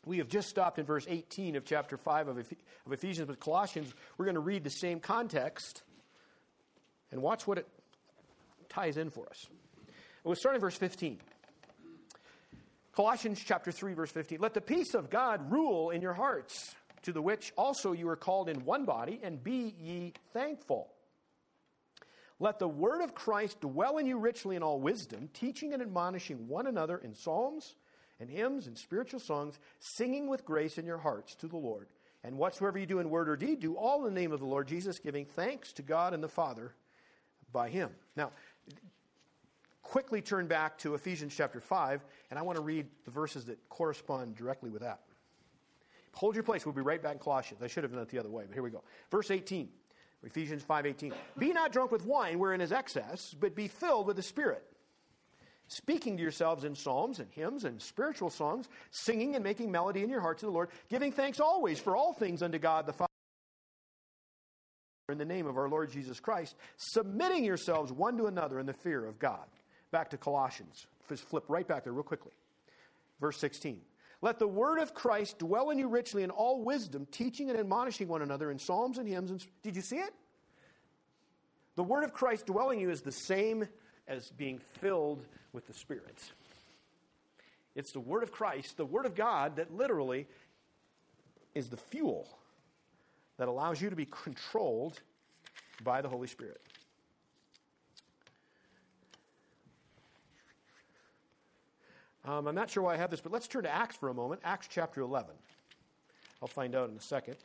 we 0.09 0.19
have 0.19 0.29
just 0.29 0.49
stopped 0.49 0.79
in 0.79 0.87
verse 0.87 1.05
18 1.07 1.55
of 1.55 1.67
chapter 1.67 1.99
5 1.99 2.29
of, 2.29 2.53
Ephesians, 2.91 3.29
but 3.29 3.39
Colossians, 3.39 3.93
we're 4.17 4.25
going 4.25 4.37
to 4.37 4.41
read 4.41 4.65
the 4.65 4.71
same 4.71 5.01
context 5.01 5.83
and 7.13 7.21
watch 7.21 7.47
what 7.47 7.59
it 7.59 7.69
ties 8.71 8.97
in 8.97 9.11
for 9.11 9.29
us. 9.29 9.47
We'll 10.25 10.35
start 10.35 10.55
in 10.55 10.63
verse 10.63 10.77
15. 10.77 11.19
Colossians 12.93 13.43
chapter 13.45 13.71
3, 13.71 13.93
verse 13.93 14.11
15. 14.11 14.39
Let 14.41 14.55
the 14.55 14.63
peace 14.63 14.95
of 14.95 15.11
God 15.11 15.53
rule 15.53 15.91
in 15.91 16.01
your 16.01 16.15
hearts, 16.15 16.75
to 17.03 17.13
the 17.13 17.23
which 17.23 17.53
also 17.57 17.93
you 17.93 18.09
are 18.09 18.17
called 18.17 18.49
in 18.49 18.65
one 18.65 18.87
body, 18.87 19.21
and 19.23 19.45
be 19.45 19.75
ye 19.79 20.15
thankful. 20.33 20.89
Let 22.41 22.59
the 22.59 22.69
word 22.69 23.03
of 23.03 23.15
Christ 23.15 23.61
dwell 23.61 23.99
in 23.99 24.07
you 24.07 24.19
richly 24.19 24.57
in 24.57 24.63
all 24.63 24.81
wisdom, 24.81 25.29
teaching 25.35 25.75
and 25.75 25.83
admonishing 25.83 26.49
one 26.49 26.67
another 26.67 26.97
in 26.97 27.15
psalms 27.15 27.75
and 28.21 28.31
hymns 28.31 28.67
and 28.67 28.77
spiritual 28.77 29.21
songs, 29.21 29.59
singing 29.79 30.29
with 30.29 30.45
grace 30.45 30.79
in 30.79 30.87
your 30.87 30.99
hearts 30.99 31.35
to 31.37 31.47
the 31.47 31.57
Lord. 31.57 31.89
And 32.25 32.37
whatsoever 32.37 32.79
you 32.79 32.87
do 32.87 32.99
in 32.99 33.11
word 33.11 33.29
or 33.29 33.37
deed, 33.37 33.61
do 33.61 33.77
all 33.77 34.07
in 34.07 34.15
the 34.15 34.21
name 34.21 34.33
of 34.33 34.41
the 34.41 34.47
Lord 34.47 34.67
Jesus, 34.67 34.99
giving 34.99 35.25
thanks 35.25 35.73
to 35.75 35.83
God 35.83 36.15
and 36.15 36.23
the 36.23 36.29
Father 36.29 36.75
by 37.53 37.69
him. 37.69 37.91
Now, 38.17 38.33
quickly 39.83 40.21
turn 40.21 40.47
back 40.49 40.79
to 40.79 40.95
Ephesians 40.95 41.35
chapter 41.37 41.61
5, 41.61 42.05
and 42.31 42.39
I 42.39 42.43
want 42.43 42.57
to 42.57 42.63
read 42.63 42.87
the 43.05 43.11
verses 43.11 43.45
that 43.47 43.69
correspond 43.69 44.35
directly 44.35 44.71
with 44.71 44.83
that. 44.83 45.01
Hold 46.15 46.35
your 46.35 46.43
place. 46.43 46.67
We'll 46.67 46.75
be 46.75 46.83
right 46.83 47.01
back 47.01 47.13
in 47.13 47.19
Colossians. 47.21 47.63
I 47.63 47.69
should 47.69 47.85
have 47.85 47.93
done 47.93 48.03
it 48.03 48.09
the 48.09 48.19
other 48.19 48.31
way, 48.31 48.45
but 48.47 48.55
here 48.55 48.63
we 48.63 48.71
go. 48.71 48.83
Verse 49.11 49.31
18. 49.31 49.69
Ephesians 50.25 50.65
5:18. 50.65 51.15
Be 51.39 51.53
not 51.53 51.71
drunk 51.71 51.93
with 51.93 52.05
wine 52.05 52.41
wherein 52.41 52.61
is 52.61 52.73
excess, 52.73 53.35
but 53.39 53.55
be 53.55 53.69
filled 53.69 54.07
with 54.07 54.17
the 54.17 54.23
Spirit 54.23 54.65
speaking 55.69 56.17
to 56.17 56.23
yourselves 56.23 56.65
in 56.65 56.75
psalms 56.75 57.21
and 57.21 57.31
hymns 57.31 57.65
and 57.65 57.81
spiritual 57.81 58.31
songs, 58.31 58.69
singing 58.91 59.35
and 59.35 59.45
making 59.45 59.71
melody 59.71 60.03
in 60.03 60.11
your 60.11 60.21
hearts 60.21 60.41
to 60.41 60.47
the 60.47 60.53
Lord, 60.53 60.71
giving 60.89 61.13
thanks 61.13 61.41
always 61.41 61.79
for 61.79 61.97
all 61.97 62.13
things 62.13 62.43
unto 62.43 62.59
God 62.59 62.87
the 62.87 62.93
Father 62.93 63.09
in 65.11 65.19
the 65.19 65.25
name 65.25 65.47
of 65.47 65.57
our 65.57 65.69
Lord 65.71 65.91
Jesus 65.91 66.21
Christ, 66.21 66.55
submitting 66.77 67.45
yourselves 67.45 67.91
one 67.91 68.19
to 68.19 68.27
another 68.27 68.59
in 68.59 68.67
the 68.67 68.75
fear 68.75 69.07
of 69.07 69.19
God. 69.19 69.47
Back 69.91 70.11
to 70.11 70.19
Colossians. 70.19 70.87
Just 71.09 71.25
flip 71.25 71.45
right 71.49 71.67
back 71.67 71.85
there, 71.85 71.95
real 71.95 72.03
quickly. 72.03 72.33
Verse 73.21 73.39
16. 73.39 73.81
Let 74.21 74.39
the 74.39 74.49
word 74.49 74.79
of 74.79 74.95
Christ 74.95 75.39
dwell 75.39 75.71
in 75.71 75.79
you 75.79 75.89
richly 75.89 76.25
in 76.25 76.31
all 76.31 76.63
wisdom, 76.63 77.07
teaching 77.11 77.49
and 77.49 77.59
admonishing 77.59 78.09
one 78.09 78.21
another 78.21 78.51
in 78.51 78.59
psalms 78.59 78.99
and 78.99 79.09
hymns. 79.09 79.31
And, 79.31 79.47
did 79.63 79.77
you 79.77 79.83
see 79.83 79.97
it? 79.97 80.13
The 81.77 81.85
word 81.85 82.05
of 82.05 82.13
Christ 82.13 82.47
dwelling 82.47 82.81
in 82.81 82.89
you 82.89 82.91
is 82.91 83.03
the 83.03 83.13
same 83.13 83.69
as 84.09 84.31
being 84.31 84.59
filled 84.81 85.25
with 85.53 85.67
the 85.67 85.73
Spirit. 85.73 86.19
It's 87.75 87.93
the 87.93 88.01
word 88.01 88.23
of 88.23 88.33
Christ, 88.33 88.77
the 88.77 88.85
word 88.85 89.07
of 89.07 89.15
God, 89.15 89.57
that 89.57 89.73
literally 89.73 90.27
is 91.55 91.69
the 91.69 91.77
fuel 91.77 92.29
that 93.37 93.49
allows 93.49 93.81
you 93.81 93.91
to 93.91 93.97
be 93.97 94.07
controlled 94.07 95.01
by 95.85 96.03
the 96.03 96.09
Holy 96.09 96.27
Spirit. 96.27 96.61
Um, 102.25 102.47
I'm 102.47 102.55
not 102.55 102.69
sure 102.69 102.83
why 102.83 102.95
I 102.95 102.97
have 102.97 103.11
this, 103.11 103.21
but 103.21 103.33
let's 103.33 103.49
turn 103.49 103.63
to 103.63 103.71
Acts 103.71 103.97
for 103.97 104.09
a 104.09 104.15
moment. 104.15 104.41
Acts 104.45 104.69
chapter 104.71 105.01
11. 105.01 105.31
I'll 106.43 106.49
find 106.49 106.75
out 106.75 106.91
in 106.91 106.97
a 106.97 107.01
second. 107.01 107.37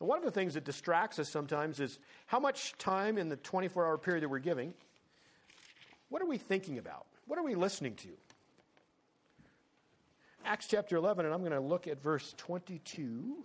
And 0.00 0.08
one 0.08 0.18
of 0.18 0.24
the 0.24 0.30
things 0.30 0.54
that 0.54 0.64
distracts 0.64 1.18
us 1.18 1.28
sometimes 1.28 1.78
is 1.78 1.98
how 2.26 2.40
much 2.40 2.76
time 2.78 3.18
in 3.18 3.28
the 3.28 3.36
24 3.36 3.86
hour 3.86 3.98
period 3.98 4.22
that 4.24 4.28
we're 4.28 4.38
giving, 4.38 4.72
what 6.08 6.22
are 6.22 6.26
we 6.26 6.38
thinking 6.38 6.78
about? 6.78 7.06
What 7.26 7.38
are 7.38 7.44
we 7.44 7.54
listening 7.54 7.94
to? 7.96 8.08
Acts 10.44 10.66
chapter 10.66 10.96
11, 10.96 11.26
and 11.26 11.34
I'm 11.34 11.40
going 11.40 11.52
to 11.52 11.60
look 11.60 11.86
at 11.86 12.02
verse 12.02 12.34
22. 12.38 13.44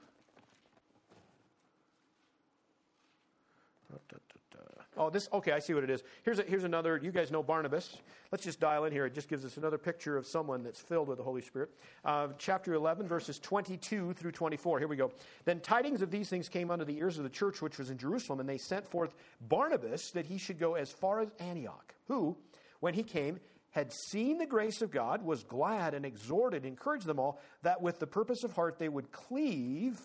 Oh, 4.98 5.10
this, 5.10 5.28
okay, 5.34 5.52
I 5.52 5.60
see 5.60 5.74
what 5.74 5.84
it 5.84 5.90
is. 5.90 6.04
Here's, 6.24 6.40
a, 6.40 6.44
here's 6.44 6.64
another, 6.64 7.00
you 7.02 7.12
guys 7.12 7.32
know 7.32 7.44
Barnabas. 7.44 7.98
Let's 8.32 8.44
just 8.44 8.60
dial 8.60 8.86
in 8.86 8.94
here. 8.94 9.06
It 9.06 9.14
just 9.14 9.28
gives 9.28 9.44
us 9.44 9.58
another 9.58 9.78
picture 9.78 10.18
of 10.18 10.26
someone 10.26 10.64
that's 10.64 10.80
filled 10.80 11.08
with 11.08 11.18
the 11.18 11.24
Holy 11.24 11.42
Spirit. 11.42 11.70
Uh, 12.04 12.30
chapter 12.38 12.74
11, 12.74 13.08
verses 13.08 13.40
22 13.40 14.14
through 14.14 14.32
24. 14.32 14.80
Here 14.80 14.88
we 14.88 14.96
go. 14.96 15.12
Then 15.44 15.60
tidings 15.60 16.02
of 16.02 16.12
these 16.12 16.30
things 16.30 16.48
came 16.48 16.72
unto 16.72 16.86
the 16.86 16.98
ears 16.98 17.18
of 17.18 17.24
the 17.24 17.30
church 17.30 17.62
which 17.62 17.78
was 17.78 17.90
in 17.90 17.98
Jerusalem, 17.98 18.40
and 18.40 18.48
they 18.48 18.58
sent 18.58 18.88
forth 18.88 19.14
Barnabas 19.42 20.12
that 20.12 20.26
he 20.26 20.38
should 20.38 20.60
go 20.60 20.76
as 20.76 20.92
far 20.92 21.20
as 21.20 21.30
Antioch, 21.40 21.94
who, 22.08 22.38
when 22.80 22.94
he 22.94 23.04
came, 23.04 23.40
had 23.72 23.92
seen 23.92 24.38
the 24.38 24.46
grace 24.46 24.82
of 24.82 24.90
God, 24.90 25.22
was 25.22 25.44
glad, 25.44 25.94
and 25.94 26.06
exhorted, 26.06 26.66
encouraged 26.66 27.06
them 27.06 27.20
all, 27.20 27.42
that 27.64 27.82
with 27.82 28.00
the 28.00 28.08
purpose 28.08 28.46
of 28.46 28.54
heart 28.54 28.80
they 28.80 28.88
would 28.88 29.12
cleave 29.12 30.00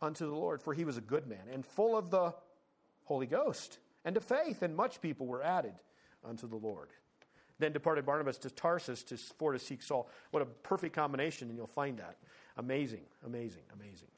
unto 0.00 0.26
the 0.26 0.34
Lord, 0.34 0.62
for 0.62 0.72
he 0.74 0.84
was 0.84 0.96
a 0.96 1.02
good 1.02 1.26
man, 1.26 1.46
and 1.52 1.64
full 1.64 1.96
of 1.96 2.10
the 2.10 2.34
Holy 3.12 3.26
Ghost, 3.26 3.78
and 4.06 4.14
to 4.14 4.22
faith, 4.22 4.62
and 4.62 4.74
much 4.74 5.02
people 5.02 5.26
were 5.26 5.42
added 5.42 5.74
unto 6.24 6.48
the 6.48 6.56
Lord. 6.56 6.88
Then 7.58 7.72
departed 7.72 8.06
Barnabas 8.06 8.38
to 8.38 8.50
Tarsus 8.50 9.02
to, 9.04 9.18
for 9.18 9.52
to 9.52 9.58
seek 9.58 9.82
Saul. 9.82 10.08
What 10.30 10.42
a 10.42 10.46
perfect 10.46 10.94
combination, 10.94 11.48
and 11.48 11.58
you'll 11.58 11.66
find 11.66 11.98
that. 11.98 12.16
Amazing, 12.56 13.02
amazing, 13.26 13.64
amazing. 13.74 14.08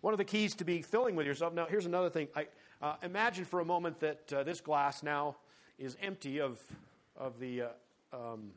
One 0.00 0.14
of 0.14 0.18
the 0.18 0.24
keys 0.24 0.54
to 0.54 0.64
be 0.64 0.80
filling 0.80 1.14
with 1.14 1.26
yourself. 1.26 1.52
Now, 1.52 1.66
here's 1.66 1.84
another 1.84 2.08
thing. 2.08 2.28
I, 2.34 2.46
uh, 2.80 2.94
imagine 3.02 3.44
for 3.44 3.60
a 3.60 3.66
moment 3.66 4.00
that 4.00 4.32
uh, 4.32 4.42
this 4.44 4.62
glass 4.62 5.02
now 5.02 5.36
is 5.78 5.96
empty 6.00 6.40
of, 6.40 6.58
of 7.16 7.38
the. 7.38 7.62
Uh, 7.62 7.66
um, 8.14 8.52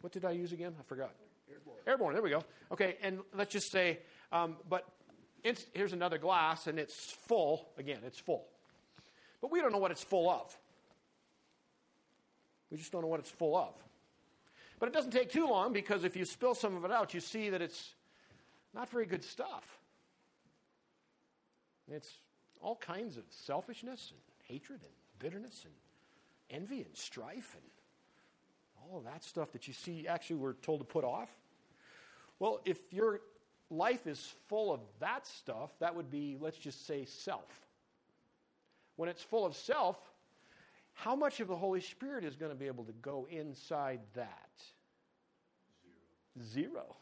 what 0.00 0.14
did 0.14 0.24
I 0.24 0.30
use 0.30 0.52
again? 0.52 0.74
I 0.80 0.82
forgot. 0.84 1.10
Airborne. 1.50 1.76
Airborne, 1.86 2.14
there 2.14 2.22
we 2.22 2.30
go. 2.30 2.42
Okay, 2.72 2.96
and 3.02 3.20
let's 3.34 3.52
just 3.52 3.70
say, 3.70 3.98
um, 4.32 4.56
but 4.68 4.88
here's 5.72 5.92
another 5.92 6.18
glass, 6.18 6.66
and 6.66 6.78
it's 6.78 7.12
full. 7.26 7.68
Again, 7.78 7.98
it's 8.06 8.18
full. 8.18 8.46
But 9.40 9.52
we 9.52 9.60
don't 9.60 9.72
know 9.72 9.78
what 9.78 9.90
it's 9.90 10.02
full 10.02 10.30
of. 10.30 10.56
We 12.70 12.78
just 12.78 12.90
don't 12.90 13.02
know 13.02 13.08
what 13.08 13.20
it's 13.20 13.30
full 13.30 13.56
of. 13.56 13.74
But 14.80 14.88
it 14.88 14.92
doesn't 14.92 15.12
take 15.12 15.30
too 15.30 15.46
long 15.46 15.72
because 15.72 16.04
if 16.04 16.16
you 16.16 16.24
spill 16.24 16.54
some 16.54 16.76
of 16.76 16.84
it 16.84 16.90
out, 16.90 17.14
you 17.14 17.20
see 17.20 17.50
that 17.50 17.62
it's 17.62 17.94
not 18.74 18.88
very 18.90 19.06
good 19.06 19.22
stuff. 19.22 19.64
It's 21.90 22.10
all 22.60 22.76
kinds 22.76 23.16
of 23.16 23.24
selfishness 23.30 24.12
and 24.12 24.20
hatred 24.48 24.80
and 24.82 24.92
bitterness 25.18 25.64
and 25.64 25.74
envy 26.50 26.82
and 26.82 26.96
strife 26.96 27.54
and 27.54 27.64
all 28.90 28.98
of 28.98 29.04
that 29.04 29.22
stuff 29.22 29.52
that 29.52 29.68
you 29.68 29.74
see 29.74 30.06
actually 30.08 30.36
we're 30.36 30.54
told 30.54 30.80
to 30.80 30.84
put 30.84 31.04
off. 31.04 31.28
Well, 32.38 32.60
if 32.64 32.78
your 32.90 33.20
life 33.70 34.06
is 34.06 34.32
full 34.48 34.72
of 34.72 34.80
that 35.00 35.26
stuff, 35.26 35.70
that 35.80 35.94
would 35.94 36.10
be, 36.10 36.36
let's 36.40 36.58
just 36.58 36.86
say, 36.86 37.04
self. 37.04 37.48
When 38.96 39.08
it's 39.08 39.22
full 39.22 39.44
of 39.44 39.56
self, 39.56 39.98
how 40.92 41.16
much 41.16 41.40
of 41.40 41.48
the 41.48 41.56
Holy 41.56 41.80
Spirit 41.80 42.24
is 42.24 42.36
going 42.36 42.52
to 42.52 42.58
be 42.58 42.66
able 42.66 42.84
to 42.84 42.92
go 42.92 43.26
inside 43.30 44.00
that? 44.14 44.50
Zero. 46.42 46.70
Zero. 46.70 46.96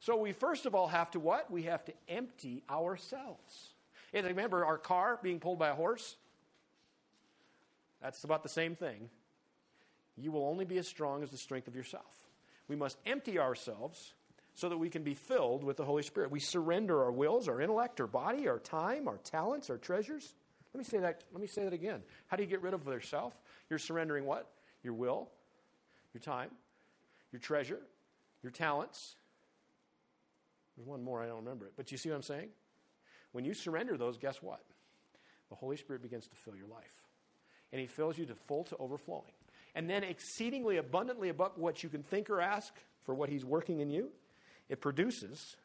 So 0.00 0.16
we 0.16 0.32
first 0.32 0.64
of 0.64 0.74
all 0.74 0.88
have 0.88 1.10
to 1.10 1.20
what? 1.20 1.50
We 1.50 1.64
have 1.64 1.84
to 1.84 1.92
empty 2.08 2.62
ourselves. 2.70 3.74
And 4.14 4.26
remember 4.26 4.64
our 4.64 4.78
car 4.78 5.20
being 5.22 5.38
pulled 5.38 5.58
by 5.58 5.68
a 5.68 5.74
horse? 5.74 6.16
That's 8.02 8.24
about 8.24 8.42
the 8.42 8.48
same 8.48 8.74
thing. 8.74 9.10
You 10.16 10.32
will 10.32 10.46
only 10.46 10.64
be 10.64 10.78
as 10.78 10.88
strong 10.88 11.22
as 11.22 11.30
the 11.30 11.36
strength 11.36 11.68
of 11.68 11.76
yourself. 11.76 12.26
We 12.66 12.76
must 12.76 12.96
empty 13.04 13.38
ourselves 13.38 14.14
so 14.60 14.68
that 14.68 14.76
we 14.76 14.90
can 14.90 15.02
be 15.02 15.14
filled 15.14 15.64
with 15.64 15.78
the 15.78 15.84
Holy 15.86 16.02
Spirit. 16.02 16.30
We 16.30 16.38
surrender 16.38 17.02
our 17.02 17.10
wills, 17.10 17.48
our 17.48 17.62
intellect, 17.62 17.98
our 17.98 18.06
body, 18.06 18.46
our 18.46 18.58
time, 18.58 19.08
our 19.08 19.16
talents, 19.16 19.70
our 19.70 19.78
treasures. 19.78 20.34
Let 20.74 20.78
me 20.78 20.84
say 20.84 20.98
that, 20.98 21.24
let 21.32 21.40
me 21.40 21.46
say 21.46 21.64
that 21.64 21.72
again. 21.72 22.02
How 22.26 22.36
do 22.36 22.42
you 22.42 22.48
get 22.48 22.60
rid 22.60 22.74
of 22.74 22.86
yourself? 22.86 23.32
You're 23.70 23.78
surrendering 23.78 24.26
what? 24.26 24.50
Your 24.82 24.92
will, 24.92 25.30
your 26.12 26.20
time, 26.20 26.50
your 27.32 27.40
treasure, 27.40 27.80
your 28.42 28.52
talents. 28.52 29.16
There's 30.76 30.86
one 30.86 31.02
more, 31.02 31.22
I 31.22 31.26
don't 31.26 31.38
remember 31.38 31.64
it. 31.64 31.72
But 31.74 31.90
you 31.90 31.96
see 31.96 32.10
what 32.10 32.16
I'm 32.16 32.22
saying? 32.22 32.50
When 33.32 33.46
you 33.46 33.54
surrender 33.54 33.96
those, 33.96 34.18
guess 34.18 34.42
what? 34.42 34.60
The 35.48 35.54
Holy 35.54 35.78
Spirit 35.78 36.02
begins 36.02 36.26
to 36.28 36.36
fill 36.36 36.54
your 36.54 36.68
life. 36.68 36.94
And 37.72 37.80
He 37.80 37.86
fills 37.86 38.18
you 38.18 38.26
to 38.26 38.34
full 38.34 38.64
to 38.64 38.76
overflowing. 38.76 39.32
And 39.74 39.88
then 39.88 40.04
exceedingly 40.04 40.76
abundantly 40.76 41.30
above 41.30 41.52
what 41.56 41.82
you 41.82 41.88
can 41.88 42.02
think 42.02 42.28
or 42.28 42.42
ask 42.42 42.74
for 43.04 43.14
what 43.14 43.30
He's 43.30 43.44
working 43.44 43.80
in 43.80 43.90
you, 43.90 44.10
it 44.70 44.80
produces. 44.80 45.56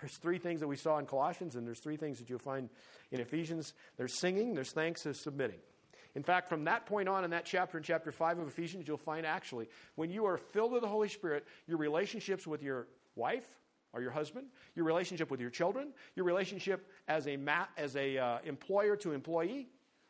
There's 0.00 0.16
three 0.16 0.38
things 0.38 0.60
that 0.60 0.68
we 0.68 0.76
saw 0.76 0.98
in 0.98 1.06
Colossians, 1.06 1.54
and 1.54 1.66
there's 1.66 1.80
three 1.80 1.96
things 1.96 2.18
that 2.18 2.30
you'll 2.30 2.38
find 2.38 2.70
in 3.10 3.20
Ephesians. 3.20 3.74
There's 3.96 4.18
singing, 4.18 4.54
there's 4.54 4.72
thanks, 4.72 5.02
there's 5.02 5.20
submitting. 5.20 5.58
In 6.14 6.22
fact, 6.22 6.48
from 6.48 6.64
that 6.64 6.86
point 6.86 7.08
on 7.08 7.24
in 7.24 7.30
that 7.30 7.44
chapter, 7.44 7.78
in 7.78 7.84
chapter 7.84 8.12
5 8.12 8.38
of 8.38 8.48
Ephesians, 8.48 8.86
you'll 8.86 8.96
find 8.96 9.24
actually, 9.24 9.68
when 9.94 10.10
you 10.10 10.24
are 10.26 10.38
filled 10.38 10.72
with 10.72 10.82
the 10.82 10.88
Holy 10.88 11.08
Spirit, 11.08 11.46
your 11.66 11.78
relationships 11.78 12.46
with 12.46 12.62
your 12.62 12.86
wife 13.16 13.46
or 13.92 14.02
your 14.02 14.10
husband, 14.10 14.46
your 14.74 14.84
relationship 14.84 15.30
with 15.30 15.40
your 15.40 15.50
children, 15.50 15.88
your 16.16 16.26
relationship 16.26 16.86
as 17.08 17.26
a, 17.26 17.36
ma- 17.36 17.66
as 17.76 17.96
a 17.96 18.18
uh, 18.18 18.38
employer 18.44 18.96
to 18.96 19.12
employee, 19.12 19.68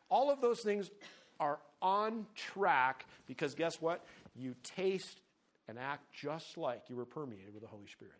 all 0.09 0.29
of 0.29 0.41
those 0.41 0.61
things 0.61 0.91
are 1.39 1.59
on 1.81 2.25
track 2.35 3.05
because 3.27 3.55
guess 3.55 3.81
what? 3.81 4.05
You 4.35 4.55
taste 4.63 5.21
and 5.67 5.79
act 5.79 6.11
just 6.13 6.57
like 6.57 6.83
you 6.89 6.95
were 6.95 7.05
permeated 7.05 7.53
with 7.53 7.61
the 7.61 7.67
Holy 7.67 7.87
Spirit. 7.87 8.13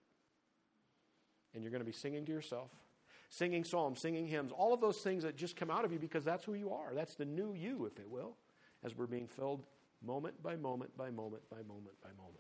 And 1.53 1.63
you're 1.63 1.71
going 1.71 1.81
to 1.81 1.85
be 1.85 1.91
singing 1.91 2.25
to 2.25 2.31
yourself, 2.31 2.71
singing 3.29 3.63
psalms, 3.63 3.99
singing 3.99 4.27
hymns, 4.27 4.51
all 4.51 4.73
of 4.73 4.81
those 4.81 4.99
things 4.99 5.23
that 5.23 5.35
just 5.35 5.55
come 5.55 5.69
out 5.69 5.85
of 5.85 5.91
you 5.91 5.99
because 5.99 6.23
that's 6.23 6.43
who 6.43 6.53
you 6.53 6.71
are. 6.71 6.93
That's 6.93 7.15
the 7.15 7.25
new 7.25 7.53
you, 7.53 7.85
if 7.85 7.99
it 7.99 8.09
will, 8.09 8.37
as 8.83 8.95
we're 8.95 9.07
being 9.07 9.27
filled 9.27 9.65
moment 10.05 10.41
by 10.41 10.55
moment 10.55 10.95
by 10.97 11.09
moment 11.09 11.43
by 11.49 11.57
moment 11.57 11.95
by 12.01 12.09
moment. 12.17 12.39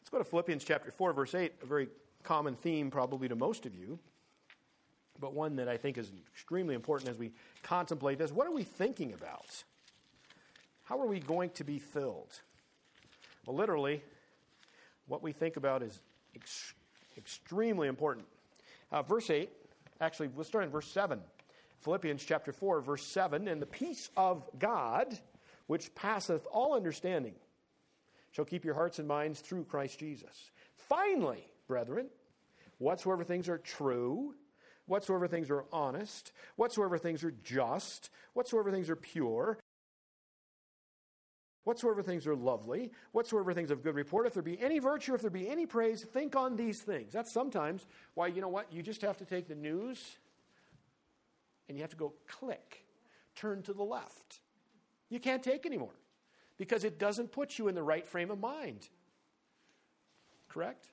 Let's 0.00 0.10
go 0.10 0.18
to 0.18 0.24
Philippians 0.24 0.62
chapter 0.62 0.92
4, 0.92 1.12
verse 1.12 1.34
8, 1.34 1.52
a 1.62 1.66
very 1.66 1.88
common 2.22 2.54
theme 2.54 2.90
probably 2.90 3.28
to 3.28 3.34
most 3.34 3.66
of 3.66 3.74
you 3.74 3.98
but 5.20 5.34
one 5.34 5.56
that 5.56 5.68
I 5.68 5.76
think 5.76 5.98
is 5.98 6.10
extremely 6.32 6.74
important 6.74 7.10
as 7.10 7.18
we 7.18 7.32
contemplate 7.62 8.18
this. 8.18 8.32
What 8.32 8.46
are 8.46 8.52
we 8.52 8.62
thinking 8.62 9.12
about? 9.12 9.64
How 10.84 11.00
are 11.00 11.06
we 11.06 11.20
going 11.20 11.50
to 11.50 11.64
be 11.64 11.78
filled? 11.78 12.40
Well, 13.44 13.56
literally, 13.56 14.02
what 15.06 15.22
we 15.22 15.32
think 15.32 15.56
about 15.56 15.82
is 15.82 16.00
ex- 16.34 16.74
extremely 17.16 17.88
important. 17.88 18.26
Uh, 18.92 19.02
verse 19.02 19.30
8, 19.30 19.50
actually, 20.00 20.30
let's 20.36 20.48
start 20.48 20.64
in 20.64 20.70
verse 20.70 20.88
7. 20.88 21.20
Philippians 21.80 22.24
chapter 22.24 22.52
4, 22.52 22.80
verse 22.80 23.04
7 23.04 23.48
And 23.48 23.60
the 23.60 23.66
peace 23.66 24.10
of 24.16 24.44
God, 24.58 25.18
which 25.66 25.94
passeth 25.94 26.46
all 26.52 26.74
understanding, 26.74 27.34
shall 28.32 28.44
keep 28.44 28.64
your 28.64 28.74
hearts 28.74 28.98
and 28.98 29.08
minds 29.08 29.40
through 29.40 29.64
Christ 29.64 29.98
Jesus. 29.98 30.50
Finally, 30.76 31.46
brethren, 31.66 32.06
whatsoever 32.78 33.24
things 33.24 33.48
are 33.48 33.58
true, 33.58 34.34
whatsoever 34.86 35.26
things 35.26 35.50
are 35.50 35.64
honest, 35.72 36.32
whatsoever 36.56 36.98
things 36.98 37.24
are 37.24 37.34
just, 37.42 38.10
whatsoever 38.34 38.70
things 38.70 38.88
are 38.88 38.96
pure, 38.96 39.58
whatsoever 41.64 42.02
things 42.02 42.26
are 42.26 42.36
lovely, 42.36 42.92
whatsoever 43.10 43.52
things 43.52 43.70
of 43.72 43.82
good 43.82 43.96
report, 43.96 44.26
if 44.26 44.34
there 44.34 44.42
be 44.42 44.60
any 44.60 44.78
virtue, 44.78 45.14
if 45.14 45.20
there 45.20 45.30
be 45.30 45.48
any 45.48 45.66
praise, 45.66 46.02
think 46.02 46.36
on 46.36 46.56
these 46.56 46.80
things. 46.80 47.12
That's 47.12 47.32
sometimes 47.32 47.84
why, 48.14 48.28
you 48.28 48.40
know 48.40 48.48
what, 48.48 48.72
you 48.72 48.82
just 48.82 49.02
have 49.02 49.18
to 49.18 49.24
take 49.24 49.48
the 49.48 49.56
news 49.56 50.16
and 51.68 51.76
you 51.76 51.82
have 51.82 51.90
to 51.90 51.96
go 51.96 52.14
click, 52.28 52.84
turn 53.34 53.62
to 53.62 53.72
the 53.72 53.82
left. 53.82 54.40
You 55.08 55.18
can't 55.18 55.42
take 55.42 55.66
anymore 55.66 55.94
because 56.56 56.84
it 56.84 56.98
doesn't 56.98 57.32
put 57.32 57.58
you 57.58 57.66
in 57.66 57.74
the 57.74 57.82
right 57.82 58.06
frame 58.06 58.30
of 58.30 58.38
mind. 58.38 58.88
Correct? 60.48 60.86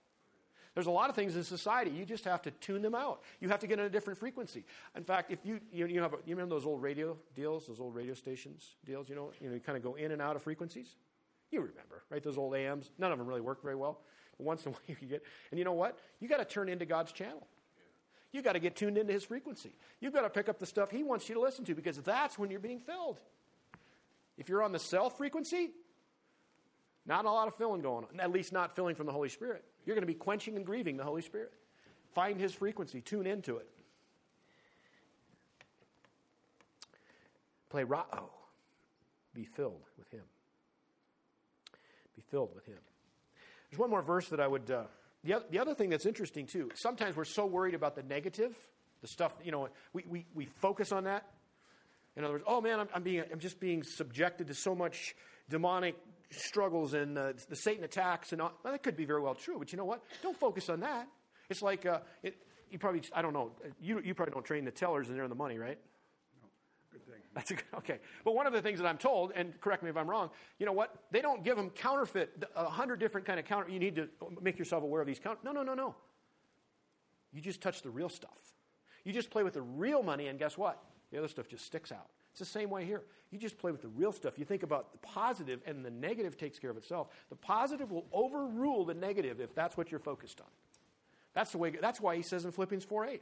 There's 0.74 0.88
a 0.88 0.92
lot 0.92 1.10
of 1.10 1.16
things 1.16 1.36
in 1.36 1.44
society 1.44 1.92
you 1.92 2.06
just 2.06 2.26
have 2.26 2.42
to 2.44 2.52
tune 2.52 2.82
them 2.82 2.96
out. 2.96 3.22
You 3.40 3.50
have 3.50 3.60
to 3.60 3.68
get 3.68 3.80
in 3.80 3.86
a 3.86 3.90
different 3.90 4.20
frequency. 4.20 4.66
In 4.96 5.04
fact, 5.04 5.32
if 5.32 5.40
you 5.44 5.60
you, 5.72 5.86
you 5.86 6.02
have 6.02 6.14
a, 6.14 6.18
you 6.26 6.36
remember 6.36 6.56
those 6.56 6.66
old 6.66 6.82
radio 6.82 7.18
deals, 7.36 7.68
those 7.68 7.80
old 7.80 7.96
radio 7.96 8.14
stations 8.14 8.76
deals. 8.86 9.10
You 9.10 9.16
know, 9.16 9.32
you 9.40 9.50
know, 9.50 9.56
you 9.56 9.60
kind 9.60 9.78
of 9.78 9.84
go 9.84 9.96
in 9.96 10.12
and 10.12 10.22
out 10.22 10.36
of 10.36 10.42
frequencies. 10.42 10.96
You 11.52 11.60
remember, 11.60 12.04
right? 12.10 12.24
Those 12.24 12.38
old 12.38 12.56
AMs. 12.56 12.90
None 12.98 13.12
of 13.12 13.20
them 13.20 13.28
really 13.28 13.42
work 13.42 13.62
very 13.62 13.76
well. 13.76 14.00
But 14.38 14.46
once 14.46 14.66
in 14.66 14.72
a 14.72 14.72
while 14.74 14.82
you 14.88 15.08
get, 15.08 15.24
and 15.52 15.60
you 15.60 15.66
know 15.66 15.74
what? 15.74 16.00
You 16.20 16.28
got 16.28 16.38
to 16.38 16.46
turn 16.46 16.70
into 16.70 16.86
God's 16.86 17.12
channel. 17.12 17.48
You 18.32 18.42
got 18.42 18.54
to 18.54 18.60
get 18.60 18.76
tuned 18.76 18.98
into 18.98 19.14
His 19.14 19.24
frequency. 19.24 19.76
You've 20.00 20.14
got 20.14 20.22
to 20.22 20.30
pick 20.30 20.50
up 20.50 20.58
the 20.58 20.66
stuff 20.66 20.90
He 20.90 21.04
wants 21.04 21.30
you 21.30 21.36
to 21.36 21.42
listen 21.42 21.66
to 21.66 21.76
because 21.76 21.98
that's 21.98 22.40
when 22.40 22.50
you're 22.50 22.60
being 22.60 22.80
filled. 22.80 23.20
If 24.38 24.50
you're 24.50 24.64
on 24.64 24.72
the 24.72 24.80
self 24.80 25.18
frequency, 25.18 25.70
not 27.06 27.26
a 27.26 27.32
lot 27.32 27.48
of 27.48 27.56
filling 27.56 27.82
going 27.82 28.06
on, 28.06 28.20
at 28.20 28.32
least 28.32 28.54
not 28.54 28.76
filling 28.76 28.96
from 28.96 29.06
the 29.06 29.12
Holy 29.12 29.30
Spirit. 29.30 29.64
You're 29.86 29.96
going 29.96 30.04
to 30.04 30.08
be 30.08 30.14
quenching 30.14 30.56
and 30.56 30.66
grieving 30.66 30.98
the 30.98 31.04
Holy 31.04 31.22
Spirit. 31.22 31.52
Find 32.14 32.40
His 32.40 32.54
frequency, 32.54 33.02
tune 33.02 33.28
into 33.28 33.58
it. 33.58 33.68
Pleroo. 37.72 38.30
Be 39.34 39.46
filled 39.46 39.82
with 39.98 40.10
Him. 40.12 40.24
Be 42.16 42.22
filled 42.30 42.54
with 42.54 42.66
Him. 42.66 42.78
There's 43.70 43.80
one 43.80 43.90
more 43.90 44.04
verse 44.04 44.30
that 44.30 44.40
I 44.40 44.48
would. 44.48 44.70
Uh, 44.70 44.84
the, 45.24 45.44
the 45.50 45.60
other 45.60 45.74
thing 45.74 45.90
that's 45.90 46.06
interesting, 46.06 46.46
too, 46.46 46.70
sometimes 46.76 47.16
we're 47.16 47.26
so 47.26 47.46
worried 47.46 47.74
about 47.74 47.96
the 47.96 48.04
negative, 48.04 48.56
the 49.02 49.08
stuff, 49.08 49.34
you 49.44 49.52
know, 49.52 49.70
we, 49.92 50.04
we, 50.08 50.26
we 50.36 50.46
focus 50.46 50.92
on 50.92 51.06
that. 51.06 51.26
In 52.16 52.24
other 52.24 52.34
words, 52.34 52.44
oh 52.46 52.62
man, 52.62 52.80
I'm, 52.80 52.90
I'm, 52.94 53.04
being, 53.04 53.24
I'm 53.32 53.40
just 53.40 53.60
being 53.60 53.82
subjected 53.84 54.48
to 54.48 54.54
so 54.54 54.76
much 54.76 55.16
demonic 55.50 55.96
struggles 56.34 56.94
and 56.94 57.18
uh, 57.18 57.34
the 57.50 57.56
Satan 57.56 57.84
attacks, 57.84 58.34
and 58.34 58.42
all, 58.42 58.52
well, 58.64 58.74
that 58.74 58.84
could 58.84 58.98
be 58.98 59.06
very 59.06 59.22
well 59.22 59.36
true. 59.36 59.58
But 59.60 59.72
you 59.72 59.78
know 59.78 59.86
what? 59.86 60.04
Don't 60.22 60.40
focus 60.40 60.70
on 60.70 60.82
that. 60.82 61.08
It's 61.50 61.62
like 61.62 61.86
uh, 61.86 62.00
it, 62.22 62.36
you 62.70 62.80
probably 62.80 63.02
I 63.14 63.22
don't 63.22 63.34
know. 63.34 63.52
You 63.82 64.02
you 64.04 64.14
probably 64.14 64.34
don't 64.34 64.46
train 64.46 64.66
the 64.66 64.72
tellers 64.72 65.10
and 65.10 65.18
they're 65.18 65.24
in 65.24 65.30
the 65.30 65.36
money, 65.36 65.58
right? 65.58 65.78
No, 66.42 66.48
good 66.92 67.06
thing. 67.06 67.22
That's 67.34 67.52
a 67.52 67.56
good, 67.56 67.64
okay. 67.78 68.00
But 68.24 68.36
one 68.36 68.48
of 68.48 68.54
the 68.54 68.62
things 68.62 68.80
that 68.80 68.88
I'm 68.88 68.98
told, 68.98 69.32
and 69.36 69.60
correct 69.62 69.84
me 69.84 69.90
if 69.90 69.98
I'm 69.98 70.10
wrong, 70.10 70.30
you 70.60 70.66
know 70.66 70.74
what? 70.74 70.96
They 71.12 71.22
don't 71.22 71.44
give 71.44 71.56
them 71.56 71.70
counterfeit 71.70 72.44
a 72.56 72.66
hundred 72.66 73.00
different 73.00 73.28
kind 73.28 73.40
of 73.40 73.46
counter. 73.46 73.70
You 73.70 73.80
need 73.80 73.96
to 73.96 74.08
make 74.42 74.58
yourself 74.58 74.84
aware 74.84 75.02
of 75.02 75.08
these 75.08 75.20
counter. 75.20 75.40
No, 75.44 75.52
no, 75.52 75.64
no, 75.64 75.74
no. 75.74 75.96
You 77.32 77.42
just 77.42 77.62
touch 77.62 77.82
the 77.82 77.90
real 77.90 78.10
stuff. 78.10 78.38
You 79.04 79.12
just 79.12 79.30
play 79.30 79.44
with 79.44 79.54
the 79.54 79.62
real 79.62 80.04
money, 80.04 80.28
and 80.28 80.40
guess 80.40 80.58
what? 80.58 80.82
The 81.12 81.18
other 81.18 81.28
stuff 81.28 81.48
just 81.48 81.66
sticks 81.66 81.92
out. 81.92 82.08
It's 82.34 82.40
the 82.40 82.46
same 82.46 82.72
way 82.72 82.84
here. 82.84 83.04
You 83.30 83.38
just 83.38 83.60
play 83.60 83.72
with 83.72 83.84
the 83.84 83.90
real 83.90 84.12
stuff. 84.12 84.40
You 84.40 84.46
think 84.46 84.64
about 84.64 84.92
the 84.92 84.98
positive, 84.98 85.62
and 85.68 85.86
the 85.86 85.92
negative 85.92 86.36
takes 86.36 86.58
care 86.58 86.72
of 86.72 86.78
itself. 86.78 87.10
The 87.30 87.36
positive 87.36 87.92
will 87.92 88.08
overrule 88.12 88.86
the 88.86 88.96
negative 88.96 89.40
if 89.40 89.54
that's 89.54 89.78
what 89.78 89.92
you're 89.92 90.00
focused 90.00 90.42
on. 90.42 90.48
That's 91.36 91.52
the 91.52 91.60
way. 91.60 91.70
That's 91.70 92.02
why 92.02 92.16
he 92.16 92.24
says 92.24 92.44
in 92.44 92.52
Philippians 92.52 92.86
4 92.86 93.06
8, 93.06 93.22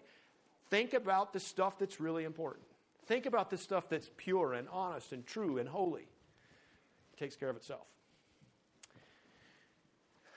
think 0.70 0.94
about 0.94 1.34
the 1.34 1.42
stuff 1.42 1.78
that's 1.78 2.00
really 2.00 2.24
important. 2.24 2.64
Think 3.06 3.26
about 3.26 3.50
the 3.50 3.58
stuff 3.58 3.90
that's 3.90 4.10
pure 4.16 4.54
and 4.54 4.70
honest 4.70 5.12
and 5.12 5.26
true 5.26 5.58
and 5.58 5.68
holy. 5.68 6.04
It 6.04 7.20
takes 7.20 7.36
care 7.36 7.50
of 7.50 7.58
itself. 7.58 7.86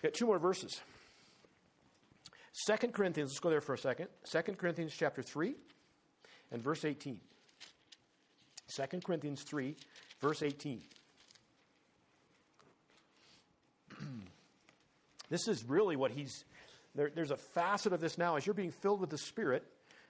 Got 0.02 0.14
two 0.14 0.26
more 0.26 0.40
verses. 0.40 0.80
2 2.66 2.88
Corinthians, 2.88 3.30
let's 3.30 3.40
go 3.40 3.50
there 3.50 3.60
for 3.60 3.74
a 3.74 3.78
second. 3.78 4.08
2 4.30 4.40
Corinthians 4.54 4.92
chapter 4.96 5.22
3 5.22 5.54
and 6.50 6.62
verse 6.62 6.84
18. 6.84 7.20
2 8.74 9.00
Corinthians 9.00 9.42
3, 9.42 9.76
verse 10.20 10.42
18. 10.42 10.82
this 15.30 15.46
is 15.48 15.64
really 15.64 15.96
what 15.96 16.10
he's, 16.10 16.44
there, 16.94 17.10
there's 17.14 17.30
a 17.30 17.36
facet 17.36 17.92
of 17.92 18.00
this 18.00 18.18
now. 18.18 18.36
As 18.36 18.46
you're 18.46 18.54
being 18.54 18.72
filled 18.72 19.00
with 19.00 19.10
the 19.10 19.18
Spirit, 19.18 19.64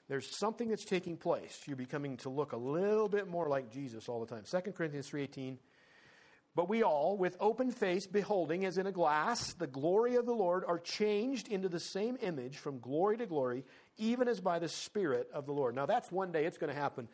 there's 0.08 0.36
something 0.38 0.68
that's 0.68 0.84
taking 0.84 1.16
place. 1.16 1.60
You're 1.66 1.76
becoming 1.76 2.16
to 2.18 2.28
look 2.28 2.52
a 2.52 2.56
little 2.56 3.08
bit 3.08 3.28
more 3.28 3.48
like 3.48 3.72
Jesus 3.72 4.08
all 4.08 4.24
the 4.24 4.26
time. 4.26 4.44
2 4.50 4.72
Corinthians 4.72 5.10
3.18, 5.10 5.56
But 6.54 6.68
we 6.68 6.82
all, 6.82 7.16
with 7.16 7.36
open 7.40 7.70
face, 7.70 8.06
beholding 8.06 8.64
as 8.64 8.78
in 8.78 8.86
a 8.86 8.92
glass 8.92 9.54
the 9.54 9.66
glory 9.66 10.16
of 10.16 10.26
the 10.26 10.34
Lord, 10.34 10.64
are 10.66 10.78
changed 10.78 11.48
into 11.48 11.68
the 11.68 11.80
same 11.80 12.18
image 12.22 12.58
from 12.58 12.80
glory 12.80 13.16
to 13.18 13.26
glory, 13.26 13.64
even 13.98 14.28
as 14.28 14.40
by 14.40 14.58
the 14.58 14.68
Spirit 14.68 15.28
of 15.32 15.46
the 15.46 15.52
Lord. 15.52 15.74
Now 15.74 15.86
that's 15.86 16.12
one 16.12 16.32
day 16.32 16.44
it's 16.44 16.58
going 16.58 16.72
to 16.72 16.78
happen. 16.78 17.08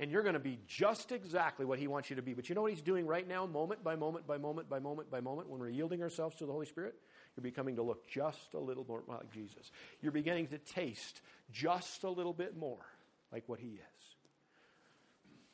And 0.00 0.10
you're 0.10 0.22
going 0.22 0.34
to 0.34 0.40
be 0.40 0.58
just 0.66 1.12
exactly 1.12 1.66
what 1.66 1.78
He 1.78 1.86
wants 1.86 2.08
you 2.08 2.16
to 2.16 2.22
be. 2.22 2.32
But 2.32 2.48
you 2.48 2.54
know 2.54 2.62
what 2.62 2.72
He's 2.72 2.82
doing 2.82 3.06
right 3.06 3.28
now, 3.28 3.46
moment 3.46 3.84
by 3.84 3.94
moment 3.94 4.26
by 4.26 4.38
moment 4.38 4.68
by 4.68 4.80
moment 4.80 5.10
by 5.10 5.20
moment, 5.20 5.48
when 5.48 5.60
we're 5.60 5.68
yielding 5.68 6.02
ourselves 6.02 6.34
to 6.36 6.46
the 6.46 6.52
Holy 6.52 6.66
Spirit? 6.66 6.94
You're 7.36 7.42
becoming 7.42 7.76
to 7.76 7.82
look 7.82 8.08
just 8.08 8.54
a 8.54 8.58
little 8.58 8.84
more 8.88 9.02
like 9.06 9.30
Jesus. 9.30 9.70
You're 10.00 10.10
beginning 10.10 10.48
to 10.48 10.58
taste 10.58 11.20
just 11.52 12.02
a 12.02 12.10
little 12.10 12.32
bit 12.32 12.56
more 12.56 12.84
like 13.30 13.44
what 13.46 13.60
He 13.60 13.68
is. 13.68 14.16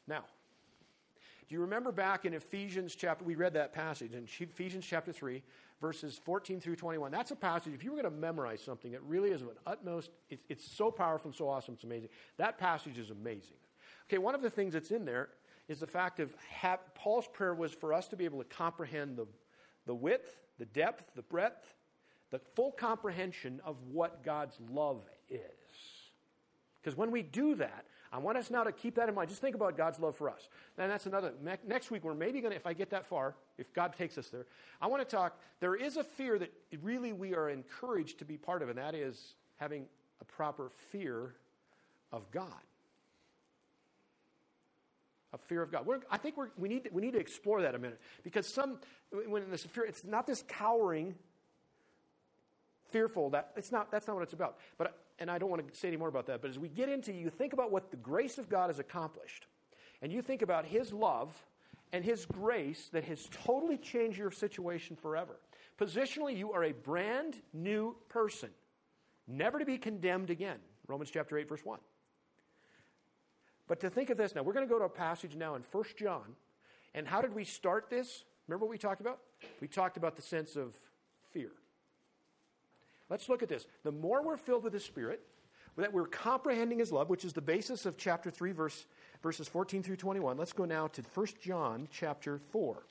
Now, 0.06 0.23
do 1.48 1.55
you 1.56 1.60
remember 1.60 1.90
back 1.90 2.24
in 2.24 2.32
Ephesians 2.32 2.94
chapter, 2.94 3.24
we 3.24 3.35
read 3.35 3.55
that 3.55 3.73
passage 3.73 4.12
in 4.12 4.28
Ephesians 4.40 4.86
chapter 4.86 5.12
3, 5.12 5.43
verses 5.81 6.20
14 6.24 6.60
through 6.60 6.77
21. 6.77 7.10
That's 7.10 7.32
a 7.32 7.36
passage, 7.36 7.74
if 7.74 7.82
you 7.82 7.90
were 7.90 8.01
going 8.01 8.12
to 8.12 8.18
memorize 8.18 8.62
something, 8.62 8.93
it 8.93 9.02
really 9.02 9.31
is 9.31 9.43
of 9.43 9.48
an 9.48 9.56
utmost, 9.66 10.10
it's, 10.31 10.44
it's 10.48 10.64
so 10.64 10.93
powerful 10.93 11.28
and 11.28 11.36
so 11.36 11.48
awesome, 11.48 11.74
it's 11.74 11.85
amazing. 11.85 12.09
That 12.36 12.59
passage 12.59 12.97
is 12.98 13.10
amazing. 13.10 13.56
Okay, 14.08 14.18
one 14.18 14.34
of 14.34 14.42
the 14.42 14.50
things 14.50 14.74
that's 14.74 14.90
in 14.90 15.04
there 15.04 15.28
is 15.68 15.80
the 15.80 15.86
fact 15.86 16.20
of 16.20 16.34
Paul's 16.94 17.26
prayer 17.26 17.54
was 17.54 17.72
for 17.72 17.92
us 17.92 18.06
to 18.08 18.16
be 18.16 18.24
able 18.24 18.38
to 18.38 18.44
comprehend 18.44 19.16
the, 19.16 19.26
the 19.86 19.94
width, 19.94 20.36
the 20.58 20.66
depth, 20.66 21.04
the 21.16 21.22
breadth, 21.22 21.74
the 22.30 22.38
full 22.38 22.70
comprehension 22.70 23.60
of 23.64 23.76
what 23.92 24.22
God's 24.24 24.58
love 24.70 25.02
is. 25.28 25.40
Because 26.80 26.96
when 26.96 27.10
we 27.10 27.22
do 27.22 27.56
that, 27.56 27.84
I 28.12 28.18
want 28.18 28.38
us 28.38 28.50
now 28.50 28.62
to 28.62 28.70
keep 28.70 28.94
that 28.94 29.08
in 29.08 29.14
mind. 29.16 29.28
Just 29.28 29.40
think 29.40 29.56
about 29.56 29.76
God's 29.76 29.98
love 29.98 30.16
for 30.16 30.30
us. 30.30 30.48
And 30.78 30.90
that's 30.90 31.06
another. 31.06 31.32
Next 31.66 31.90
week, 31.90 32.04
we're 32.04 32.14
maybe 32.14 32.40
going 32.40 32.52
to, 32.52 32.56
if 32.56 32.66
I 32.66 32.72
get 32.72 32.90
that 32.90 33.04
far, 33.04 33.34
if 33.58 33.72
God 33.74 33.96
takes 33.96 34.16
us 34.16 34.28
there, 34.28 34.46
I 34.80 34.86
want 34.86 35.06
to 35.06 35.16
talk. 35.16 35.40
There 35.58 35.74
is 35.74 35.96
a 35.96 36.04
fear 36.04 36.38
that 36.38 36.52
really 36.82 37.12
we 37.12 37.34
are 37.34 37.50
encouraged 37.50 38.20
to 38.20 38.24
be 38.24 38.36
part 38.36 38.62
of, 38.62 38.68
and 38.68 38.78
that 38.78 38.94
is 38.94 39.34
having 39.56 39.86
a 40.20 40.24
proper 40.24 40.70
fear 40.90 41.34
of 42.12 42.30
God 42.30 42.52
a 45.32 45.38
fear 45.38 45.62
of 45.62 45.70
God. 45.72 45.86
We're, 45.86 46.00
I 46.10 46.18
think 46.18 46.36
we 46.56 46.68
need 46.68 46.84
to, 46.84 46.90
we 46.92 47.02
need 47.02 47.12
to 47.12 47.18
explore 47.18 47.62
that 47.62 47.74
a 47.74 47.78
minute 47.78 48.00
because 48.22 48.46
some 48.46 48.78
when 49.10 49.50
this 49.50 49.64
fear, 49.64 49.84
it's 49.84 50.04
not 50.04 50.26
this 50.26 50.44
cowering, 50.48 51.14
fearful. 52.90 53.30
That 53.30 53.52
it's 53.56 53.72
not. 53.72 53.90
That's 53.90 54.06
not 54.06 54.14
what 54.14 54.22
it's 54.22 54.32
about. 54.32 54.58
But 54.78 54.96
and 55.18 55.30
I 55.30 55.38
don't 55.38 55.50
want 55.50 55.66
to 55.66 55.78
say 55.78 55.88
any 55.88 55.96
more 55.96 56.08
about 56.08 56.26
that. 56.26 56.42
But 56.42 56.50
as 56.50 56.58
we 56.58 56.68
get 56.68 56.88
into, 56.88 57.12
you 57.12 57.30
think 57.30 57.52
about 57.52 57.70
what 57.70 57.90
the 57.90 57.96
grace 57.96 58.38
of 58.38 58.48
God 58.48 58.68
has 58.68 58.78
accomplished, 58.78 59.46
and 60.02 60.12
you 60.12 60.22
think 60.22 60.42
about 60.42 60.64
His 60.64 60.92
love 60.92 61.34
and 61.92 62.04
His 62.04 62.26
grace 62.26 62.88
that 62.92 63.04
has 63.04 63.28
totally 63.44 63.78
changed 63.78 64.18
your 64.18 64.30
situation 64.30 64.96
forever. 64.96 65.36
Positionally, 65.78 66.36
you 66.36 66.52
are 66.52 66.64
a 66.64 66.72
brand 66.72 67.36
new 67.52 67.94
person, 68.08 68.50
never 69.26 69.58
to 69.58 69.64
be 69.64 69.78
condemned 69.78 70.30
again. 70.30 70.58
Romans 70.86 71.10
chapter 71.12 71.36
eight, 71.36 71.48
verse 71.48 71.64
one. 71.64 71.80
But 73.68 73.80
to 73.80 73.90
think 73.90 74.10
of 74.10 74.16
this 74.16 74.34
now, 74.34 74.43
we're 74.43 74.52
going 74.52 74.66
to 74.66 74.72
go 74.72 74.78
to 74.78 74.84
a 74.84 74.88
passage 74.88 75.34
now 75.34 75.55
in 75.55 75.62
1 75.70 75.84
John. 75.98 76.36
And 76.94 77.06
how 77.06 77.20
did 77.20 77.34
we 77.34 77.44
start 77.44 77.90
this? 77.90 78.24
Remember 78.47 78.64
what 78.64 78.70
we 78.70 78.78
talked 78.78 79.01
about? 79.01 79.18
We 79.60 79.68
talked 79.68 79.97
about 79.97 80.16
the 80.16 80.22
sense 80.22 80.56
of 80.56 80.78
fear. 81.32 81.51
Let's 83.09 83.28
look 83.28 83.43
at 83.43 83.48
this. 83.48 83.66
The 83.84 83.93
more 83.93 84.22
we're 84.22 84.36
filled 84.36 84.64
with 84.64 84.72
the 84.72 84.80
Spirit, 84.80 85.20
that 85.76 85.93
we're 85.93 86.06
comprehending 86.06 86.78
His 86.78 86.90
love, 86.90 87.10
which 87.10 87.24
is 87.24 87.32
the 87.32 87.43
basis 87.43 87.86
of 87.86 87.97
chapter 87.97 88.30
3, 88.30 88.52
verse, 88.52 88.86
verses 89.22 89.47
14 89.48 89.82
through 89.82 89.97
21. 89.97 90.36
Let's 90.36 90.52
go 90.52 90.64
now 90.64 90.86
to 90.88 91.02
1 91.02 91.26
John 91.43 91.88
chapter 91.90 92.38
4. 92.51 92.82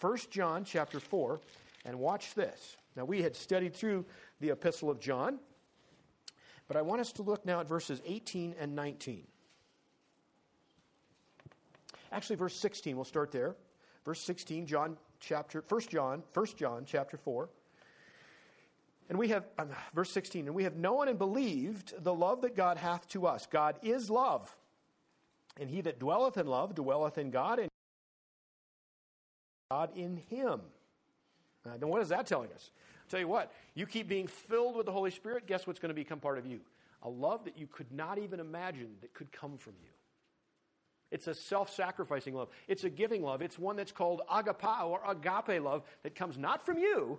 1 0.00 0.18
John 0.30 0.64
chapter 0.64 1.00
4, 1.00 1.40
and 1.84 1.98
watch 1.98 2.34
this. 2.34 2.76
Now, 2.96 3.04
we 3.04 3.22
had 3.22 3.36
studied 3.36 3.74
through 3.74 4.04
the 4.40 4.50
epistle 4.50 4.90
of 4.90 5.00
John, 5.00 5.38
but 6.66 6.76
I 6.76 6.82
want 6.82 7.00
us 7.00 7.12
to 7.12 7.22
look 7.22 7.46
now 7.46 7.60
at 7.60 7.68
verses 7.68 8.02
18 8.04 8.56
and 8.58 8.74
19. 8.74 9.24
Actually, 12.12 12.36
verse 12.36 12.54
16, 12.56 12.96
we'll 12.96 13.04
start 13.04 13.32
there. 13.32 13.54
Verse 14.04 14.20
16, 14.20 14.66
John 14.66 14.96
chapter, 15.20 15.62
1 15.68 15.80
John, 15.82 16.22
1 16.32 16.46
John 16.56 16.84
chapter 16.86 17.16
4. 17.16 17.48
And 19.08 19.18
we 19.18 19.28
have, 19.28 19.44
um, 19.58 19.70
verse 19.94 20.10
16, 20.10 20.46
and 20.46 20.54
we 20.54 20.64
have 20.64 20.76
known 20.76 21.08
and 21.08 21.18
believed 21.18 21.94
the 22.02 22.14
love 22.14 22.42
that 22.42 22.54
God 22.54 22.76
hath 22.76 23.08
to 23.08 23.26
us. 23.26 23.46
God 23.46 23.78
is 23.82 24.10
love. 24.10 24.54
And 25.58 25.68
he 25.68 25.80
that 25.82 25.98
dwelleth 25.98 26.36
in 26.36 26.46
love 26.46 26.74
dwelleth 26.74 27.18
in 27.18 27.30
God, 27.30 27.58
and 27.58 27.70
God 29.70 29.90
in 29.96 30.18
him. 30.28 30.60
Uh, 31.66 31.76
then 31.78 31.88
what 31.88 32.02
is 32.02 32.08
that 32.10 32.26
telling 32.26 32.52
us? 32.52 32.70
I'll 33.04 33.10
tell 33.10 33.20
you 33.20 33.28
what, 33.28 33.52
you 33.74 33.86
keep 33.86 34.08
being 34.08 34.26
filled 34.26 34.76
with 34.76 34.86
the 34.86 34.92
Holy 34.92 35.10
Spirit, 35.10 35.46
guess 35.46 35.66
what's 35.66 35.78
going 35.78 35.90
to 35.90 35.94
become 35.94 36.20
part 36.20 36.38
of 36.38 36.46
you? 36.46 36.60
A 37.02 37.08
love 37.08 37.44
that 37.44 37.58
you 37.58 37.66
could 37.66 37.90
not 37.92 38.18
even 38.18 38.40
imagine 38.40 38.90
that 39.00 39.14
could 39.14 39.32
come 39.32 39.56
from 39.56 39.74
you. 39.82 39.88
It's 41.10 41.26
a 41.26 41.34
self 41.34 41.70
sacrificing 41.74 42.34
love. 42.34 42.48
It's 42.66 42.84
a 42.84 42.90
giving 42.90 43.22
love. 43.22 43.40
It's 43.42 43.58
one 43.58 43.76
that's 43.76 43.92
called 43.92 44.22
agapao 44.30 44.86
or 44.86 45.00
agape 45.08 45.62
love 45.62 45.82
that 46.02 46.14
comes 46.14 46.36
not 46.36 46.66
from 46.66 46.78
you, 46.78 47.18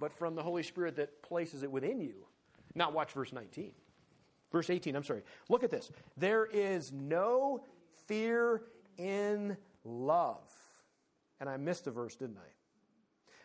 but 0.00 0.12
from 0.12 0.34
the 0.34 0.42
Holy 0.42 0.62
Spirit 0.62 0.96
that 0.96 1.22
places 1.22 1.62
it 1.62 1.70
within 1.70 2.00
you. 2.00 2.14
Now, 2.74 2.90
watch 2.90 3.12
verse 3.12 3.32
19. 3.32 3.72
Verse 4.50 4.70
18, 4.70 4.96
I'm 4.96 5.04
sorry. 5.04 5.22
Look 5.48 5.64
at 5.64 5.70
this. 5.70 5.90
There 6.16 6.46
is 6.46 6.92
no 6.92 7.64
fear 8.06 8.62
in 8.98 9.56
love. 9.84 10.44
And 11.40 11.48
I 11.48 11.56
missed 11.56 11.86
a 11.86 11.90
verse, 11.90 12.14
didn't 12.14 12.38
I? 12.38 12.50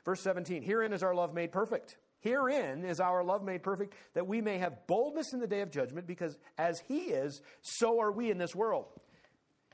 Verse 0.06 0.22
17 0.22 0.62
Herein 0.64 0.94
is 0.94 1.04
our 1.04 1.16
love 1.16 1.34
made 1.34 1.52
perfect. 1.52 1.98
Herein 2.20 2.84
is 2.84 3.00
our 3.00 3.24
love 3.24 3.44
made 3.44 3.62
perfect, 3.62 3.94
that 4.14 4.28
we 4.28 4.42
may 4.42 4.58
have 4.58 4.88
boldness 4.88 5.34
in 5.34 5.40
the 5.40 5.48
day 5.48 5.62
of 5.62 5.72
judgment, 5.72 6.08
because 6.08 6.38
as 6.58 6.82
He 6.88 7.02
is, 7.02 7.42
so 7.62 8.02
are 8.02 8.12
we 8.12 8.32
in 8.32 8.38
this 8.38 8.56
world. 8.56 8.88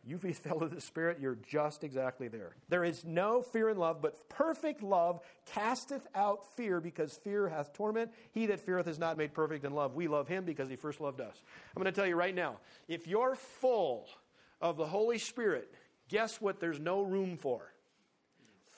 You 0.06 0.18
be 0.18 0.34
filled 0.34 0.62
with 0.62 0.76
the 0.76 0.82
Spirit, 0.82 1.20
you're 1.22 1.38
just 1.48 1.84
exactly 1.84 2.28
there. 2.28 2.56
There 2.68 2.84
is 2.84 3.06
no 3.06 3.42
fear 3.42 3.70
in 3.70 3.78
love, 3.78 4.02
but 4.02 4.28
perfect 4.28 4.84
love 4.84 5.22
casteth 5.46 6.06
out 6.14 6.46
fear, 6.58 6.82
because 6.82 7.14
fear 7.14 7.48
hath 7.48 7.72
torment. 7.72 8.12
He 8.34 8.48
that 8.48 8.60
feareth 8.60 8.88
is 8.88 9.00
not 9.00 9.18
made 9.18 9.34
perfect 9.34 9.64
in 9.64 9.74
love. 9.74 9.96
We 9.96 10.10
love 10.10 10.28
him 10.28 10.44
because 10.44 10.68
he 10.68 10.76
first 10.76 11.00
loved 11.00 11.22
us. 11.22 11.42
I'm 11.76 11.82
going 11.82 11.94
to 11.94 11.98
tell 11.98 12.08
you 12.08 12.18
right 12.18 12.36
now 12.36 12.58
if 12.90 13.08
you're 13.08 13.36
full 13.36 14.08
of 14.60 14.76
the 14.76 14.86
Holy 14.86 15.18
Spirit, 15.18 15.74
guess 16.10 16.42
what 16.42 16.60
there's 16.60 16.82
no 16.82 17.02
room 17.02 17.38
for? 17.38 17.72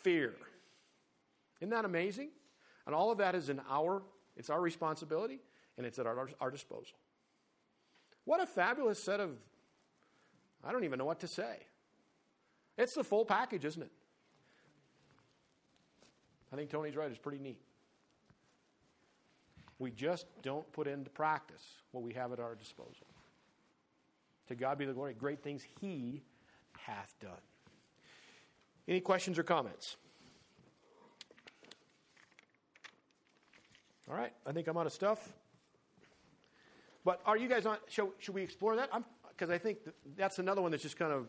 Fear. 0.04 0.36
Isn't 1.60 1.72
that 1.72 1.86
amazing? 1.86 2.30
And 2.86 2.94
all 2.94 3.12
of 3.12 3.18
that 3.18 3.34
is 3.34 3.50
in 3.50 3.62
our, 3.68 4.04
it's 4.38 4.52
our 4.52 4.62
responsibility, 4.62 5.40
and 5.76 5.88
it's 5.88 5.98
at 5.98 6.06
our, 6.06 6.30
our 6.40 6.52
disposal. 6.52 6.98
What 8.26 8.42
a 8.42 8.46
fabulous 8.46 9.02
set 9.02 9.20
of 9.20 9.32
I 10.66 10.72
don't 10.72 10.84
even 10.84 10.98
know 10.98 11.06
what 11.06 11.20
to 11.20 11.28
say. 11.28 11.58
It's 12.78 12.94
the 12.94 13.04
full 13.04 13.24
package, 13.24 13.64
isn't 13.66 13.82
it? 13.82 13.92
I 16.52 16.56
think 16.56 16.70
Tony's 16.70 16.96
right. 16.96 17.10
It's 17.10 17.20
pretty 17.20 17.40
neat. 17.40 17.62
We 19.78 19.92
just 19.92 20.26
don't 20.42 20.70
put 20.72 20.88
into 20.88 21.10
practice 21.10 21.64
what 21.92 22.04
we 22.04 22.14
have 22.14 22.32
at 22.32 22.40
our 22.40 22.56
disposal. 22.56 23.08
To 24.48 24.56
God 24.56 24.78
be 24.78 24.86
the 24.86 24.94
glory. 24.94 25.14
Great 25.14 25.44
things 25.44 25.64
He 25.82 26.24
hath 26.80 27.14
done. 27.20 27.32
Any 28.88 29.02
questions 29.02 29.38
or 29.38 29.44
comments? 29.44 29.98
All 34.10 34.16
right, 34.16 34.32
I 34.46 34.52
think 34.52 34.68
I'm 34.68 34.78
out 34.78 34.86
of 34.86 34.94
stuff. 34.94 35.34
But 37.04 37.22
are 37.26 37.38
you 37.38 37.48
guys 37.48 37.66
on? 37.66 37.78
Should, 37.88 38.10
should 38.20 38.36
we 38.36 38.44
explore 38.44 38.76
that? 38.76 38.90
I'm, 38.94 39.04
because 39.36 39.50
I 39.50 39.58
think 39.58 39.80
that's 40.16 40.40
another 40.40 40.62
one 40.62 40.72
that's 40.72 40.84
just 40.84 40.98
kind 40.98 41.12
of, 41.12 41.26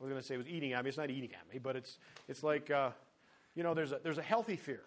I 0.00 0.04
was 0.04 0.10
going 0.10 0.20
to 0.20 0.26
say 0.26 0.34
it 0.34 0.38
was 0.38 0.48
eating 0.48 0.72
at 0.72 0.84
me. 0.84 0.88
It's 0.88 0.98
not 0.98 1.10
eating 1.10 1.30
at 1.34 1.52
me, 1.52 1.58
but 1.58 1.74
it's, 1.74 1.98
it's 2.28 2.42
like, 2.42 2.70
uh, 2.70 2.90
you 3.54 3.62
know, 3.62 3.74
there's 3.74 3.92
a, 3.92 4.00
there's 4.02 4.18
a 4.18 4.22
healthy 4.22 4.56
fear. 4.56 4.82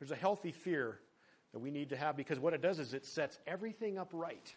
There's 0.00 0.10
a 0.10 0.16
healthy 0.16 0.50
fear 0.50 0.98
that 1.52 1.60
we 1.60 1.70
need 1.70 1.90
to 1.90 1.96
have 1.96 2.16
because 2.16 2.40
what 2.40 2.52
it 2.52 2.62
does 2.62 2.78
is 2.78 2.94
it 2.94 3.06
sets 3.06 3.38
everything 3.46 3.98
up 3.98 4.10
right. 4.12 4.54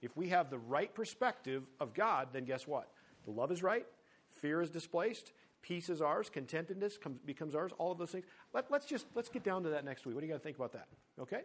If 0.00 0.16
we 0.16 0.28
have 0.28 0.50
the 0.50 0.58
right 0.58 0.94
perspective 0.94 1.64
of 1.80 1.92
God, 1.92 2.28
then 2.32 2.44
guess 2.44 2.66
what? 2.66 2.88
The 3.24 3.30
love 3.30 3.50
is 3.50 3.62
right, 3.62 3.86
fear 4.30 4.62
is 4.62 4.70
displaced, 4.70 5.32
peace 5.62 5.88
is 5.88 6.00
ours, 6.00 6.30
contentedness 6.30 7.00
comes, 7.00 7.18
becomes 7.24 7.54
ours, 7.54 7.72
all 7.78 7.90
of 7.90 7.98
those 7.98 8.10
things. 8.10 8.24
Let, 8.52 8.70
let's 8.70 8.86
just, 8.86 9.06
let's 9.14 9.28
get 9.28 9.42
down 9.42 9.64
to 9.64 9.70
that 9.70 9.84
next 9.84 10.06
week. 10.06 10.14
What 10.14 10.20
do 10.20 10.26
you 10.26 10.32
got 10.32 10.38
to 10.38 10.44
think 10.44 10.56
about 10.56 10.72
that? 10.74 10.86
Okay? 11.20 11.40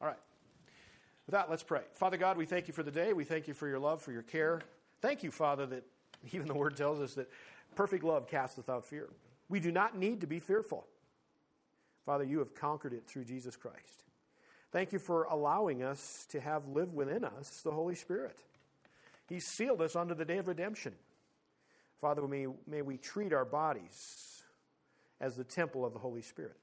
All 0.00 0.06
right. 0.06 0.18
With 1.30 1.38
that, 1.38 1.48
let's 1.48 1.62
pray. 1.62 1.82
Father 1.92 2.16
God, 2.16 2.36
we 2.36 2.44
thank 2.44 2.66
you 2.66 2.74
for 2.74 2.82
the 2.82 2.90
day. 2.90 3.12
We 3.12 3.22
thank 3.22 3.46
you 3.46 3.54
for 3.54 3.68
your 3.68 3.78
love, 3.78 4.02
for 4.02 4.10
your 4.10 4.22
care. 4.24 4.62
Thank 5.00 5.22
you, 5.22 5.30
Father, 5.30 5.64
that 5.66 5.84
even 6.32 6.48
the 6.48 6.54
word 6.54 6.76
tells 6.76 6.98
us 6.98 7.14
that 7.14 7.30
perfect 7.76 8.02
love 8.02 8.26
casteth 8.26 8.68
out 8.68 8.84
fear. 8.84 9.08
We 9.48 9.60
do 9.60 9.70
not 9.70 9.96
need 9.96 10.22
to 10.22 10.26
be 10.26 10.40
fearful. 10.40 10.88
Father, 12.04 12.24
you 12.24 12.40
have 12.40 12.52
conquered 12.56 12.92
it 12.92 13.06
through 13.06 13.26
Jesus 13.26 13.54
Christ. 13.54 14.02
Thank 14.72 14.92
you 14.92 14.98
for 14.98 15.22
allowing 15.30 15.84
us 15.84 16.26
to 16.30 16.40
have 16.40 16.66
live 16.66 16.94
within 16.94 17.24
us 17.24 17.60
the 17.60 17.70
Holy 17.70 17.94
Spirit. 17.94 18.42
He 19.28 19.38
sealed 19.38 19.82
us 19.82 19.94
unto 19.94 20.16
the 20.16 20.24
day 20.24 20.38
of 20.38 20.48
redemption. 20.48 20.94
Father, 22.00 22.26
may, 22.26 22.48
may 22.66 22.82
we 22.82 22.96
treat 22.96 23.32
our 23.32 23.44
bodies 23.44 24.42
as 25.20 25.36
the 25.36 25.44
temple 25.44 25.84
of 25.84 25.92
the 25.92 26.00
Holy 26.00 26.22
Spirit. 26.22 26.56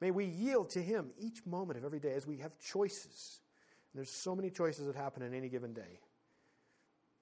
May 0.00 0.12
we 0.12 0.24
yield 0.24 0.70
to 0.70 0.80
Him 0.80 1.10
each 1.18 1.44
moment 1.44 1.80
of 1.80 1.84
every 1.84 1.98
day 1.98 2.12
as 2.12 2.28
we 2.28 2.36
have 2.36 2.52
choices 2.60 3.40
there's 3.94 4.10
so 4.10 4.34
many 4.34 4.50
choices 4.50 4.86
that 4.86 4.94
happen 4.94 5.22
in 5.22 5.34
any 5.34 5.48
given 5.48 5.72
day. 5.72 6.00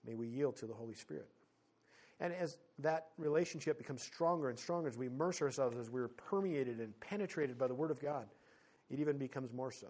May 0.07 0.15
we 0.15 0.27
yield 0.27 0.57
to 0.57 0.67
the 0.67 0.75
Holy 0.75 0.95
Spirit. 0.95 1.29
And 2.21 2.33
as 2.33 2.59
that 2.79 3.09
relationship 3.19 3.77
becomes 3.79 4.03
stronger 4.03 4.49
and 4.49 4.59
stronger, 4.59 4.89
as 4.89 4.97
we 4.97 5.07
immerse 5.07 5.43
ourselves, 5.43 5.77
as 5.77 5.91
we're 5.91 6.09
permeated 6.09 6.79
and 6.81 6.99
penetrated 7.01 7.59
by 7.59 7.67
the 7.67 7.75
Word 7.75 7.91
of 7.91 8.01
God, 8.01 8.27
it 8.91 9.01
even 9.01 9.19
becomes 9.19 9.53
more 9.53 9.71
so. 9.71 9.89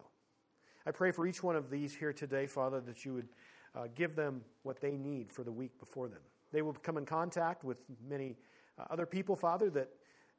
I 0.87 0.91
pray 0.91 1.13
for 1.13 1.27
each 1.27 1.43
one 1.43 1.57
of 1.57 1.71
these 1.71 1.95
here 1.95 2.13
today, 2.13 2.47
Father, 2.47 2.81
that 2.81 3.05
you 3.05 3.15
would 3.15 3.29
uh, 3.75 3.87
give 3.95 4.17
them 4.17 4.43
what 4.63 4.81
they 4.81 4.93
need 4.93 5.33
for 5.33 5.45
the 5.45 5.53
week 5.53 5.79
before 5.79 6.09
them. 6.09 6.21
They 6.53 6.63
will 6.63 6.73
come 6.73 6.97
in 6.97 7.05
contact 7.05 7.65
with 7.65 7.83
many 8.09 8.37
uh, 8.79 8.85
other 8.91 9.07
people, 9.07 9.37
Father, 9.37 9.71
that 9.71 9.89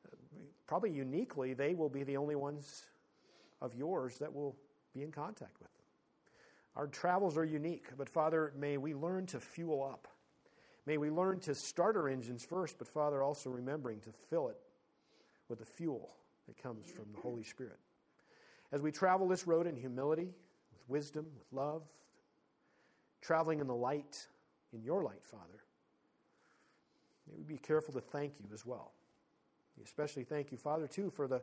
uh, 0.06 0.16
probably 0.66 0.92
uniquely, 0.92 1.54
they 1.54 1.74
will 1.74 1.90
be 1.90 2.04
the 2.04 2.18
only 2.18 2.36
ones 2.36 2.84
of 3.62 3.76
yours 3.76 4.18
that 4.18 4.34
will 4.34 4.56
be 4.94 5.04
in 5.04 5.12
contact 5.12 5.60
with. 5.60 5.70
Our 6.78 6.86
travels 6.86 7.38
are 7.38 7.44
unique, 7.44 7.88
but 7.98 8.08
Father, 8.08 8.54
may 8.56 8.78
we 8.78 8.94
learn 8.94 9.26
to 9.28 9.40
fuel 9.40 9.84
up. 9.84 10.08
May 10.86 11.00
we 11.00 11.10
learn 11.10 11.40
to 11.40 11.56
start 11.56 11.98
our 11.98 12.08
engines 12.08 12.46
first, 12.46 12.78
but 12.78 12.88
Father, 12.88 13.24
also 13.24 13.50
remembering 13.50 14.00
to 14.02 14.12
fill 14.30 14.50
it 14.50 14.58
with 15.50 15.58
the 15.58 15.66
fuel 15.66 16.12
that 16.46 16.62
comes 16.62 16.88
from 16.88 17.06
the 17.16 17.20
Holy 17.20 17.44
Spirit. 17.44 17.80
As 18.72 18.84
we 18.84 18.92
travel 18.92 19.28
this 19.28 19.48
road 19.48 19.66
in 19.66 19.76
humility, 19.76 20.30
with 20.72 20.88
wisdom, 20.88 21.26
with 21.36 21.52
love, 21.52 21.82
traveling 23.22 23.60
in 23.60 23.66
the 23.66 23.76
light, 23.76 24.28
in 24.72 24.84
your 24.84 25.02
light, 25.02 25.24
Father, 25.24 25.64
may 27.28 27.38
we 27.38 27.44
be 27.44 27.58
careful 27.58 27.96
to 27.96 28.02
thank 28.02 28.34
you 28.40 28.50
as 28.54 28.68
well. 28.68 28.94
We 29.78 29.84
especially 29.84 30.26
thank 30.26 30.52
you, 30.52 30.60
Father, 30.60 30.88
too, 30.88 31.10
for 31.10 31.28
the 31.28 31.42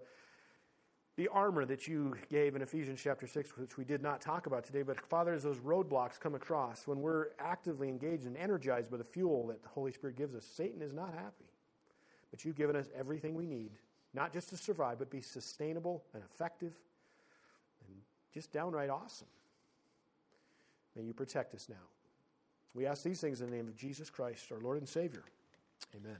the 1.16 1.28
armor 1.28 1.64
that 1.64 1.86
you 1.86 2.16
gave 2.28 2.56
in 2.56 2.62
Ephesians 2.62 3.00
chapter 3.02 3.26
6, 3.26 3.56
which 3.56 3.78
we 3.78 3.84
did 3.84 4.02
not 4.02 4.20
talk 4.20 4.46
about 4.46 4.64
today. 4.64 4.82
But, 4.82 5.00
Father, 5.00 5.32
as 5.32 5.44
those 5.44 5.58
roadblocks 5.58 6.18
come 6.18 6.34
across, 6.34 6.86
when 6.86 7.00
we're 7.00 7.28
actively 7.38 7.88
engaged 7.88 8.26
and 8.26 8.36
energized 8.36 8.90
by 8.90 8.96
the 8.96 9.04
fuel 9.04 9.46
that 9.46 9.62
the 9.62 9.68
Holy 9.68 9.92
Spirit 9.92 10.16
gives 10.16 10.34
us, 10.34 10.44
Satan 10.44 10.82
is 10.82 10.92
not 10.92 11.14
happy. 11.14 11.50
But 12.30 12.44
you've 12.44 12.56
given 12.56 12.74
us 12.74 12.88
everything 12.96 13.36
we 13.36 13.46
need, 13.46 13.70
not 14.12 14.32
just 14.32 14.48
to 14.48 14.56
survive, 14.56 14.98
but 14.98 15.08
be 15.08 15.20
sustainable 15.20 16.02
and 16.14 16.22
effective 16.24 16.72
and 17.86 17.96
just 18.32 18.52
downright 18.52 18.90
awesome. 18.90 19.28
May 20.96 21.02
you 21.02 21.14
protect 21.14 21.54
us 21.54 21.68
now. 21.68 21.76
We 22.74 22.86
ask 22.86 23.04
these 23.04 23.20
things 23.20 23.40
in 23.40 23.50
the 23.50 23.56
name 23.56 23.68
of 23.68 23.76
Jesus 23.76 24.10
Christ, 24.10 24.50
our 24.50 24.58
Lord 24.58 24.78
and 24.78 24.88
Savior. 24.88 25.22
Amen. 25.94 26.18